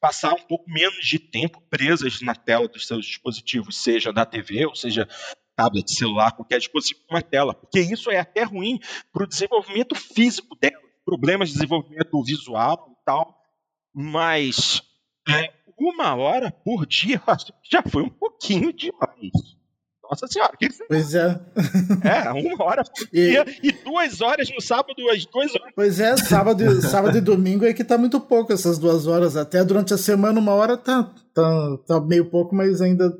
passar 0.00 0.32
um 0.34 0.42
pouco 0.42 0.70
menos 0.70 1.04
de 1.04 1.18
tempo 1.18 1.60
presas 1.68 2.20
na 2.20 2.34
tela 2.34 2.68
dos 2.68 2.86
seus 2.86 3.04
dispositivos, 3.04 3.82
seja 3.82 4.12
da 4.12 4.24
TV, 4.24 4.66
ou 4.66 4.76
seja 4.76 5.08
tablet, 5.56 5.90
celular, 5.92 6.30
qualquer 6.32 6.58
dispositivo 6.58 7.00
com 7.08 7.16
uma 7.16 7.22
tela, 7.22 7.52
porque 7.52 7.80
isso 7.80 8.12
é 8.12 8.18
até 8.18 8.44
ruim 8.44 8.78
para 9.12 9.24
o 9.24 9.26
desenvolvimento 9.26 9.96
físico 9.96 10.54
dela, 10.54 10.87
problemas 11.08 11.48
de 11.48 11.54
desenvolvimento 11.54 12.22
visual 12.22 12.86
e 12.90 13.04
tal, 13.06 13.34
mas 13.94 14.82
é, 15.26 15.50
uma 15.78 16.14
hora 16.14 16.50
por 16.50 16.84
dia 16.84 17.18
já 17.64 17.82
foi 17.82 18.02
um 18.02 18.10
pouquinho 18.10 18.70
demais. 18.74 19.56
Nossa 20.02 20.26
senhora, 20.26 20.52
que 20.58 20.68
Pois 20.86 21.14
é. 21.14 21.40
É, 22.04 22.30
uma 22.30 22.62
hora 22.62 22.84
por 22.84 23.08
dia 23.10 23.44
e... 23.62 23.68
e 23.68 23.72
duas 23.72 24.20
horas 24.20 24.50
no 24.50 24.60
sábado, 24.60 24.94
as 25.10 25.24
duas 25.24 25.54
horas. 25.54 25.72
Pois 25.74 25.98
é, 25.98 26.14
sábado, 26.18 26.82
sábado 26.82 27.16
e 27.16 27.22
domingo 27.22 27.64
é 27.64 27.72
que 27.72 27.84
tá 27.84 27.96
muito 27.96 28.20
pouco 28.20 28.52
essas 28.52 28.78
duas 28.78 29.06
horas. 29.06 29.34
Até 29.34 29.64
durante 29.64 29.94
a 29.94 29.98
semana, 29.98 30.40
uma 30.40 30.52
hora 30.52 30.76
tá, 30.76 31.10
tá, 31.34 31.78
tá 31.86 32.00
meio 32.00 32.26
pouco, 32.26 32.54
mas 32.54 32.82
ainda. 32.82 33.16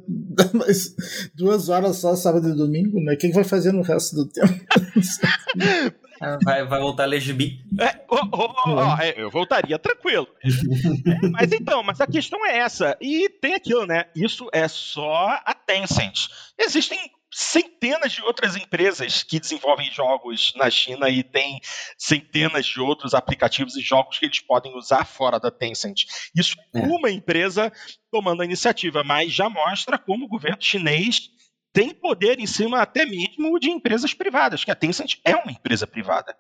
Mas 0.52 0.94
duas 1.34 1.68
horas 1.68 1.96
só 1.96 2.14
sábado 2.16 2.48
e 2.48 2.54
domingo, 2.54 3.00
né? 3.00 3.14
O 3.14 3.18
que 3.18 3.32
vai 3.32 3.44
fazer 3.44 3.72
no 3.72 3.82
resto 3.82 4.14
do 4.16 4.26
tempo? 4.26 4.54
Vai, 6.42 6.64
vai 6.64 6.80
voltar 6.80 7.04
a 7.04 7.06
ler 7.06 7.20
gibi. 7.20 7.64
É, 7.80 8.04
oh, 8.08 8.20
oh, 8.32 8.54
oh, 8.66 9.02
é, 9.02 9.14
eu 9.16 9.30
voltaria 9.30 9.78
tranquilo. 9.78 10.28
é, 10.44 11.28
mas 11.30 11.52
então, 11.52 11.82
mas 11.82 12.00
a 12.00 12.06
questão 12.06 12.44
é 12.46 12.58
essa. 12.58 12.96
E 13.00 13.28
tem 13.28 13.54
aquilo, 13.54 13.86
né? 13.86 14.06
Isso 14.14 14.48
é 14.52 14.66
só 14.68 15.28
a 15.44 15.54
Tencent. 15.54 16.28
Existem 16.58 16.98
centenas 17.30 18.12
de 18.12 18.22
outras 18.22 18.56
empresas 18.56 19.22
que 19.22 19.38
desenvolvem 19.38 19.90
jogos 19.92 20.52
na 20.56 20.70
China 20.70 21.10
e 21.10 21.22
tem 21.22 21.60
centenas 21.96 22.66
de 22.66 22.80
outros 22.80 23.14
aplicativos 23.14 23.76
e 23.76 23.82
jogos 23.82 24.18
que 24.18 24.26
eles 24.26 24.40
podem 24.40 24.74
usar 24.76 25.04
fora 25.04 25.38
da 25.38 25.50
Tencent. 25.50 26.04
Isso 26.34 26.56
é 26.74 26.80
uma 26.80 27.10
empresa 27.10 27.72
tomando 28.10 28.42
a 28.42 28.44
iniciativa, 28.44 29.04
mas 29.04 29.32
já 29.32 29.48
mostra 29.48 29.98
como 29.98 30.24
o 30.24 30.28
governo 30.28 30.58
chinês 30.60 31.30
tem 31.72 31.94
poder 31.94 32.38
em 32.38 32.46
cima 32.46 32.80
até 32.80 33.04
mesmo 33.04 33.58
de 33.58 33.70
empresas 33.70 34.14
privadas, 34.14 34.64
que 34.64 34.70
a 34.70 34.74
Tencent 34.74 35.16
é 35.24 35.36
uma 35.36 35.52
empresa 35.52 35.86
privada. 35.86 36.36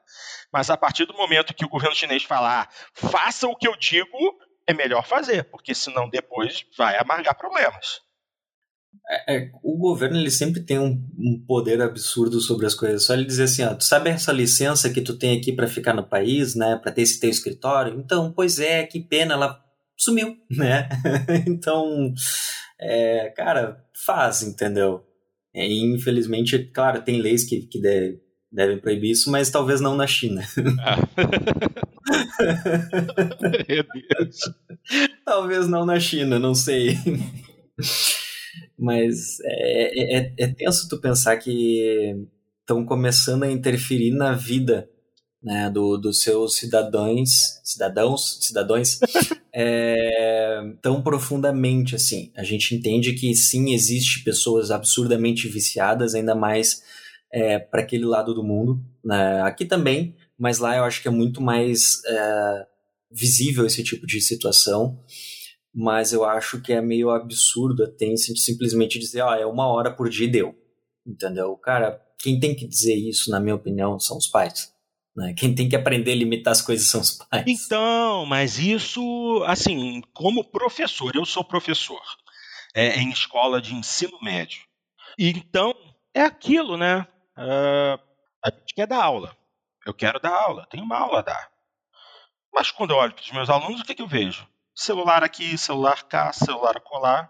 Mas 0.52 0.70
a 0.70 0.76
partir 0.76 1.04
do 1.04 1.14
momento 1.14 1.54
que 1.54 1.64
o 1.64 1.68
governo 1.68 1.94
chinês 1.94 2.22
falar, 2.22 2.68
faça 2.94 3.46
o 3.46 3.56
que 3.56 3.68
eu 3.68 3.76
digo, 3.76 4.16
é 4.66 4.74
melhor 4.74 5.06
fazer, 5.06 5.44
porque 5.44 5.74
senão 5.74 6.08
depois 6.08 6.64
vai 6.76 6.98
amargar 6.98 7.36
problemas. 7.36 8.00
É, 9.10 9.36
é, 9.36 9.50
o 9.62 9.78
governo 9.78 10.18
ele 10.18 10.30
sempre 10.30 10.60
tem 10.62 10.78
um, 10.78 10.90
um, 11.18 11.44
poder 11.46 11.80
absurdo 11.80 12.40
sobre 12.40 12.66
as 12.66 12.74
coisas. 12.74 13.04
Só 13.04 13.14
ele 13.14 13.24
dizer 13.24 13.44
assim, 13.44 13.62
ó, 13.64 13.74
tu 13.74 13.84
sabe 13.84 14.10
essa 14.10 14.32
licença 14.32 14.90
que 14.90 15.00
tu 15.00 15.16
tem 15.16 15.38
aqui 15.38 15.52
para 15.52 15.66
ficar 15.66 15.94
no 15.94 16.06
país, 16.06 16.54
né, 16.54 16.76
para 16.76 16.92
ter 16.92 17.02
esse 17.02 17.18
teu 17.18 17.30
escritório? 17.30 17.98
Então, 17.98 18.32
pois 18.32 18.58
é, 18.58 18.84
que 18.84 19.00
pena, 19.00 19.34
ela 19.34 19.58
sumiu, 19.96 20.36
né? 20.50 20.88
então, 21.46 22.12
é, 22.78 23.32
cara, 23.36 23.84
faz, 23.94 24.42
entendeu? 24.42 25.07
É, 25.54 25.66
infelizmente, 25.66 26.58
claro, 26.72 27.02
tem 27.02 27.20
leis 27.20 27.44
que, 27.44 27.62
que 27.62 27.80
deve, 27.80 28.20
devem 28.50 28.78
proibir 28.78 29.10
isso, 29.10 29.30
mas 29.30 29.50
talvez 29.50 29.80
não 29.80 29.96
na 29.96 30.06
China. 30.06 30.42
Ah. 30.80 30.96
Meu 33.68 33.84
Deus. 33.84 34.38
talvez 35.24 35.68
não 35.68 35.84
na 35.84 36.00
China, 36.00 36.38
não 36.38 36.54
sei. 36.54 36.96
Mas 38.78 39.38
é, 39.44 40.16
é, 40.16 40.18
é, 40.18 40.34
é 40.38 40.46
tenso 40.48 40.88
tu 40.88 41.00
pensar 41.00 41.36
que 41.36 42.14
estão 42.60 42.84
começando 42.84 43.44
a 43.44 43.50
interferir 43.50 44.10
na 44.10 44.32
vida 44.32 44.88
né, 45.42 45.70
do, 45.70 45.96
dos 45.96 46.22
seus 46.22 46.56
cidadãos, 46.56 47.60
cidadãos, 47.62 48.38
cidadãos, 48.40 48.98
é, 49.54 50.60
tão 50.82 51.02
profundamente 51.02 51.94
assim. 51.94 52.32
A 52.36 52.42
gente 52.42 52.74
entende 52.74 53.12
que 53.14 53.34
sim, 53.34 53.72
existe 53.72 54.24
pessoas 54.24 54.70
absurdamente 54.70 55.48
viciadas, 55.48 56.14
ainda 56.14 56.34
mais 56.34 56.82
é, 57.32 57.58
para 57.58 57.82
aquele 57.82 58.04
lado 58.04 58.34
do 58.34 58.42
mundo. 58.42 58.80
Né? 59.04 59.40
Aqui 59.42 59.64
também, 59.64 60.14
mas 60.38 60.58
lá 60.58 60.76
eu 60.76 60.84
acho 60.84 61.00
que 61.00 61.08
é 61.08 61.12
muito 61.12 61.40
mais 61.40 62.02
é, 62.04 62.66
visível 63.10 63.66
esse 63.66 63.82
tipo 63.82 64.06
de 64.06 64.20
situação. 64.20 65.00
Mas 65.74 66.12
eu 66.12 66.24
acho 66.24 66.60
que 66.60 66.72
é 66.72 66.80
meio 66.80 67.10
absurdo 67.10 67.84
a 67.84 67.88
Tencent 67.88 68.36
simplesmente 68.38 68.98
dizer, 68.98 69.20
ó, 69.20 69.30
ah, 69.30 69.38
é 69.38 69.46
uma 69.46 69.68
hora 69.68 69.94
por 69.94 70.08
dia 70.08 70.26
e 70.26 70.30
deu. 70.30 70.54
Entendeu? 71.06 71.54
Cara, 71.56 72.02
quem 72.18 72.40
tem 72.40 72.54
que 72.54 72.66
dizer 72.66 72.94
isso, 72.94 73.30
na 73.30 73.38
minha 73.38 73.54
opinião, 73.54 73.98
são 74.00 74.16
os 74.16 74.26
pais. 74.26 74.72
Né? 75.18 75.34
Quem 75.34 75.52
tem 75.52 75.68
que 75.68 75.74
aprender 75.74 76.12
a 76.12 76.14
limitar 76.14 76.52
as 76.52 76.62
coisas 76.62 76.86
são 76.86 77.00
os 77.00 77.10
pais. 77.10 77.42
Então, 77.44 78.24
mas 78.24 78.56
isso, 78.56 79.42
assim, 79.48 80.00
como 80.14 80.44
professor, 80.44 81.16
eu 81.16 81.24
sou 81.24 81.42
professor 81.42 82.00
é, 82.72 83.00
em 83.00 83.10
escola 83.10 83.60
de 83.60 83.74
ensino 83.74 84.16
médio. 84.22 84.62
Então, 85.18 85.74
é 86.14 86.22
aquilo, 86.22 86.76
né? 86.76 87.00
Uh, 87.36 88.00
a 88.44 88.50
gente 88.50 88.72
quer 88.72 88.86
dar 88.86 89.02
aula. 89.02 89.36
Eu 89.84 89.92
quero 89.92 90.20
dar 90.20 90.30
aula, 90.30 90.68
tenho 90.70 90.84
uma 90.84 90.98
aula 90.98 91.18
a 91.18 91.22
dar. 91.22 91.50
Mas 92.54 92.70
quando 92.70 92.92
eu 92.92 92.96
olho 92.96 93.12
para 93.12 93.22
os 93.22 93.32
meus 93.32 93.50
alunos, 93.50 93.80
o 93.80 93.84
que, 93.84 93.96
que 93.96 94.02
eu 94.02 94.06
vejo? 94.06 94.46
Celular 94.72 95.24
aqui, 95.24 95.58
celular 95.58 96.04
cá, 96.04 96.32
celular 96.32 96.78
colar. 96.80 97.28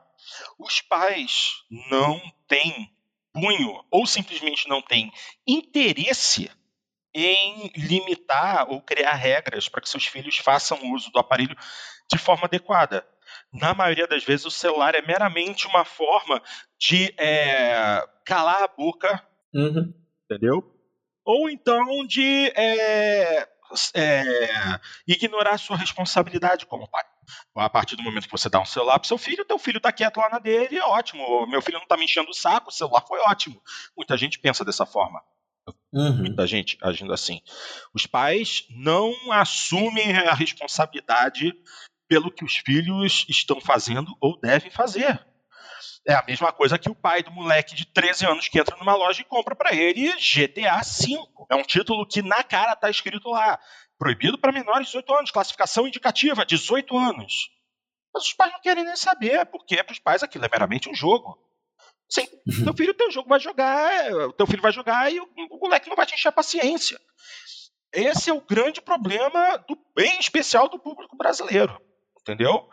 Os 0.59 0.83
pais 0.83 1.65
não 1.91 2.21
têm 2.47 2.93
punho 3.33 3.83
ou 3.91 4.07
simplesmente 4.07 4.69
não 4.69 4.83
têm 4.83 5.11
interesse 5.47 6.51
em 7.15 7.71
limitar 7.77 8.69
ou 8.69 8.81
criar 8.83 9.15
regras 9.15 9.69
para 9.69 9.81
que 9.81 9.89
seus 9.89 10.07
filhos 10.07 10.37
façam 10.39 10.93
uso 10.93 11.11
do 11.11 11.19
aparelho 11.19 11.57
de 12.11 12.19
forma 12.19 12.45
adequada. 12.45 13.07
Na 13.53 13.75
maioria 13.75 14.07
das 14.07 14.25
vezes, 14.25 14.47
o 14.47 14.51
celular 14.51 14.95
é 14.95 15.03
meramente 15.03 15.67
uma 15.67 15.85
forma 15.85 16.43
de 16.79 17.15
é, 17.19 18.03
calar 18.25 18.63
a 18.63 18.69
boca, 18.69 19.23
uhum. 19.55 19.93
entendeu? 20.25 20.75
Ou 21.25 21.51
então 21.51 22.07
de 22.07 22.53
é, 22.57 23.47
é, 23.95 24.81
ignorar 25.07 25.55
a 25.55 25.59
sua 25.59 25.77
responsabilidade 25.77 26.67
como 26.67 26.89
pai. 26.89 27.05
A 27.55 27.69
partir 27.69 27.97
do 27.97 28.03
momento 28.03 28.25
que 28.25 28.33
você 28.33 28.49
dá 28.49 28.61
um 28.61 28.65
celular 28.65 28.99
para 28.99 29.09
seu 29.09 29.19
filho, 29.19 29.45
teu 29.45 29.59
filho 29.59 29.77
está 29.77 29.93
quieto 29.93 30.19
lá 30.19 30.31
na 30.31 30.39
dele, 30.39 30.81
ótimo. 30.81 31.47
Meu 31.47 31.61
filho 31.61 31.77
não 31.77 31.83
está 31.83 31.97
me 31.97 32.05
enchendo 32.05 32.31
o 32.31 32.35
saco, 32.35 32.71
o 32.71 32.73
celular 32.73 33.05
foi 33.07 33.19
ótimo. 33.21 33.61
Muita 33.97 34.17
gente 34.17 34.39
pensa 34.39 34.65
dessa 34.65 34.87
forma. 34.87 35.21
Uhum. 35.93 36.19
Muita 36.19 36.47
gente 36.47 36.77
agindo 36.83 37.13
assim. 37.13 37.41
Os 37.95 38.07
pais 38.07 38.67
não 38.71 39.15
assumem 39.33 40.17
a 40.17 40.35
responsabilidade 40.35 41.53
pelo 42.09 42.31
que 42.31 42.45
os 42.45 42.57
filhos 42.57 43.25
estão 43.29 43.61
fazendo 43.61 44.17
ou 44.21 44.39
devem 44.41 44.71
fazer. 44.71 45.25
É 46.07 46.15
a 46.15 46.25
mesma 46.27 46.53
coisa 46.53 46.79
que 46.79 46.89
o 46.89 46.95
pai 46.95 47.23
do 47.23 47.31
moleque 47.31 47.75
de 47.75 47.85
13 47.85 48.27
anos 48.27 48.49
que 48.49 48.59
entra 48.59 48.77
numa 48.77 48.95
loja 48.95 49.21
e 49.21 49.25
compra 49.25 49.55
para 49.55 49.75
ele 49.75 50.11
GTA 50.17 50.81
V. 50.81 51.19
É 51.51 51.55
um 51.55 51.63
título 51.63 52.07
que 52.07 52.23
na 52.23 52.43
cara 52.43 52.73
está 52.73 52.89
escrito 52.89 53.29
lá: 53.29 53.59
proibido 53.99 54.39
para 54.39 54.53
menores 54.53 54.87
de 54.87 54.93
18 54.93 55.15
anos, 55.15 55.31
classificação 55.31 55.87
indicativa, 55.87 56.47
18 56.47 56.97
anos. 56.97 57.51
Mas 58.15 58.25
os 58.25 58.33
pais 58.33 58.53
não 58.53 58.61
querem 58.61 58.85
nem 58.85 58.97
saber, 58.97 59.45
porque 59.47 59.83
para 59.83 59.93
os 59.93 59.99
pais 59.99 60.23
aquilo 60.23 60.47
é 60.47 60.49
meramente 60.49 60.89
um 60.89 60.95
jogo. 60.95 61.39
Sim, 62.09 62.27
uhum. 62.47 62.65
teu 62.65 62.75
filho, 62.75 62.95
teu 62.95 63.11
jogo 63.11 63.29
vai 63.29 63.39
jogar, 63.39 64.13
o 64.13 64.33
teu 64.33 64.47
filho 64.47 64.63
vai 64.63 64.73
jogar 64.73 65.13
e 65.13 65.21
o, 65.21 65.29
o 65.51 65.59
moleque 65.59 65.89
não 65.89 65.97
vai 65.97 66.07
te 66.07 66.15
encher 66.15 66.29
a 66.29 66.33
paciência. 66.33 66.99
Esse 67.93 68.31
é 68.31 68.33
o 68.33 68.41
grande 68.41 68.81
problema 68.81 69.59
do 69.69 69.77
bem 69.95 70.19
especial 70.19 70.69
do 70.69 70.79
público 70.79 71.17
brasileiro, 71.17 71.81
entendeu? 72.21 72.69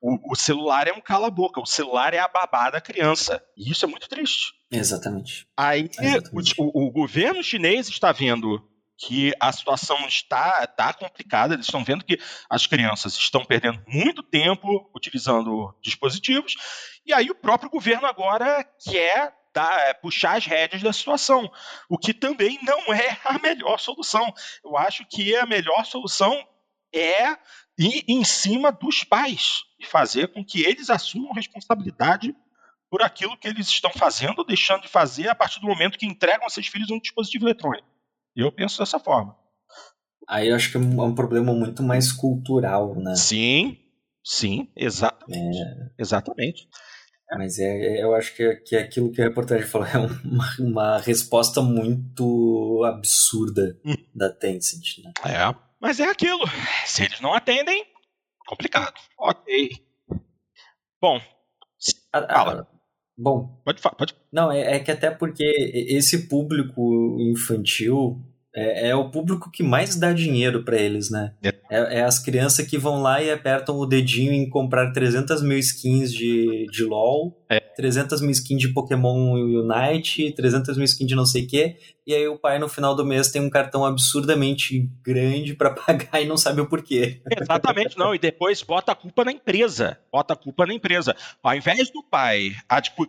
O, 0.00 0.32
o 0.32 0.36
celular 0.36 0.86
é 0.86 0.92
um 0.92 1.00
cala-boca, 1.00 1.60
o 1.60 1.66
celular 1.66 2.14
é 2.14 2.18
a 2.18 2.28
babá 2.28 2.70
da 2.70 2.80
criança. 2.80 3.42
E 3.56 3.70
isso 3.70 3.84
é 3.84 3.88
muito 3.88 4.08
triste. 4.08 4.52
Exatamente. 4.70 5.46
Aí 5.56 5.88
Exatamente. 5.98 6.54
O, 6.58 6.86
o, 6.86 6.90
governo 6.90 7.42
chinês 7.42 7.88
está 7.88 8.12
vendo 8.12 8.62
que 8.98 9.32
a 9.38 9.52
situação 9.52 9.98
está, 10.06 10.64
está 10.64 10.92
complicada, 10.92 11.54
eles 11.54 11.66
estão 11.66 11.84
vendo 11.84 12.04
que 12.04 12.18
as 12.48 12.66
crianças 12.66 13.14
estão 13.14 13.44
perdendo 13.44 13.82
muito 13.86 14.22
tempo 14.22 14.90
utilizando 14.94 15.74
dispositivos, 15.82 16.54
e 17.04 17.12
aí 17.12 17.30
o 17.30 17.34
próprio 17.34 17.70
governo 17.70 18.06
agora 18.06 18.64
quer 18.82 19.34
dar, 19.52 19.78
é, 19.80 19.94
puxar 19.94 20.36
as 20.36 20.44
rédeas 20.44 20.82
da 20.82 20.92
situação, 20.92 21.50
o 21.88 21.96
que 21.96 22.12
também 22.12 22.58
não 22.62 22.92
é 22.92 23.18
a 23.24 23.38
melhor 23.38 23.78
solução. 23.78 24.32
Eu 24.62 24.76
acho 24.76 25.06
que 25.08 25.34
a 25.36 25.46
melhor 25.46 25.84
solução 25.86 26.36
é 26.92 27.36
ir 27.78 28.04
em 28.06 28.22
cima 28.24 28.70
dos 28.70 29.02
pais 29.02 29.64
e 29.78 29.86
fazer 29.86 30.28
com 30.28 30.44
que 30.44 30.62
eles 30.62 30.90
assumam 30.90 31.32
responsabilidade 31.32 32.34
por 32.90 33.02
aquilo 33.02 33.36
que 33.36 33.48
eles 33.48 33.66
estão 33.68 33.90
fazendo 33.90 34.38
ou 34.38 34.46
deixando 34.46 34.82
de 34.82 34.88
fazer 34.88 35.28
a 35.28 35.34
partir 35.34 35.60
do 35.60 35.66
momento 35.66 35.98
que 35.98 36.06
entregam 36.06 36.46
a 36.46 36.50
seus 36.50 36.66
filhos 36.66 36.90
um 36.90 37.00
dispositivo 37.00 37.46
eletrônico. 37.46 37.95
Eu 38.36 38.52
penso 38.52 38.78
dessa 38.78 38.98
forma. 38.98 39.34
Aí 40.28 40.48
eu 40.48 40.56
acho 40.56 40.70
que 40.70 40.76
é 40.76 40.80
um 40.80 41.14
problema 41.14 41.54
muito 41.54 41.82
mais 41.82 42.12
cultural, 42.12 42.94
né? 42.96 43.14
Sim, 43.14 43.78
sim, 44.22 44.68
exatamente. 44.76 45.58
É... 45.58 45.90
Exatamente. 45.98 46.68
Mas 47.30 47.58
é, 47.58 48.02
eu 48.02 48.14
acho 48.14 48.34
que, 48.36 48.42
é, 48.42 48.54
que 48.56 48.76
é 48.76 48.80
aquilo 48.80 49.10
que 49.10 49.20
a 49.20 49.24
reportagem 49.24 49.66
falou 49.66 49.86
é 49.88 49.98
uma, 49.98 50.56
uma 50.60 50.98
resposta 50.98 51.60
muito 51.60 52.84
absurda 52.84 53.78
hum. 53.84 53.94
da 54.14 54.30
Tencent. 54.30 54.98
Né? 55.02 55.12
É, 55.24 55.54
mas 55.80 55.98
é 55.98 56.08
aquilo. 56.08 56.44
Se 56.84 57.04
eles 57.04 57.20
não 57.20 57.34
atendem, 57.34 57.84
complicado. 58.46 58.94
Ok. 59.18 59.70
Bom, 61.00 61.20
fala. 62.12 62.68
Bom. 63.16 63.60
Pode 63.64 63.80
falar, 63.80 63.94
pode. 63.96 64.14
Não, 64.32 64.50
é, 64.50 64.76
é 64.76 64.78
que 64.78 64.90
até 64.90 65.10
porque 65.10 65.44
esse 65.88 66.28
público 66.28 67.16
infantil 67.20 68.22
é, 68.56 68.88
é, 68.88 68.96
o 68.96 69.10
público 69.10 69.50
que 69.50 69.62
mais 69.62 69.96
dá 69.96 70.14
dinheiro 70.14 70.64
para 70.64 70.78
eles, 70.78 71.10
né? 71.10 71.34
É. 71.42 71.52
é. 71.70 71.98
é. 71.98 72.02
as 72.02 72.18
crianças 72.18 72.66
que 72.66 72.78
vão 72.78 73.02
lá 73.02 73.22
e 73.22 73.30
apertam 73.30 73.76
o 73.76 73.86
dedinho 73.86 74.32
em 74.32 74.48
comprar 74.48 74.92
300 74.92 75.42
mil 75.42 75.58
skins 75.58 76.12
de, 76.12 76.66
de 76.70 76.84
LoL, 76.84 77.36
é. 77.48 77.60
300 77.60 78.20
mil 78.20 78.30
skins 78.30 78.60
de 78.60 78.68
Pokémon 78.68 79.32
Unite, 79.34 80.32
300 80.32 80.76
mil 80.76 80.84
skins 80.84 81.08
de 81.08 81.14
não 81.14 81.26
sei 81.26 81.44
o 81.44 81.46
quê, 81.46 81.76
e 82.06 82.14
aí 82.14 82.28
o 82.28 82.38
pai 82.38 82.56
no 82.58 82.68
final 82.68 82.94
do 82.94 83.04
mês 83.04 83.32
tem 83.32 83.42
um 83.42 83.50
cartão 83.50 83.84
absurdamente 83.84 84.88
grande 85.02 85.54
para 85.54 85.70
pagar 85.74 86.22
e 86.22 86.24
não 86.24 86.36
sabe 86.36 86.60
o 86.60 86.68
porquê. 86.68 87.20
Exatamente, 87.28 87.98
não. 87.98 88.14
E 88.14 88.18
depois 88.18 88.62
bota 88.62 88.92
a 88.92 88.94
culpa 88.94 89.24
na 89.24 89.32
empresa. 89.32 89.98
Bota 90.12 90.34
a 90.34 90.36
culpa 90.36 90.64
na 90.64 90.72
empresa. 90.72 91.16
Ao 91.42 91.54
invés 91.54 91.90
do 91.90 92.04
pai 92.04 92.52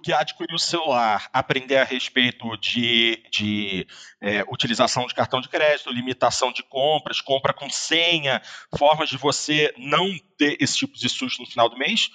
que 0.03 0.13
adquirir 0.13 0.53
o 0.53 0.59
celular, 0.59 1.29
aprender 1.31 1.77
a 1.77 1.84
respeito 1.84 2.57
de, 2.57 3.21
de 3.31 3.85
é, 4.21 4.43
utilização 4.49 5.05
de 5.05 5.13
cartão 5.13 5.41
de 5.41 5.49
crédito, 5.49 5.91
limitação 5.91 6.51
de 6.51 6.63
compras, 6.63 7.21
compra 7.21 7.53
com 7.53 7.69
senha, 7.69 8.41
formas 8.78 9.10
de 9.10 9.18
você 9.18 9.74
não 9.78 10.07
ter 10.38 10.57
esse 10.60 10.78
tipo 10.78 10.98
de 10.98 11.10
susto 11.10 11.41
no 11.41 11.49
final 11.49 11.69
do 11.69 11.78
mês. 11.78 12.10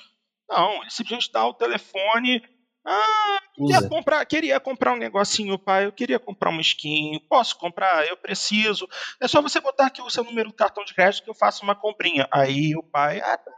Não, 0.48 0.82
ele 0.82 0.90
simplesmente 0.90 1.32
dá 1.32 1.46
o 1.46 1.54
telefone, 1.54 2.42
ah, 2.84 3.40
queria 3.54 3.88
comprar, 3.88 4.26
queria 4.26 4.60
comprar 4.60 4.92
um 4.92 4.98
negocinho, 4.98 5.58
pai. 5.58 5.86
Eu 5.86 5.92
queria 5.92 6.18
comprar 6.18 6.50
uma 6.50 6.60
skin. 6.60 7.20
Posso 7.28 7.56
comprar? 7.56 8.06
Eu 8.08 8.16
preciso. 8.16 8.88
É 9.20 9.28
só 9.28 9.40
você 9.40 9.60
botar 9.60 9.86
aqui 9.86 10.02
o 10.02 10.10
seu 10.10 10.24
número 10.24 10.48
do 10.48 10.54
cartão 10.54 10.84
de 10.84 10.92
crédito 10.92 11.22
que 11.22 11.30
eu 11.30 11.34
faço 11.34 11.62
uma 11.62 11.76
comprinha. 11.76 12.26
Aí 12.32 12.74
o 12.76 12.82
pai, 12.82 13.20
ah, 13.20 13.38
tá. 13.38 13.52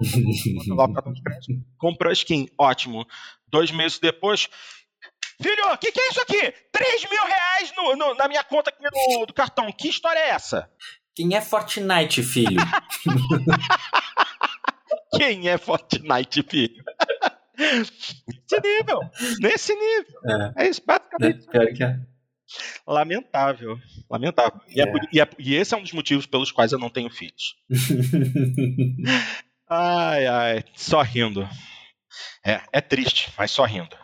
lá 0.77 0.85
o 0.85 0.93
cartão 0.93 1.13
de 1.13 1.23
crédito. 1.23 1.55
Comprou 1.79 2.11
a 2.11 2.13
skin. 2.13 2.49
Ótimo. 2.59 3.07
Dois 3.49 3.71
meses 3.71 3.99
depois. 3.99 4.49
Filho, 5.41 5.73
o 5.73 5.79
que, 5.79 5.91
que, 5.91 6.01
é 6.01 6.09
isso 6.11 6.21
aqui? 6.21 6.55
3 6.71 7.11
mil 7.11 7.25
reais 7.25 7.73
no, 7.77 7.97
no, 7.97 8.15
na 8.15 8.29
minha 8.29 8.45
conta 8.45 8.71
aqui 8.71 8.83
no, 8.83 9.27
do 9.27 9.33
cartão. 9.33 9.73
Que 9.73 9.89
história 9.89 10.19
é 10.19 10.29
essa? 10.29 10.71
Quem 11.15 11.35
é 11.35 11.41
Fortnite, 11.41 12.23
filho? 12.23 12.61
Quem 15.17 15.49
é 15.49 15.57
Fortnite, 15.57 16.43
filho? 16.43 16.85
Nesse 17.57 18.61
nível. 18.61 19.01
Nesse 19.41 19.75
nível. 19.75 20.53
É, 20.57 20.65
é 20.65 20.69
isso, 20.69 20.83
basicamente. 20.85 21.47
É, 21.53 21.85
é. 21.85 22.01
Lamentável. 22.87 23.79
Lamentável. 24.11 24.61
E, 24.69 24.81
é. 24.81 24.85
e, 25.13 25.21
é, 25.21 25.29
e, 25.39 25.55
esse 25.55 25.73
é 25.73 25.77
um 25.77 25.83
dos 25.83 25.93
motivos 25.93 26.27
pelos 26.27 26.51
quais 26.51 26.73
eu 26.73 26.79
não 26.79 26.91
tenho 26.91 27.11
filhos. 27.11 27.55
ai, 29.69 30.27
ai. 30.27 30.65
Só 30.75 31.01
rindo. 31.03 31.49
É, 32.45 32.61
é 32.73 32.81
triste, 32.81 33.33
mas 33.39 33.53
só 33.53 33.65
rindo. 33.65 33.97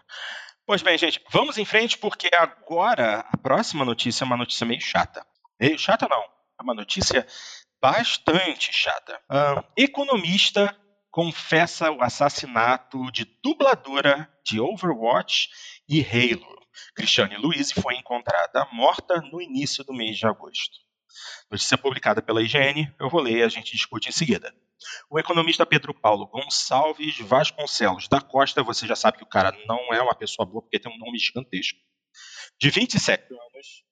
Pois 0.65 0.83
bem, 0.83 0.97
gente, 0.97 1.21
vamos 1.31 1.59
em 1.59 1.65
frente 1.65 1.99
porque 1.99 2.31
agora 2.33 3.27
a 3.33 3.37
próxima 3.37 3.85
notícia 3.85 4.23
é 4.23 4.27
uma 4.27 4.37
notícia 4.37 4.65
meio 4.65 4.81
chata. 4.81 5.27
Meio 5.61 5.79
chata 5.79 6.07
não, 6.09 6.25
é 6.61 6.63
uma 6.63 6.75
notícia 6.75 7.27
bastante 7.81 8.71
chata. 8.73 9.19
Economista 9.77 10.77
confessa 11.11 11.91
o 11.91 12.03
assassinato 12.03 13.11
de 13.11 13.25
dubladora 13.43 14.31
de 14.45 14.61
Overwatch 14.61 15.49
e 15.89 16.05
Halo. 16.05 16.61
Cristiane 16.95 17.37
Louise 17.37 17.75
foi 17.75 17.97
encontrada 17.97 18.69
morta 18.73 19.21
no 19.33 19.41
início 19.41 19.83
do 19.83 19.93
mês 19.93 20.19
de 20.19 20.27
agosto. 20.27 20.79
Notícia 21.51 21.77
publicada 21.77 22.23
pela 22.23 22.43
IGN, 22.43 22.95
eu 23.01 23.09
vou 23.09 23.21
ler 23.21 23.39
e 23.39 23.43
a 23.43 23.49
gente 23.49 23.73
discute 23.73 24.09
em 24.09 24.13
seguida. 24.13 24.55
O 25.11 25.19
economista 25.19 25.67
Pedro 25.67 25.93
Paulo 25.93 26.27
Gonçalves 26.29 27.19
Vasconcelos 27.19 28.07
da 28.07 28.21
Costa, 28.21 28.63
você 28.63 28.87
já 28.87 28.95
sabe 28.95 29.19
que 29.19 29.25
o 29.25 29.29
cara 29.29 29.53
não 29.67 29.93
é 29.93 30.01
uma 30.01 30.15
pessoa 30.15 30.47
boa 30.47 30.63
porque 30.63 30.79
tem 30.79 30.93
um 30.93 30.99
nome 30.99 31.19
gigantesco, 31.19 31.79
de 32.59 32.71
27 32.71 33.25
anos, 33.33 33.85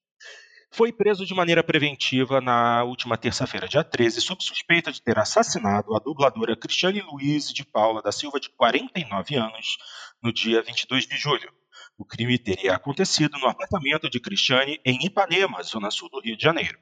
foi 0.71 0.93
preso 0.93 1.25
de 1.25 1.35
maneira 1.35 1.63
preventiva 1.63 2.41
na 2.41 2.85
última 2.85 3.17
terça-feira, 3.17 3.69
dia 3.69 3.83
13, 3.83 4.21
sob 4.21 4.43
suspeita 4.43 4.93
de 4.93 5.03
ter 5.03 5.19
assassinado 5.19 5.95
a 5.95 5.99
dubladora 5.99 6.57
Cristiane 6.57 7.01
Luiz 7.01 7.53
de 7.53 7.65
Paula 7.65 8.03
da 8.03 8.13
Silva, 8.13 8.39
de 8.39 8.51
49 8.51 9.37
anos, 9.37 9.79
no 10.23 10.33
dia 10.33 10.63
22 10.63 11.07
de 11.07 11.17
julho. 11.17 11.51
O 11.97 12.05
crime 12.05 12.39
teria 12.39 12.75
acontecido 12.75 13.39
no 13.39 13.49
apartamento 13.49 14.09
de 14.09 14.21
Cristiane 14.21 14.81
em 14.85 15.05
Ipanema, 15.05 15.63
zona 15.63 15.91
sul 15.91 16.09
do 16.11 16.21
Rio 16.21 16.37
de 16.37 16.43
Janeiro. 16.43 16.79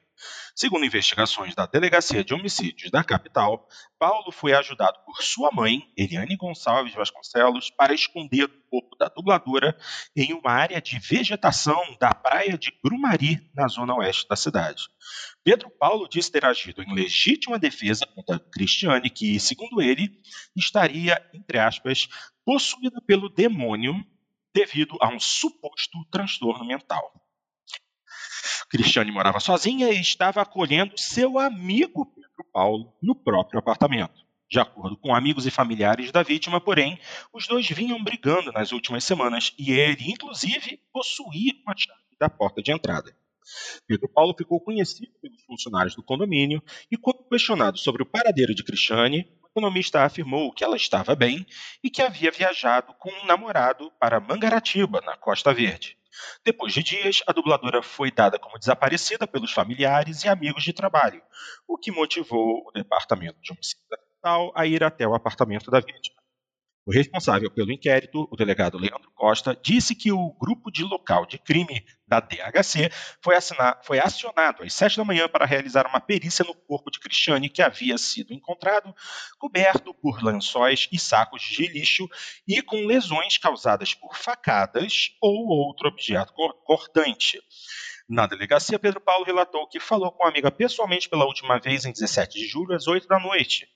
Segundo 0.54 0.86
investigações 0.86 1.54
da 1.54 1.66
Delegacia 1.66 2.24
de 2.24 2.32
Homicídios 2.32 2.90
da 2.90 3.04
capital, 3.04 3.68
Paulo 3.98 4.32
foi 4.32 4.52
ajudado 4.54 4.98
por 5.04 5.22
sua 5.22 5.50
mãe, 5.52 5.82
Eliane 5.96 6.36
Gonçalves 6.36 6.94
Vasconcelos, 6.94 7.70
para 7.70 7.92
esconder 7.92 8.44
o 8.44 8.70
corpo 8.70 8.96
da 8.96 9.08
dubladora 9.08 9.76
em 10.16 10.32
uma 10.32 10.50
área 10.50 10.80
de 10.80 10.98
vegetação 10.98 11.80
da 12.00 12.14
praia 12.14 12.56
de 12.56 12.72
Grumari, 12.82 13.40
na 13.54 13.68
zona 13.68 13.94
oeste 13.96 14.26
da 14.28 14.36
cidade. 14.36 14.88
Pedro 15.44 15.70
Paulo 15.70 16.08
disse 16.08 16.32
ter 16.32 16.44
agido 16.44 16.82
em 16.82 16.94
legítima 16.94 17.58
defesa 17.58 18.06
contra 18.06 18.38
Cristiane, 18.38 19.10
que, 19.10 19.38
segundo 19.38 19.82
ele, 19.82 20.20
estaria, 20.56 21.22
entre 21.34 21.58
aspas, 21.58 22.08
possuída 22.44 23.00
pelo 23.06 23.28
demônio 23.28 23.94
devido 24.54 24.96
a 25.02 25.08
um 25.08 25.20
suposto 25.20 26.02
transtorno 26.10 26.64
mental. 26.64 27.25
Cristiane 28.68 29.10
morava 29.10 29.40
sozinha 29.40 29.90
e 29.90 30.00
estava 30.00 30.42
acolhendo 30.42 30.98
seu 30.98 31.38
amigo 31.38 32.06
Pedro 32.06 32.44
Paulo 32.52 32.92
no 33.02 33.14
próprio 33.14 33.58
apartamento. 33.58 34.26
De 34.48 34.60
acordo 34.60 34.96
com 34.96 35.14
amigos 35.14 35.44
e 35.46 35.50
familiares 35.50 36.12
da 36.12 36.22
vítima, 36.22 36.60
porém, 36.60 36.98
os 37.32 37.48
dois 37.48 37.68
vinham 37.68 38.02
brigando 38.02 38.52
nas 38.52 38.70
últimas 38.70 39.02
semanas 39.02 39.52
e 39.58 39.72
ele, 39.72 40.10
inclusive, 40.10 40.80
possuía 40.92 41.52
uma 41.64 41.74
chave 41.76 42.00
da 42.18 42.28
porta 42.28 42.62
de 42.62 42.72
entrada. 42.72 43.14
Pedro 43.86 44.08
Paulo 44.08 44.34
ficou 44.36 44.60
conhecido 44.60 45.12
pelos 45.20 45.42
funcionários 45.44 45.94
do 45.94 46.02
condomínio 46.02 46.62
e, 46.90 46.96
quando 46.96 47.28
questionado 47.28 47.78
sobre 47.78 48.02
o 48.02 48.06
paradeiro 48.06 48.54
de 48.54 48.64
Cristiane, 48.64 49.26
o 49.42 49.46
economista 49.46 50.04
afirmou 50.04 50.52
que 50.52 50.64
ela 50.64 50.76
estava 50.76 51.14
bem 51.14 51.46
e 51.82 51.90
que 51.90 52.02
havia 52.02 52.30
viajado 52.30 52.94
com 52.94 53.10
um 53.10 53.26
namorado 53.26 53.90
para 54.00 54.20
Mangaratiba, 54.20 55.00
na 55.00 55.16
Costa 55.16 55.52
Verde. 55.52 55.95
Depois 56.44 56.72
de 56.72 56.82
dias, 56.82 57.22
a 57.26 57.32
dubladora 57.32 57.82
foi 57.82 58.10
dada 58.10 58.38
como 58.38 58.58
desaparecida 58.58 59.26
pelos 59.26 59.52
familiares 59.52 60.24
e 60.24 60.28
amigos 60.28 60.62
de 60.64 60.72
trabalho, 60.72 61.22
o 61.66 61.76
que 61.76 61.90
motivou 61.90 62.64
o 62.66 62.72
Departamento 62.72 63.40
de 63.40 63.52
Homicídio 63.52 63.86
a 64.54 64.66
ir 64.66 64.82
até 64.82 65.06
o 65.06 65.14
apartamento 65.14 65.70
da 65.70 65.78
vítima. 65.78 66.25
O 66.86 66.92
responsável 66.92 67.50
pelo 67.50 67.72
inquérito, 67.72 68.28
o 68.30 68.36
delegado 68.36 68.78
Leandro 68.78 69.10
Costa, 69.12 69.58
disse 69.60 69.92
que 69.92 70.12
o 70.12 70.30
grupo 70.40 70.70
de 70.70 70.84
local 70.84 71.26
de 71.26 71.36
crime 71.36 71.84
da 72.06 72.20
DHC 72.20 72.92
foi, 73.20 73.34
assinar, 73.34 73.80
foi, 73.82 73.98
acionado 73.98 74.62
às 74.62 74.72
sete 74.72 74.96
da 74.96 75.04
manhã 75.04 75.28
para 75.28 75.44
realizar 75.44 75.84
uma 75.84 76.00
perícia 76.00 76.44
no 76.44 76.54
corpo 76.54 76.88
de 76.88 77.00
Cristiane, 77.00 77.48
que 77.48 77.60
havia 77.60 77.98
sido 77.98 78.32
encontrado 78.32 78.94
coberto 79.36 79.92
por 79.94 80.22
lençóis 80.22 80.88
e 80.92 80.96
sacos 80.96 81.42
de 81.42 81.66
lixo 81.66 82.08
e 82.46 82.62
com 82.62 82.86
lesões 82.86 83.36
causadas 83.36 83.92
por 83.92 84.16
facadas 84.16 85.10
ou 85.20 85.48
outro 85.48 85.88
objeto 85.88 86.32
cortante. 86.64 87.42
Na 88.08 88.26
delegacia, 88.26 88.78
Pedro 88.78 89.00
Paulo 89.00 89.24
relatou 89.24 89.66
que 89.66 89.80
falou 89.80 90.12
com 90.12 90.24
a 90.24 90.28
amiga 90.28 90.48
pessoalmente 90.50 91.08
pela 91.08 91.24
última 91.24 91.58
vez 91.58 91.84
em 91.84 91.92
17 91.92 92.38
de 92.38 92.46
julho, 92.46 92.74
às 92.74 92.86
8 92.86 93.08
da 93.08 93.18
noite. 93.18 93.68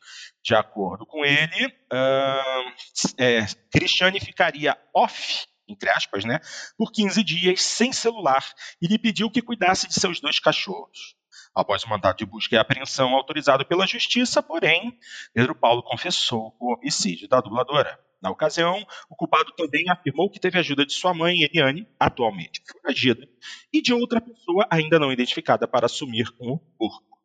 De 0.42 0.54
acordo 0.54 1.04
com 1.04 1.24
ele, 1.24 1.66
uh, 1.92 2.72
é, 3.18 3.44
Cristiane 3.72 4.20
ficaria 4.20 4.78
off, 4.94 5.46
entre 5.68 5.90
aspas, 5.90 6.24
né, 6.24 6.38
por 6.78 6.92
15 6.92 7.24
dias 7.24 7.60
sem 7.60 7.92
celular 7.92 8.44
e 8.80 8.86
lhe 8.86 8.98
pediu 8.98 9.30
que 9.30 9.42
cuidasse 9.42 9.88
de 9.88 9.94
seus 9.94 10.20
dois 10.20 10.38
cachorros. 10.38 11.16
Após 11.52 11.82
o 11.82 11.88
mandato 11.88 12.18
de 12.18 12.26
busca 12.26 12.54
e 12.54 12.58
apreensão 12.58 13.12
autorizado 13.14 13.66
pela 13.66 13.86
justiça, 13.86 14.40
porém, 14.40 14.96
Pedro 15.34 15.56
Paulo 15.56 15.82
confessou 15.82 16.54
o 16.60 16.72
homicídio 16.72 17.28
da 17.28 17.40
dubladora. 17.40 17.98
Na 18.22 18.30
ocasião, 18.30 18.86
o 19.08 19.16
culpado 19.16 19.52
também 19.56 19.88
afirmou 19.88 20.30
que 20.30 20.38
teve 20.38 20.58
ajuda 20.58 20.84
de 20.84 20.92
sua 20.92 21.14
mãe, 21.14 21.42
Eliane, 21.42 21.88
atualmente 21.98 22.60
foragida, 22.70 23.26
e 23.72 23.80
de 23.80 23.94
outra 23.94 24.20
pessoa 24.20 24.66
ainda 24.70 24.98
não 24.98 25.12
identificada 25.12 25.66
para 25.66 25.86
assumir 25.86 26.28
o 26.38 26.58
corpo. 26.76 27.18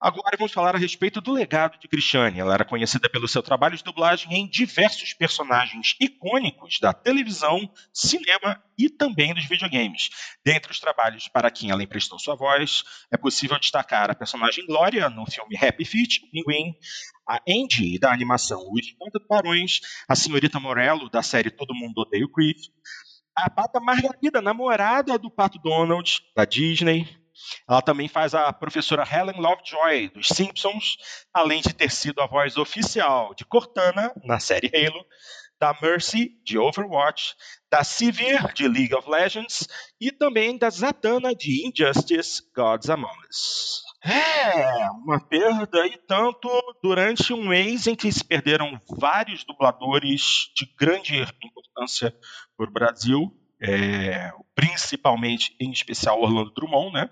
Agora 0.00 0.34
vamos 0.38 0.52
falar 0.52 0.74
a 0.74 0.78
respeito 0.78 1.20
do 1.20 1.30
legado 1.30 1.78
de 1.78 1.86
Cristiane. 1.86 2.40
Ela 2.40 2.54
era 2.54 2.64
conhecida 2.64 3.06
pelo 3.10 3.28
seu 3.28 3.42
trabalho 3.42 3.76
de 3.76 3.84
dublagem 3.84 4.32
em 4.32 4.48
diversos 4.48 5.12
personagens 5.12 5.94
icônicos 6.00 6.78
da 6.80 6.94
televisão, 6.94 7.70
cinema 7.92 8.64
e 8.78 8.88
também 8.88 9.34
dos 9.34 9.44
videogames. 9.44 10.08
Dentre 10.42 10.72
os 10.72 10.80
trabalhos 10.80 11.28
para 11.28 11.50
quem 11.50 11.70
ela 11.70 11.82
emprestou 11.82 12.18
sua 12.18 12.34
voz, 12.34 12.82
é 13.12 13.18
possível 13.18 13.58
destacar 13.58 14.10
a 14.10 14.14
personagem 14.14 14.64
Glória 14.64 15.10
no 15.10 15.26
filme 15.30 15.54
Happy 15.54 15.84
Feet, 15.84 16.20
Pinguim, 16.32 16.74
a 17.28 17.38
Andy 17.46 17.98
da 17.98 18.10
animação 18.10 18.58
O 18.70 18.78
Espanta 18.78 19.20
Barões, 19.28 19.80
a 20.08 20.16
senhorita 20.16 20.58
Morello 20.58 21.10
da 21.10 21.22
série 21.22 21.50
Todo 21.50 21.74
Mundo 21.74 21.98
Odeia 21.98 22.24
o 22.24 22.32
Chris, 22.32 22.70
a 23.36 23.50
Pata 23.50 23.78
Margarida, 23.78 24.40
namorada 24.40 25.18
do 25.18 25.30
Pato 25.30 25.58
Donald, 25.58 26.22
da 26.34 26.46
Disney, 26.46 27.19
ela 27.68 27.82
também 27.82 28.08
faz 28.08 28.34
a 28.34 28.52
professora 28.52 29.04
Helen 29.10 29.40
Lovejoy 29.40 30.08
dos 30.08 30.28
Simpsons, 30.28 30.96
além 31.32 31.60
de 31.60 31.72
ter 31.72 31.90
sido 31.90 32.20
a 32.20 32.26
voz 32.26 32.56
oficial 32.56 33.34
de 33.34 33.44
Cortana 33.44 34.12
na 34.24 34.38
série 34.38 34.70
Halo, 34.74 35.04
da 35.60 35.76
Mercy 35.82 36.30
de 36.42 36.58
Overwatch, 36.58 37.34
da 37.70 37.84
Sivir 37.84 38.52
de 38.54 38.66
League 38.66 38.94
of 38.94 39.08
Legends 39.08 39.68
e 40.00 40.10
também 40.10 40.56
da 40.56 40.70
Zatanna 40.70 41.34
de 41.34 41.68
Injustice 41.68 42.42
Gods 42.56 42.88
Among 42.88 43.14
Us. 43.28 43.82
É, 44.02 44.90
uma 44.92 45.20
perda 45.20 45.86
e 45.86 45.98
tanto 46.06 46.48
durante 46.82 47.34
um 47.34 47.46
mês 47.48 47.86
em 47.86 47.94
que 47.94 48.10
se 48.10 48.24
perderam 48.24 48.80
vários 48.98 49.44
dubladores 49.44 50.50
de 50.56 50.64
grande 50.78 51.20
importância 51.44 52.10
para 52.56 52.66
o 52.66 52.72
Brasil, 52.72 53.39
é, 53.62 54.32
principalmente, 54.54 55.54
em 55.60 55.70
especial, 55.70 56.20
Orlando 56.20 56.52
Drummond, 56.52 56.92
né? 56.92 57.10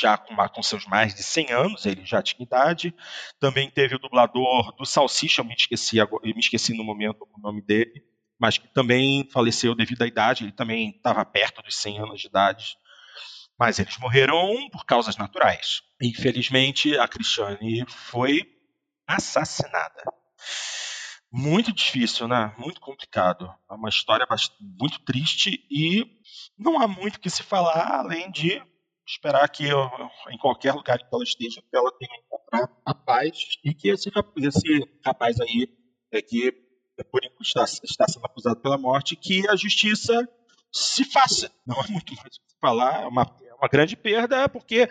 já 0.00 0.16
com, 0.16 0.34
com, 0.48 0.62
seus 0.62 0.86
mais 0.86 1.14
de 1.14 1.22
100 1.22 1.52
anos, 1.52 1.86
ele 1.86 2.04
já 2.04 2.22
tinha 2.22 2.44
idade. 2.44 2.94
Também 3.38 3.70
teve 3.70 3.94
o 3.94 3.98
dublador 3.98 4.74
do 4.76 4.84
Salsicha, 4.84 5.44
me 5.44 5.54
esqueci, 5.54 5.98
eu 5.98 6.08
me 6.22 6.40
esqueci 6.40 6.74
no 6.74 6.84
momento 6.84 7.26
o 7.34 7.40
nome 7.40 7.62
dele, 7.62 8.02
mas 8.38 8.58
que 8.58 8.68
também 8.68 9.28
faleceu 9.32 9.74
devido 9.74 10.02
à 10.02 10.06
idade, 10.06 10.44
ele 10.44 10.52
também 10.52 10.90
estava 10.90 11.24
perto 11.24 11.62
dos 11.62 11.76
100 11.76 12.00
anos 12.00 12.20
de 12.20 12.28
idade. 12.28 12.76
Mas 13.58 13.78
eles 13.78 13.98
morreram 13.98 14.68
por 14.70 14.84
causas 14.84 15.16
naturais. 15.16 15.82
Infelizmente, 16.00 16.96
a 16.96 17.08
Cristiane 17.08 17.84
foi 17.88 18.46
assassinada. 19.06 20.04
Muito 21.30 21.72
difícil, 21.72 22.26
né? 22.26 22.54
Muito 22.58 22.80
complicado. 22.80 23.52
É 23.70 23.74
uma 23.74 23.88
história 23.88 24.26
muito 24.60 24.98
triste 25.04 25.66
e 25.70 26.04
não 26.58 26.80
há 26.80 26.88
muito 26.88 27.20
que 27.20 27.28
se 27.28 27.42
falar 27.42 28.00
além 28.00 28.30
de 28.30 28.62
esperar 29.06 29.48
que 29.48 29.64
eu, 29.64 29.90
em 30.30 30.38
qualquer 30.38 30.72
lugar 30.72 30.98
que 30.98 31.06
ela 31.12 31.24
esteja, 31.24 31.62
que 31.62 31.76
ela 31.76 31.90
tenha 31.98 32.18
encontrado 32.18 32.76
a 32.84 32.94
paz 32.94 33.58
e 33.64 33.74
que 33.74 33.88
esse, 33.88 34.10
esse 34.36 35.00
rapaz 35.04 35.40
aí, 35.40 35.68
é 36.10 36.20
que 36.20 36.52
por 37.04 37.24
enquanto 37.24 37.42
está, 37.42 37.64
está 37.64 38.08
sendo 38.08 38.26
acusado 38.26 38.60
pela 38.60 38.78
morte, 38.78 39.16
que 39.16 39.48
a 39.48 39.56
justiça 39.56 40.28
se 40.72 41.04
faça. 41.04 41.50
Não 41.66 41.80
há 41.80 41.86
muito 41.88 42.14
mais 42.14 42.36
o 42.36 42.40
que 42.40 42.60
falar, 42.60 43.02
é 43.02 43.06
uma, 43.06 43.22
é 43.42 43.54
uma 43.54 43.68
grande 43.68 43.96
perda, 43.96 44.48
porque 44.48 44.80
é, 44.80 44.88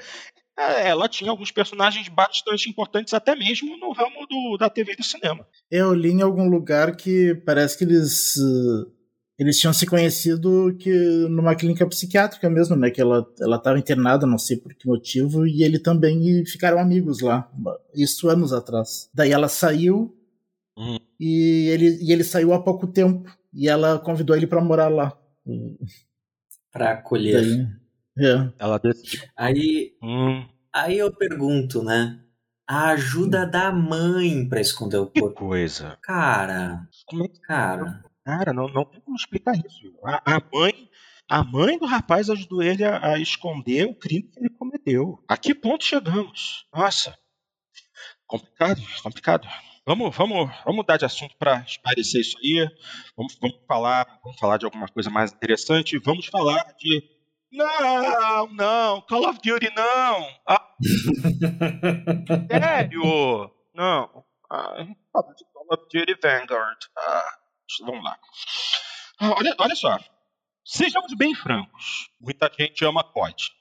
ela 0.58 1.08
tinha 1.08 1.30
alguns 1.30 1.52
personagens 1.52 2.08
bastante 2.08 2.70
importantes, 2.70 3.14
até 3.14 3.36
mesmo 3.36 3.78
no 3.78 3.92
ramo 3.92 4.26
do, 4.28 4.58
da 4.58 4.70
TV 4.70 4.94
e 4.94 4.96
do 4.98 5.04
cinema. 5.04 5.48
Eu 5.70 5.94
li 5.94 6.10
em 6.10 6.22
algum 6.22 6.50
lugar 6.50 6.96
que 6.96 7.36
parece 7.46 7.78
que 7.78 7.84
eles. 7.84 8.36
Uh, 8.38 8.92
eles 9.38 9.60
tinham 9.60 9.72
se 9.72 9.86
conhecido 9.86 10.76
que 10.80 10.90
numa 11.30 11.56
clínica 11.56 11.86
psiquiátrica 11.88 12.50
mesmo, 12.50 12.76
né? 12.76 12.90
Que 12.90 13.00
ela 13.00 13.24
estava 13.56 13.78
internada, 13.78 14.26
não 14.26 14.40
sei 14.40 14.58
por 14.58 14.74
que 14.74 14.88
motivo, 14.88 15.46
e 15.46 15.64
ele 15.64 15.78
também 15.78 16.28
e 16.28 16.46
ficaram 16.46 16.80
amigos 16.80 17.22
lá. 17.22 17.48
Isso 17.94 18.28
anos 18.30 18.52
atrás. 18.52 19.12
Daí 19.14 19.32
ela 19.32 19.48
saiu 19.48 20.18
uhum. 20.76 20.98
e, 21.20 21.68
ele, 21.70 22.00
e 22.02 22.12
ele 22.12 22.24
saiu 22.24 22.52
há 22.52 22.64
pouco 22.64 22.88
tempo. 22.88 23.30
E 23.54 23.70
ela 23.70 24.00
convidou 24.00 24.36
ele 24.36 24.48
para 24.48 24.60
morar 24.60 24.88
lá. 24.88 25.16
Para 26.72 26.94
acolher. 26.94 27.42
Daí, 27.42 27.68
é. 28.20 28.54
Ela 28.60 28.78
decidiu. 28.78 29.22
Aí, 29.36 29.96
hum. 30.02 30.46
aí 30.74 30.98
eu 30.98 31.12
pergunto, 31.12 31.84
né? 31.84 32.20
A 32.68 32.90
ajuda 32.90 33.46
da 33.46 33.72
mãe 33.72 34.48
para 34.48 34.60
esconder 34.60 34.98
o 34.98 35.08
corpo. 35.08 35.30
Que 35.30 35.36
coisa. 35.36 35.98
Cara. 36.02 36.88
Como 37.06 37.24
é 37.24 37.28
que. 37.28 37.40
Cara. 37.42 38.04
Cara, 38.26 38.52
não, 38.52 38.68
não 38.68 38.84
tem 38.84 39.00
como 39.00 39.16
explicar 39.16 39.56
isso. 39.56 39.94
A, 40.04 40.36
a 40.36 40.42
mãe. 40.54 40.90
A 41.30 41.44
mãe 41.44 41.78
do 41.78 41.86
rapaz 41.86 42.30
ajudou 42.30 42.64
ele 42.64 42.86
a, 42.86 43.14
a, 43.14 43.20
esconder 43.20 43.86
o 43.86 43.94
crime 43.94 44.24
que 44.24 44.40
ele 44.40 44.50
cometeu. 44.50 45.22
A 45.28 45.36
que 45.36 45.54
ponto 45.54 45.84
chegamos? 45.84 46.66
Nossa. 46.74 47.18
Complicado, 48.26 48.82
complicado. 49.04 49.48
Vamos, 49.86 50.16
vamos, 50.16 50.50
vamos 50.66 50.76
mudar 50.76 50.98
de 50.98 51.06
assunto 51.06 51.36
para 51.38 51.62
esclarecer 51.62 52.20
isso 52.22 52.38
aí. 52.40 52.70
Vamos, 53.16 53.38
vamos, 53.42 53.58
falar, 53.66 54.20
vamos 54.22 54.38
falar 54.38 54.58
de 54.58 54.66
alguma 54.66 54.88
coisa 54.88 55.10
mais 55.10 55.32
interessante. 55.32 55.98
Vamos 56.00 56.28
falar 56.28 56.76
de 56.78 57.02
não, 57.52 58.48
não, 58.48 59.02
Call 59.02 59.30
of 59.30 59.40
Duty 59.44 59.74
não. 59.76 60.28
Ah. 60.48 60.76
Sério? 62.52 63.52
Não. 63.74 64.26
Ah, 64.52 64.86
Call 65.14 65.68
of 65.72 65.84
Duty 65.94 66.16
Vanguard. 66.22 66.78
Ah, 66.98 67.38
vamos 67.82 68.04
lá. 68.04 68.18
Ah, 69.20 69.36
olha, 69.38 69.56
olha 69.58 69.76
só. 69.76 69.98
Sejamos 70.66 71.14
bem 71.14 71.34
francos. 71.34 72.10
Muita 72.20 72.52
gente 72.58 72.84
ama 72.86 73.04
COD. 73.04 73.52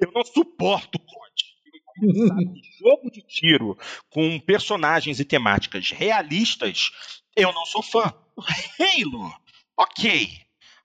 Eu 0.00 0.12
não 0.12 0.24
suporto 0.24 0.98
COD. 0.98 1.44
jogo 2.80 3.10
de 3.10 3.22
tiro 3.22 3.78
com 4.10 4.40
personagens 4.40 5.20
e 5.20 5.24
temáticas 5.24 5.90
realistas, 5.90 6.90
eu 7.36 7.52
não 7.52 7.64
sou 7.66 7.82
fã. 7.82 8.12
Halo, 8.78 9.32
ok. 9.76 10.28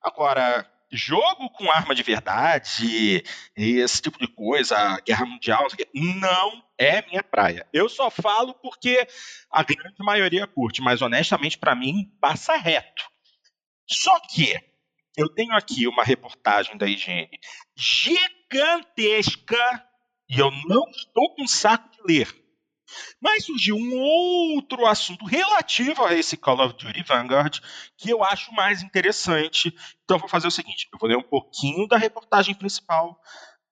Agora, 0.02 0.70
jogo 0.92 1.50
com 1.52 1.72
arma 1.72 1.94
de 1.94 2.04
verdade, 2.04 3.24
esse 3.56 4.02
tipo 4.02 4.18
de 4.20 4.28
coisa, 4.28 5.00
guerra 5.06 5.26
mundial, 5.26 5.68
não 5.94 6.64
é 6.78 7.06
minha 7.08 7.24
praia. 7.24 7.68
Eu 7.72 7.88
só 7.90 8.10
falo 8.10 8.54
porque 8.56 9.08
a 9.52 9.64
grande 9.64 9.98
maioria 10.00 10.48
curte, 10.48 10.82
mas 10.82 11.02
honestamente 11.02 11.58
para 11.58 11.76
mim 11.76 12.12
passa 12.20 12.56
reto. 12.56 13.04
Só 13.88 14.20
que 14.22 14.56
eu 15.18 15.28
tenho 15.30 15.54
aqui 15.54 15.88
uma 15.88 16.04
reportagem 16.04 16.78
da 16.78 16.88
higiene 16.88 17.40
gigantesca 17.76 19.58
e 20.30 20.40
eu 20.40 20.52
não 20.68 20.90
estou 20.92 21.36
com 21.36 21.48
saco 21.48 21.90
de 21.92 22.02
ler. 22.14 22.49
Mas 23.22 23.46
surgiu 23.46 23.76
um 23.76 23.98
outro 23.98 24.86
assunto 24.86 25.26
relativo 25.26 26.06
a 26.06 26.14
esse 26.14 26.38
Call 26.38 26.60
of 26.62 26.76
Duty 26.76 27.04
Vanguard 27.04 27.60
que 27.98 28.10
eu 28.10 28.24
acho 28.24 28.54
mais 28.54 28.82
interessante. 28.82 29.74
Então 30.04 30.18
eu 30.18 30.22
vou 30.22 30.30
fazer 30.30 30.48
o 30.48 30.52
seguinte: 30.52 30.88
eu 30.92 31.00
vou 31.00 31.10
ler 31.10 31.18
um 31.18 31.24
pouquinho 31.24 31.88
da 31.88 31.98
reportagem 31.98 32.56
principal, 32.56 33.20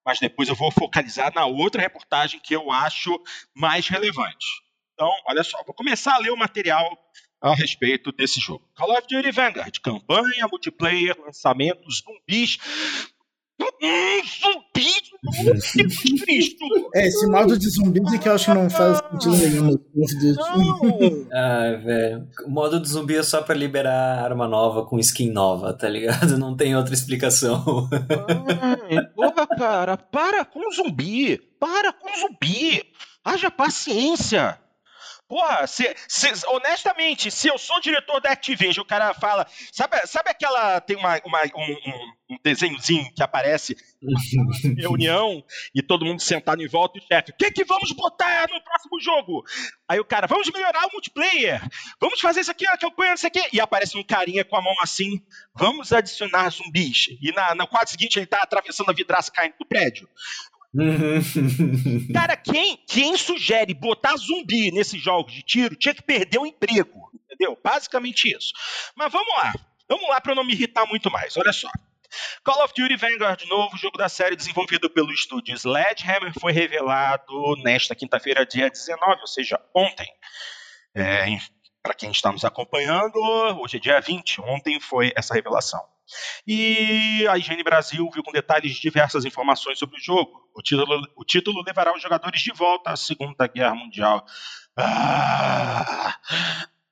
mas 0.06 0.19
depois 0.19 0.49
eu 0.49 0.56
vou 0.56 0.72
focalizar 0.72 1.34
na 1.34 1.45
outra 1.45 1.81
reportagem 1.81 2.39
que 2.39 2.56
eu 2.56 2.72
acho 2.72 3.19
mais 3.56 3.88
relevante. 3.88 4.45
Então, 4.94 5.11
olha 5.27 5.44
só, 5.44 5.61
vou 5.64 5.76
começar 5.76 6.15
a 6.15 6.18
ler 6.18 6.31
o 6.31 6.38
material 6.38 6.98
a 7.39 7.53
respeito 7.53 8.11
desse 8.11 8.39
jogo. 8.39 8.68
Call 8.76 8.98
of 8.98 9.07
Duty 9.07 9.31
Vanguard, 9.31 9.80
campanha, 9.80 10.48
multiplayer, 10.49 11.15
lançamentos, 11.19 12.02
zumbis, 12.02 12.57
um 13.16 13.16
zumbi 14.23 14.91
de 15.75 16.25
Cristo! 16.25 16.65
É, 16.93 17.07
esse 17.07 17.27
modo 17.27 17.57
de 17.57 17.69
zumbi 17.69 18.01
que 18.19 18.29
eu 18.29 18.34
acho 18.34 18.45
que 18.45 18.53
não 18.53 18.69
faz 18.69 18.99
sentido 19.11 19.38
nenhum. 19.38 21.27
ah, 21.31 21.79
velho. 21.84 22.27
O 22.45 22.49
modo 22.49 22.79
de 22.79 22.88
zumbi 22.88 23.15
é 23.15 23.23
só 23.23 23.41
pra 23.41 23.55
liberar 23.55 24.23
arma 24.23 24.47
nova 24.47 24.85
com 24.85 24.99
skin 24.99 25.31
nova, 25.31 25.73
tá 25.73 25.89
ligado? 25.89 26.38
Não 26.38 26.55
tem 26.55 26.75
outra 26.75 26.93
explicação. 26.93 27.89
Ai, 28.89 29.05
porra, 29.15 29.47
cara, 29.47 29.97
para 29.97 30.45
com 30.45 30.71
zumbi! 30.71 31.38
Para 31.59 31.91
com 31.93 32.09
zumbi! 32.19 32.84
Haja 33.23 33.51
paciência! 33.51 34.57
Porra, 35.27 35.67
se, 35.67 35.93
se, 36.07 36.29
honestamente, 36.47 37.29
se 37.29 37.49
eu 37.49 37.57
sou 37.57 37.81
diretor 37.81 38.21
da 38.21 38.31
Activision, 38.31 38.83
o 38.83 38.87
cara 38.87 39.13
fala. 39.13 39.45
Sabe, 39.73 40.07
sabe 40.07 40.29
aquela. 40.29 40.79
Tem 40.79 40.95
uma, 40.95 41.19
uma 41.25 41.41
um, 41.53 42.33
um, 42.33 42.37
desenhozinho 42.41 43.11
que 43.13 43.21
aparece 43.21 43.75
na 44.01 44.17
reunião 44.81 45.43
e 45.75 45.81
todo 45.81 46.05
mundo 46.05 46.21
sentado 46.21 46.63
em 46.63 46.67
volta 46.67 46.97
e 46.97 47.01
o 47.01 47.05
chefe. 47.05 47.31
O 47.31 47.35
que, 47.35 47.51
que 47.51 47.65
vamos 47.65 47.91
botar 47.91 48.47
no 48.49 48.63
próximo 48.63 49.01
jogo? 49.01 49.43
Aí 49.85 49.99
o 49.99 50.05
cara, 50.05 50.27
vamos 50.27 50.49
melhorar 50.49 50.87
o 50.87 50.91
multiplayer. 50.93 51.61
Vamos 51.99 52.21
fazer 52.21 52.39
isso 52.39 52.51
aqui, 52.51 52.65
a 52.65 52.77
campanha, 52.77 53.13
isso 53.13 53.27
aqui. 53.27 53.43
E 53.51 53.59
aparece 53.59 53.97
um 53.97 54.03
carinha 54.05 54.45
com 54.45 54.55
a 54.55 54.61
mão 54.61 54.75
assim. 54.81 55.21
Vamos 55.53 55.91
adicionar 55.91 56.49
zumbis. 56.51 57.07
E 57.21 57.33
na, 57.33 57.53
na 57.53 57.67
quadro 57.67 57.89
seguinte 57.89 58.17
ele 58.17 58.27
tá 58.27 58.41
atravessando 58.41 58.89
a 58.89 58.93
vidraça 58.93 59.29
caindo 59.29 59.55
do 59.59 59.65
prédio. 59.65 60.07
Cara, 62.13 62.37
quem, 62.37 62.77
quem 62.87 63.17
sugere 63.17 63.73
botar 63.73 64.15
zumbi 64.15 64.71
nesses 64.71 65.01
jogos 65.01 65.33
de 65.33 65.41
tiro 65.41 65.75
tinha 65.75 65.93
que 65.93 66.01
perder 66.01 66.37
o 66.37 66.45
emprego. 66.45 67.11
Entendeu? 67.25 67.57
Basicamente 67.63 68.35
isso. 68.35 68.53
Mas 68.95 69.11
vamos 69.11 69.33
lá. 69.35 69.53
Vamos 69.87 70.09
lá 70.09 70.19
para 70.19 70.31
eu 70.31 70.35
não 70.35 70.43
me 70.43 70.53
irritar 70.53 70.85
muito 70.85 71.09
mais. 71.09 71.35
Olha 71.37 71.53
só. 71.53 71.69
Call 72.43 72.63
of 72.63 72.73
Duty 72.75 72.95
Vanguard, 72.95 73.43
novo 73.45 73.77
jogo 73.77 73.97
da 73.97 74.07
série 74.07 74.35
desenvolvido 74.35 74.89
pelo 74.89 75.11
estúdio 75.11 75.55
Sledgehammer, 75.55 76.31
foi 76.39 76.51
revelado 76.53 77.55
nesta 77.57 77.93
quinta-feira, 77.93 78.45
dia 78.45 78.69
19, 78.69 79.21
ou 79.21 79.27
seja, 79.27 79.59
ontem. 79.75 80.07
É, 80.95 81.25
Para 81.83 81.93
quem 81.93 82.09
está 82.11 82.31
nos 82.31 82.45
acompanhando, 82.45 83.19
hoje 83.61 83.77
é 83.77 83.79
dia 83.79 83.99
20, 83.99 84.41
ontem 84.41 84.79
foi 84.79 85.11
essa 85.15 85.33
revelação. 85.33 85.81
E 86.45 87.27
a 87.29 87.38
IGN 87.38 87.63
Brasil 87.63 88.09
viu 88.13 88.23
com 88.23 88.31
detalhes 88.31 88.75
diversas 88.77 89.25
informações 89.25 89.77
sobre 89.77 89.97
o 89.97 90.03
jogo. 90.03 90.49
O 90.55 90.61
título, 90.61 91.01
o 91.15 91.25
título 91.25 91.63
levará 91.65 91.95
os 91.95 92.01
jogadores 92.01 92.41
de 92.41 92.51
volta 92.51 92.91
à 92.91 92.95
Segunda 92.95 93.47
Guerra 93.47 93.75
Mundial. 93.75 94.25
Ah! 94.77 96.17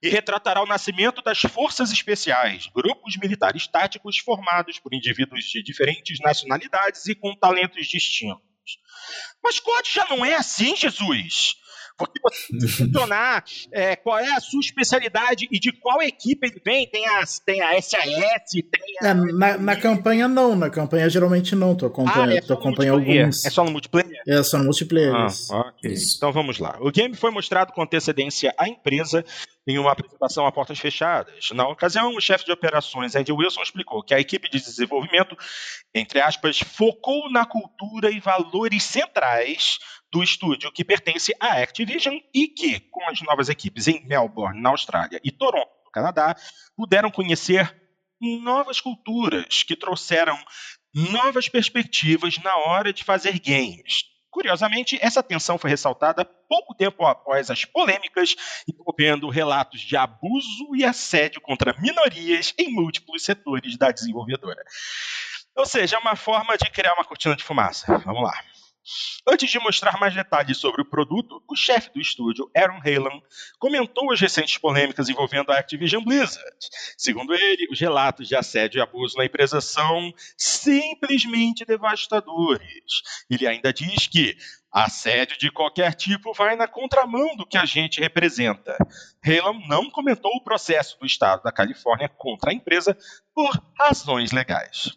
E 0.02 0.10
retratará 0.10 0.62
o 0.62 0.68
nascimento 0.68 1.22
das 1.22 1.42
Forças 1.42 1.92
Especiais, 1.92 2.68
grupos 2.68 3.18
militares 3.18 3.66
táticos 3.66 4.20
formados 4.20 4.78
por 4.78 4.94
indivíduos 4.94 5.46
de 5.46 5.64
diferentes 5.64 6.20
nacionalidades 6.20 7.08
e 7.08 7.16
com 7.16 7.36
talentos 7.36 7.88
distintos. 7.88 8.44
Mas 9.44 9.60
COD 9.60 9.90
já 9.90 10.06
não 10.10 10.26
é 10.26 10.36
assim, 10.36 10.76
Jesus! 10.76 11.56
Porque 11.98 12.20
você 12.22 12.46
é, 13.72 13.96
qual 13.96 14.20
é 14.20 14.32
a 14.34 14.40
sua 14.40 14.60
especialidade 14.60 15.48
e 15.52 15.60
de 15.60 15.72
qual 15.72 16.02
equipe 16.02 16.48
ele 16.48 16.62
vem. 16.64 16.88
Tem, 16.88 17.08
as, 17.08 17.40
tem 17.40 17.62
a 17.62 17.82
SAS, 17.82 17.90
tem 18.52 18.98
a... 19.02 19.08
É, 19.08 19.14
na, 19.14 19.58
na, 19.58 19.76
campanha 19.76 20.28
não, 20.28 20.56
na 20.56 20.70
campanha 20.70 21.10
geralmente 21.10 21.56
não. 21.56 21.76
Tu 21.76 21.86
acompanha, 21.86 22.36
ah, 22.36 22.38
é 22.38 22.42
tu 22.42 22.54
acompanha 22.54 22.92
alguns. 22.92 23.46
É 23.46 23.50
só 23.50 23.64
no 23.64 23.72
multiplayer? 23.72 24.22
É 24.28 24.44
só 24.44 24.58
no 24.58 24.66
multiplayer. 24.66 25.14
Ah, 25.14 25.28
okay. 25.70 25.96
Então 26.18 26.32
vamos 26.34 26.60
lá. 26.60 26.78
O 26.82 26.92
game 26.92 27.16
foi 27.16 27.32
mostrado 27.32 27.72
com 27.72 27.82
antecedência 27.82 28.54
à 28.58 28.68
empresa 28.68 29.24
em 29.68 29.80
uma 29.80 29.92
apresentação 29.92 30.46
a 30.46 30.52
portas 30.52 30.78
fechadas. 30.78 31.50
Na 31.52 31.68
ocasião, 31.68 32.16
o 32.16 32.22
chefe 32.22 32.46
de 32.46 32.52
operações, 32.52 33.16
Andy 33.16 33.32
Wilson, 33.32 33.64
explicou 33.64 34.04
que 34.04 34.14
a 34.14 34.20
equipe 34.20 34.50
de 34.50 34.60
desenvolvimento, 34.60 35.36
entre 35.94 36.20
aspas, 36.22 36.60
focou 36.60 37.32
na 37.32 37.46
cultura 37.46 38.12
e 38.12 38.20
valores 38.20 38.84
centrais 38.84 39.80
do 40.12 40.24
estúdio 40.24 40.72
que 40.72 40.84
pertence 40.84 41.34
à 41.40 41.62
Activision 41.62 42.18
e 42.34 42.48
que, 42.48 42.80
com 42.80 43.08
as 43.10 43.22
novas 43.22 43.50
equipes 43.50 43.88
em 43.88 44.06
Melbourne, 44.06 44.62
na 44.62 44.70
Austrália, 44.70 45.20
e 45.24 45.32
Toronto, 45.32 45.72
no 45.86 45.92
Canadá, 45.92 46.36
puderam 46.76 47.12
conhecer 47.12 47.76
novas 48.22 48.80
culturas 48.80 49.64
que 49.64 49.76
trouxeram 49.76 50.38
novas 50.94 51.50
perspectivas 51.50 52.38
na 52.38 52.56
hora 52.56 52.94
de 52.94 53.04
fazer 53.04 53.40
games. 53.40 54.04
Curiosamente, 54.30 55.00
essa 55.02 55.24
tensão 55.24 55.58
foi 55.58 55.70
ressaltada 55.70 56.26
pouco 56.26 56.76
tempo 56.76 57.06
após 57.06 57.50
as 57.50 57.64
polêmicas 57.64 58.36
envolvendo 58.68 59.30
relatos 59.30 59.80
de 59.80 59.96
abuso 59.96 60.76
e 60.76 60.84
assédio 60.84 61.40
contra 61.40 61.74
minorias 61.80 62.54
em 62.58 62.70
múltiplos 62.70 63.24
setores 63.24 63.78
da 63.78 63.92
desenvolvedora. 63.92 64.62
Ou 65.56 65.66
seja, 65.66 65.96
é 65.96 66.00
uma 66.00 66.18
forma 66.18 66.58
de 66.58 66.70
criar 66.70 66.94
uma 66.96 67.06
cortina 67.06 67.36
de 67.36 67.44
fumaça. 67.44 67.98
Vamos 68.00 68.24
lá. 68.24 68.34
Antes 69.28 69.50
de 69.50 69.60
mostrar 69.60 70.00
mais 70.00 70.14
detalhes 70.14 70.58
sobre 70.58 70.82
o 70.82 70.86
produto, 70.86 71.44
o 71.50 71.56
chefe 71.56 71.92
do 71.94 72.00
estúdio, 72.00 72.50
Aaron 72.56 72.80
Halen, 72.80 73.22
comentou 73.58 74.12
as 74.12 74.20
recentes 74.20 74.58
polêmicas 74.58 75.10
envolvendo 75.10 75.52
a 75.52 75.58
Activision 75.58 76.04
Blizzard. 76.04 76.56
Segundo 76.98 77.34
ele, 77.34 77.68
os 77.72 77.80
relatos 77.80 78.28
de 78.28 78.36
assédio 78.36 78.80
e 78.80 78.82
abuso 78.82 79.18
na 79.18 79.26
empresa 79.26 79.60
são 79.60 80.14
simplesmente 80.38 81.66
devastadores. 81.66 83.02
Ele 83.30 83.48
ainda 83.48 83.74
diz 83.74 84.08
que 84.08 84.38
assédio 84.72 85.38
de 85.38 85.50
qualquer 85.50 85.94
tipo 85.94 86.34
vai 86.34 86.56
na 86.56 86.68
contramão 86.68 87.36
do 87.36 87.46
que 87.46 87.58
a 87.58 87.66
gente 87.66 88.02
representa. 88.02 88.78
Halen 89.24 89.68
não 89.68 89.90
comentou 89.90 90.32
o 90.36 90.44
processo 90.44 91.00
do 91.00 91.06
estado 91.06 91.42
da 91.44 91.52
Califórnia 91.52 92.10
contra 92.10 92.52
a 92.52 92.54
empresa 92.54 92.96
por 93.34 93.52
razões 93.80 94.32
legais. 94.32 94.92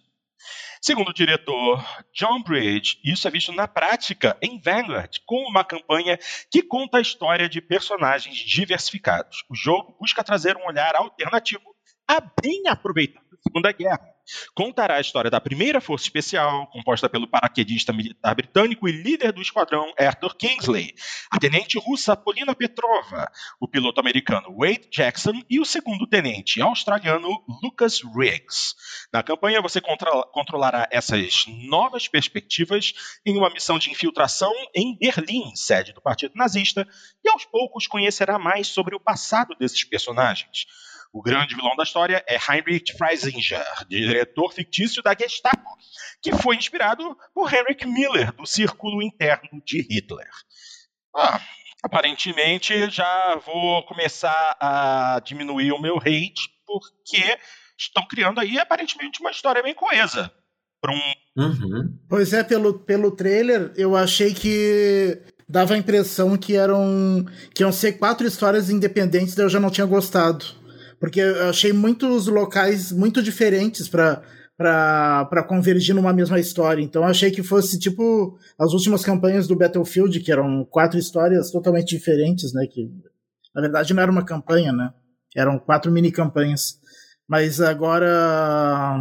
Segundo 0.81 1.09
o 1.09 1.15
diretor 1.15 1.85
John 2.13 2.43
Bridge, 2.43 3.01
isso 3.05 3.27
é 3.27 3.31
visto 3.31 3.53
na 3.53 3.67
prática 3.67 4.37
em 4.41 4.61
Vanguard, 4.61 5.19
com 5.27 5.49
uma 5.49 5.65
campanha 5.65 6.19
que 6.51 6.63
conta 6.63 6.99
a 6.99 7.01
história 7.01 7.49
de 7.49 7.61
personagens 7.61 8.37
diversificados. 8.37 9.45
O 9.49 9.55
jogo 9.55 9.97
busca 10.01 10.23
trazer 10.23 10.57
um 10.57 10.67
olhar 10.67 10.95
alternativo 10.95 11.63
a 12.07 12.21
bem 12.43 12.69
aproveitar 12.69 13.21
a 13.21 13.43
Segunda 13.43 13.73
Guerra 13.73 14.18
Contará 14.55 14.97
a 14.97 15.01
história 15.01 15.31
da 15.31 15.41
primeira 15.41 15.81
força 15.81 16.05
especial, 16.05 16.67
composta 16.69 17.09
pelo 17.09 17.27
paraquedista 17.27 17.93
militar 17.93 18.35
britânico 18.35 18.89
e 18.89 18.93
líder 18.93 19.33
do 19.33 19.43
esquadrão 19.43 19.93
Arthur 19.99 20.35
Kingsley, 20.37 20.95
a 21.31 21.39
tenente 21.39 21.79
russa 21.79 22.17
Polina 22.17 22.55
Petrova, 22.55 23.31
o 23.61 23.69
piloto 23.69 24.01
americano 24.01 24.55
Wade 24.57 24.89
Jackson 24.91 25.43
e 25.49 25.61
o 25.61 25.65
segundo 25.65 26.07
tenente 26.07 26.61
australiano 26.61 27.29
Lucas 27.63 28.01
Riggs. 28.03 28.75
Na 29.13 29.23
campanha, 29.23 29.63
você 29.63 29.81
controlará 29.81 30.89
essas 30.91 31.47
novas 31.47 32.09
perspectivas 32.09 32.93
em 33.25 33.37
uma 33.37 33.51
missão 33.51 33.79
de 33.79 33.91
infiltração 33.91 34.53
em 34.75 34.97
Berlim, 34.99 35.55
sede 35.55 35.93
do 35.93 36.01
Partido 36.01 36.33
Nazista, 36.35 36.87
e 37.25 37.29
aos 37.29 37.45
poucos 37.45 37.87
conhecerá 37.87 38.39
mais 38.39 38.69
sobre 38.69 38.95
o 38.95 39.01
passado 39.01 39.55
desses 39.59 39.85
personagens. 39.85 40.67
O 41.13 41.23
grande 41.23 41.55
vilão 41.55 41.75
da 41.75 41.85
história 41.85 42.23
é 42.29 42.37
Heinrich 42.37 42.93
Freisinger, 42.97 43.65
diretor 43.89 44.53
fictício 44.53 45.03
da 45.03 45.15
Gestapo, 45.19 45.69
que 46.23 46.33
foi 46.37 46.57
inspirado 46.57 47.17
por 47.35 47.53
Heinrich 47.53 47.87
Miller, 47.87 48.33
do 48.33 48.47
Círculo 48.47 49.03
Interno 49.03 49.63
de 49.65 49.81
Hitler. 49.81 50.29
Ah, 51.17 51.41
aparentemente 51.83 52.91
já 52.91 53.41
vou 53.45 53.83
começar 53.85 54.57
a 54.61 55.21
diminuir 55.25 55.73
o 55.73 55.81
meu 55.81 55.97
hate, 55.97 56.51
porque 56.67 57.39
estão 57.79 58.07
criando 58.07 58.41
aí 58.41 58.59
aparentemente 58.59 59.21
uma 59.21 59.31
história 59.31 59.63
bem 59.63 59.75
coesa. 59.75 60.31
Para 60.81 60.93
um. 60.93 61.43
Uhum. 61.43 61.99
Pois 62.09 62.33
é, 62.33 62.45
pelo, 62.45 62.79
pelo 62.81 63.11
trailer, 63.11 63.73
eu 63.77 63.97
achei 63.97 64.35
que 64.35 65.21
dava 65.49 65.75
a 65.75 65.79
impressão 65.79 66.37
que 66.37 66.55
eram 66.55 67.25
que 67.55 67.63
iam 67.63 67.73
ser 67.73 67.93
quatro 67.95 68.27
histórias 68.27 68.69
independentes, 68.69 69.35
daí 69.35 69.47
eu 69.47 69.51
já 69.51 69.59
não 69.59 69.71
tinha 69.71 69.87
gostado. 69.87 70.58
Porque 70.99 71.21
eu 71.21 71.49
achei 71.49 71.73
muitos 71.73 72.27
locais 72.27 72.91
muito 72.93 73.23
diferentes 73.23 73.89
para 73.89 74.23
para 74.59 75.45
convergir 75.47 75.95
numa 75.95 76.13
mesma 76.13 76.41
história. 76.41 76.83
Então 76.83 77.05
achei 77.05 77.31
que 77.31 77.45
fosse 77.45 77.79
tipo 77.79 78.37
as 78.59 78.73
últimas 78.73 79.05
campanhas 79.05 79.47
do 79.47 79.55
Battlefield, 79.55 80.19
que 80.19 80.33
eram 80.33 80.65
quatro 80.65 80.99
histórias 80.99 81.53
totalmente 81.53 81.97
diferentes, 81.97 82.53
né? 82.53 82.67
Que 82.67 82.91
na 83.55 83.61
verdade 83.61 83.95
não 83.95 84.03
era 84.03 84.11
uma 84.11 84.25
campanha, 84.25 84.73
né? 84.73 84.93
Eram 85.37 85.61
quatro 85.61 85.93
mini 85.93 86.11
campanhas. 86.11 86.77
Mas 87.29 87.61
agora 87.61 88.99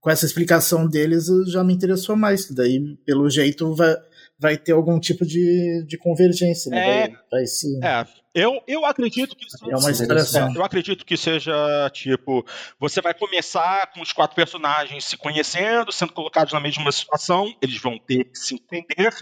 com 0.00 0.10
essa 0.10 0.26
explicação 0.26 0.88
deles 0.88 1.26
já 1.46 1.62
me 1.62 1.74
interessou 1.74 2.16
mais. 2.16 2.50
Daí, 2.50 2.96
pelo 3.06 3.30
jeito, 3.30 3.72
vai, 3.76 3.94
vai 4.40 4.56
ter 4.56 4.72
algum 4.72 4.98
tipo 4.98 5.26
de, 5.26 5.84
de 5.86 5.98
convergência, 5.98 6.70
né? 6.70 6.78
É, 6.78 7.08
vai, 7.08 7.18
vai 7.30 7.46
se... 7.46 7.78
é, 7.84 8.06
eu, 8.34 8.62
eu 8.66 8.86
acredito 8.86 9.36
que 9.36 9.44
é 9.70 9.76
uma. 9.76 10.54
Eu 10.54 10.64
acredito 10.64 11.04
que 11.04 11.16
seja 11.16 11.90
tipo, 11.92 12.44
você 12.78 13.00
vai 13.00 13.12
começar 13.12 13.92
com 13.92 14.00
os 14.00 14.12
quatro 14.12 14.34
personagens 14.34 15.04
se 15.04 15.16
conhecendo, 15.16 15.92
sendo 15.92 16.12
colocados 16.12 16.52
na 16.52 16.60
mesma 16.60 16.90
situação, 16.90 17.54
eles 17.60 17.80
vão 17.80 17.98
ter 17.98 18.24
que 18.24 18.38
se 18.38 18.54
entender. 18.54 19.14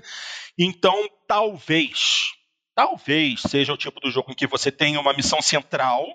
Então, 0.59 1.09
talvez, 1.27 2.33
talvez 2.75 3.41
seja 3.43 3.73
o 3.73 3.79
tipo 3.79 4.01
do 4.01 4.11
jogo 4.11 4.31
em 4.31 4.35
que 4.35 4.47
você 4.47 4.71
tem 4.71 4.97
uma 4.97 5.15
missão 5.15 5.43
central 5.43 6.07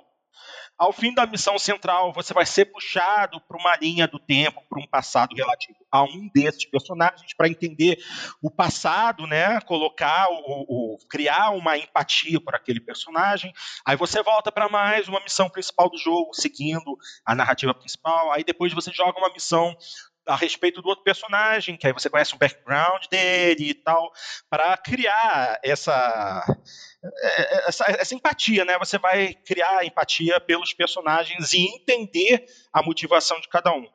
ao 0.78 0.92
fim 0.92 1.14
da 1.14 1.26
missão 1.26 1.58
central, 1.60 2.12
você 2.14 2.34
vai 2.34 2.46
ser 2.46 2.66
puxado 2.66 3.40
para 3.42 3.58
uma 3.58 3.76
linha 3.78 4.08
do 4.08 4.20
tempo, 4.20 4.64
para 4.68 4.82
um 4.82 4.88
passado 4.88 5.36
relativo 5.36 5.78
a 5.92 6.04
um 6.04 6.28
desses 6.34 6.66
personagens, 6.66 7.34
para 7.36 7.48
entender 7.48 8.00
o 8.42 8.50
passado, 8.50 9.28
né? 9.28 9.62
Colocar, 9.62 10.28
o, 10.30 10.96
o, 10.96 10.98
criar 11.08 11.52
uma 11.52 11.78
empatia 11.78 12.42
por 12.42 12.56
aquele 12.56 12.80
personagem. 12.80 13.54
Aí 13.86 13.96
você 13.96 14.24
volta 14.24 14.52
para 14.52 14.68
mais 14.68 15.08
uma 15.08 15.20
missão 15.20 15.48
principal 15.48 15.90
do 15.90 15.98
jogo, 16.00 16.34
seguindo 16.34 16.98
a 17.24 17.36
narrativa 17.36 17.76
principal. 17.76 18.32
Aí 18.32 18.44
depois 18.44 18.74
você 18.74 18.92
joga 18.92 19.20
uma 19.20 19.32
missão 19.32 19.78
a 20.26 20.36
respeito 20.36 20.82
do 20.82 20.88
outro 20.88 21.04
personagem, 21.04 21.76
que 21.78 21.86
aí 21.86 21.94
você 21.94 22.10
conhece 22.10 22.34
o 22.34 22.38
background 22.38 23.06
dele 23.08 23.70
e 23.70 23.74
tal, 23.74 24.12
para 24.50 24.76
criar 24.78 25.60
essa, 25.64 26.46
essa, 27.68 27.86
essa, 27.92 28.16
empatia, 28.16 28.64
né? 28.64 28.78
Você 28.80 28.98
vai 28.98 29.34
criar 29.34 29.86
empatia 29.86 30.40
pelos 30.40 30.74
personagens 30.74 31.54
e 31.54 31.66
entender 31.76 32.46
a 32.72 32.82
motivação 32.82 33.40
de 33.40 33.50
cada 33.50 33.74
um. 33.74 33.86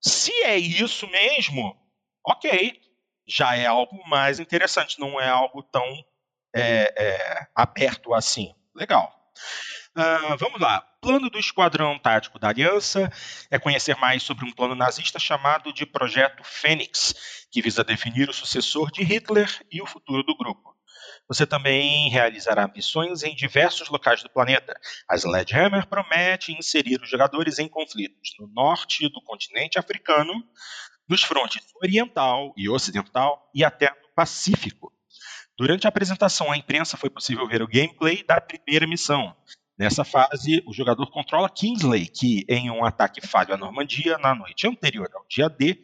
Se 0.00 0.32
é 0.42 0.56
isso 0.56 1.06
mesmo, 1.08 1.76
ok, 2.24 2.80
já 3.26 3.56
é 3.56 3.66
algo 3.66 3.96
mais 4.08 4.38
interessante, 4.38 5.00
não 5.00 5.20
é 5.20 5.28
algo 5.28 5.62
tão 5.62 5.84
é, 6.54 6.92
é, 6.96 7.46
aberto 7.54 8.14
assim. 8.14 8.54
Legal. 8.74 9.12
Uh, 9.96 10.36
vamos 10.36 10.60
lá. 10.60 10.82
Plano 11.00 11.30
do 11.30 11.38
Esquadrão 11.38 11.98
Tático 11.98 12.38
da 12.38 12.50
Aliança 12.50 13.10
é 13.50 13.58
conhecer 13.58 13.96
mais 13.96 14.22
sobre 14.22 14.44
um 14.44 14.52
plano 14.52 14.74
nazista 14.74 15.18
chamado 15.18 15.72
de 15.72 15.86
Projeto 15.86 16.44
Fênix, 16.44 17.14
que 17.50 17.62
visa 17.62 17.82
definir 17.82 18.28
o 18.28 18.32
sucessor 18.34 18.90
de 18.90 19.02
Hitler 19.02 19.48
e 19.72 19.80
o 19.80 19.86
futuro 19.86 20.22
do 20.22 20.36
grupo. 20.36 20.76
Você 21.26 21.46
também 21.46 22.10
realizará 22.10 22.68
missões 22.68 23.22
em 23.22 23.34
diversos 23.34 23.88
locais 23.88 24.22
do 24.22 24.28
planeta. 24.28 24.78
A 25.08 25.16
Sledgehammer 25.16 25.86
promete 25.86 26.52
inserir 26.52 27.00
os 27.00 27.08
jogadores 27.08 27.58
em 27.58 27.66
conflitos 27.66 28.34
no 28.38 28.48
norte 28.48 29.08
do 29.08 29.22
continente 29.22 29.78
africano, 29.78 30.44
nos 31.08 31.22
frontes 31.22 31.62
oriental 31.82 32.52
e 32.54 32.68
ocidental 32.68 33.50
e 33.54 33.64
até 33.64 33.88
no 33.88 34.14
Pacífico. 34.14 34.92
Durante 35.58 35.86
a 35.86 35.88
apresentação 35.88 36.52
à 36.52 36.56
imprensa 36.56 36.98
foi 36.98 37.08
possível 37.08 37.48
ver 37.48 37.62
o 37.62 37.66
gameplay 37.66 38.22
da 38.22 38.38
primeira 38.40 38.86
missão. 38.86 39.34
Nessa 39.78 40.04
fase, 40.04 40.62
o 40.66 40.72
jogador 40.72 41.10
controla 41.10 41.50
Kingsley, 41.50 42.06
que, 42.06 42.46
em 42.48 42.70
um 42.70 42.82
ataque 42.82 43.26
falho 43.26 43.52
à 43.52 43.56
Normandia 43.58 44.16
na 44.16 44.34
noite 44.34 44.66
anterior 44.66 45.10
ao 45.14 45.26
dia 45.28 45.50
D, 45.50 45.78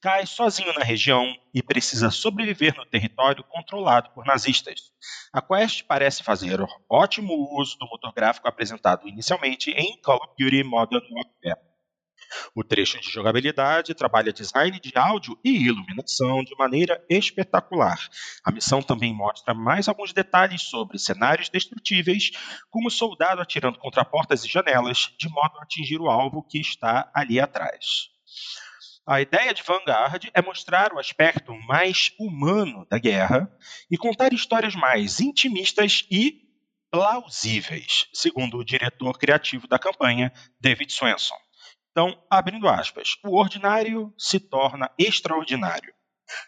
cai 0.00 0.26
sozinho 0.26 0.72
na 0.74 0.82
região 0.82 1.24
e 1.54 1.62
precisa 1.62 2.10
sobreviver 2.10 2.74
no 2.76 2.84
território 2.86 3.44
controlado 3.44 4.10
por 4.10 4.24
nazistas. 4.26 4.92
A 5.32 5.40
quest 5.40 5.84
parece 5.86 6.22
fazer 6.22 6.58
ótimo 6.90 7.32
uso 7.60 7.78
do 7.78 7.86
motor 7.86 8.12
gráfico 8.12 8.48
apresentado 8.48 9.06
inicialmente 9.08 9.70
em 9.70 10.00
Call 10.02 10.16
of 10.16 10.34
Duty 10.36 10.64
Modern 10.64 11.04
Warfare. 11.12 11.67
O 12.54 12.64
trecho 12.64 13.00
de 13.00 13.10
jogabilidade 13.10 13.94
trabalha 13.94 14.32
design 14.32 14.78
de 14.80 14.92
áudio 14.94 15.38
e 15.44 15.66
iluminação 15.66 16.42
de 16.44 16.54
maneira 16.56 17.02
espetacular. 17.08 17.98
A 18.44 18.50
missão 18.50 18.82
também 18.82 19.14
mostra 19.14 19.54
mais 19.54 19.88
alguns 19.88 20.12
detalhes 20.12 20.62
sobre 20.62 20.98
cenários 20.98 21.48
destrutíveis, 21.48 22.30
como 22.70 22.90
soldado 22.90 23.40
atirando 23.40 23.78
contra 23.78 24.04
portas 24.04 24.44
e 24.44 24.48
janelas, 24.48 25.14
de 25.18 25.28
modo 25.28 25.58
a 25.58 25.62
atingir 25.62 26.00
o 26.00 26.08
alvo 26.08 26.42
que 26.42 26.58
está 26.58 27.10
ali 27.14 27.40
atrás. 27.40 28.08
A 29.06 29.22
ideia 29.22 29.54
de 29.54 29.62
Vanguard 29.62 30.28
é 30.34 30.42
mostrar 30.42 30.92
o 30.92 30.98
aspecto 30.98 31.54
mais 31.66 32.12
humano 32.20 32.86
da 32.90 32.98
guerra 32.98 33.50
e 33.90 33.96
contar 33.96 34.34
histórias 34.34 34.74
mais 34.74 35.18
intimistas 35.18 36.04
e 36.10 36.42
plausíveis, 36.90 38.06
segundo 38.12 38.58
o 38.58 38.64
diretor 38.64 39.18
criativo 39.18 39.66
da 39.66 39.78
campanha, 39.78 40.30
David 40.60 40.92
Swenson. 40.92 41.34
Então, 41.98 42.16
abrindo 42.30 42.68
aspas, 42.68 43.16
o 43.24 43.36
ordinário 43.36 44.14
se 44.16 44.38
torna 44.38 44.88
extraordinário. 44.96 45.92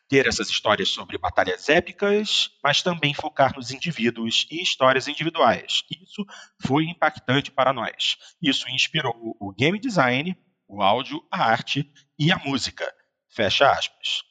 Ter 0.08 0.28
essas 0.28 0.48
histórias 0.48 0.90
sobre 0.90 1.18
batalhas 1.18 1.68
épicas, 1.68 2.52
mas 2.62 2.82
também 2.82 3.12
focar 3.12 3.56
nos 3.56 3.72
indivíduos 3.72 4.46
e 4.48 4.62
histórias 4.62 5.08
individuais. 5.08 5.82
Isso 5.90 6.24
foi 6.64 6.84
impactante 6.84 7.50
para 7.50 7.72
nós. 7.72 8.16
Isso 8.40 8.68
inspirou 8.70 9.36
o 9.40 9.52
game 9.52 9.80
design, 9.80 10.38
o 10.68 10.80
áudio, 10.80 11.20
a 11.28 11.42
arte 11.42 11.92
e 12.16 12.30
a 12.30 12.38
música. 12.38 12.88
Fecha 13.28 13.72
aspas. 13.72 14.22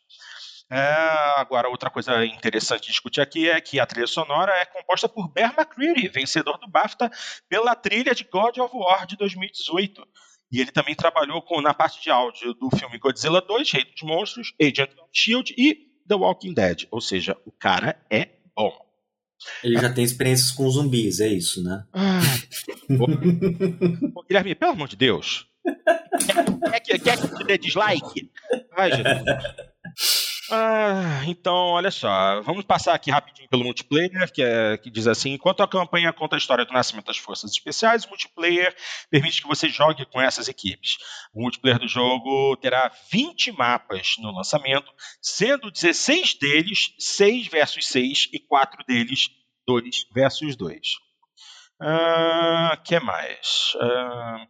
É, 0.72 0.80
agora, 1.36 1.68
outra 1.68 1.90
coisa 1.90 2.24
interessante 2.26 2.84
de 2.84 2.92
discutir 2.92 3.20
aqui 3.20 3.50
é 3.50 3.60
que 3.60 3.78
a 3.78 3.86
trilha 3.86 4.08
sonora 4.08 4.54
é 4.54 4.64
composta 4.64 5.10
por 5.10 5.28
Bear 5.28 5.54
McCreary, 5.58 6.08
vencedor 6.08 6.58
do 6.60 6.70
BAFTA 6.70 7.12
pela 7.50 7.76
trilha 7.76 8.16
de 8.16 8.24
God 8.24 8.58
of 8.60 8.74
War 8.74 9.06
de 9.06 9.18
2018. 9.18 10.08
E 10.52 10.60
ele 10.60 10.72
também 10.72 10.96
trabalhou 10.96 11.42
com, 11.42 11.62
na 11.62 11.74
parte 11.74 12.02
de 12.02 12.10
áudio 12.10 12.54
do 12.56 12.70
filme 12.76 12.98
Godzilla 12.98 13.42
2, 13.42 13.72
Rei 13.72 13.86
dos 13.86 14.02
Monstros, 14.02 14.54
Agent 14.60 14.90
of 14.98 15.10
S.H.I.E.L.D. 15.14 15.54
e 15.58 15.76
The 16.08 16.16
Walking 16.16 16.54
Dead. 16.54 16.88
Ou 16.90 17.00
seja, 17.00 17.38
o 17.46 17.52
cara 17.52 18.04
é 18.10 18.30
bom. 18.56 18.74
Ele 19.64 19.80
já 19.80 19.92
tem 19.94 20.04
experiências 20.04 20.52
com 20.52 20.70
zumbis, 20.70 21.20
é 21.20 21.28
isso, 21.28 21.64
né? 21.64 21.86
Ah, 21.94 22.20
Guilherme, 24.28 24.56
pelo 24.56 24.72
amor 24.72 24.88
de 24.88 24.96
Deus. 24.96 25.48
Quer, 26.72 26.80
quer, 26.80 27.00
quer 27.00 27.22
que 27.22 27.38
te 27.38 27.44
dê 27.46 27.58
dislike? 27.58 28.32
Ai, 28.76 28.92
Jesus. 28.92 30.29
Ah, 30.52 31.22
então, 31.28 31.54
olha 31.54 31.92
só, 31.92 32.42
vamos 32.42 32.66
passar 32.66 32.96
aqui 32.96 33.12
rapidinho 33.12 33.48
pelo 33.50 33.64
multiplayer, 33.64 34.32
que, 34.32 34.42
é, 34.42 34.78
que 34.78 34.90
diz 34.90 35.06
assim: 35.06 35.34
enquanto 35.34 35.62
a 35.62 35.68
campanha 35.68 36.12
conta 36.12 36.36
a 36.36 36.40
história 36.40 36.66
do 36.66 36.74
nascimento 36.74 37.06
das 37.06 37.18
forças 37.18 37.52
especiais, 37.52 38.04
o 38.04 38.10
multiplayer 38.10 38.76
permite 39.12 39.42
que 39.42 39.48
você 39.48 39.70
jogue 39.70 40.06
com 40.08 40.20
essas 40.20 40.48
equipes. 40.48 40.98
O 41.34 41.42
multiplayer 41.42 41.80
do 41.80 41.88
jogo 41.88 42.58
terá 42.58 42.92
20 43.12 43.52
mapas 43.52 44.16
no 44.20 44.32
lançamento, 44.32 44.92
sendo 45.22 45.70
16 45.70 46.34
deles 46.36 46.94
6 46.98 47.48
versus 47.48 47.88
6 47.88 48.30
e 48.34 48.40
4 48.40 48.84
deles 48.86 49.30
2 49.68 50.08
versus 50.14 50.56
2. 50.56 50.80
O 51.82 51.86
ah, 51.86 52.82
que 52.84 53.00
mais? 53.00 53.74
Ah, 53.80 54.48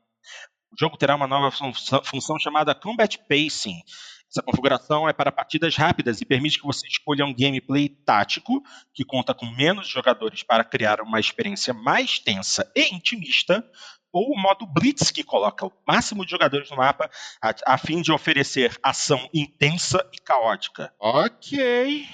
o 0.72 0.76
jogo 0.80 0.98
terá 0.98 1.16
uma 1.16 1.28
nova 1.28 1.52
função 1.52 2.40
chamada 2.40 2.74
Combat 2.74 3.18
Pacing 3.28 3.82
essa 4.30 4.44
configuração 4.44 5.10
é 5.10 5.14
para 5.14 5.32
partidas 5.32 5.76
rápidas 5.76 6.22
e 6.22 6.26
permite 6.26 6.60
que 6.60 6.66
você 6.66 6.88
escolha 6.88 7.26
um 7.26 7.34
gameplay 7.34 7.90
tático, 7.90 8.62
que 8.94 9.04
conta 9.04 9.34
com 9.34 9.48
menos 9.48 9.88
jogadores 9.88 10.44
para 10.44 10.64
criar 10.64 11.02
uma 11.02 11.20
experiência 11.20 11.74
mais 11.74 12.20
tensa 12.20 12.72
e 12.76 12.94
intimista, 12.94 13.66
ou 14.14 14.32
o 14.32 14.40
modo 14.40 14.68
Blitz, 14.68 15.10
que 15.12 15.24
coloca 15.24 15.66
o 15.66 15.72
máximo 15.88 16.24
de 16.24 16.32
jogadores 16.32 16.70
no 16.70 16.78
mapa 16.78 17.10
a, 17.42 17.74
a 17.74 17.78
fim 17.78 18.02
de 18.02 18.12
oferecer 18.12 18.78
ação 18.84 19.28
intensa 19.34 20.08
e 20.14 20.18
caótica. 20.20 20.94
Ok. 21.00 22.08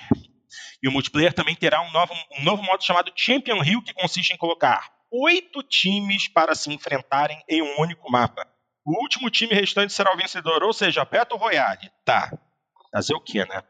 E 0.81 0.87
o 0.87 0.91
multiplayer 0.91 1.33
também 1.33 1.55
terá 1.55 1.81
um 1.81 1.91
novo, 1.91 2.13
um 2.39 2.43
novo 2.43 2.63
modo 2.63 2.83
chamado 2.83 3.11
Champion 3.15 3.61
Hill, 3.63 3.81
que 3.81 3.93
consiste 3.93 4.31
em 4.31 4.37
colocar 4.37 4.89
oito 5.11 5.63
times 5.63 6.27
para 6.27 6.55
se 6.55 6.71
enfrentarem 6.71 7.41
em 7.49 7.61
um 7.61 7.81
único 7.81 8.09
mapa. 8.09 8.47
O 8.85 9.01
último 9.01 9.31
time 9.31 9.53
restante 9.55 9.91
será 9.91 10.13
o 10.13 10.17
vencedor, 10.17 10.63
ou 10.63 10.71
seja, 10.71 11.03
Battle 11.03 11.39
Royale. 11.39 11.89
Tá. 12.05 12.31
Fazer 12.91 13.15
o 13.15 13.19
quê, 13.19 13.43
né? 13.45 13.63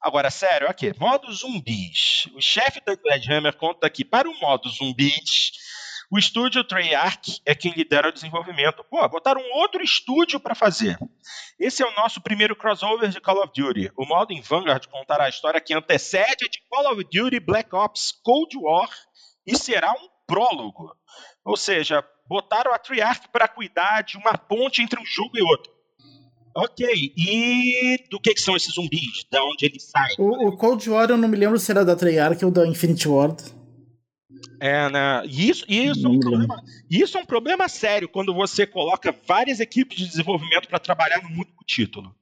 Agora, 0.00 0.30
sério, 0.30 0.68
aqui, 0.68 0.92
modo 0.98 1.32
zumbis. 1.32 2.28
O 2.34 2.40
chefe 2.40 2.80
da 2.84 2.92
Sledgehammer 2.92 3.56
conta 3.56 3.88
que 3.88 4.04
para 4.04 4.28
o 4.28 4.38
modo 4.38 4.68
zumbis, 4.68 5.52
o 6.10 6.18
estúdio 6.18 6.62
Treyarch 6.62 7.40
é 7.44 7.54
quem 7.54 7.72
lidera 7.72 8.08
o 8.08 8.12
desenvolvimento. 8.12 8.84
Pô, 8.84 9.06
botaram 9.08 9.40
um 9.40 9.52
outro 9.54 9.82
estúdio 9.82 10.38
para 10.38 10.54
fazer. 10.54 10.98
Esse 11.58 11.82
é 11.82 11.86
o 11.86 11.94
nosso 11.96 12.20
primeiro 12.20 12.54
crossover 12.54 13.08
de 13.08 13.20
Call 13.20 13.42
of 13.42 13.52
Duty. 13.54 13.90
O 13.96 14.06
modo 14.06 14.32
em 14.32 14.40
Vanguard 14.40 14.86
contará 14.86 15.24
a 15.24 15.28
história 15.28 15.60
que 15.60 15.74
antecede 15.74 16.44
a 16.44 16.48
de 16.48 16.62
Call 16.68 16.92
of 16.92 17.04
Duty 17.04 17.40
Black 17.40 17.74
Ops 17.74 18.12
Cold 18.22 18.56
War 18.56 18.90
e 19.46 19.56
será 19.56 19.92
um 19.92 20.08
prólogo. 20.26 20.94
Ou 21.44 21.56
seja, 21.56 22.04
botaram 22.28 22.72
a 22.72 22.78
Treyarch 22.78 23.28
para 23.32 23.48
cuidar 23.48 24.02
de 24.02 24.16
uma 24.16 24.36
ponte 24.36 24.82
entre 24.82 25.00
um 25.00 25.06
jogo 25.06 25.36
e 25.36 25.42
outro. 25.42 25.72
Ok, 26.54 26.86
e 27.16 28.04
do 28.10 28.18
que, 28.18 28.34
que 28.34 28.40
são 28.40 28.56
esses 28.56 28.74
zumbis? 28.74 29.24
Da 29.30 29.42
onde 29.44 29.64
eles 29.64 29.84
saem? 29.84 30.16
O, 30.18 30.48
o, 30.48 30.56
Cold 30.56 30.90
War 30.90 31.08
eu 31.08 31.16
não 31.16 31.28
me 31.28 31.36
lembro 31.36 31.58
se 31.58 31.70
era 31.70 31.84
da 31.84 31.94
Treyarch 31.94 32.44
ou 32.44 32.50
da 32.50 32.66
Infinity 32.66 33.08
Ward. 33.08 33.42
É, 34.60 34.88
né? 34.90 35.22
Isso, 35.26 35.64
isso, 35.68 36.06
é 36.06 36.10
um 36.10 36.18
problema, 36.18 36.62
isso 36.90 37.16
é 37.16 37.20
um 37.20 37.24
problema 37.24 37.68
sério 37.68 38.08
quando 38.08 38.34
você 38.34 38.66
coloca 38.66 39.14
várias 39.26 39.60
equipes 39.60 39.96
de 39.96 40.08
desenvolvimento 40.08 40.68
para 40.68 40.80
trabalhar 40.80 41.22
no 41.22 41.28
único 41.28 41.64
título. 41.64 42.14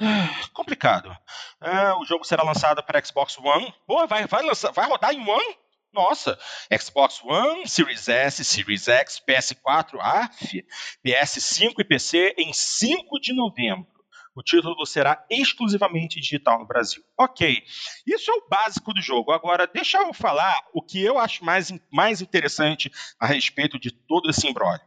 Ah, 0.00 0.30
complicado. 0.52 1.16
Ah, 1.60 1.96
o 2.00 2.04
jogo 2.04 2.24
será 2.24 2.42
lançado 2.42 2.82
para 2.82 3.04
Xbox 3.04 3.38
One. 3.38 3.72
Pô, 3.86 4.06
vai, 4.06 4.26
vai, 4.26 4.42
lançar, 4.42 4.72
vai 4.72 4.88
rodar 4.88 5.12
em 5.12 5.20
One? 5.20 5.56
Nossa, 5.92 6.38
Xbox 6.72 7.22
One, 7.24 7.66
Series 7.66 8.08
S, 8.08 8.44
Series 8.44 8.88
X, 8.88 9.20
PS4, 9.26 9.98
AF, 10.00 10.64
PS5 11.04 11.74
e 11.78 11.84
PC 11.84 12.34
em 12.38 12.52
5 12.52 13.20
de 13.20 13.32
novembro. 13.32 13.98
O 14.38 14.42
título 14.42 14.86
será 14.86 15.26
exclusivamente 15.28 16.20
digital 16.20 16.60
no 16.60 16.66
Brasil. 16.66 17.02
Ok, 17.18 17.60
isso 18.06 18.30
é 18.30 18.34
o 18.34 18.48
básico 18.48 18.94
do 18.94 19.02
jogo. 19.02 19.32
Agora, 19.32 19.66
deixa 19.66 19.98
eu 19.98 20.14
falar 20.14 20.56
o 20.72 20.80
que 20.80 21.02
eu 21.02 21.18
acho 21.18 21.44
mais, 21.44 21.72
mais 21.92 22.22
interessante 22.22 22.88
a 23.18 23.26
respeito 23.26 23.80
de 23.80 23.90
todo 23.90 24.30
esse 24.30 24.46
embrólio. 24.46 24.86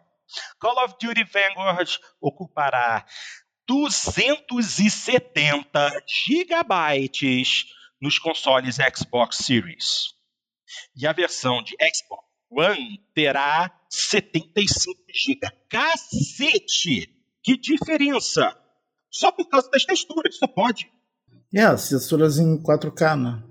Call 0.57 0.81
of 0.85 0.95
Duty 1.01 1.25
Vanguard 1.25 1.99
ocupará 2.21 3.05
270 3.67 6.01
gigabytes 6.07 7.65
nos 7.99 8.17
consoles 8.17 8.77
Xbox 8.77 9.35
Series. 9.37 10.20
E 10.95 11.05
a 11.07 11.13
versão 11.13 11.61
de 11.63 11.75
Xbox 11.93 12.31
One 12.51 12.99
terá 13.15 13.71
75 13.89 15.01
GB. 15.07 15.39
Cacete! 15.69 17.09
Que 17.41 17.57
diferença! 17.57 18.55
Só 19.09 19.31
por 19.31 19.47
causa 19.49 19.69
das 19.69 19.85
texturas, 19.85 20.37
só 20.37 20.47
pode. 20.47 20.91
É, 21.53 21.63
as 21.63 21.89
texturas 21.89 22.37
em 22.37 22.61
4K, 22.61 23.19
né? 23.19 23.43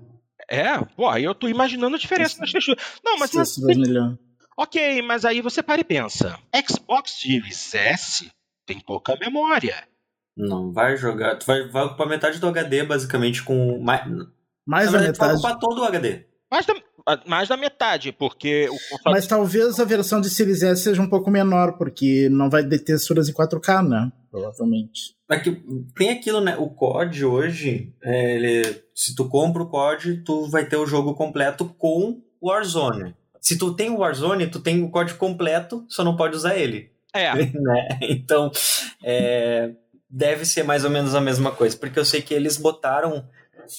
É, 0.49 0.77
pô, 0.95 1.07
aí 1.07 1.23
eu 1.23 1.33
tô 1.33 1.47
imaginando 1.47 1.95
a 1.95 1.99
diferença 1.99 2.39
das 2.39 2.51
texturas. 2.51 2.83
Não, 3.03 3.17
mas. 3.17 3.31
Texturas 3.31 3.77
melhor. 3.77 4.17
Ok, 4.57 5.01
mas 5.01 5.23
aí 5.23 5.41
você 5.41 5.63
para 5.63 5.81
e 5.81 5.83
pensa. 5.83 6.37
Xbox 6.67 7.19
Series 7.21 7.73
S 7.73 8.29
tem 8.65 8.79
pouca 8.79 9.15
memória. 9.15 9.87
Não, 10.35 10.71
vai 10.71 10.97
jogar. 10.97 11.37
Tu 11.37 11.45
vai, 11.45 11.67
vai 11.67 11.83
ocupar 11.85 12.07
metade 12.07 12.39
do 12.39 12.47
HD, 12.47 12.83
basicamente, 12.83 13.43
com. 13.43 13.79
Mais, 13.79 14.03
mais 14.65 14.91
da 14.91 14.99
metade. 14.99 15.17
Vai 15.19 15.33
ocupar 15.33 15.59
todo 15.59 15.81
o 15.81 15.85
HD. 15.85 16.25
Mais 16.51 16.65
da, 16.65 16.73
mais 17.25 17.47
da 17.47 17.55
metade, 17.55 18.11
porque 18.11 18.67
o 18.67 18.73
console... 18.73 19.15
Mas 19.15 19.25
talvez 19.25 19.79
a 19.79 19.85
versão 19.85 20.19
de 20.19 20.29
Series 20.29 20.61
S 20.61 20.83
seja 20.83 21.01
um 21.01 21.09
pouco 21.09 21.31
menor, 21.31 21.77
porque 21.77 22.27
não 22.29 22.49
vai 22.49 22.67
ter 22.67 22.79
texturas 22.79 23.29
em 23.29 23.33
4K, 23.33 23.87
né? 23.87 24.11
Provavelmente. 24.29 25.15
Aqui, 25.29 25.63
tem 25.95 26.09
aquilo, 26.09 26.41
né? 26.41 26.57
O 26.57 26.69
COD 26.69 27.25
hoje, 27.25 27.93
é, 28.03 28.35
ele, 28.35 28.83
se 28.93 29.15
tu 29.15 29.29
compra 29.29 29.63
o 29.63 29.69
COD, 29.69 30.23
tu 30.25 30.47
vai 30.47 30.65
ter 30.65 30.75
o 30.75 30.85
jogo 30.85 31.13
completo 31.13 31.65
com 31.77 32.21
o 32.41 32.49
Warzone. 32.49 33.15
Se 33.39 33.57
tu 33.57 33.73
tem 33.73 33.89
o 33.89 33.99
Warzone, 33.99 34.47
tu 34.47 34.59
tem 34.59 34.83
o 34.83 34.89
COD 34.89 35.13
completo, 35.13 35.85
só 35.87 36.03
não 36.03 36.15
pode 36.15 36.35
usar 36.35 36.57
ele. 36.57 36.91
É. 37.13 37.33
né? 37.55 37.99
Então, 38.01 38.51
é, 39.03 39.71
deve 40.09 40.45
ser 40.45 40.63
mais 40.63 40.83
ou 40.83 40.91
menos 40.91 41.15
a 41.15 41.21
mesma 41.21 41.51
coisa, 41.51 41.77
porque 41.77 41.97
eu 41.97 42.05
sei 42.05 42.21
que 42.21 42.33
eles 42.33 42.57
botaram 42.57 43.25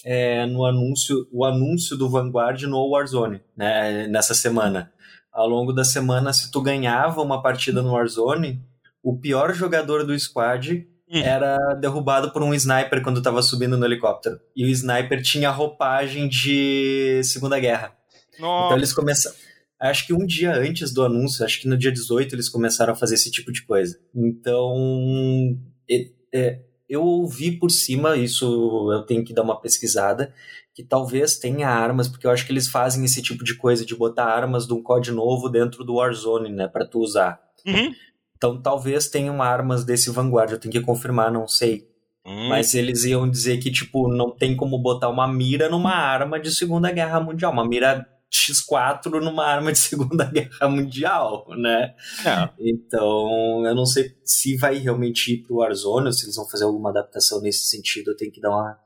é, 0.04 0.46
no 0.46 0.64
anúncio, 0.64 1.26
o 1.32 1.44
anúncio 1.44 1.96
do 1.96 2.08
Vanguard 2.08 2.62
no 2.62 2.90
Warzone, 2.90 3.40
né, 3.56 4.06
nessa 4.06 4.34
semana. 4.34 4.92
Ao 5.32 5.48
longo 5.48 5.72
da 5.72 5.84
semana, 5.84 6.32
se 6.32 6.50
tu 6.50 6.60
ganhava 6.60 7.22
uma 7.22 7.42
partida 7.42 7.80
no 7.82 7.92
Warzone, 7.92 8.62
o 9.02 9.18
pior 9.18 9.54
jogador 9.54 10.04
do 10.04 10.18
squad 10.18 10.86
hum. 11.10 11.20
era 11.22 11.56
derrubado 11.80 12.32
por 12.32 12.42
um 12.42 12.54
sniper 12.54 13.02
quando 13.02 13.18
estava 13.18 13.42
subindo 13.42 13.76
no 13.76 13.84
helicóptero. 13.84 14.38
E 14.54 14.64
o 14.64 14.68
sniper 14.68 15.22
tinha 15.22 15.50
roupagem 15.50 16.28
de 16.28 17.20
Segunda 17.24 17.58
Guerra. 17.58 17.96
Nossa. 18.38 18.66
Então 18.66 18.76
eles 18.76 18.92
começaram. 18.92 19.36
Acho 19.80 20.06
que 20.06 20.14
um 20.14 20.24
dia 20.24 20.54
antes 20.54 20.92
do 20.94 21.02
anúncio, 21.02 21.44
acho 21.44 21.60
que 21.60 21.66
no 21.66 21.76
dia 21.76 21.90
18, 21.90 22.34
eles 22.34 22.48
começaram 22.48 22.92
a 22.92 22.96
fazer 22.96 23.14
esse 23.14 23.30
tipo 23.30 23.50
de 23.50 23.64
coisa. 23.64 23.98
Então. 24.14 25.58
É, 25.90 26.10
é, 26.32 26.60
eu 26.92 27.02
ouvi 27.02 27.52
por 27.52 27.70
cima, 27.70 28.16
isso 28.16 28.92
eu 28.92 29.02
tenho 29.02 29.24
que 29.24 29.32
dar 29.32 29.42
uma 29.42 29.58
pesquisada, 29.58 30.34
que 30.74 30.82
talvez 30.82 31.38
tenha 31.38 31.66
armas, 31.66 32.06
porque 32.06 32.26
eu 32.26 32.30
acho 32.30 32.44
que 32.44 32.52
eles 32.52 32.68
fazem 32.68 33.02
esse 33.02 33.22
tipo 33.22 33.42
de 33.42 33.54
coisa 33.54 33.84
de 33.86 33.96
botar 33.96 34.26
armas 34.26 34.66
de 34.66 34.74
um 34.74 34.82
COD 34.82 35.10
novo 35.10 35.48
dentro 35.48 35.84
do 35.84 35.94
Warzone, 35.94 36.50
né, 36.50 36.68
para 36.68 36.86
tu 36.86 36.98
usar. 37.00 37.40
Uhum. 37.66 37.94
Então 38.36 38.60
talvez 38.60 39.08
tenham 39.08 39.40
armas 39.40 39.84
desse 39.84 40.10
Vanguard, 40.10 40.52
eu 40.52 40.60
tenho 40.60 40.72
que 40.72 40.80
confirmar, 40.82 41.32
não 41.32 41.48
sei. 41.48 41.88
Uhum. 42.26 42.50
Mas 42.50 42.74
eles 42.74 43.04
iam 43.04 43.28
dizer 43.28 43.56
que, 43.56 43.70
tipo, 43.70 44.06
não 44.08 44.30
tem 44.30 44.54
como 44.54 44.78
botar 44.78 45.08
uma 45.08 45.26
mira 45.26 45.70
numa 45.70 45.94
arma 45.94 46.38
de 46.38 46.54
Segunda 46.54 46.92
Guerra 46.92 47.20
Mundial, 47.20 47.52
uma 47.52 47.66
mira 47.66 48.06
X4 48.32 49.20
numa 49.20 49.44
arma 49.44 49.72
de 49.72 49.78
Segunda 49.78 50.24
Guerra 50.24 50.68
Mundial, 50.68 51.46
né? 51.50 51.94
É. 52.24 52.48
Então, 52.58 53.64
eu 53.66 53.74
não 53.74 53.84
sei 53.84 54.16
se 54.24 54.56
vai 54.56 54.76
realmente 54.78 55.34
ir 55.34 55.42
pro 55.42 55.56
Warzone 55.56 56.06
ou 56.06 56.12
se 56.12 56.24
eles 56.24 56.36
vão 56.36 56.48
fazer 56.48 56.64
alguma 56.64 56.90
adaptação 56.90 57.40
nesse 57.40 57.66
sentido. 57.66 58.10
Eu 58.10 58.16
tenho 58.16 58.32
que 58.32 58.40
dar 58.40 58.50
uma, 58.50 58.78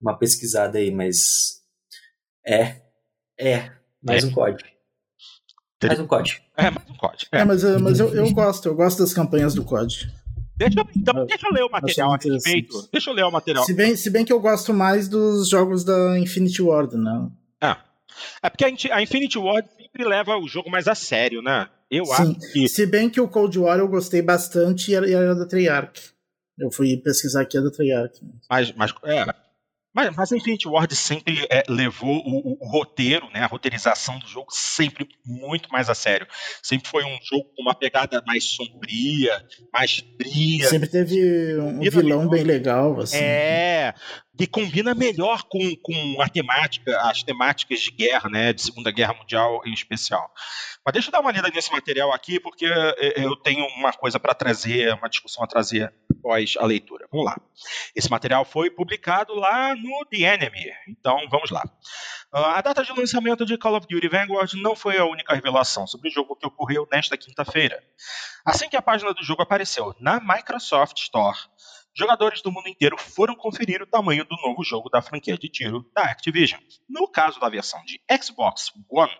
uma 0.00 0.18
pesquisada 0.18 0.78
aí, 0.78 0.90
mas. 0.90 1.62
É. 2.46 2.82
É. 3.38 3.72
Mais 4.02 4.22
é. 4.22 4.26
um 4.26 4.32
código. 4.32 4.68
Mais 5.82 5.98
um 5.98 6.06
código. 6.06 6.40
É, 6.56 6.70
mais 6.70 6.90
um 6.90 6.96
código. 6.96 7.30
É, 7.32 7.40
é 7.40 7.44
mas, 7.44 7.64
mas 7.80 8.00
eu, 8.00 8.14
eu 8.14 8.30
gosto, 8.32 8.68
eu 8.68 8.74
gosto 8.74 8.98
das 8.98 9.14
campanhas 9.14 9.54
do 9.54 9.64
código. 9.64 10.12
Deixa, 10.56 10.86
então, 10.94 11.24
deixa 11.24 11.46
eu 11.46 11.54
ler 11.54 11.62
o 11.62 11.70
material 11.70 12.12
a 12.12 12.18
respeito. 12.18 12.86
Deixa 12.92 13.08
eu 13.08 13.14
ler 13.14 13.24
o 13.24 13.30
material. 13.30 13.64
Se 13.64 13.72
bem, 13.72 13.96
se 13.96 14.10
bem 14.10 14.26
que 14.26 14.32
eu 14.32 14.38
gosto 14.38 14.74
mais 14.74 15.08
dos 15.08 15.48
jogos 15.48 15.84
da 15.84 16.18
Infinity 16.18 16.60
Ward, 16.60 16.98
né? 16.98 17.30
É 18.42 18.50
porque 18.50 18.64
a 18.64 19.02
Infinity 19.02 19.38
Ward 19.38 19.68
sempre 19.76 20.04
leva 20.04 20.36
o 20.36 20.48
jogo 20.48 20.70
mais 20.70 20.88
a 20.88 20.94
sério, 20.94 21.42
né? 21.42 21.68
Eu 21.90 22.04
Sim. 22.06 22.12
acho 22.12 22.52
que. 22.52 22.68
Se 22.68 22.86
bem 22.86 23.10
que 23.10 23.20
o 23.20 23.28
Cold 23.28 23.58
War 23.58 23.78
eu 23.78 23.88
gostei 23.88 24.22
bastante 24.22 24.90
e 24.90 24.94
era, 24.94 25.10
era 25.10 25.34
da 25.34 25.46
Treyarch. 25.46 26.12
Eu 26.58 26.70
fui 26.70 26.96
pesquisar 26.96 27.42
aqui 27.42 27.58
a 27.58 27.60
da 27.60 27.70
Treyarch. 27.70 28.20
Mas, 28.48 28.72
mas 28.72 28.94
é, 29.04 29.24
mas, 29.92 30.14
mas 30.14 30.32
a 30.32 30.36
Infinity 30.36 30.68
Ward 30.68 30.94
sempre 30.94 31.46
é, 31.50 31.64
levou 31.68 32.16
o, 32.24 32.52
o, 32.52 32.58
o, 32.60 32.68
roteiro, 32.68 33.28
né, 33.34 33.40
a 33.40 33.46
roteirização 33.46 34.18
do 34.20 34.26
jogo 34.26 34.46
sempre 34.50 35.08
muito 35.26 35.68
mais 35.70 35.90
a 35.90 35.94
sério. 35.94 36.26
Sempre 36.62 36.88
foi 36.88 37.04
um 37.04 37.18
jogo 37.22 37.50
com 37.56 37.62
uma 37.62 37.74
pegada 37.74 38.22
mais 38.24 38.44
sombria, 38.44 39.44
mais 39.72 40.04
fria. 40.16 40.68
Sempre 40.68 40.88
teve 40.88 41.58
um 41.58 41.80
vilão 41.80 42.28
bem 42.28 42.44
legal. 42.44 43.00
Assim. 43.00 43.16
É, 43.16 43.92
que 44.40 44.46
combina 44.46 44.94
melhor 44.94 45.42
com, 45.42 45.60
com 45.82 46.22
a 46.22 46.26
temática, 46.26 46.98
as 47.02 47.22
temáticas 47.22 47.80
de 47.80 47.90
guerra, 47.90 48.30
né, 48.30 48.54
de 48.54 48.62
Segunda 48.62 48.90
Guerra 48.90 49.12
Mundial 49.12 49.60
em 49.66 49.74
especial. 49.74 50.32
Mas 50.82 50.94
deixa 50.94 51.08
eu 51.08 51.12
dar 51.12 51.20
uma 51.20 51.30
lida 51.30 51.50
nesse 51.50 51.70
material 51.70 52.10
aqui, 52.10 52.40
porque 52.40 52.64
é, 52.64 53.22
eu 53.22 53.36
tenho 53.36 53.66
uma 53.76 53.92
coisa 53.92 54.18
para 54.18 54.32
trazer, 54.32 54.94
uma 54.94 55.10
discussão 55.10 55.44
a 55.44 55.46
trazer 55.46 55.92
após 56.10 56.54
a 56.58 56.64
leitura. 56.64 57.06
Vamos 57.12 57.26
lá. 57.26 57.38
Esse 57.94 58.10
material 58.10 58.46
foi 58.46 58.70
publicado 58.70 59.34
lá 59.34 59.74
no 59.74 60.06
The 60.06 60.22
Enemy, 60.22 60.72
então 60.88 61.18
vamos 61.30 61.50
lá. 61.50 61.62
Ah, 62.32 62.58
a 62.58 62.62
data 62.62 62.82
de 62.82 62.92
lançamento 62.92 63.44
de 63.44 63.58
Call 63.58 63.76
of 63.76 63.86
Duty 63.86 64.08
Vanguard 64.08 64.54
não 64.54 64.74
foi 64.74 64.96
a 64.96 65.04
única 65.04 65.34
revelação 65.34 65.86
sobre 65.86 66.08
o 66.08 66.12
jogo 66.12 66.34
que 66.34 66.46
ocorreu 66.46 66.88
nesta 66.90 67.14
quinta-feira. 67.14 67.82
Assim 68.42 68.70
que 68.70 68.76
a 68.76 68.80
página 68.80 69.12
do 69.12 69.22
jogo 69.22 69.42
apareceu 69.42 69.94
na 70.00 70.18
Microsoft 70.18 70.96
Store, 70.96 71.36
jogadores 71.94 72.42
do 72.42 72.52
mundo 72.52 72.68
inteiro 72.68 72.96
foram 72.98 73.34
conferir 73.34 73.82
o 73.82 73.86
tamanho 73.86 74.24
do 74.24 74.36
novo 74.36 74.62
jogo 74.62 74.88
da 74.88 75.02
franquia 75.02 75.36
de 75.36 75.48
tiro 75.48 75.88
da 75.94 76.02
Activision. 76.02 76.60
No 76.88 77.08
caso 77.08 77.40
da 77.40 77.48
versão 77.48 77.80
de 77.84 78.00
Xbox 78.22 78.72
One, 78.88 79.12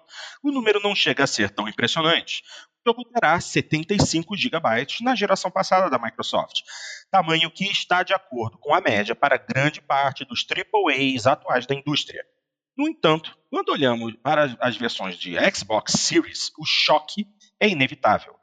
o 0.42 0.50
número 0.50 0.80
não 0.80 0.94
chega 0.94 1.24
a 1.24 1.26
ser 1.26 1.50
tão 1.50 1.68
impressionante. 1.68 2.42
O 2.84 2.90
jogo 2.90 3.04
terá 3.04 3.38
75 3.38 4.36
GB 4.36 4.86
na 5.02 5.14
geração 5.14 5.50
passada 5.50 5.90
da 5.90 5.98
Microsoft, 5.98 6.62
tamanho 7.10 7.50
que 7.50 7.64
está 7.64 8.02
de 8.02 8.14
acordo 8.14 8.56
com 8.58 8.74
a 8.74 8.80
média 8.80 9.14
para 9.14 9.36
grande 9.36 9.80
parte 9.82 10.24
dos 10.24 10.46
AAAs 10.48 11.26
atuais 11.26 11.66
da 11.66 11.74
indústria. 11.74 12.24
No 12.76 12.88
entanto, 12.88 13.36
quando 13.50 13.70
olhamos 13.70 14.14
para 14.22 14.56
as 14.60 14.76
versões 14.76 15.18
de 15.18 15.34
Xbox 15.54 15.92
Series, 15.92 16.50
o 16.58 16.64
choque 16.64 17.26
é 17.60 17.68
inevitável. 17.68 18.34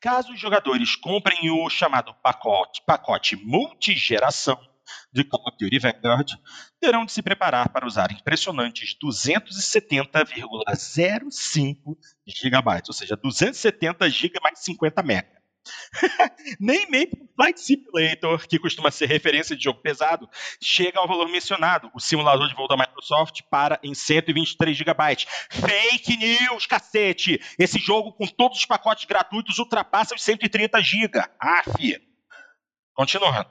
Caso 0.00 0.32
os 0.32 0.40
jogadores 0.40 0.96
comprem 0.96 1.48
o 1.50 1.70
chamado 1.70 2.12
pacote, 2.22 2.82
pacote 2.84 3.36
multigeração 3.36 4.58
de 5.12 5.22
Call 5.24 5.46
of 5.46 5.56
Duty 5.58 5.78
Vanguard, 5.78 6.32
terão 6.80 7.04
de 7.04 7.12
se 7.12 7.20
preparar 7.22 7.68
para 7.68 7.86
usar 7.86 8.10
impressionantes 8.10 8.96
270,05 8.98 11.96
GB, 12.26 12.82
ou 12.88 12.94
seja, 12.94 13.16
270 13.16 14.10
GB 14.10 14.40
mais 14.42 14.58
50 14.58 15.02
MB. 15.02 15.41
Nem 16.58 16.90
mesmo 16.90 17.28
Flight 17.34 17.60
Simulator, 17.60 18.46
que 18.46 18.58
costuma 18.58 18.90
ser 18.90 19.06
referência 19.06 19.56
de 19.56 19.64
jogo 19.64 19.80
pesado, 19.80 20.28
chega 20.60 20.98
ao 20.98 21.08
valor 21.08 21.28
mencionado. 21.28 21.90
O 21.94 22.00
simulador 22.00 22.48
de 22.48 22.54
voo 22.54 22.68
da 22.68 22.76
Microsoft 22.76 23.40
para 23.50 23.78
em 23.82 23.94
123 23.94 24.76
GB. 24.76 24.94
Fake 25.50 26.16
news, 26.16 26.66
cacete! 26.66 27.40
Esse 27.58 27.78
jogo, 27.78 28.12
com 28.12 28.26
todos 28.26 28.58
os 28.58 28.66
pacotes 28.66 29.04
gratuitos, 29.04 29.58
ultrapassa 29.58 30.14
os 30.14 30.22
130 30.22 30.80
GB. 30.82 31.18
Ah, 31.40 31.62
Continuando. 32.94 33.48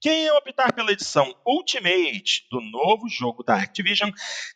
Quem 0.00 0.30
optar 0.30 0.72
pela 0.74 0.92
edição 0.92 1.34
Ultimate 1.44 2.46
do 2.50 2.60
novo 2.60 3.08
jogo 3.08 3.42
da 3.42 3.56
Activision 3.56 4.10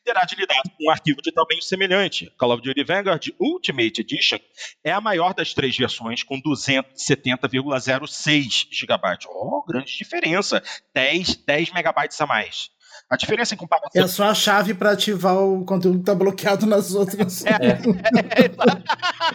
terá 0.05 0.23
de 0.25 0.37
lidar 0.37 0.63
com 0.63 0.87
um 0.87 0.91
arquivo 0.91 1.21
de 1.23 1.33
tamanho 1.33 1.63
semelhante. 1.63 2.31
Call 2.39 2.53
of 2.53 2.63
Duty 2.63 2.85
Vanguard 2.85 3.27
Ultimate 3.41 4.03
Edition 4.03 4.39
é 4.85 4.93
a 4.93 5.01
maior 5.01 5.33
das 5.33 5.55
três 5.55 5.75
versões, 5.77 6.23
com 6.23 6.39
270,06 6.43 8.67
GB. 8.71 9.01
Oh, 9.29 9.65
grande 9.67 9.97
diferença! 9.97 10.63
10, 10.95 11.37
10 11.37 11.73
megabytes 11.73 12.21
a 12.21 12.27
mais. 12.27 12.71
A 13.09 13.17
diferença 13.17 13.55
em 13.55 13.57
comparação. 13.57 14.03
É 14.03 14.07
só 14.07 14.25
a 14.25 14.35
chave 14.35 14.73
para 14.73 14.93
ativar 14.93 15.37
o 15.37 15.65
conteúdo 15.65 15.97
que 15.97 16.03
está 16.03 16.15
bloqueado 16.15 16.65
nas 16.67 16.95
outras. 16.95 17.45
É, 17.45 17.51
é, 17.51 17.71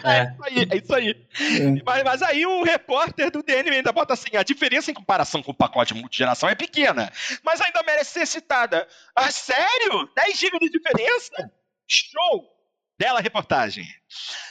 é, 0.04 0.20
é, 0.20 0.32
isso 0.32 0.42
aí. 0.42 0.68
É 0.70 0.76
isso 0.76 0.94
aí. 0.94 1.10
É. 1.10 1.82
Mas, 1.84 2.04
mas, 2.04 2.22
aí 2.22 2.46
o 2.46 2.62
repórter 2.62 3.30
do 3.30 3.42
DNM 3.42 3.76
ainda 3.76 3.92
bota 3.92 4.14
assim: 4.14 4.36
a 4.36 4.42
diferença 4.42 4.90
em 4.90 4.94
comparação 4.94 5.42
com 5.42 5.50
o 5.50 5.54
pacote 5.54 5.94
multigeração 5.94 6.48
é 6.48 6.54
pequena, 6.54 7.12
mas 7.44 7.60
ainda 7.60 7.82
merece 7.82 8.12
ser 8.12 8.26
citada. 8.26 8.88
Ah, 9.14 9.30
sério? 9.30 10.08
10 10.16 10.38
GB 10.38 10.58
de 10.58 10.70
diferença? 10.70 11.52
Show! 11.86 12.56
Bela 12.98 13.20
reportagem. 13.20 13.84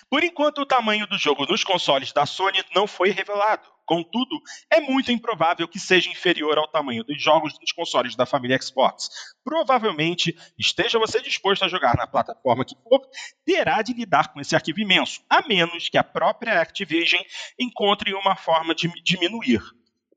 Por 0.10 0.23
enquanto, 0.23 0.60
o 0.60 0.65
tamanho 0.65 1.07
do 1.07 1.18
jogo 1.18 1.45
nos 1.45 1.64
consoles 1.64 2.14
da 2.14 2.26
Sony 2.26 2.64
não 2.76 2.86
foi 2.86 3.10
revelado. 3.10 3.74
Contudo, 3.86 4.41
é 4.70 4.80
muito 4.82 5.12
improvável 5.12 5.68
que 5.68 5.80
seja 5.80 6.10
inferior 6.10 6.57
ao 6.57 6.68
tamanho 6.68 7.03
dos 7.03 7.22
jogos 7.22 7.57
dos 7.60 7.72
consoles 7.72 8.16
da 8.16 8.26
família 8.26 8.60
Xbox. 8.62 9.10
Provavelmente, 9.44 10.36
esteja 10.57 10.99
você 10.99 11.22
disposto 11.22 11.64
a 11.64 11.68
jogar 11.68 11.95
na 11.95 12.07
plataforma 12.07 12.66
que 12.66 12.76
for, 12.84 13.02
terá 13.45 13.82
de 13.82 13.94
lidar 13.94 14.34
com 14.34 14.41
esse 14.41 14.56
arquivo 14.56 14.80
imenso, 14.80 15.22
a 15.30 15.48
menos 15.48 15.88
que 15.90 15.98
a 15.98 16.03
própria 16.03 16.62
Activision 16.62 17.22
encontre 17.60 18.14
uma 18.14 18.36
forma 18.36 18.74
de 18.74 18.90
diminuir. 19.03 19.62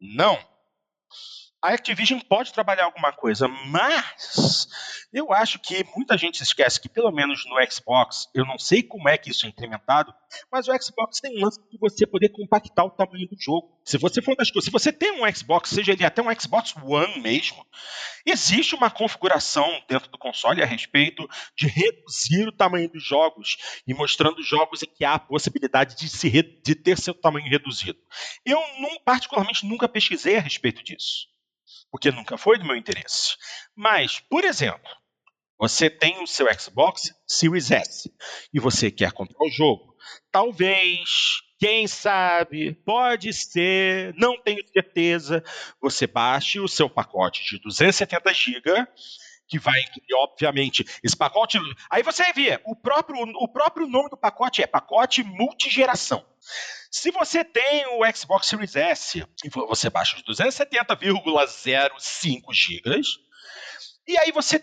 Não. 0.00 0.38
A 1.60 1.70
Activision 1.70 2.20
pode 2.20 2.52
trabalhar 2.52 2.84
alguma 2.84 3.12
coisa, 3.12 3.48
mas 3.48 4.68
eu 5.12 5.32
acho 5.32 5.58
que 5.58 5.84
muita 5.96 6.16
gente 6.16 6.40
esquece 6.42 6.80
que, 6.80 6.88
pelo 6.88 7.10
menos 7.10 7.44
no 7.46 7.56
Xbox, 7.70 8.28
eu 8.32 8.44
não 8.44 8.58
sei 8.58 8.82
como 8.82 9.08
é 9.08 9.18
que 9.18 9.30
isso 9.30 9.44
é 9.44 9.48
implementado, 9.48 10.14
mas 10.52 10.68
o 10.68 10.82
Xbox 10.82 11.20
tem 11.20 11.36
um 11.36 11.44
lance 11.44 11.58
de 11.68 11.76
você 11.78 12.06
poder 12.06 12.28
compactar 12.28 12.84
o 12.84 12.90
tamanho 12.90 13.26
do 13.26 13.36
jogo. 13.40 13.76
Se 13.84 13.98
você 13.98 14.22
for 14.22 14.36
das 14.36 14.50
coisas, 14.50 14.66
se 14.66 14.70
você 14.70 14.92
tem 14.92 15.10
um 15.10 15.34
Xbox, 15.34 15.70
seja 15.70 15.92
ele 15.92 16.04
até 16.04 16.22
um 16.22 16.32
Xbox 16.38 16.74
One 16.76 17.20
mesmo, 17.20 17.66
existe 18.24 18.76
uma 18.76 18.90
configuração 18.90 19.68
dentro 19.88 20.10
do 20.10 20.18
console 20.18 20.62
a 20.62 20.66
respeito 20.66 21.28
de 21.56 21.66
reduzir 21.66 22.46
o 22.46 22.52
tamanho 22.52 22.88
dos 22.88 23.02
jogos 23.02 23.56
e 23.84 23.92
mostrando 23.94 24.42
jogos 24.42 24.82
em 24.84 24.86
que 24.86 25.04
há 25.04 25.14
a 25.14 25.18
possibilidade 25.18 25.96
de, 25.96 26.08
se 26.08 26.30
de 26.30 26.74
ter 26.76 26.98
seu 26.98 27.14
tamanho 27.14 27.48
reduzido. 27.48 27.98
Eu, 28.44 28.60
não, 28.78 29.00
particularmente, 29.04 29.66
nunca 29.66 29.88
pesquisei 29.88 30.36
a 30.36 30.40
respeito 30.40 30.84
disso 30.84 31.26
porque 31.90 32.10
nunca 32.10 32.36
foi 32.36 32.58
do 32.58 32.64
meu 32.64 32.76
interesse. 32.76 33.36
Mas, 33.74 34.20
por 34.20 34.44
exemplo, 34.44 34.90
você 35.58 35.90
tem 35.90 36.22
o 36.22 36.26
seu 36.26 36.46
Xbox 36.58 37.12
Series 37.26 37.70
S 37.70 38.12
e 38.52 38.60
você 38.60 38.90
quer 38.90 39.12
comprar 39.12 39.44
o 39.44 39.50
jogo. 39.50 39.96
Talvez, 40.30 41.08
quem 41.58 41.86
sabe, 41.88 42.74
pode 42.84 43.32
ser, 43.32 44.14
não 44.16 44.40
tenho 44.40 44.66
certeza, 44.68 45.42
você 45.80 46.06
baixe 46.06 46.60
o 46.60 46.68
seu 46.68 46.88
pacote 46.88 47.44
de 47.44 47.60
270 47.62 48.32
GB 48.32 48.86
que 49.48 49.58
vai 49.58 49.80
incluir, 49.80 50.14
obviamente, 50.22 50.84
esse 51.02 51.16
pacote. 51.16 51.58
Aí 51.90 52.02
você 52.02 52.30
vê, 52.32 52.60
o 52.64 52.76
próprio, 52.76 53.22
o 53.22 53.48
próprio 53.48 53.88
nome 53.88 54.10
do 54.10 54.16
pacote 54.16 54.62
é 54.62 54.66
pacote 54.66 55.22
multigeração. 55.22 56.24
Se 56.90 57.10
você 57.10 57.44
tem 57.44 57.86
o 57.86 58.00
Xbox 58.14 58.46
Series 58.46 58.76
S, 58.76 59.24
você 59.68 59.90
baixa 59.90 60.16
os 60.16 60.22
270,05 60.22 62.52
GB, 62.52 63.00
e 64.06 64.18
aí 64.18 64.32
você 64.32 64.58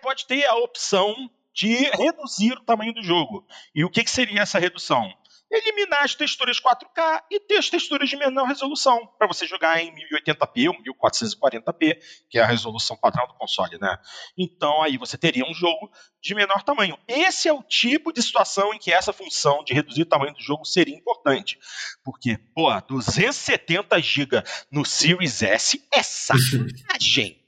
pode 0.00 0.26
ter 0.26 0.46
a 0.46 0.56
opção 0.56 1.14
de 1.54 1.74
reduzir 1.90 2.52
o 2.52 2.64
tamanho 2.64 2.94
do 2.94 3.02
jogo. 3.02 3.46
E 3.74 3.84
o 3.84 3.90
que, 3.90 4.04
que 4.04 4.10
seria 4.10 4.42
essa 4.42 4.58
redução? 4.58 5.12
Eliminar 5.50 6.04
as 6.04 6.14
texturas 6.14 6.60
4K 6.60 7.22
e 7.30 7.40
ter 7.40 7.56
as 7.56 7.68
texturas 7.68 8.08
de 8.08 8.16
menor 8.16 8.46
resolução, 8.46 9.06
para 9.18 9.26
você 9.26 9.46
jogar 9.46 9.82
em 9.82 9.92
1080p 9.94 10.68
ou 10.68 10.74
1440p, 10.82 11.98
que 12.28 12.38
é 12.38 12.42
a 12.42 12.46
resolução 12.46 12.96
padrão 12.96 13.26
do 13.26 13.34
console, 13.34 13.78
né? 13.78 13.98
Então 14.38 14.82
aí 14.82 14.96
você 14.96 15.18
teria 15.18 15.44
um 15.44 15.54
jogo 15.54 15.90
de 16.20 16.34
menor 16.34 16.62
tamanho. 16.62 16.96
Esse 17.08 17.48
é 17.48 17.52
o 17.52 17.62
tipo 17.62 18.12
de 18.12 18.22
situação 18.22 18.72
em 18.72 18.78
que 18.78 18.92
essa 18.92 19.12
função 19.12 19.64
de 19.64 19.74
reduzir 19.74 20.02
o 20.02 20.06
tamanho 20.06 20.34
do 20.34 20.40
jogo 20.40 20.64
seria 20.64 20.94
importante. 20.94 21.58
Porque, 22.04 22.38
pô, 22.54 22.68
270 22.80 24.00
GB 24.00 24.42
no 24.70 24.84
Series 24.84 25.42
S 25.42 25.84
é 25.92 26.02
sacanagem. 26.04 27.39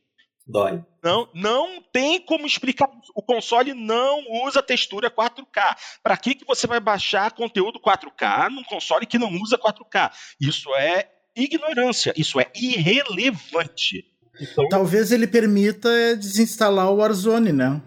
Dói. 0.53 0.85
Não, 1.03 1.29
não 1.35 1.83
tem 1.93 2.21
como 2.21 2.47
explicar. 2.47 2.89
O 3.15 3.23
console 3.23 3.73
não 3.73 4.21
usa 4.47 4.63
textura 4.63 5.11
4K. 5.11 5.77
Para 6.03 6.17
que, 6.17 6.35
que 6.35 6.45
você 6.45 6.67
vai 6.67 6.79
baixar 6.79 7.33
conteúdo 7.33 7.81
4K 7.81 8.51
num 8.51 8.63
console 8.63 9.07
que 9.07 9.19
não 9.19 9.33
usa 9.41 9.59
4K? 9.59 10.13
Isso 10.39 10.69
é 10.77 11.09
ignorância, 11.35 12.13
isso 12.17 12.39
é 12.39 12.47
irrelevante. 12.55 14.05
Então... 14.41 14.69
Talvez 14.69 15.11
ele 15.11 15.27
permita 15.27 15.89
desinstalar 16.17 16.91
o 16.91 16.97
Warzone, 16.97 17.53
né? 17.53 17.83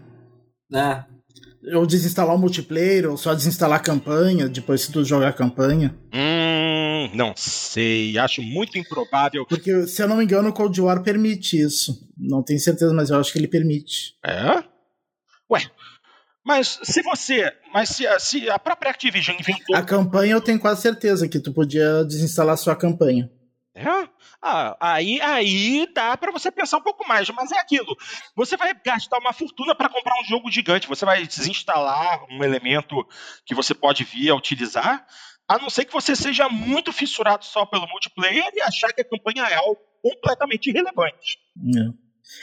É 0.74 1.06
ou 1.74 1.86
desinstalar 1.86 2.36
o 2.36 2.38
multiplayer, 2.38 3.10
ou 3.10 3.18
só 3.18 3.34
desinstalar 3.34 3.80
a 3.80 3.84
campanha, 3.84 4.48
depois 4.48 4.82
se 4.82 4.92
tu 4.92 5.04
jogar 5.04 5.30
a 5.30 5.34
campanha. 5.34 5.96
Hum, 6.14 6.35
não 7.16 7.34
sei, 7.36 8.18
acho 8.18 8.42
muito 8.42 8.78
improvável. 8.78 9.46
Porque, 9.46 9.88
se 9.88 10.02
eu 10.02 10.08
não 10.08 10.18
me 10.18 10.24
engano, 10.24 10.50
o 10.50 10.54
Cold 10.54 10.80
War 10.82 11.02
permite 11.02 11.60
isso. 11.60 12.08
Não 12.18 12.44
tenho 12.44 12.60
certeza, 12.60 12.94
mas 12.94 13.10
eu 13.10 13.20
acho 13.20 13.32
que 13.32 13.40
ele 13.40 13.48
permite. 13.48 14.16
É? 14.24 14.64
Ué, 15.50 15.62
mas 16.46 16.80
se 16.84 17.02
você. 17.02 17.52
Mas 17.74 17.90
se, 17.90 18.06
se 18.20 18.50
a 18.50 18.60
própria 18.60 18.92
Activision 18.92 19.36
inventou. 19.40 19.76
A 19.76 19.82
campanha 19.82 20.34
eu 20.34 20.42
tenho 20.42 20.60
quase 20.60 20.82
certeza 20.82 21.28
que 21.28 21.40
tu 21.40 21.52
podia 21.52 22.04
desinstalar 22.04 22.58
sua 22.58 22.76
campanha. 22.76 23.32
É? 23.74 24.08
Ah, 24.42 24.78
aí, 24.80 25.20
aí 25.22 25.86
dá 25.94 26.16
para 26.16 26.32
você 26.32 26.50
pensar 26.50 26.78
um 26.78 26.82
pouco 26.82 27.06
mais, 27.08 27.30
mas 27.32 27.52
é 27.52 27.60
aquilo. 27.60 27.98
Você 28.36 28.56
vai 28.56 28.74
gastar 28.86 29.18
uma 29.18 29.34
fortuna 29.34 29.76
para 29.76 29.90
comprar 29.90 30.14
um 30.22 30.24
jogo 30.24 30.50
gigante, 30.50 30.88
você 30.88 31.04
vai 31.04 31.26
desinstalar 31.26 32.24
um 32.30 32.44
elemento 32.44 33.06
que 33.44 33.56
você 33.56 33.74
pode 33.74 34.06
vir 34.06 34.30
a 34.30 34.36
utilizar, 34.36 35.06
a 35.48 35.58
não 35.60 35.70
ser 35.70 35.86
que 35.86 35.94
você 35.94 36.16
seja 36.16 36.50
muito 36.50 36.92
fissurado 36.92 37.46
só 37.46 37.66
pelo 37.66 37.88
multiplayer 37.88 38.50
e 38.54 38.62
achar 38.62 38.92
que 38.94 39.02
a 39.02 39.06
campanha 39.06 39.44
é 39.44 39.56
algo 39.56 39.80
completamente 40.02 40.70
irrelevante. 40.70 41.40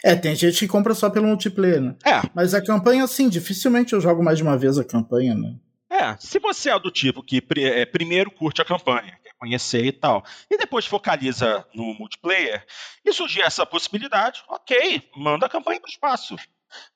É. 0.04 0.12
é, 0.12 0.16
tem 0.16 0.34
gente 0.34 0.58
que 0.58 0.68
compra 0.68 0.94
só 0.94 1.10
pelo 1.10 1.26
multiplayer, 1.26 1.80
né? 1.80 1.96
É. 2.04 2.22
Mas 2.34 2.54
a 2.54 2.62
campanha, 2.62 3.06
sim, 3.06 3.28
dificilmente 3.28 3.92
eu 3.92 4.00
jogo 4.00 4.22
mais 4.22 4.38
de 4.38 4.42
uma 4.42 4.56
vez 4.56 4.78
a 4.78 4.84
campanha, 4.84 5.34
né? 5.34 5.56
É, 5.90 6.16
se 6.18 6.38
você 6.38 6.70
é 6.70 6.78
do 6.78 6.90
tipo 6.90 7.22
que 7.22 7.42
é, 7.58 7.84
primeiro 7.84 8.30
curte 8.30 8.62
a 8.62 8.64
campanha, 8.64 9.18
quer 9.22 9.34
conhecer 9.38 9.84
e 9.84 9.92
tal, 9.92 10.24
e 10.50 10.56
depois 10.56 10.86
focaliza 10.86 11.66
no 11.74 11.92
multiplayer, 11.94 12.64
e 13.04 13.12
surgir 13.12 13.42
essa 13.42 13.66
possibilidade, 13.66 14.42
ok, 14.48 15.02
manda 15.14 15.44
a 15.44 15.50
campanha 15.50 15.78
para 15.78 15.88
o 15.88 15.92
espaço. 15.92 16.34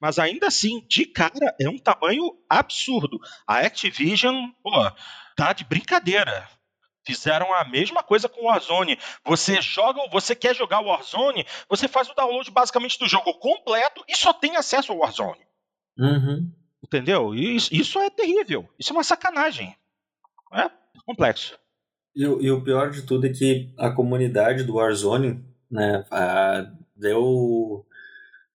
Mas 0.01 0.19
ainda 0.19 0.47
assim, 0.47 0.83
de 0.89 1.05
cara, 1.05 1.55
é 1.61 1.69
um 1.69 1.79
tamanho 1.79 2.33
absurdo. 2.49 3.19
A 3.47 3.59
Activision, 3.59 4.49
pô, 4.63 4.71
tá 5.37 5.53
de 5.53 5.65
brincadeira. 5.65 6.49
Fizeram 7.05 7.55
a 7.55 7.65
mesma 7.65 8.03
coisa 8.03 8.29
com 8.29 8.41
o 8.41 8.45
Warzone. 8.47 8.99
Você 9.25 9.63
joga, 9.63 10.01
você 10.11 10.35
quer 10.35 10.57
jogar 10.57 10.81
o 10.81 10.87
Warzone, 10.87 11.47
você 11.69 11.87
faz 11.87 12.09
o 12.09 12.15
download 12.15 12.51
basicamente 12.51 12.99
do 12.99 13.07
jogo 13.07 13.33
completo 13.35 14.05
e 14.09 14.17
só 14.17 14.33
tem 14.33 14.57
acesso 14.57 14.91
ao 14.91 14.99
Warzone. 14.99 15.47
Uhum. 15.97 16.51
Entendeu? 16.83 17.35
Isso, 17.35 17.73
isso 17.73 18.01
é 18.01 18.11
terrível. 18.11 18.69
Isso 18.77 18.93
é 18.93 18.97
uma 18.97 19.05
sacanagem. 19.05 19.77
É 20.53 20.69
complexo. 21.07 21.57
E, 22.15 22.23
e, 22.23 22.51
o 22.51 22.63
pior 22.63 22.91
de 22.91 23.03
tudo 23.03 23.27
é 23.27 23.31
que 23.31 23.71
a 23.79 23.91
comunidade 23.91 24.65
do 24.65 24.75
Warzone, 24.75 25.45
né, 25.71 26.05
a, 26.11 26.67
deu. 26.97 27.87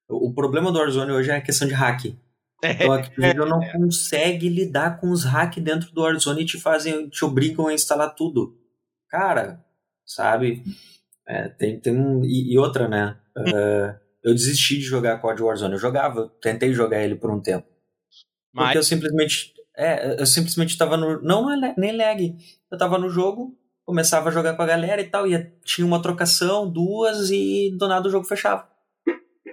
O 0.09 0.33
problema 0.33 0.71
do 0.71 0.79
Warzone 0.79 1.11
hoje 1.13 1.31
é 1.31 1.37
a 1.37 1.41
questão 1.41 1.67
de 1.67 1.73
hack. 1.73 2.13
Então 2.63 2.91
a 2.91 2.97
Activision 2.97 3.47
é, 3.47 3.49
não 3.49 3.63
é. 3.63 3.71
consegue 3.71 4.47
lidar 4.47 4.99
com 4.99 5.09
os 5.09 5.23
hacks 5.23 5.63
dentro 5.63 5.91
do 5.91 6.01
Warzone 6.01 6.43
e 6.43 6.45
te 6.45 6.59
fazem, 6.59 7.09
te 7.09 7.25
obrigam 7.25 7.67
a 7.67 7.73
instalar 7.73 8.13
tudo. 8.13 8.57
Cara, 9.09 9.65
sabe? 10.05 10.63
É, 11.27 11.49
tem, 11.49 11.79
tem 11.79 11.97
um, 11.97 12.23
e, 12.23 12.53
e 12.53 12.57
outra, 12.57 12.87
né? 12.87 13.17
Uh, 13.37 13.99
eu 14.23 14.33
desisti 14.33 14.77
de 14.77 14.83
jogar 14.83 15.19
COD 15.19 15.41
Warzone. 15.41 15.73
Eu 15.73 15.79
jogava, 15.79 16.31
tentei 16.41 16.73
jogar 16.73 17.01
ele 17.03 17.15
por 17.15 17.31
um 17.31 17.41
tempo. 17.41 17.67
Mas... 18.53 18.65
Porque 18.65 18.77
eu 18.77 18.83
simplesmente. 18.83 19.53
É, 19.75 20.21
eu 20.21 20.25
simplesmente 20.25 20.77
tava 20.77 20.97
no. 20.97 21.21
Não, 21.21 21.43
não 21.43 21.65
é 21.65 21.73
nem 21.77 21.95
lag. 21.95 22.35
Eu 22.71 22.77
tava 22.77 22.97
no 22.97 23.09
jogo, 23.09 23.57
começava 23.85 24.29
a 24.29 24.31
jogar 24.31 24.55
com 24.55 24.61
a 24.61 24.67
galera 24.67 25.01
e 25.01 25.09
tal, 25.09 25.27
e 25.27 25.51
tinha 25.63 25.87
uma 25.87 26.01
trocação, 26.01 26.71
duas, 26.71 27.31
e 27.31 27.75
do 27.77 27.87
nada 27.87 28.07
o 28.07 28.11
jogo 28.11 28.25
fechava. 28.25 28.69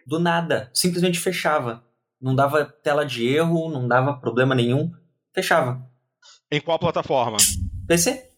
Do 0.06 0.18
nada. 0.18 0.70
Simplesmente 0.74 1.18
fechava. 1.18 1.84
Não 2.20 2.34
dava 2.34 2.64
tela 2.64 3.04
de 3.06 3.26
erro, 3.26 3.70
não 3.70 3.86
dava 3.86 4.14
problema 4.14 4.54
nenhum. 4.54 4.92
Fechava. 5.32 5.82
Em 6.50 6.60
qual 6.60 6.78
plataforma? 6.78 7.36
PC. 7.86 8.28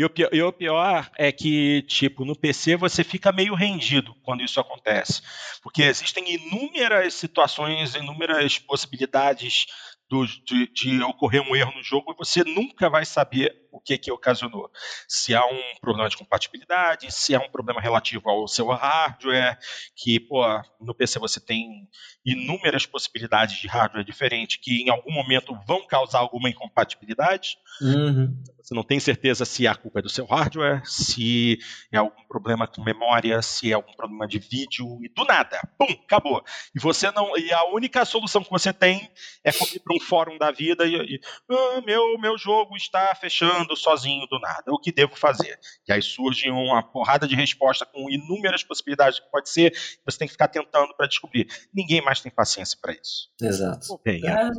E 0.00 0.04
o, 0.04 0.08
pior, 0.08 0.30
e 0.32 0.42
o 0.42 0.50
pior 0.50 1.10
é 1.18 1.30
que, 1.30 1.82
tipo, 1.82 2.24
no 2.24 2.34
PC 2.34 2.74
você 2.74 3.04
fica 3.04 3.30
meio 3.30 3.54
rendido 3.54 4.14
quando 4.22 4.42
isso 4.42 4.58
acontece. 4.58 5.20
Porque 5.62 5.82
existem 5.82 6.24
inúmeras 6.36 7.12
situações, 7.12 7.94
inúmeras 7.94 8.58
possibilidades 8.58 9.66
do, 10.08 10.24
de, 10.26 10.72
de, 10.72 11.02
ocorrer 11.02 11.42
um 11.42 11.54
erro 11.54 11.72
no 11.76 11.82
jogo 11.82 12.12
e 12.12 12.16
você 12.16 12.42
nunca 12.42 12.88
vai 12.88 13.04
saber 13.04 13.68
o 13.70 13.80
que 13.80 13.98
que 13.98 14.12
ocasionou. 14.12 14.70
Se 15.08 15.34
há 15.34 15.44
um 15.44 15.60
problema 15.80 16.08
de 16.08 16.16
compatibilidade, 16.16 17.12
se 17.12 17.34
há 17.34 17.40
um 17.40 17.50
problema 17.50 17.80
relativo 17.80 18.28
ao 18.28 18.46
seu 18.48 18.68
hardware, 18.68 19.58
que, 19.96 20.20
pô, 20.20 20.44
no 20.80 20.94
PC 20.94 21.18
você 21.18 21.40
tem 21.40 21.88
inúmeras 22.24 22.86
possibilidades 22.86 23.56
de 23.58 23.68
hardware 23.68 24.04
diferente 24.04 24.58
que 24.58 24.82
em 24.82 24.90
algum 24.90 25.12
momento 25.12 25.58
vão 25.66 25.86
causar 25.86 26.18
alguma 26.18 26.48
incompatibilidade. 26.48 27.56
Uhum. 27.80 28.36
Você 28.62 28.74
não 28.74 28.84
tem 28.84 29.00
certeza 29.00 29.44
se 29.44 29.66
a 29.66 29.74
culpa 29.74 29.98
é 29.98 30.02
do 30.02 30.08
seu 30.08 30.26
hardware, 30.26 30.82
se 30.84 31.58
é 31.90 31.96
algum 31.96 32.22
problema 32.28 32.68
com 32.68 32.82
memória, 32.82 33.40
se 33.42 33.72
é 33.72 33.74
algum 33.74 33.92
problema 33.94 34.28
de 34.28 34.38
vídeo 34.38 34.98
e 35.02 35.08
do 35.08 35.24
nada, 35.24 35.60
pum, 35.78 35.86
acabou. 36.04 36.44
E 36.74 36.78
você 36.78 37.10
não, 37.10 37.36
e 37.36 37.52
a 37.52 37.64
única 37.72 38.04
solução 38.04 38.44
que 38.44 38.50
você 38.50 38.72
tem 38.72 39.10
é 39.42 39.52
correr 39.52 39.80
para 39.80 39.96
um 39.96 40.00
fórum 40.00 40.38
da 40.38 40.50
vida 40.50 40.86
e, 40.86 40.94
e 40.94 41.20
ah, 41.50 41.82
meu, 41.84 42.18
meu 42.18 42.38
jogo 42.38 42.76
está 42.76 43.14
fechando 43.14 43.59
sozinho 43.76 44.26
do 44.26 44.38
nada. 44.38 44.64
O 44.68 44.78
que 44.78 44.92
devo 44.92 45.16
fazer? 45.16 45.58
E 45.88 45.92
aí 45.92 46.02
surge 46.02 46.50
uma 46.50 46.82
porrada 46.82 47.26
de 47.26 47.34
resposta 47.34 47.86
com 47.86 48.10
inúmeras 48.10 48.62
possibilidades 48.62 49.20
que 49.20 49.30
pode 49.30 49.48
ser, 49.48 49.72
você 50.04 50.18
tem 50.18 50.28
que 50.28 50.32
ficar 50.32 50.48
tentando 50.48 50.94
para 50.96 51.06
descobrir. 51.06 51.48
Ninguém 51.72 52.02
mais 52.02 52.20
tem 52.20 52.30
paciência 52.30 52.78
para 52.80 52.92
isso. 52.92 53.30
Exato. 53.40 54.00
Bem, 54.04 54.20
é. 54.26 54.50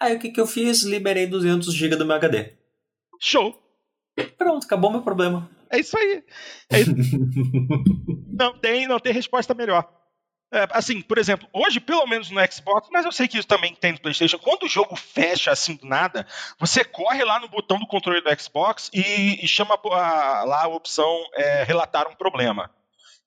Aí 0.00 0.16
o 0.16 0.18
que, 0.18 0.30
que 0.30 0.40
eu 0.40 0.46
fiz? 0.46 0.82
Liberei 0.82 1.26
200 1.26 1.72
GB 1.72 1.96
do 1.96 2.06
meu 2.06 2.16
HD. 2.16 2.52
Show! 3.20 3.60
Pronto, 4.36 4.64
acabou 4.64 4.90
meu 4.90 5.02
problema. 5.02 5.50
É 5.70 5.78
isso 5.78 5.96
aí. 5.96 6.22
É 6.70 6.80
isso. 6.80 6.94
não, 8.32 8.56
tem, 8.58 8.86
não 8.86 9.00
tem 9.00 9.12
resposta 9.12 9.54
melhor. 9.54 9.88
É, 10.54 10.68
assim, 10.70 11.00
por 11.00 11.18
exemplo, 11.18 11.48
hoje, 11.52 11.80
pelo 11.80 12.06
menos 12.06 12.30
no 12.30 12.40
Xbox, 12.52 12.88
mas 12.92 13.04
eu 13.04 13.10
sei 13.10 13.26
que 13.26 13.36
isso 13.36 13.48
também 13.48 13.74
tem 13.74 13.90
no 13.90 14.00
PlayStation, 14.00 14.38
quando 14.38 14.62
o 14.62 14.68
jogo 14.68 14.94
fecha 14.94 15.50
assim 15.50 15.74
do 15.74 15.84
nada, 15.84 16.24
você 16.60 16.84
corre 16.84 17.24
lá 17.24 17.40
no 17.40 17.48
botão 17.48 17.76
do 17.76 17.88
controle 17.88 18.20
do 18.20 18.40
Xbox 18.40 18.88
e, 18.94 19.44
e 19.44 19.48
chama 19.48 19.74
a, 19.74 20.44
lá 20.44 20.62
a 20.62 20.68
opção 20.68 21.12
é, 21.34 21.64
relatar 21.64 22.06
um 22.06 22.14
problema 22.14 22.70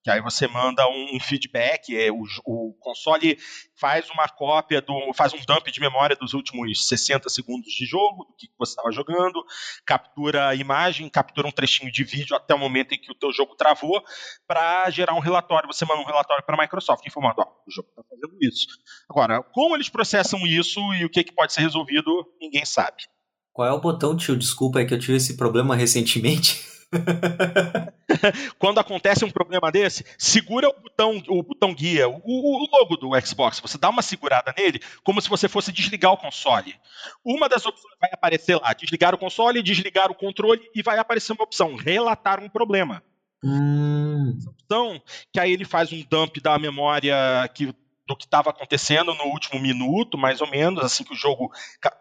que 0.08 0.12
aí 0.12 0.22
você 0.22 0.48
manda 0.48 0.88
um, 0.88 1.20
feedback, 1.20 1.94
é, 1.94 2.10
o, 2.10 2.24
o, 2.46 2.74
console 2.80 3.38
faz 3.76 4.10
uma 4.10 4.26
cópia, 4.30 4.82
do, 4.82 5.14
faz 5.14 5.34
um 5.34 5.40
dump 5.46 5.70
de 5.70 5.82
memória 5.82 6.16
dos 6.16 6.34
últimos 6.34 6.88
60 6.88 7.28
segundos 7.28 7.74
de 7.74 7.86
jogo, 7.86 8.24
do 8.24 8.34
que 8.38 8.48
você 8.58 8.72
estava 8.72 8.90
jogando, 8.90 9.44
captura 9.86 10.48
a 10.48 10.56
imagem, 10.56 11.10
captura 11.10 11.46
um 11.46 11.52
trechinho 11.52 11.92
de 11.92 12.06
vídeo 12.06 12.38
até 12.38 12.56
o 12.56 12.58
momento 12.58 12.94
em 12.94 12.98
que 12.98 13.12
o 13.12 13.16
teu 13.16 13.34
jogo 13.34 13.54
travou, 13.58 14.02
para 14.48 14.90
gerar 14.92 15.14
um 15.14 15.20
relatório. 15.20 15.68
Você 15.68 15.84
manda 15.84 16.00
um 16.00 16.06
relatório 16.06 16.42
para 16.46 16.56
a 16.56 16.62
Microsoft 16.62 17.06
informando, 17.06 17.42
ó, 17.42 17.44
o 17.68 17.70
jogo 17.70 17.90
está 17.90 18.02
fazendo 18.10 18.38
isso. 18.42 18.66
Agora, 19.10 19.44
como 19.44 19.76
eles 19.76 19.90
processam 19.90 20.40
isso 20.48 20.80
e 20.94 21.04
o 21.04 21.10
que, 21.10 21.26
que 21.26 21.36
pode 21.36 21.52
ser 21.52 21.60
resolvido, 21.60 22.26
ninguém 22.40 22.64
sabe. 22.64 23.04
Qual 23.52 23.68
é 23.68 23.74
o 23.74 23.82
botão, 23.82 24.16
tio? 24.16 24.38
Desculpa, 24.38 24.80
é 24.80 24.86
que 24.86 24.94
eu 24.94 25.00
tive 25.00 25.18
esse 25.18 25.36
problema 25.36 25.76
recentemente. 25.76 26.66
Quando 28.58 28.80
acontece 28.80 29.26
um 29.26 29.30
problema 29.30 29.72
desse, 29.72 30.06
segura 30.18 30.70
o 30.70 30.74
botão, 30.74 31.22
o 31.28 31.44
botão 31.44 31.74
guia, 31.74 32.08
o, 32.08 32.22
o, 32.26 32.68
logo 32.72 32.96
do 32.98 33.10
Xbox. 33.26 33.60
Você 33.60 33.78
dá 33.78 33.90
uma 33.90 34.02
segurada 34.02 34.54
nele, 34.58 34.80
como 35.04 35.22
se 35.22 35.30
você 35.30 35.48
fosse 35.48 35.72
desligar 35.72 36.14
o 36.14 36.18
console. 36.18 36.76
Uma 37.24 37.50
das 37.50 37.66
opções 37.66 37.96
vai 38.00 38.10
aparecer 38.14 38.56
lá: 38.56 38.74
desligar 38.74 39.14
o 39.14 39.18
console, 39.18 39.62
desligar 39.62 40.10
o 40.10 40.16
controle, 40.16 40.62
e 40.74 40.82
vai 40.82 40.98
aparecer 40.98 41.34
uma 41.34 41.44
opção: 41.44 41.76
relatar 41.76 42.42
um 42.42 42.50
problema. 42.50 43.04
Hum. 43.44 44.38
Então, 44.66 45.02
que 45.32 45.40
aí 45.40 45.52
ele 45.52 45.66
faz 45.66 45.92
um 45.92 46.04
dump 46.10 46.40
da 46.42 46.58
memória 46.58 47.16
que 47.54 47.74
do 48.08 48.16
que 48.16 48.26
estava 48.26 48.50
acontecendo 48.50 49.14
no 49.14 49.26
último 49.26 49.60
minuto, 49.60 50.18
mais 50.18 50.40
ou 50.40 50.48
menos, 50.48 50.84
assim 50.84 51.04
que 51.04 51.14
o 51.14 51.18
jogo 51.18 51.52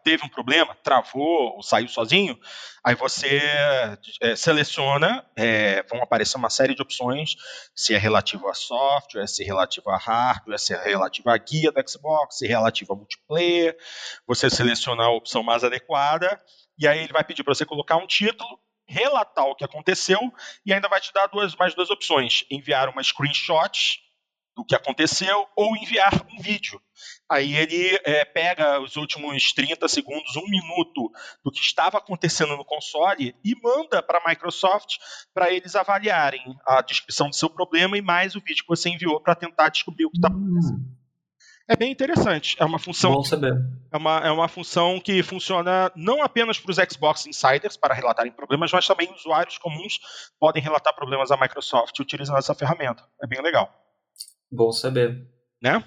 teve 0.04 0.24
um 0.24 0.28
problema, 0.28 0.76
travou 0.82 1.56
ou 1.56 1.62
saiu 1.62 1.88
sozinho, 1.88 2.38
aí 2.84 2.94
você 2.94 3.40
é, 4.22 4.36
seleciona, 4.36 5.26
é, 5.34 5.82
vão 5.90 6.00
aparecer 6.00 6.36
uma 6.36 6.48
série 6.48 6.76
de 6.76 6.82
opções, 6.82 7.34
se 7.74 7.92
é 7.92 7.98
relativo 7.98 8.48
a 8.48 8.54
software, 8.54 9.26
se 9.26 9.42
é 9.42 9.46
relativo 9.46 9.90
a 9.90 9.98
hardware, 9.98 10.58
se 10.58 10.72
é 10.72 10.82
relativo 10.82 11.28
à 11.28 11.36
guia 11.36 11.72
do 11.72 11.90
Xbox, 11.90 12.38
se 12.38 12.46
é 12.46 12.48
relativo 12.48 12.92
a 12.92 12.96
multiplayer, 12.96 13.76
você 14.26 14.48
seleciona 14.48 15.02
a 15.02 15.10
opção 15.10 15.42
mais 15.42 15.64
adequada, 15.64 16.40
e 16.78 16.86
aí 16.86 17.00
ele 17.00 17.12
vai 17.12 17.24
pedir 17.24 17.42
para 17.42 17.54
você 17.54 17.66
colocar 17.66 17.96
um 17.96 18.06
título, 18.06 18.60
relatar 18.86 19.46
o 19.46 19.56
que 19.56 19.64
aconteceu, 19.64 20.20
e 20.64 20.72
ainda 20.72 20.88
vai 20.88 21.00
te 21.00 21.12
dar 21.12 21.26
duas, 21.26 21.56
mais 21.56 21.74
duas 21.74 21.90
opções, 21.90 22.44
enviar 22.48 22.88
uma 22.88 23.02
screenshot, 23.02 24.05
do 24.56 24.64
que 24.64 24.74
aconteceu 24.74 25.46
ou 25.54 25.76
enviar 25.76 26.12
um 26.32 26.40
vídeo. 26.40 26.80
Aí 27.30 27.54
ele 27.54 28.00
é, 28.04 28.24
pega 28.24 28.80
os 28.80 28.96
últimos 28.96 29.52
30 29.52 29.86
segundos, 29.86 30.34
um 30.36 30.48
minuto 30.48 31.10
do 31.44 31.50
que 31.50 31.60
estava 31.60 31.98
acontecendo 31.98 32.56
no 32.56 32.64
console 32.64 33.36
e 33.44 33.54
manda 33.62 34.02
para 34.02 34.18
a 34.18 34.28
Microsoft 34.28 34.96
para 35.34 35.52
eles 35.52 35.76
avaliarem 35.76 36.42
a 36.66 36.80
descrição 36.80 37.28
do 37.28 37.36
seu 37.36 37.50
problema 37.50 37.98
e 37.98 38.02
mais 38.02 38.34
o 38.34 38.40
vídeo 38.40 38.62
que 38.62 38.68
você 38.68 38.88
enviou 38.88 39.20
para 39.20 39.34
tentar 39.34 39.68
descobrir 39.68 40.06
o 40.06 40.10
que 40.10 40.16
está 40.16 40.28
acontecendo. 40.28 40.78
Hum. 40.78 40.96
É 41.68 41.76
bem 41.76 41.90
interessante. 41.90 42.56
É 42.60 42.64
uma 42.64 42.78
função. 42.78 43.12
Bom 43.12 43.24
saber. 43.24 43.52
É 43.92 43.96
uma, 43.96 44.18
é 44.20 44.30
uma 44.30 44.46
função 44.46 45.00
que 45.00 45.20
funciona 45.22 45.90
não 45.96 46.22
apenas 46.22 46.60
para 46.60 46.70
os 46.70 46.76
Xbox 46.76 47.26
Insiders 47.26 47.76
para 47.76 47.92
relatarem 47.92 48.30
problemas, 48.30 48.70
mas 48.70 48.86
também 48.86 49.12
usuários 49.12 49.58
comuns 49.58 49.98
podem 50.38 50.62
relatar 50.62 50.94
problemas 50.94 51.32
à 51.32 51.36
Microsoft 51.36 51.98
utilizando 51.98 52.38
essa 52.38 52.54
ferramenta. 52.54 53.02
É 53.20 53.26
bem 53.26 53.42
legal. 53.42 53.85
Bom 54.50 54.72
saber. 54.72 55.26
Né? 55.62 55.82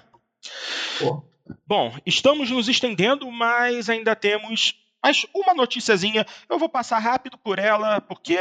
Pô. 0.98 1.24
Bom, 1.66 1.96
estamos 2.06 2.50
nos 2.50 2.68
estendendo, 2.68 3.30
mas 3.30 3.88
ainda 3.88 4.14
temos 4.14 4.74
mais 5.02 5.26
uma 5.34 5.54
noticiazinha. 5.54 6.26
Eu 6.48 6.58
vou 6.58 6.68
passar 6.68 6.98
rápido 6.98 7.38
por 7.38 7.58
ela, 7.58 8.00
porque. 8.00 8.38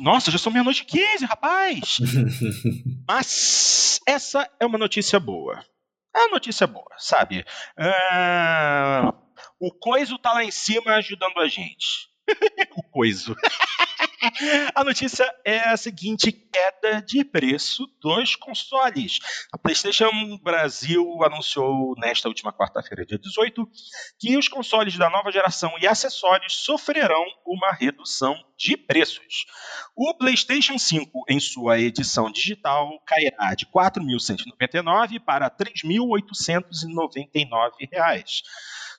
Nossa, 0.00 0.30
já 0.30 0.38
são 0.38 0.50
meia-noite 0.52 0.82
e 0.82 0.86
15, 0.86 1.24
rapaz! 1.26 1.98
mas 3.06 4.00
essa 4.06 4.50
é 4.58 4.64
uma 4.64 4.78
notícia 4.78 5.20
boa. 5.20 5.64
É 6.14 6.20
uma 6.20 6.30
notícia 6.32 6.66
boa, 6.66 6.90
sabe? 6.96 7.44
Uh, 7.78 9.12
o 9.60 9.70
Coiso 9.72 10.16
tá 10.16 10.32
lá 10.32 10.44
em 10.44 10.50
cima 10.50 10.94
ajudando 10.94 11.38
a 11.38 11.48
gente. 11.48 12.08
o 12.76 12.82
Coiso. 12.82 13.34
A 14.74 14.82
notícia 14.84 15.30
é 15.44 15.68
a 15.68 15.76
seguinte: 15.76 16.32
queda 16.32 17.02
de 17.02 17.22
preço 17.24 17.86
dos 18.00 18.34
consoles. 18.36 19.18
A 19.52 19.58
PlayStation 19.58 20.38
Brasil 20.42 21.22
anunciou 21.22 21.94
nesta 21.98 22.28
última 22.28 22.50
quarta-feira, 22.52 23.04
dia 23.04 23.18
18, 23.18 23.68
que 24.18 24.36
os 24.36 24.48
consoles 24.48 24.96
da 24.96 25.10
nova 25.10 25.30
geração 25.30 25.74
e 25.80 25.86
acessórios 25.86 26.64
sofrerão 26.64 27.24
uma 27.46 27.72
redução 27.72 28.34
de 28.56 28.76
preços. 28.76 29.46
O 29.96 30.14
PlayStation 30.14 30.78
5, 30.78 31.24
em 31.28 31.40
sua 31.40 31.80
edição 31.80 32.30
digital, 32.30 33.00
cairá 33.06 33.54
de 33.54 33.64
R$ 33.64 33.72
4.199 33.72 35.20
para 35.20 35.46
R$ 35.46 35.52
3.899 35.52 38.42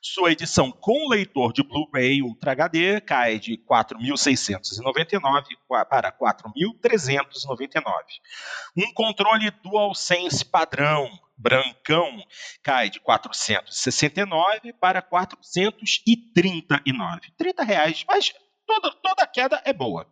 sua 0.06 0.32
edição 0.32 0.72
com 0.72 1.10
leitor 1.10 1.52
de 1.52 1.64
Blu-ray 1.64 2.22
Ultra 2.22 2.52
HD 2.52 3.02
cai 3.02 3.40
de 3.40 3.58
4.699 3.58 5.46
para 5.90 6.12
4.399. 6.12 7.84
Um 8.78 8.94
controle 8.94 9.50
DualSense 9.64 10.46
padrão 10.46 11.10
brancão 11.36 12.24
cai 12.62 12.92
de 12.92 13.00
469 13.00 14.74
para 14.74 15.02
439. 15.02 17.34
30 17.36 17.64
reais, 17.64 18.06
mas 18.08 18.32
toda, 18.68 18.92
toda 19.02 19.26
queda 19.26 19.60
é 19.66 19.74
boa. 19.74 20.08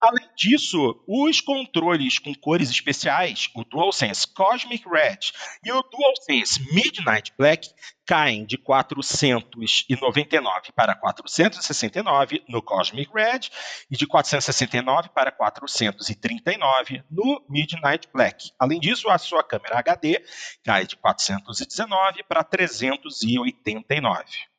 Além 0.00 0.28
disso, 0.36 1.02
os 1.08 1.40
controles 1.40 2.18
com 2.18 2.34
cores 2.34 2.68
especiais, 2.68 3.48
o 3.54 3.64
DualSense 3.64 4.26
Cosmic 4.34 4.84
Red 4.88 5.20
e 5.64 5.72
o 5.72 5.82
DualSense 5.82 6.60
Midnight 6.74 7.32
Black, 7.38 7.70
caem 8.06 8.44
de 8.44 8.58
499 8.58 10.72
para 10.76 10.94
469 10.94 12.44
no 12.48 12.60
Cosmic 12.60 13.10
Red 13.14 13.48
e 13.90 13.96
de 13.96 14.06
469 14.06 15.08
para 15.08 15.32
439 15.32 17.02
no 17.10 17.42
Midnight 17.48 18.06
Black. 18.12 18.50
Além 18.58 18.78
disso, 18.78 19.08
a 19.08 19.16
sua 19.16 19.42
câmera 19.42 19.78
HD 19.78 20.22
cai 20.62 20.86
de 20.86 20.96
419 20.96 22.24
para 22.24 22.44
389. 22.44 24.53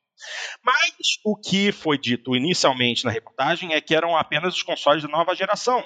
Mas 0.63 0.93
o 1.23 1.35
que 1.35 1.71
foi 1.71 1.97
dito 1.97 2.35
inicialmente 2.35 3.05
na 3.05 3.11
reportagem 3.11 3.73
é 3.73 3.81
que 3.81 3.95
eram 3.95 4.17
apenas 4.17 4.55
os 4.55 4.63
consoles 4.63 5.01
de 5.01 5.09
nova 5.09 5.35
geração. 5.35 5.83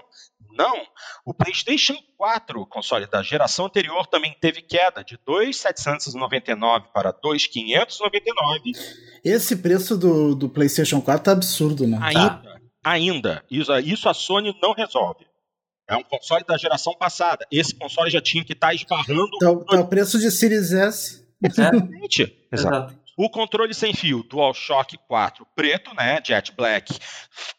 Não, 0.52 0.86
o 1.26 1.34
PlayStation 1.34 1.96
4, 2.18 2.66
console 2.68 3.08
da 3.08 3.22
geração 3.22 3.66
anterior, 3.66 4.08
também 4.08 4.36
teve 4.42 4.62
queda 4.62 5.04
de 5.04 5.18
2.799 5.20 6.88
para 6.94 7.14
2.599. 7.14 8.74
Esse 9.24 9.58
preço 9.58 9.98
do, 9.98 10.36
do 10.36 10.50
PlayStation 10.50 11.02
4 11.02 11.24
tá 11.24 11.32
absurdo, 11.32 11.88
né? 11.88 11.98
Ainda, 12.02 12.30
tá. 12.30 12.60
ainda. 12.84 13.46
Isso, 13.50 13.72
isso 13.80 14.10
a 14.10 14.14
Sony 14.14 14.58
não 14.62 14.74
resolve. 14.74 15.30
É 15.88 15.96
um 15.96 16.04
console 16.04 16.44
da 16.48 16.56
geração 16.56 16.94
passada. 16.94 17.46
Esse 17.52 17.74
console 17.74 18.12
já 18.12 18.22
tinha 18.22 18.46
que 18.46 18.54
estar 18.54 18.68
tá 18.68 18.74
esbarrando. 18.74 19.32
Tá, 19.40 19.56
tá 19.56 19.82
o 19.82 19.88
preço 19.88 20.20
de 20.20 20.30
Series 20.30 20.72
S. 20.72 21.28
Exatamente. 21.44 22.48
Exato. 22.52 22.99
O 23.22 23.30
controle 23.30 23.74
sem 23.74 23.94
fio 23.94 24.24
DualShock 24.24 24.98
4 25.06 25.46
preto, 25.54 25.94
né, 25.94 26.22
Jet 26.24 26.54
Black, 26.54 26.98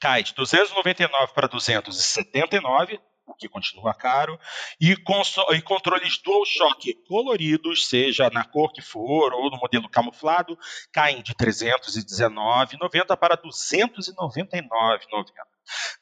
cai 0.01 0.23
de 0.23 0.33
299 0.33 1.35
para 1.35 1.47
279, 1.47 2.99
o 3.27 3.35
que 3.35 3.47
continua 3.47 3.93
caro, 3.93 4.41
e, 4.81 4.93
e 4.93 5.61
controles 5.61 6.17
DualShock 6.17 6.95
coloridos, 7.07 7.87
seja 7.87 8.31
na 8.31 8.43
cor 8.43 8.73
que 8.73 8.81
for 8.81 9.35
ou 9.35 9.51
no 9.51 9.59
modelo 9.59 9.87
camuflado, 9.91 10.59
caem 10.91 11.23
de 11.23 11.35
319,90 11.35 13.15
para 13.19 13.37
299,90. 13.37 15.50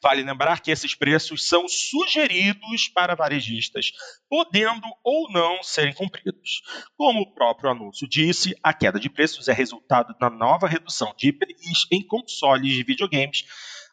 Vale 0.02 0.22
lembrar 0.22 0.60
que 0.60 0.70
esses 0.70 0.94
preços 0.94 1.46
são 1.46 1.68
sugeridos 1.68 2.88
para 2.88 3.14
varejistas, 3.14 3.92
podendo 4.28 4.86
ou 5.04 5.30
não 5.30 5.62
serem 5.62 5.92
cumpridos. 5.92 6.62
Como 6.96 7.20
o 7.20 7.34
próprio 7.34 7.70
anúncio 7.70 8.08
disse, 8.08 8.54
a 8.62 8.72
queda 8.72 8.98
de 8.98 9.10
preços 9.10 9.48
é 9.48 9.52
resultado 9.52 10.16
da 10.18 10.30
nova 10.30 10.68
redução 10.68 11.14
de 11.16 11.28
IPIs 11.28 11.86
em 11.90 12.06
consoles 12.06 12.72
de 12.72 12.82
videogames 12.82 13.44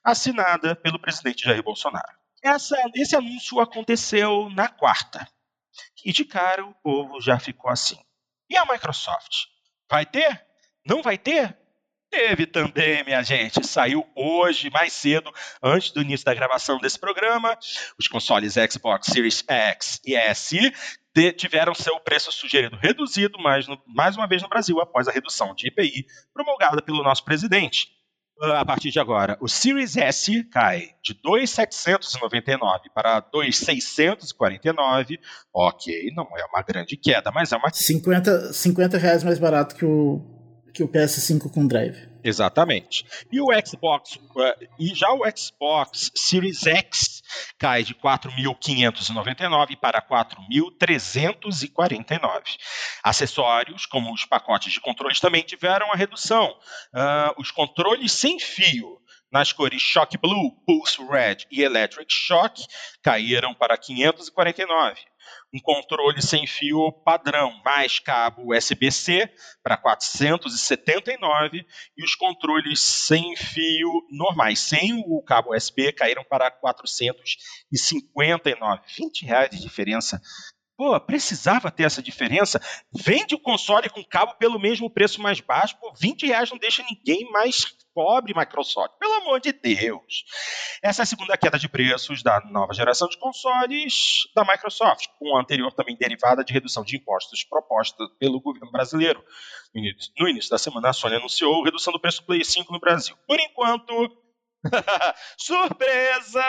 assinada 0.04 0.76
pelo 0.76 1.00
presidente 1.00 1.44
Jair 1.44 1.64
Bolsonaro. 1.64 2.16
Essa, 2.44 2.78
esse 2.96 3.16
anúncio 3.16 3.60
aconteceu 3.60 4.50
na 4.52 4.68
quarta. 4.68 5.28
E 6.06 6.14
de 6.14 6.24
cara 6.24 6.64
o 6.64 6.76
povo 6.76 7.20
já 7.20 7.40
ficou 7.40 7.72
assim. 7.72 7.98
E 8.48 8.56
a 8.56 8.66
Microsoft? 8.66 9.48
Vai 9.90 10.06
ter? 10.06 10.46
Não 10.86 11.02
vai 11.02 11.18
ter? 11.18 11.58
Teve 12.10 12.45
também, 12.45 13.03
minha 13.03 13.22
gente, 13.23 13.65
saiu 13.65 14.06
hoje, 14.15 14.69
mais 14.69 14.94
cedo, 14.94 15.32
antes 15.61 15.91
do 15.91 16.02
início 16.02 16.26
da 16.26 16.34
gravação 16.34 16.77
desse 16.77 16.98
programa, 16.98 17.57
os 17.99 18.07
consoles 18.07 18.53
Xbox 18.53 19.07
Series 19.07 19.44
X 19.48 19.99
e 20.06 20.15
S 20.15 20.73
tiveram 21.38 21.73
seu 21.73 21.99
preço 21.99 22.32
sugerido 22.32 22.77
reduzido, 22.77 23.38
mais, 23.40 23.68
no, 23.68 23.82
mais 23.88 24.18
uma 24.18 24.27
vez 24.27 24.41
no 24.41 24.49
Brasil, 24.49 24.80
após 24.80 25.07
a 25.07 25.11
redução 25.11 25.56
de 25.56 25.68
IPI 25.68 26.06
promulgada 26.34 26.82
pelo 26.82 27.03
nosso 27.03 27.23
presidente. 27.23 27.88
A 28.41 28.65
partir 28.65 28.91
de 28.91 28.99
agora, 28.99 29.38
o 29.40 29.48
Series 29.48 29.95
S 29.95 30.44
cai 30.45 30.90
de 31.02 31.14
2,799 31.23 32.90
para 32.94 33.22
2,649. 33.22 35.19
Ok, 35.53 36.11
não 36.14 36.27
é 36.38 36.45
uma 36.45 36.61
grande 36.61 36.98
queda, 36.98 37.32
mas 37.32 37.53
é 37.53 37.57
uma 37.57 37.72
50, 37.72 38.52
50 38.52 38.98
reais 38.98 39.23
mais 39.23 39.40
barato 39.40 39.73
que 39.73 39.86
o, 39.86 40.22
que 40.76 40.84
o 40.84 40.88
PS5 40.89 41.49
com 41.49 41.65
drive. 41.65 41.97
Exatamente. 42.22 43.06
E 43.31 43.39
o 43.39 43.47
Xbox, 43.65 44.18
uh, 44.18 44.53
e 44.77 44.93
já 44.93 45.10
o 45.14 45.22
Xbox 45.35 46.11
Series 46.14 46.68
X 46.68 47.23
cai 47.57 47.81
de 47.84 47.95
4.599 47.95 49.80
para 49.80 50.02
4.349. 50.02 52.57
Acessórios, 53.02 53.85
como 53.85 54.14
os 54.14 54.26
pacotes 54.26 54.73
de 54.73 54.81
controles, 54.81 55.22
também 55.22 55.43
tiveram 55.43 55.89
a 55.93 55.95
redução. 55.95 56.53
Uh, 56.93 57.39
os 57.39 57.52
controles 57.52 58.11
sem 58.11 58.38
fio 58.38 58.99
nas 59.31 59.53
cores 59.53 59.81
Shock 59.81 60.18
Blue, 60.18 60.52
Pulse 60.65 60.97
Red 61.10 61.45
e 61.49 61.61
Electric 61.61 62.14
Shock 62.14 62.65
caíram 63.02 63.53
para 63.53 63.77
549 63.77 65.15
um 65.53 65.60
controle 65.60 66.22
sem 66.22 66.47
fio 66.47 66.91
padrão, 67.03 67.61
mais 67.64 67.99
cabo 67.99 68.53
USB-C 68.53 69.30
para 69.64 69.77
479 69.77 71.65
e 71.97 72.03
os 72.03 72.15
controles 72.15 72.81
sem 72.81 73.35
fio 73.35 74.06
normais, 74.11 74.60
sem 74.60 75.03
o 75.07 75.23
cabo 75.23 75.56
USB, 75.56 75.91
caíram 75.93 76.23
para 76.23 76.52
459. 76.52 78.85
20 78.97 79.26
reais 79.26 79.49
de 79.49 79.60
diferença. 79.60 80.22
Pô, 80.77 80.99
precisava 80.99 81.72
ter 81.72 81.84
essa 81.84 82.02
diferença. 82.02 82.61
Vende 82.91 83.34
o 83.34 83.39
console 83.39 83.89
com 83.89 84.03
cabo 84.03 84.35
pelo 84.35 84.60
mesmo 84.60 84.89
preço 84.89 85.22
mais 85.22 85.39
baixo. 85.39 85.77
Pô, 85.80 85.93
20 85.93 86.27
reais 86.27 86.52
não 86.52 86.57
deixa 86.57 86.84
ninguém 86.84 87.31
mais 87.31 87.65
pobre, 87.93 88.34
Microsoft. 88.35 88.91
Pelo 88.99 89.14
amor 89.14 89.39
de 89.39 89.53
Deus. 89.53 90.26
Essa 90.84 91.02
é 91.02 91.03
a 91.03 91.06
segunda 91.06 91.38
queda 91.38 91.57
de 91.57 91.69
preços 91.69 92.22
da 92.22 92.41
nova 92.41 92.73
geração 92.73 93.07
de 93.07 93.18
consoles 93.18 94.27
da 94.35 94.43
Microsoft, 94.43 95.07
com 95.18 95.38
a 95.38 95.39
anterior 95.39 95.72
também 95.72 95.95
derivada 95.95 96.43
de 96.43 96.52
redução 96.52 96.84
de 96.84 96.97
impostos 96.97 97.43
proposta 97.45 98.06
pelo 98.19 98.41
governo 98.41 98.69
brasileiro. 98.69 99.23
No 100.19 100.27
início 100.27 100.52
da 100.52 100.57
semana, 100.57 100.89
a 100.89 100.93
Sony 100.93 101.15
anunciou 101.15 101.64
redução 101.64 101.93
do 101.93 101.99
preço 101.99 102.22
do 102.22 102.26
Play 102.26 102.43
5 102.43 102.72
no 102.72 102.80
Brasil. 102.80 103.15
Por 103.26 103.39
enquanto, 103.39 104.10
Surpresa! 105.38 106.44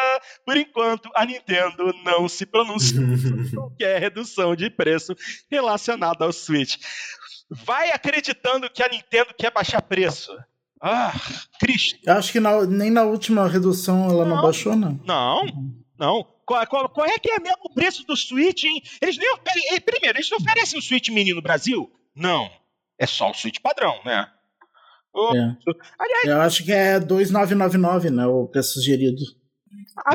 Por 0.44 0.56
enquanto, 0.56 1.10
a 1.14 1.24
Nintendo 1.24 1.93
não 2.05 2.28
se 2.28 2.47
pronunciou 2.47 3.16
sobre 3.16 3.51
qualquer 3.55 4.01
redução 4.01 4.55
de 4.55 4.70
preço 4.70 5.14
relacionada 5.51 6.24
ao 6.24 6.32
Switch. 6.32 6.76
Vai 7.51 7.90
acreditando 7.90 8.70
que 8.70 8.82
a 8.82 8.88
Nintendo 8.88 9.34
quer 9.38 9.52
baixar 9.52 9.80
preço. 9.82 10.36
Ah, 10.80 11.12
Cristo. 11.59 11.98
Eu 12.05 12.14
acho 12.14 12.32
que 12.32 12.40
na, 12.40 12.64
nem 12.66 12.90
na 12.90 13.02
última 13.02 13.48
redução 13.48 14.10
ela 14.10 14.24
não, 14.24 14.36
não 14.36 14.43
baixou, 14.43 14.76
não. 14.76 15.01
Não, 15.05 15.44
não. 15.98 16.26
Qual, 16.44 16.64
qual, 16.66 16.88
qual, 16.88 17.06
é 17.06 17.18
que 17.18 17.30
é 17.30 17.40
mesmo 17.40 17.62
o 17.64 17.74
preço 17.74 18.05
do 18.05 18.16
Switch, 18.16 18.64
hein? 18.64 18.82
Eles 19.01 19.16
nem 19.16 19.32
oferecem, 19.32 19.80
primeiro, 19.80 20.18
eles 20.18 20.30
oferecem 20.30 20.78
o 20.78 20.82
Switch 20.82 21.09
mini 21.09 21.32
no 21.32 21.43
Brasil? 21.43 21.90
Não. 22.14 22.51
É 22.98 23.06
só 23.06 23.30
o 23.30 23.34
Switch 23.34 23.59
padrão, 23.60 24.01
né? 24.05 24.30
É. 25.34 25.56
Aliás, 25.98 26.26
eu 26.26 26.40
acho 26.40 26.64
que 26.64 26.72
é 26.72 27.01
2,999, 27.01 28.10
né? 28.10 28.26
O 28.26 28.47
preço 28.47 28.74
sugerido. 28.74 29.22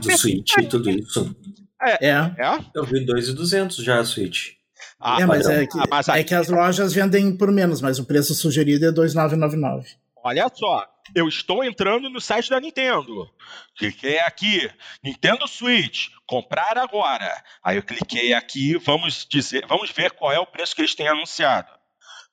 Do 0.02 0.18
Switch 0.18 0.58
e 0.58 0.68
tudo 0.68 0.90
isso. 0.92 1.36
É. 1.82 2.08
é. 2.08 2.10
é? 2.10 2.66
Eu 2.76 2.84
vi 2.86 3.04
2,200 3.04 3.78
já 3.78 4.00
a 4.00 4.06
Switch. 4.06 4.52
Ah, 5.00 5.20
é, 5.20 5.26
mas, 5.26 5.48
é 5.48 5.66
que, 5.66 5.80
ah, 5.80 5.86
mas 5.90 6.10
aí... 6.10 6.22
é 6.22 6.24
que 6.24 6.36
as 6.36 6.48
lojas 6.48 6.94
vendem 6.94 7.36
por 7.36 7.52
menos, 7.52 7.82
mas 7.82 7.98
o 7.98 8.06
preço 8.06 8.36
sugerido 8.36 8.86
é 8.86 8.92
2,999. 8.92 9.90
Olha 10.24 10.48
só, 10.54 10.86
eu 11.16 11.28
estou 11.28 11.64
entrando 11.64 12.08
no 12.08 12.22
site 12.22 12.50
da 12.52 12.60
Nintendo. 12.60 13.28
Cliquei 13.76 14.20
aqui, 14.20 14.70
Nintendo 15.04 15.48
Switch, 15.48 16.10
comprar 16.28 16.78
agora. 16.78 17.44
Aí 17.64 17.78
eu 17.78 17.84
cliquei 17.84 18.34
aqui, 18.34 18.78
vamos 18.78 19.26
dizer, 19.28 19.66
vamos 19.68 19.90
ver 19.90 20.12
qual 20.12 20.32
é 20.32 20.40
o 20.40 20.46
preço 20.46 20.76
que 20.76 20.82
eles 20.82 20.94
têm 20.94 21.08
anunciado. 21.08 21.70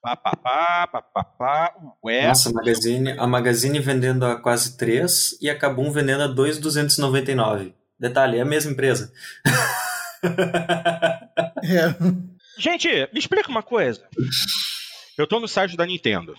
Papapá, 0.00 0.86
papapá, 0.86 1.74
ué. 2.04 2.26
Nossa, 2.28 2.50
a 2.50 2.52
Magazine, 2.52 3.10
a 3.18 3.26
Magazine 3.26 3.80
vendendo 3.80 4.24
a 4.24 4.40
quase 4.40 4.76
3 4.76 5.38
e 5.40 5.50
a 5.50 5.58
Kabum 5.58 5.90
vendendo 5.90 6.22
a 6.22 6.28
2,299. 6.28 7.74
Detalhe, 7.98 8.38
é 8.38 8.42
a 8.42 8.44
mesma 8.44 8.70
empresa. 8.72 9.12
é. 11.64 11.94
Gente, 12.56 12.88
me 13.12 13.18
explica 13.18 13.50
uma 13.50 13.62
coisa. 13.62 14.06
Eu 15.16 15.26
tô 15.26 15.40
no 15.40 15.48
site 15.48 15.76
da 15.76 15.84
Nintendo. 15.84 16.34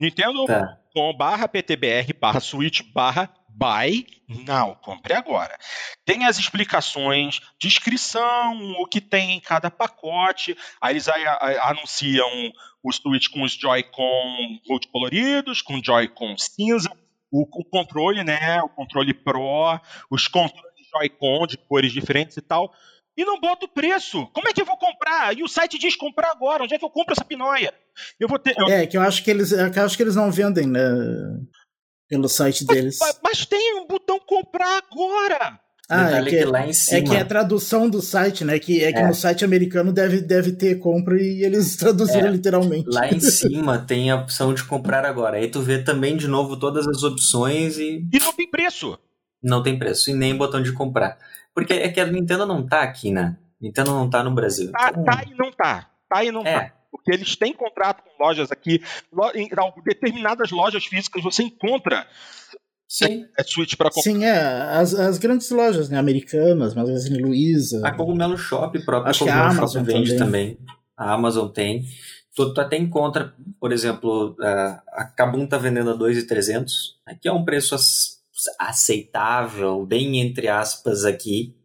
Nintendo 0.00 0.44
tá. 0.46 0.78
com 0.92 1.16
barra 1.16 1.48
PTBR 1.48 2.12
barra 2.20 2.40
Switch 2.40 2.82
barra 2.92 3.30
Buy 3.56 4.06
Now, 4.28 4.76
compre 4.76 5.14
agora. 5.14 5.56
Tem 6.04 6.26
as 6.26 6.38
explicações, 6.38 7.40
descrição, 7.58 8.74
o 8.78 8.86
que 8.86 9.00
tem 9.00 9.32
em 9.32 9.40
cada 9.40 9.70
pacote. 9.70 10.56
Aí 10.80 10.92
eles 10.92 11.08
anunciam 11.62 12.28
o 12.82 12.92
Switch 12.92 13.28
com 13.28 13.42
os 13.42 13.52
Joy-Con 13.52 14.58
multicoloridos, 14.68 15.62
com 15.62 15.80
Joy-Con 15.82 16.36
cinza, 16.36 16.90
o, 17.30 17.42
o, 17.42 17.64
controle, 17.64 18.22
né? 18.22 18.60
O 18.62 18.68
controle 18.68 19.14
Pro, 19.14 19.80
os 20.10 20.28
controles 20.28 20.86
Joy-Con 20.92 21.46
de 21.46 21.56
cores 21.56 21.92
diferentes 21.92 22.36
e 22.36 22.42
tal. 22.42 22.72
E 23.16 23.24
não 23.24 23.40
bota 23.40 23.64
o 23.64 23.68
preço. 23.68 24.26
Como 24.34 24.48
é 24.48 24.52
que 24.52 24.60
eu 24.60 24.66
vou 24.66 24.76
comprar? 24.76 25.34
E 25.36 25.42
o 25.42 25.48
site 25.48 25.78
diz 25.78 25.96
comprar 25.96 26.30
agora. 26.30 26.64
Onde 26.64 26.74
é 26.74 26.78
que 26.78 26.84
eu 26.84 26.90
compro 26.90 27.14
essa 27.14 27.24
pinóia? 27.24 27.72
Eu 28.20 28.28
vou 28.28 28.38
ter. 28.38 28.54
Eu... 28.58 28.66
É, 28.66 28.86
que 28.86 28.98
eu 28.98 29.00
acho 29.00 29.24
que 29.24 29.30
eles, 29.30 29.52
é 29.52 29.72
eu 29.74 29.84
acho 29.84 29.96
que 29.96 30.02
eles 30.02 30.14
não 30.14 30.30
vendem, 30.30 30.66
né? 30.66 30.80
Pelo 32.08 32.28
site 32.28 32.64
deles. 32.64 32.98
Mas, 33.00 33.20
mas 33.22 33.46
tem 33.46 33.80
um 33.80 33.86
botão 33.86 34.18
comprar 34.20 34.78
agora. 34.78 35.58
Ah, 35.88 36.10
é 36.10 36.24
que, 36.24 36.36
é, 36.36 36.72
cima... 36.72 36.98
é 36.98 37.02
que 37.02 37.14
é 37.14 37.20
a 37.20 37.24
tradução 37.24 37.88
do 37.88 38.02
site, 38.02 38.44
né? 38.44 38.58
Que 38.58 38.82
é 38.82 38.92
que 38.92 38.98
é. 38.98 39.06
no 39.06 39.14
site 39.14 39.44
americano 39.44 39.92
deve, 39.92 40.20
deve 40.20 40.52
ter 40.52 40.80
compra 40.80 41.20
e 41.20 41.44
eles 41.44 41.76
traduziram 41.78 42.28
é. 42.28 42.30
literalmente. 42.32 42.88
Lá 42.92 43.08
em 43.08 43.18
cima 43.20 43.78
tem 43.78 44.10
a 44.10 44.16
opção 44.16 44.52
de 44.52 44.64
comprar 44.64 45.04
agora. 45.04 45.36
Aí 45.36 45.48
tu 45.48 45.60
vê 45.60 45.78
também 45.78 46.16
de 46.16 46.26
novo 46.26 46.56
todas 46.56 46.88
as 46.88 47.02
opções 47.04 47.78
e. 47.78 48.04
E 48.12 48.18
não 48.18 48.32
tem 48.32 48.50
preço. 48.50 48.98
Não 49.42 49.62
tem 49.62 49.78
preço, 49.78 50.10
e 50.10 50.14
nem 50.14 50.34
botão 50.34 50.60
de 50.60 50.72
comprar. 50.72 51.18
Porque 51.54 51.72
é 51.72 51.88
que 51.88 52.00
a 52.00 52.06
Nintendo 52.06 52.46
não 52.46 52.66
tá 52.66 52.82
aqui, 52.82 53.12
né? 53.12 53.36
Nintendo 53.60 53.92
não 53.92 54.10
tá 54.10 54.24
no 54.24 54.34
Brasil. 54.34 54.72
Tá, 54.72 54.90
então... 54.90 55.04
tá 55.04 55.24
e 55.24 55.34
não 55.36 55.52
tá. 55.52 55.90
Tá 56.08 56.24
e 56.24 56.32
não 56.32 56.42
é. 56.42 56.60
tá 56.60 56.72
porque 56.90 57.12
eles 57.12 57.36
têm 57.36 57.52
contrato 57.52 58.02
com 58.02 58.24
lojas 58.24 58.50
aqui, 58.50 58.82
em 59.34 59.48
determinadas 59.84 60.50
lojas 60.50 60.84
físicas 60.84 61.22
você 61.22 61.42
encontra 61.42 62.06
Sim. 62.88 63.26
É, 63.36 63.42
é 63.42 63.44
Switch 63.44 63.74
para 63.74 63.90
comprar. 63.90 64.02
Sim, 64.02 64.24
é. 64.24 64.38
As, 64.38 64.94
as 64.94 65.18
grandes 65.18 65.50
lojas, 65.50 65.88
né? 65.88 65.98
Americanas, 65.98 66.74
Magazine 66.74 67.20
Luiza. 67.20 67.86
A 67.86 67.92
Cogumelo 67.92 68.38
Shop 68.38 68.78
próprio. 68.84 69.10
Acho 69.10 69.20
Cogumelo 69.20 69.42
que 69.42 69.54
a 69.54 69.58
Amazon 69.58 69.84
vende 69.84 70.16
também. 70.16 70.54
também. 70.54 70.76
A 70.96 71.12
Amazon 71.12 71.48
tem. 71.48 71.84
Tu, 72.34 72.54
tu, 72.54 72.60
até 72.60 72.76
encontra, 72.76 73.34
por 73.58 73.72
exemplo, 73.72 74.36
a, 74.40 74.82
a 74.88 75.04
Kabum 75.04 75.46
tá 75.46 75.58
vendendo 75.58 75.90
a 75.90 75.94
2,300. 75.94 77.00
Aqui 77.04 77.28
é 77.28 77.32
um 77.32 77.44
preço 77.44 77.74
aceitável, 78.58 79.84
bem 79.84 80.20
entre 80.20 80.46
aspas 80.46 81.04
aqui. 81.04 81.55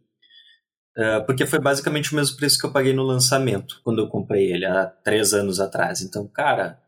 Uh, 0.96 1.24
porque 1.24 1.46
foi 1.46 1.58
basicamente 1.58 2.12
o 2.12 2.16
mesmo 2.16 2.36
preço 2.36 2.58
que 2.58 2.66
eu 2.66 2.72
paguei 2.72 2.92
no 2.92 3.02
lançamento, 3.02 3.80
quando 3.82 4.00
eu 4.00 4.08
comprei 4.08 4.52
ele 4.52 4.66
há 4.66 4.86
três 4.86 5.32
anos 5.32 5.58
atrás. 5.58 6.02
Então, 6.02 6.26
cara, 6.28 6.78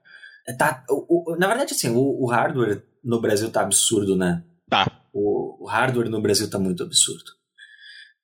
tá, 0.58 0.84
o, 0.90 1.32
o, 1.32 1.36
na 1.36 1.46
verdade, 1.46 1.72
assim, 1.72 1.90
o, 1.90 2.22
o, 2.22 2.26
hardware 2.26 2.84
no 3.02 3.20
Brasil 3.20 3.50
tá 3.50 3.62
absurdo, 3.62 4.14
né? 4.14 4.44
Tá. 4.68 4.86
O, 5.12 5.66
hardware 5.66 6.10
no 6.10 6.20
Brasil 6.20 6.50
tá 6.50 6.58
muito 6.58 6.82
absurdo. 6.82 7.32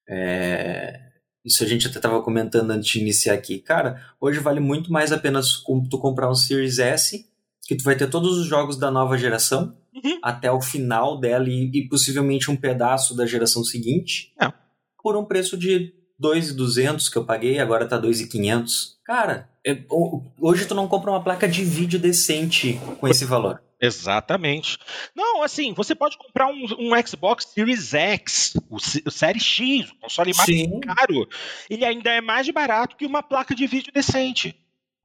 É, 0.07 1.01
isso 1.43 1.65
a 1.65 1.66
gente 1.66 1.86
até 1.86 1.98
tava 1.98 2.23
comentando 2.23 2.70
antes 2.73 2.90
de 2.90 3.01
iniciar 3.01 3.32
aqui. 3.32 3.59
Cara, 3.59 4.05
hoje 4.20 4.39
vale 4.39 4.61
muito 4.61 4.93
mais 4.93 5.12
a 5.12 5.19
pena 5.19 5.40
tu 5.90 5.98
comprar 5.98 6.31
um 6.31 6.35
Series 6.35 6.78
S, 6.78 7.27
que 7.66 7.74
tu 7.77 7.85
vai 7.85 7.97
ter 7.97 8.11
todos 8.11 8.36
os 8.36 8.47
jogos 8.47 8.77
da 8.77 8.90
nova 8.90 9.16
geração, 9.16 9.74
uhum. 9.94 10.19
até 10.23 10.52
o 10.52 10.61
final 10.61 11.19
dela 11.19 11.48
e, 11.48 11.70
e, 11.73 11.89
possivelmente 11.89 12.51
um 12.51 12.57
pedaço 12.57 13.16
da 13.16 13.24
geração 13.24 13.65
seguinte. 13.65 14.35
É 14.39 14.59
por 15.02 15.16
um 15.16 15.24
preço 15.24 15.56
de 15.56 15.94
2,200 16.18 17.09
que 17.09 17.16
eu 17.16 17.24
paguei, 17.24 17.59
agora 17.59 17.86
tá 17.86 17.97
2,500. 17.97 18.98
Cara, 19.05 19.48
é, 19.66 19.82
hoje 20.39 20.66
tu 20.66 20.74
não 20.74 20.86
compra 20.86 21.10
uma 21.10 21.22
placa 21.22 21.48
de 21.48 21.64
vídeo 21.64 21.98
decente 21.98 22.81
com 22.98 23.09
esse 23.09 23.24
valor. 23.24 23.62
Exatamente. 23.81 24.77
Não, 25.16 25.43
assim, 25.43 25.72
você 25.72 25.94
pode 25.94 26.18
comprar 26.18 26.48
um, 26.48 26.66
um 26.78 27.06
Xbox 27.06 27.47
Series 27.47 27.94
X, 27.94 28.52
o, 28.68 28.77
o 28.77 29.10
Série 29.10 29.40
X, 29.40 29.90
o 29.90 29.97
console 29.97 30.35
mais 30.35 30.47
Sim. 30.47 30.81
caro. 30.81 31.27
Ele 31.68 31.85
ainda 31.85 32.10
é 32.10 32.20
mais 32.20 32.48
barato 32.51 32.97
que 32.97 33.06
uma 33.06 33.22
placa 33.22 33.55
de 33.55 33.66
vídeo 33.66 33.90
decente. 33.93 34.55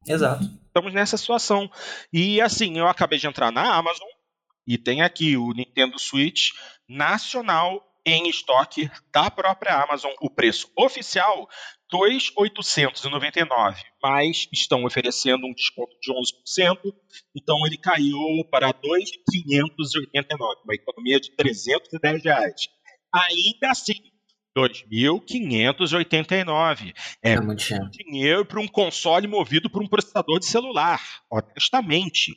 Exato. 0.05 0.43
Estamos 0.67 0.93
nessa 0.93 1.15
situação. 1.15 1.71
E 2.11 2.41
assim, 2.41 2.77
eu 2.77 2.87
acabei 2.87 3.17
de 3.17 3.27
entrar 3.27 3.49
na 3.49 3.75
Amazon, 3.75 4.07
E 4.67 4.77
tem 4.77 5.01
aqui 5.01 5.37
o 5.37 5.53
Nintendo 5.53 5.97
Switch 5.97 6.51
nacional 6.87 7.81
em 8.05 8.29
estoque 8.29 8.89
da 9.11 9.31
própria 9.31 9.81
Amazon. 9.81 10.11
O 10.21 10.29
preço 10.29 10.69
oficial 10.77 11.49
2.899, 11.93 13.75
mas 14.01 14.47
estão 14.51 14.83
oferecendo 14.85 15.45
um 15.45 15.53
desconto 15.53 15.95
de 16.01 16.11
11%, 16.11 16.79
então 17.35 17.55
ele 17.65 17.77
caiu 17.77 18.17
para 18.49 18.73
2.589, 18.73 20.39
uma 20.63 20.73
economia 20.73 21.19
de 21.19 21.29
310 21.35 22.23
reais. 22.23 22.69
Ainda 23.13 23.71
assim, 23.71 24.01
2.589. 24.57 26.93
É, 27.23 27.33
é 27.33 27.41
muito 27.41 27.63
dinheiro 27.91 28.43
para 28.45 28.59
um 28.59 28.67
console 28.67 29.27
movido 29.27 29.69
por 29.69 29.83
um 29.83 29.87
processador 29.87 30.39
de 30.39 30.45
celular, 30.45 31.01
honestamente. 31.29 32.33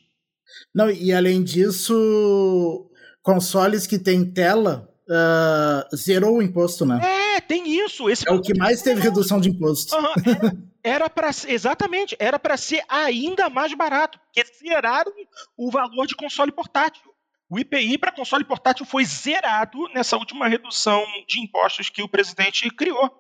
Não, 0.75 0.91
e 0.91 1.13
além 1.13 1.45
disso, 1.45 2.91
consoles 3.23 3.87
que 3.87 3.99
têm 3.99 4.31
tela 4.31 4.95
uh, 5.09 5.97
zerou 5.97 6.37
o 6.37 6.43
imposto, 6.43 6.85
né? 6.85 7.01
É, 7.03 7.41
tem 7.41 7.69
isso. 7.69 8.09
Esse 8.09 8.29
é 8.29 8.33
o 8.33 8.41
que 8.41 8.57
mais 8.57 8.83
teve 8.83 9.01
redução 9.01 9.41
de 9.41 9.49
imposto. 9.49 9.97
Uhum, 9.97 10.69
era 10.83 11.09
para 11.09 11.31
exatamente, 11.47 12.17
era 12.19 12.39
para 12.39 12.57
ser 12.57 12.83
ainda 12.89 13.49
mais 13.49 13.75
barato, 13.75 14.19
porque 14.21 14.45
zeraram 14.59 15.13
o 15.57 15.71
valor 15.71 16.07
de 16.07 16.15
console 16.15 16.53
portátil. 16.53 17.03
O 17.51 17.59
IPI 17.59 17.97
para 17.97 18.13
console 18.13 18.45
portátil 18.45 18.85
foi 18.85 19.05
zerado 19.05 19.89
nessa 19.95 20.17
última 20.19 20.47
redução 20.47 21.03
de 21.27 21.41
impostos 21.41 21.89
que 21.89 22.03
o 22.03 22.09
presidente 22.09 22.69
criou. 22.71 23.11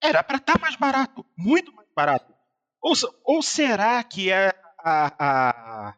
Era 0.00 0.22
para 0.22 0.36
estar 0.36 0.54
tá 0.54 0.58
mais 0.60 0.76
barato, 0.76 1.26
muito 1.36 1.74
mais 1.74 1.88
barato. 1.94 2.32
Ou, 2.80 2.92
ou 3.24 3.42
será 3.42 4.02
que 4.04 4.30
é 4.30 4.54
a, 4.78 5.12
a 5.18 5.94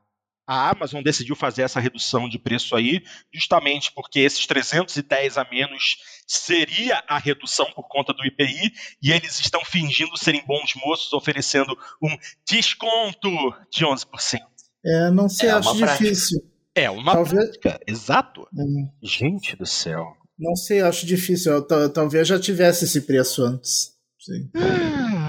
a 0.48 0.70
Amazon 0.70 1.02
decidiu 1.02 1.36
fazer 1.36 1.60
essa 1.60 1.78
redução 1.78 2.26
de 2.26 2.38
preço 2.38 2.74
aí, 2.74 3.02
justamente 3.30 3.92
porque 3.92 4.20
esses 4.20 4.46
310 4.46 5.36
a 5.36 5.44
menos 5.44 5.98
seria 6.26 7.04
a 7.06 7.18
redução 7.18 7.70
por 7.72 7.86
conta 7.86 8.14
do 8.14 8.24
IPI, 8.24 8.72
e 9.02 9.12
eles 9.12 9.38
estão 9.38 9.62
fingindo 9.62 10.16
serem 10.16 10.42
bons 10.46 10.74
moços, 10.74 11.12
oferecendo 11.12 11.76
um 12.02 12.16
desconto 12.48 13.28
de 13.70 13.84
11%. 13.84 14.40
É, 14.86 15.10
não 15.10 15.28
sei, 15.28 15.50
é 15.50 15.52
acho 15.52 15.74
difícil. 15.74 16.40
É 16.74 16.88
uma 16.88 17.12
talvez... 17.12 17.58
prática, 17.58 17.80
exato. 17.86 18.48
Hum. 18.54 18.88
Gente 19.02 19.54
do 19.54 19.66
céu. 19.66 20.16
Não 20.38 20.56
sei, 20.56 20.80
acho 20.80 21.04
difícil. 21.04 21.60
Talvez 21.92 22.26
já 22.26 22.40
tivesse 22.40 22.86
esse 22.86 23.02
preço 23.02 23.42
antes. 23.42 23.92
Sim. 24.18 24.48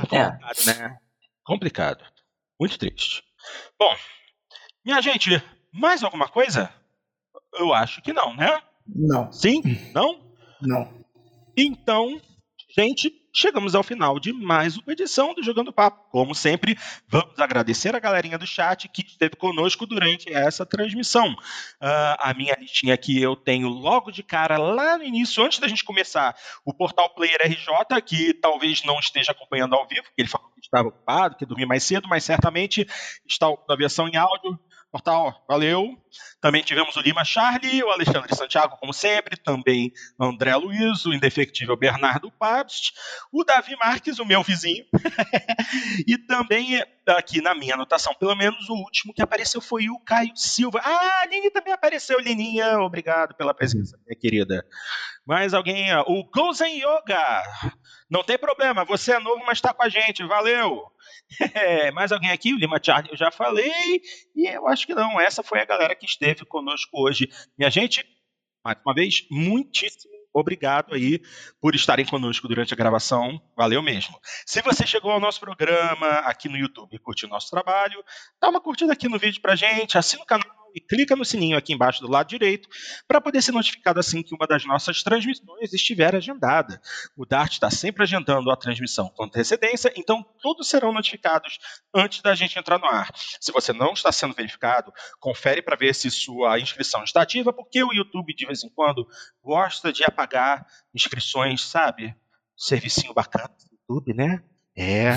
Complicado, 0.02 0.40
é. 0.62 0.66
né? 0.66 0.98
Complicado. 1.44 2.04
Muito 2.60 2.78
triste. 2.78 3.24
Bom, 3.78 3.94
minha 4.86 5.02
gente, 5.02 5.42
mais 5.72 6.04
alguma 6.04 6.28
coisa? 6.28 6.74
Eu 7.54 7.74
acho 7.74 8.02
que 8.02 8.14
não, 8.14 8.36
né? 8.36 8.62
Não. 8.88 9.32
Sim? 9.32 9.62
Não? 9.94 10.20
Não. 10.62 11.00
Então, 11.56 12.20
gente, 12.76 13.12
chegamos 13.34 13.76
ao 13.76 13.84
final 13.84 14.20
de 14.20 14.34
mais 14.34 14.78
uma 14.78 14.92
edição 14.92 15.34
do 15.34 15.44
Jogando 15.44 15.72
Papo. 15.72 16.10
Como 16.10 16.34
sempre, 16.34 16.78
vamos 17.08 17.40
agradecer 17.40 17.96
a 17.96 18.00
galerinha 18.00 18.38
do 18.38 18.48
chat 18.48 18.88
que 18.90 19.02
esteve 19.02 19.36
conosco 19.36 19.86
durante 19.86 20.32
essa 20.32 20.66
transmissão. 20.66 21.32
Uh, 21.34 22.16
a 22.20 22.34
minha 22.36 22.56
listinha 22.60 22.94
aqui 22.94 23.22
eu 23.22 23.36
tenho 23.36 23.68
logo 23.68 24.12
de 24.12 24.24
cara, 24.24 24.58
lá 24.58 24.98
no 24.98 25.04
início, 25.04 25.44
antes 25.44 25.60
da 25.60 25.68
gente 25.68 25.84
começar, 25.84 26.36
o 26.66 26.74
portal 26.74 27.10
Player 27.14 27.40
RJ, 27.42 28.02
que 28.06 28.34
talvez 28.34 28.84
não 28.84 29.00
esteja 29.00 29.32
acompanhando 29.32 29.76
ao 29.76 29.88
vivo, 29.88 30.04
porque 30.04 30.22
ele 30.22 30.30
falou 30.30 30.50
que 30.50 30.62
estava 30.62 30.90
ocupado, 30.90 31.36
que 31.36 31.46
dormia 31.46 31.68
mais 31.68 31.84
cedo, 31.84 32.08
mas 32.08 32.24
certamente 32.24 32.88
está 33.28 33.48
na 33.68 33.76
versão 33.76 34.08
em 34.08 34.16
áudio. 34.16 34.60
Portal, 34.92 35.46
valeu. 35.48 35.96
Também 36.42 36.64
tivemos 36.64 36.96
o 36.96 37.02
Lima 37.02 37.24
Charlie, 37.24 37.84
o 37.84 37.92
Alexandre 37.92 38.36
Santiago, 38.36 38.78
como 38.78 38.92
sempre, 38.92 39.38
também 39.38 39.92
André 40.20 40.56
Luiz, 40.56 41.06
o 41.06 41.14
indefectível 41.14 41.78
Bernardo 41.78 42.32
Pabst, 42.32 42.92
o 43.32 43.44
Davi 43.44 43.76
Marques, 43.76 44.18
o 44.18 44.26
meu 44.26 44.42
vizinho, 44.42 44.86
e 46.08 46.18
também 46.18 46.84
aqui 47.18 47.42
na 47.42 47.56
minha 47.56 47.74
anotação, 47.74 48.14
pelo 48.14 48.36
menos 48.36 48.70
o 48.70 48.74
último 48.74 49.14
que 49.14 49.22
apareceu 49.22 49.62
foi 49.62 49.90
o 49.90 50.00
Caio 50.00 50.36
Silva. 50.36 50.80
Ah, 50.84 51.22
a 51.22 51.26
Lini 51.26 51.50
também 51.52 51.74
apareceu, 51.74 52.20
Lininha, 52.20 52.80
obrigado 52.80 53.36
pela 53.36 53.54
presença, 53.54 53.98
minha 54.06 54.20
querida. 54.20 54.66
Mais 55.26 55.54
alguém? 55.54 55.94
O 56.08 56.24
Gozen 56.24 56.78
Yoga. 56.78 57.44
Não 58.10 58.24
tem 58.24 58.38
problema, 58.38 58.84
você 58.84 59.14
é 59.14 59.20
novo, 59.20 59.44
mas 59.46 59.58
está 59.58 59.74
com 59.74 59.84
a 59.84 59.90
gente, 59.90 60.24
valeu. 60.26 60.84
É, 61.54 61.92
mais 61.92 62.12
alguém 62.12 62.32
aqui? 62.32 62.54
O 62.54 62.58
Lima 62.58 62.80
Charlie 62.84 63.12
eu 63.12 63.18
já 63.18 63.30
falei, 63.30 63.72
e 64.36 64.48
eu 64.48 64.68
acho 64.68 64.88
que 64.88 64.96
não. 64.96 65.22
Essa 65.22 65.44
foi 65.44 65.60
a 65.62 65.66
galera 65.66 65.96
que 65.96 66.06
esteve 66.06 66.44
conosco 66.44 66.90
hoje. 66.94 67.30
Minha 67.58 67.70
gente, 67.70 68.04
mais 68.64 68.78
uma 68.84 68.96
vez, 68.96 69.28
muitíssimo 69.30 70.19
obrigado 70.40 70.94
aí 70.94 71.22
por 71.60 71.76
estarem 71.76 72.06
conosco 72.06 72.48
durante 72.48 72.74
a 72.74 72.78
gravação. 72.78 73.42
Valeu 73.56 73.82
mesmo. 73.82 74.20
Se 74.46 74.62
você 74.62 74.86
chegou 74.86 75.12
ao 75.12 75.20
nosso 75.20 75.40
programa 75.40 76.08
aqui 76.20 76.50
no 76.50 76.58
YouTube 76.58 76.96
e 76.96 77.00
curtiu 77.00 77.28
o 77.28 77.32
nosso 77.32 77.50
trabalho, 77.50 78.04
dá 78.42 78.50
uma 78.50 78.62
curtida 78.62 78.94
aqui 78.94 79.08
no 79.08 79.20
vídeo 79.20 79.42
pra 79.42 79.56
gente, 79.56 79.98
assina 79.98 80.24
o 80.24 80.26
canal 80.26 80.59
e 80.76 80.82
clica 80.82 81.16
no 81.16 81.26
sininho 81.26 81.58
aqui 81.58 81.74
embaixo 81.74 82.02
do 82.02 82.10
lado 82.10 82.28
direito 82.28 82.68
para 83.08 83.22
poder 83.22 83.42
ser 83.42 83.52
notificado 83.52 84.00
assim 84.00 84.24
que 84.24 84.34
uma 84.34 84.48
das 84.48 84.66
nossas 84.66 85.04
transmissões 85.04 85.74
estiver 85.74 86.16
agendada. 86.16 86.82
O 87.16 87.26
Dart 87.26 87.54
está 87.54 87.70
sempre 87.70 88.04
agendando 88.04 88.52
a 88.52 88.58
transmissão 88.58 89.10
com 89.10 89.24
antecedência, 89.24 89.92
então 89.96 90.24
todos 90.42 90.68
serão 90.68 90.94
notificados 90.94 91.58
antes 91.94 92.22
da 92.22 92.36
gente 92.36 92.58
entrar 92.58 92.80
no 92.80 92.86
ar. 92.86 93.10
Se 93.40 93.52
você 93.52 93.74
não 93.74 93.94
está 93.94 94.12
sendo 94.12 94.34
verificado, 94.34 94.92
confere 95.20 95.62
para 95.62 95.76
ver 95.76 95.94
se 95.94 96.10
sua 96.12 96.60
inscrição 96.60 97.04
está 97.04 97.22
ativa, 97.22 97.54
porque 97.54 97.84
o 97.84 97.94
YouTube 97.94 98.34
de 98.34 98.46
vez 98.46 98.64
em 98.64 98.70
quando 98.70 99.08
gosta 99.44 99.92
de 99.92 100.04
apagar 100.04 100.66
inscrições, 100.94 101.62
sabe? 101.62 102.16
Servicinho 102.58 103.14
bacana 103.14 103.48
do 103.48 103.96
YouTube, 103.96 104.14
né? 104.14 104.44
É, 104.82 105.14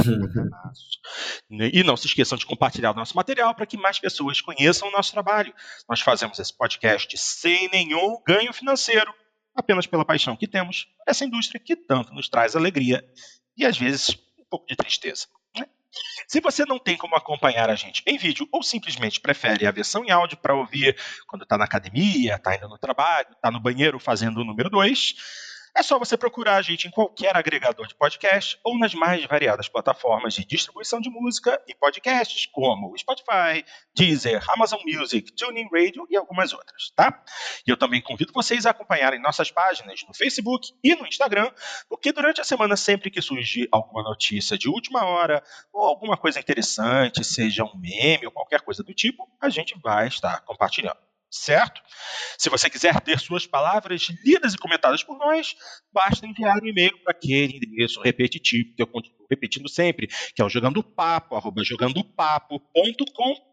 e 1.73 1.85
não 1.85 1.97
se 1.97 2.09
esqueçam 2.09 2.37
de 2.37 2.45
compartilhar 2.45 2.91
o 2.91 2.95
nosso 2.95 3.15
material 3.15 3.55
para 3.55 3.65
que 3.65 3.77
mais 3.77 3.97
pessoas 3.97 4.41
conheçam 4.41 4.89
o 4.89 4.91
nosso 4.91 5.13
trabalho. 5.13 5.55
Nós 5.89 6.01
fazemos 6.01 6.37
esse 6.41 6.53
podcast 6.57 7.17
sem 7.17 7.69
nenhum 7.69 8.21
ganho 8.27 8.53
financeiro, 8.53 9.15
apenas 9.55 9.87
pela 9.87 10.05
paixão 10.05 10.37
que 10.37 10.49
temos 10.49 10.87
por 10.87 11.05
essa 11.07 11.25
indústria 11.25 11.61
que 11.65 11.77
tanto 11.77 12.13
nos 12.13 12.29
traz 12.29 12.57
alegria 12.57 13.05
e 13.57 13.65
às 13.65 13.79
vezes 13.79 14.11
um 14.37 14.45
pouco 14.51 14.67
de 14.67 14.75
tristeza. 14.75 15.29
Né? 15.57 15.65
Se 16.27 16.41
você 16.41 16.65
não 16.65 16.81
tem 16.81 16.97
como 16.97 17.15
acompanhar 17.15 17.71
a 17.71 17.77
gente 17.77 18.03
em 18.05 18.19
vídeo 18.19 18.49
ou 18.51 18.65
simplesmente 18.65 19.21
prefere 19.21 19.65
a 19.65 19.71
versão 19.71 20.05
em 20.05 20.11
áudio 20.11 20.39
para 20.39 20.57
ouvir 20.57 20.97
quando 21.29 21.43
está 21.43 21.57
na 21.57 21.67
academia, 21.67 22.35
está 22.35 22.57
indo 22.57 22.69
no 22.69 22.79
trabalho, 22.79 23.29
está 23.31 23.49
no 23.49 23.61
banheiro 23.61 24.01
fazendo 24.01 24.41
o 24.41 24.45
número 24.45 24.69
2, 24.69 25.15
é 25.75 25.83
só 25.83 25.99
você 25.99 26.17
procurar 26.17 26.57
a 26.57 26.63
gente 26.63 26.87
em 26.87 26.91
qualquer 26.91 27.37
agregador 27.37 27.87
de 27.87 27.95
podcast 27.95 28.59
ou 28.63 28.79
nas 28.79 28.95
mais 28.95 29.25
variadas 29.25 29.69
plataformas 29.69 30.35
de 30.35 30.45
distribuição 30.45 31.01
de 31.01 31.09
música 31.09 31.61
e 31.67 31.75
podcasts, 31.75 32.47
como 32.47 32.97
Spotify, 32.99 33.65
Deezer, 33.95 34.45
Amazon 34.51 34.81
Music, 34.85 35.33
TuneIn 35.33 35.69
Radio 35.73 36.07
e 36.11 36.17
algumas 36.17 36.53
outras, 36.53 36.91
tá? 36.95 37.23
E 37.67 37.71
eu 37.71 37.77
também 37.77 38.03
convido 38.03 38.33
vocês 38.33 38.67
a 38.67 38.71
acompanharem 38.71 39.21
nossas 39.21 39.51
páginas 39.51 40.01
no 40.07 40.15
Facebook 40.15 40.69
e 40.85 40.95
no 40.95 41.07
Instagram, 41.07 41.51
porque 41.89 42.13
durante 42.13 42.41
a 42.41 42.45
semana, 42.45 42.77
sempre 42.77 43.11
que 43.11 43.23
surgir 43.23 43.69
alguma 43.73 44.03
notícia 44.03 44.59
de 44.59 44.69
última 44.69 45.05
hora 45.05 45.43
ou 45.73 45.83
alguma 45.83 46.17
coisa 46.17 46.39
interessante, 46.39 47.25
seja 47.25 47.65
um 47.65 47.77
meme 47.79 48.27
ou 48.27 48.33
qualquer 48.33 48.61
coisa 48.61 48.83
do 48.83 48.93
tipo, 48.93 49.29
a 49.41 49.49
gente 49.49 49.79
vai 49.83 50.09
estar 50.09 50.41
compartilhando 50.43 51.12
certo? 51.33 51.81
Se 52.39 52.51
você 52.51 52.69
quiser 52.69 53.01
ter 53.01 53.19
suas 53.19 53.47
palavras 53.47 54.09
lidas 54.25 54.55
e 54.55 54.59
comentadas 54.59 55.03
por 55.03 55.19
nós, 55.19 55.55
basta 55.93 56.27
enviar 56.27 56.63
um 56.63 56.67
e-mail 56.67 56.97
para 57.03 57.13
aquele 57.13 57.57
endereço 57.57 58.01
repetitivo 58.01 58.75
que 58.77 58.83
eu 58.83 58.87
continuo 58.87 59.27
repetindo 59.31 59.69
sempre, 59.69 60.07
que 60.07 60.43
é 60.43 60.45
o 60.45 60.49
jogandopapo, 60.49 61.35
arroba 61.35 61.65
jogandopapo.com.br. 61.65 63.52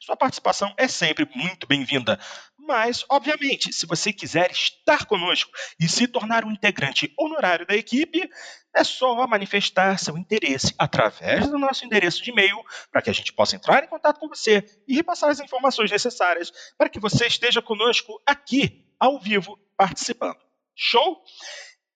Sua 0.00 0.16
participação 0.16 0.72
é 0.76 0.88
sempre 0.88 1.28
muito 1.34 1.66
bem-vinda. 1.66 2.18
Mas, 2.58 3.04
obviamente, 3.08 3.72
se 3.72 3.86
você 3.86 4.12
quiser 4.12 4.50
estar 4.50 5.06
conosco 5.06 5.50
e 5.80 5.88
se 5.88 6.06
tornar 6.06 6.44
um 6.44 6.52
integrante 6.52 7.12
honorário 7.18 7.66
da 7.66 7.74
equipe, 7.74 8.28
é 8.76 8.84
só 8.84 9.26
manifestar 9.26 9.98
seu 9.98 10.18
interesse 10.18 10.74
através 10.78 11.48
do 11.48 11.58
nosso 11.58 11.84
endereço 11.84 12.22
de 12.22 12.30
e-mail 12.30 12.62
para 12.92 13.00
que 13.00 13.08
a 13.08 13.12
gente 13.12 13.32
possa 13.32 13.56
entrar 13.56 13.82
em 13.82 13.88
contato 13.88 14.20
com 14.20 14.28
você 14.28 14.62
e 14.86 14.94
repassar 14.94 15.30
as 15.30 15.40
informações 15.40 15.90
necessárias 15.90 16.52
para 16.76 16.90
que 16.90 17.00
você 17.00 17.26
esteja 17.26 17.62
conosco 17.62 18.20
aqui, 18.26 18.84
ao 19.00 19.18
vivo, 19.18 19.58
participando. 19.76 20.38
Show? 20.76 21.22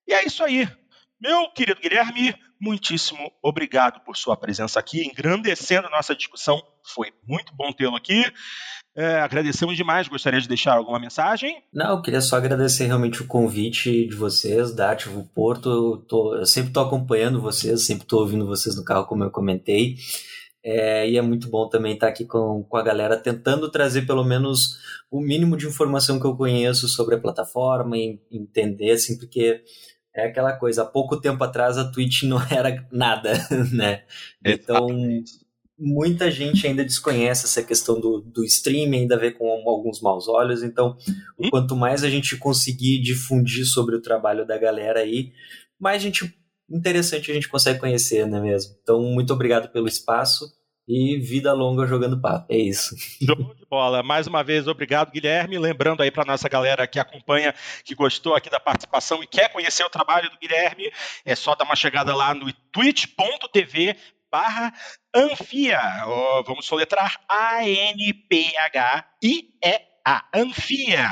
E 0.07 0.15
é 0.15 0.24
isso 0.24 0.43
aí. 0.43 0.66
Meu 1.20 1.51
querido 1.53 1.81
Guilherme, 1.81 2.35
muitíssimo 2.62 3.18
obrigado 3.43 4.01
por 4.05 4.16
sua 4.16 4.36
presença 4.36 4.78
aqui, 4.78 5.05
engrandecendo 5.05 5.89
a 5.89 5.90
nossa 5.90 6.14
discussão. 6.14 6.62
Foi 6.94 7.09
muito 7.26 7.52
bom 7.56 7.72
tê-lo 7.72 7.97
aqui. 7.97 8.24
É, 8.94 9.20
agradecemos 9.20 9.76
demais. 9.76 10.06
Gostaria 10.06 10.40
de 10.40 10.47
deixar 10.47 10.76
alguma 10.76 11.01
mensagem? 11.01 11.62
Não, 11.72 11.97
eu 11.97 12.02
queria 12.02 12.20
só 12.20 12.36
agradecer 12.36 12.86
realmente 12.86 13.20
o 13.20 13.26
convite 13.26 14.06
de 14.06 14.14
vocês, 14.14 14.72
da 14.72 14.93
Ativo 14.93 15.28
Porto. 15.34 15.68
Eu, 15.68 15.97
tô, 16.06 16.36
eu 16.36 16.47
sempre 16.47 16.70
estou 16.70 16.84
acompanhando 16.84 17.40
vocês, 17.40 17.84
sempre 17.84 18.05
estou 18.05 18.20
ouvindo 18.20 18.47
vocês 18.47 18.76
no 18.76 18.84
carro, 18.84 19.06
como 19.06 19.24
eu 19.24 19.30
comentei. 19.30 19.97
É, 20.64 21.10
e 21.10 21.16
é 21.16 21.22
muito 21.22 21.51
bom 21.51 21.68
também 21.68 21.94
estar 21.94 22.06
aqui 22.06 22.24
com, 22.24 22.62
com 22.62 22.76
a 22.76 22.82
galera, 22.82 23.16
tentando 23.16 23.68
trazer 23.68 24.06
pelo 24.06 24.22
menos 24.22 24.78
o 25.10 25.20
mínimo 25.20 25.56
de 25.56 25.66
informação 25.66 26.20
que 26.20 26.26
eu 26.26 26.36
conheço 26.36 26.86
sobre 26.86 27.16
a 27.16 27.20
plataforma 27.20 27.97
e 27.97 28.20
entender, 28.30 28.93
assim, 28.93 29.18
porque 29.18 29.62
é 30.14 30.26
aquela 30.26 30.52
coisa, 30.52 30.82
há 30.82 30.86
pouco 30.86 31.20
tempo 31.20 31.43
atrás 31.43 31.78
a 31.78 31.90
Twitch 31.90 32.24
não 32.24 32.39
era 32.51 32.86
nada, 32.90 33.32
né? 33.72 34.05
Então, 34.44 34.86
muita 35.78 36.30
gente 36.30 36.66
ainda 36.66 36.84
desconhece 36.84 37.47
essa 37.47 37.62
questão 37.62 37.98
do, 38.01 38.20
do 38.20 38.44
streaming, 38.44 39.01
ainda 39.01 39.16
vê 39.16 39.30
com 39.30 39.48
alguns 39.68 40.01
maus 40.01 40.28
olhos, 40.28 40.62
então, 40.62 40.97
hum? 41.39 41.48
quanto 41.51 41.74
mais 41.74 42.05
a 42.05 42.10
gente 42.10 42.36
conseguir 42.36 43.01
difundir 43.01 43.64
sobre 43.66 43.97
o 43.97 44.02
trabalho 44.02 44.47
da 44.47 44.59
galera 44.59 45.01
aí, 45.01 45.32
mais 45.78 46.02
gente 46.02 46.34
interessante 46.70 47.30
a 47.30 47.34
gente 47.34 47.48
consegue 47.48 47.80
conhecer, 47.80 48.26
não 48.26 48.39
é 48.39 48.40
mesmo? 48.40 48.74
Então, 48.82 49.02
muito 49.02 49.32
obrigado 49.32 49.70
pelo 49.72 49.89
espaço 49.89 50.52
e 50.86 51.18
vida 51.18 51.52
longa 51.52 51.86
jogando 51.86 52.20
papo. 52.20 52.46
É 52.48 52.56
isso. 52.56 52.96
Show 53.24 53.54
de 53.54 53.64
bola. 53.66 54.02
Mais 54.02 54.26
uma 54.26 54.42
vez, 54.42 54.66
obrigado, 54.66 55.12
Guilherme. 55.12 55.59
Lembrando 55.59 56.02
aí 56.02 56.10
para 56.10 56.24
nossa 56.24 56.48
galera 56.48 56.86
que 56.86 56.98
acompanha, 56.98 57.54
que 57.84 57.94
gostou 57.94 58.34
aqui 58.34 58.50
da 58.50 58.59
participação 58.60 59.22
e 59.22 59.26
quer 59.26 59.52
conhecer 59.52 59.84
o 59.84 59.90
trabalho 59.90 60.30
do 60.30 60.38
Guilherme, 60.38 60.90
é 61.24 61.34
só 61.34 61.54
dar 61.54 61.64
uma 61.64 61.76
chegada 61.76 62.14
lá 62.14 62.34
no 62.34 62.52
twitch.tv 62.72 63.96
barra 64.30 64.72
Anfia. 65.14 65.80
Oh, 66.06 66.42
vamos 66.42 66.66
soletrar 66.66 67.20
A-N-P-H-I-E-A. 67.28 68.22
Anfia. 70.34 71.09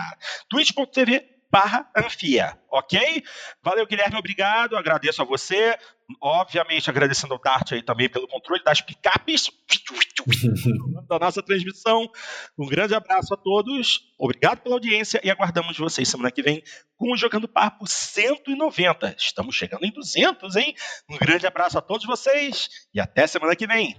twitch.tv 0.48 1.30
barra 1.50 1.90
Anfia, 1.96 2.56
ok? 2.70 3.24
Valeu, 3.62 3.86
Guilherme, 3.86 4.16
obrigado, 4.16 4.76
agradeço 4.76 5.20
a 5.20 5.24
você, 5.24 5.76
obviamente 6.20 6.88
agradecendo 6.88 7.34
ao 7.34 7.40
Dart 7.40 7.72
aí 7.72 7.82
também 7.82 8.08
pelo 8.08 8.28
controle 8.28 8.62
das 8.64 8.80
picapes 8.80 9.50
da 11.08 11.18
nossa 11.18 11.42
transmissão. 11.42 12.10
Um 12.58 12.66
grande 12.66 12.94
abraço 12.94 13.34
a 13.34 13.36
todos, 13.36 14.12
obrigado 14.18 14.60
pela 14.60 14.76
audiência 14.76 15.20
e 15.22 15.30
aguardamos 15.30 15.76
vocês 15.76 16.08
semana 16.08 16.30
que 16.30 16.42
vem 16.42 16.62
com 16.96 17.12
o 17.12 17.16
Jogando 17.16 17.48
Papo 17.48 17.86
190. 17.86 19.14
Estamos 19.18 19.54
chegando 19.54 19.84
em 19.84 19.92
200, 19.92 20.56
hein? 20.56 20.74
Um 21.08 21.16
grande 21.16 21.46
abraço 21.46 21.78
a 21.78 21.82
todos 21.82 22.06
vocês 22.06 22.68
e 22.94 23.00
até 23.00 23.26
semana 23.26 23.56
que 23.56 23.66
vem. 23.66 23.96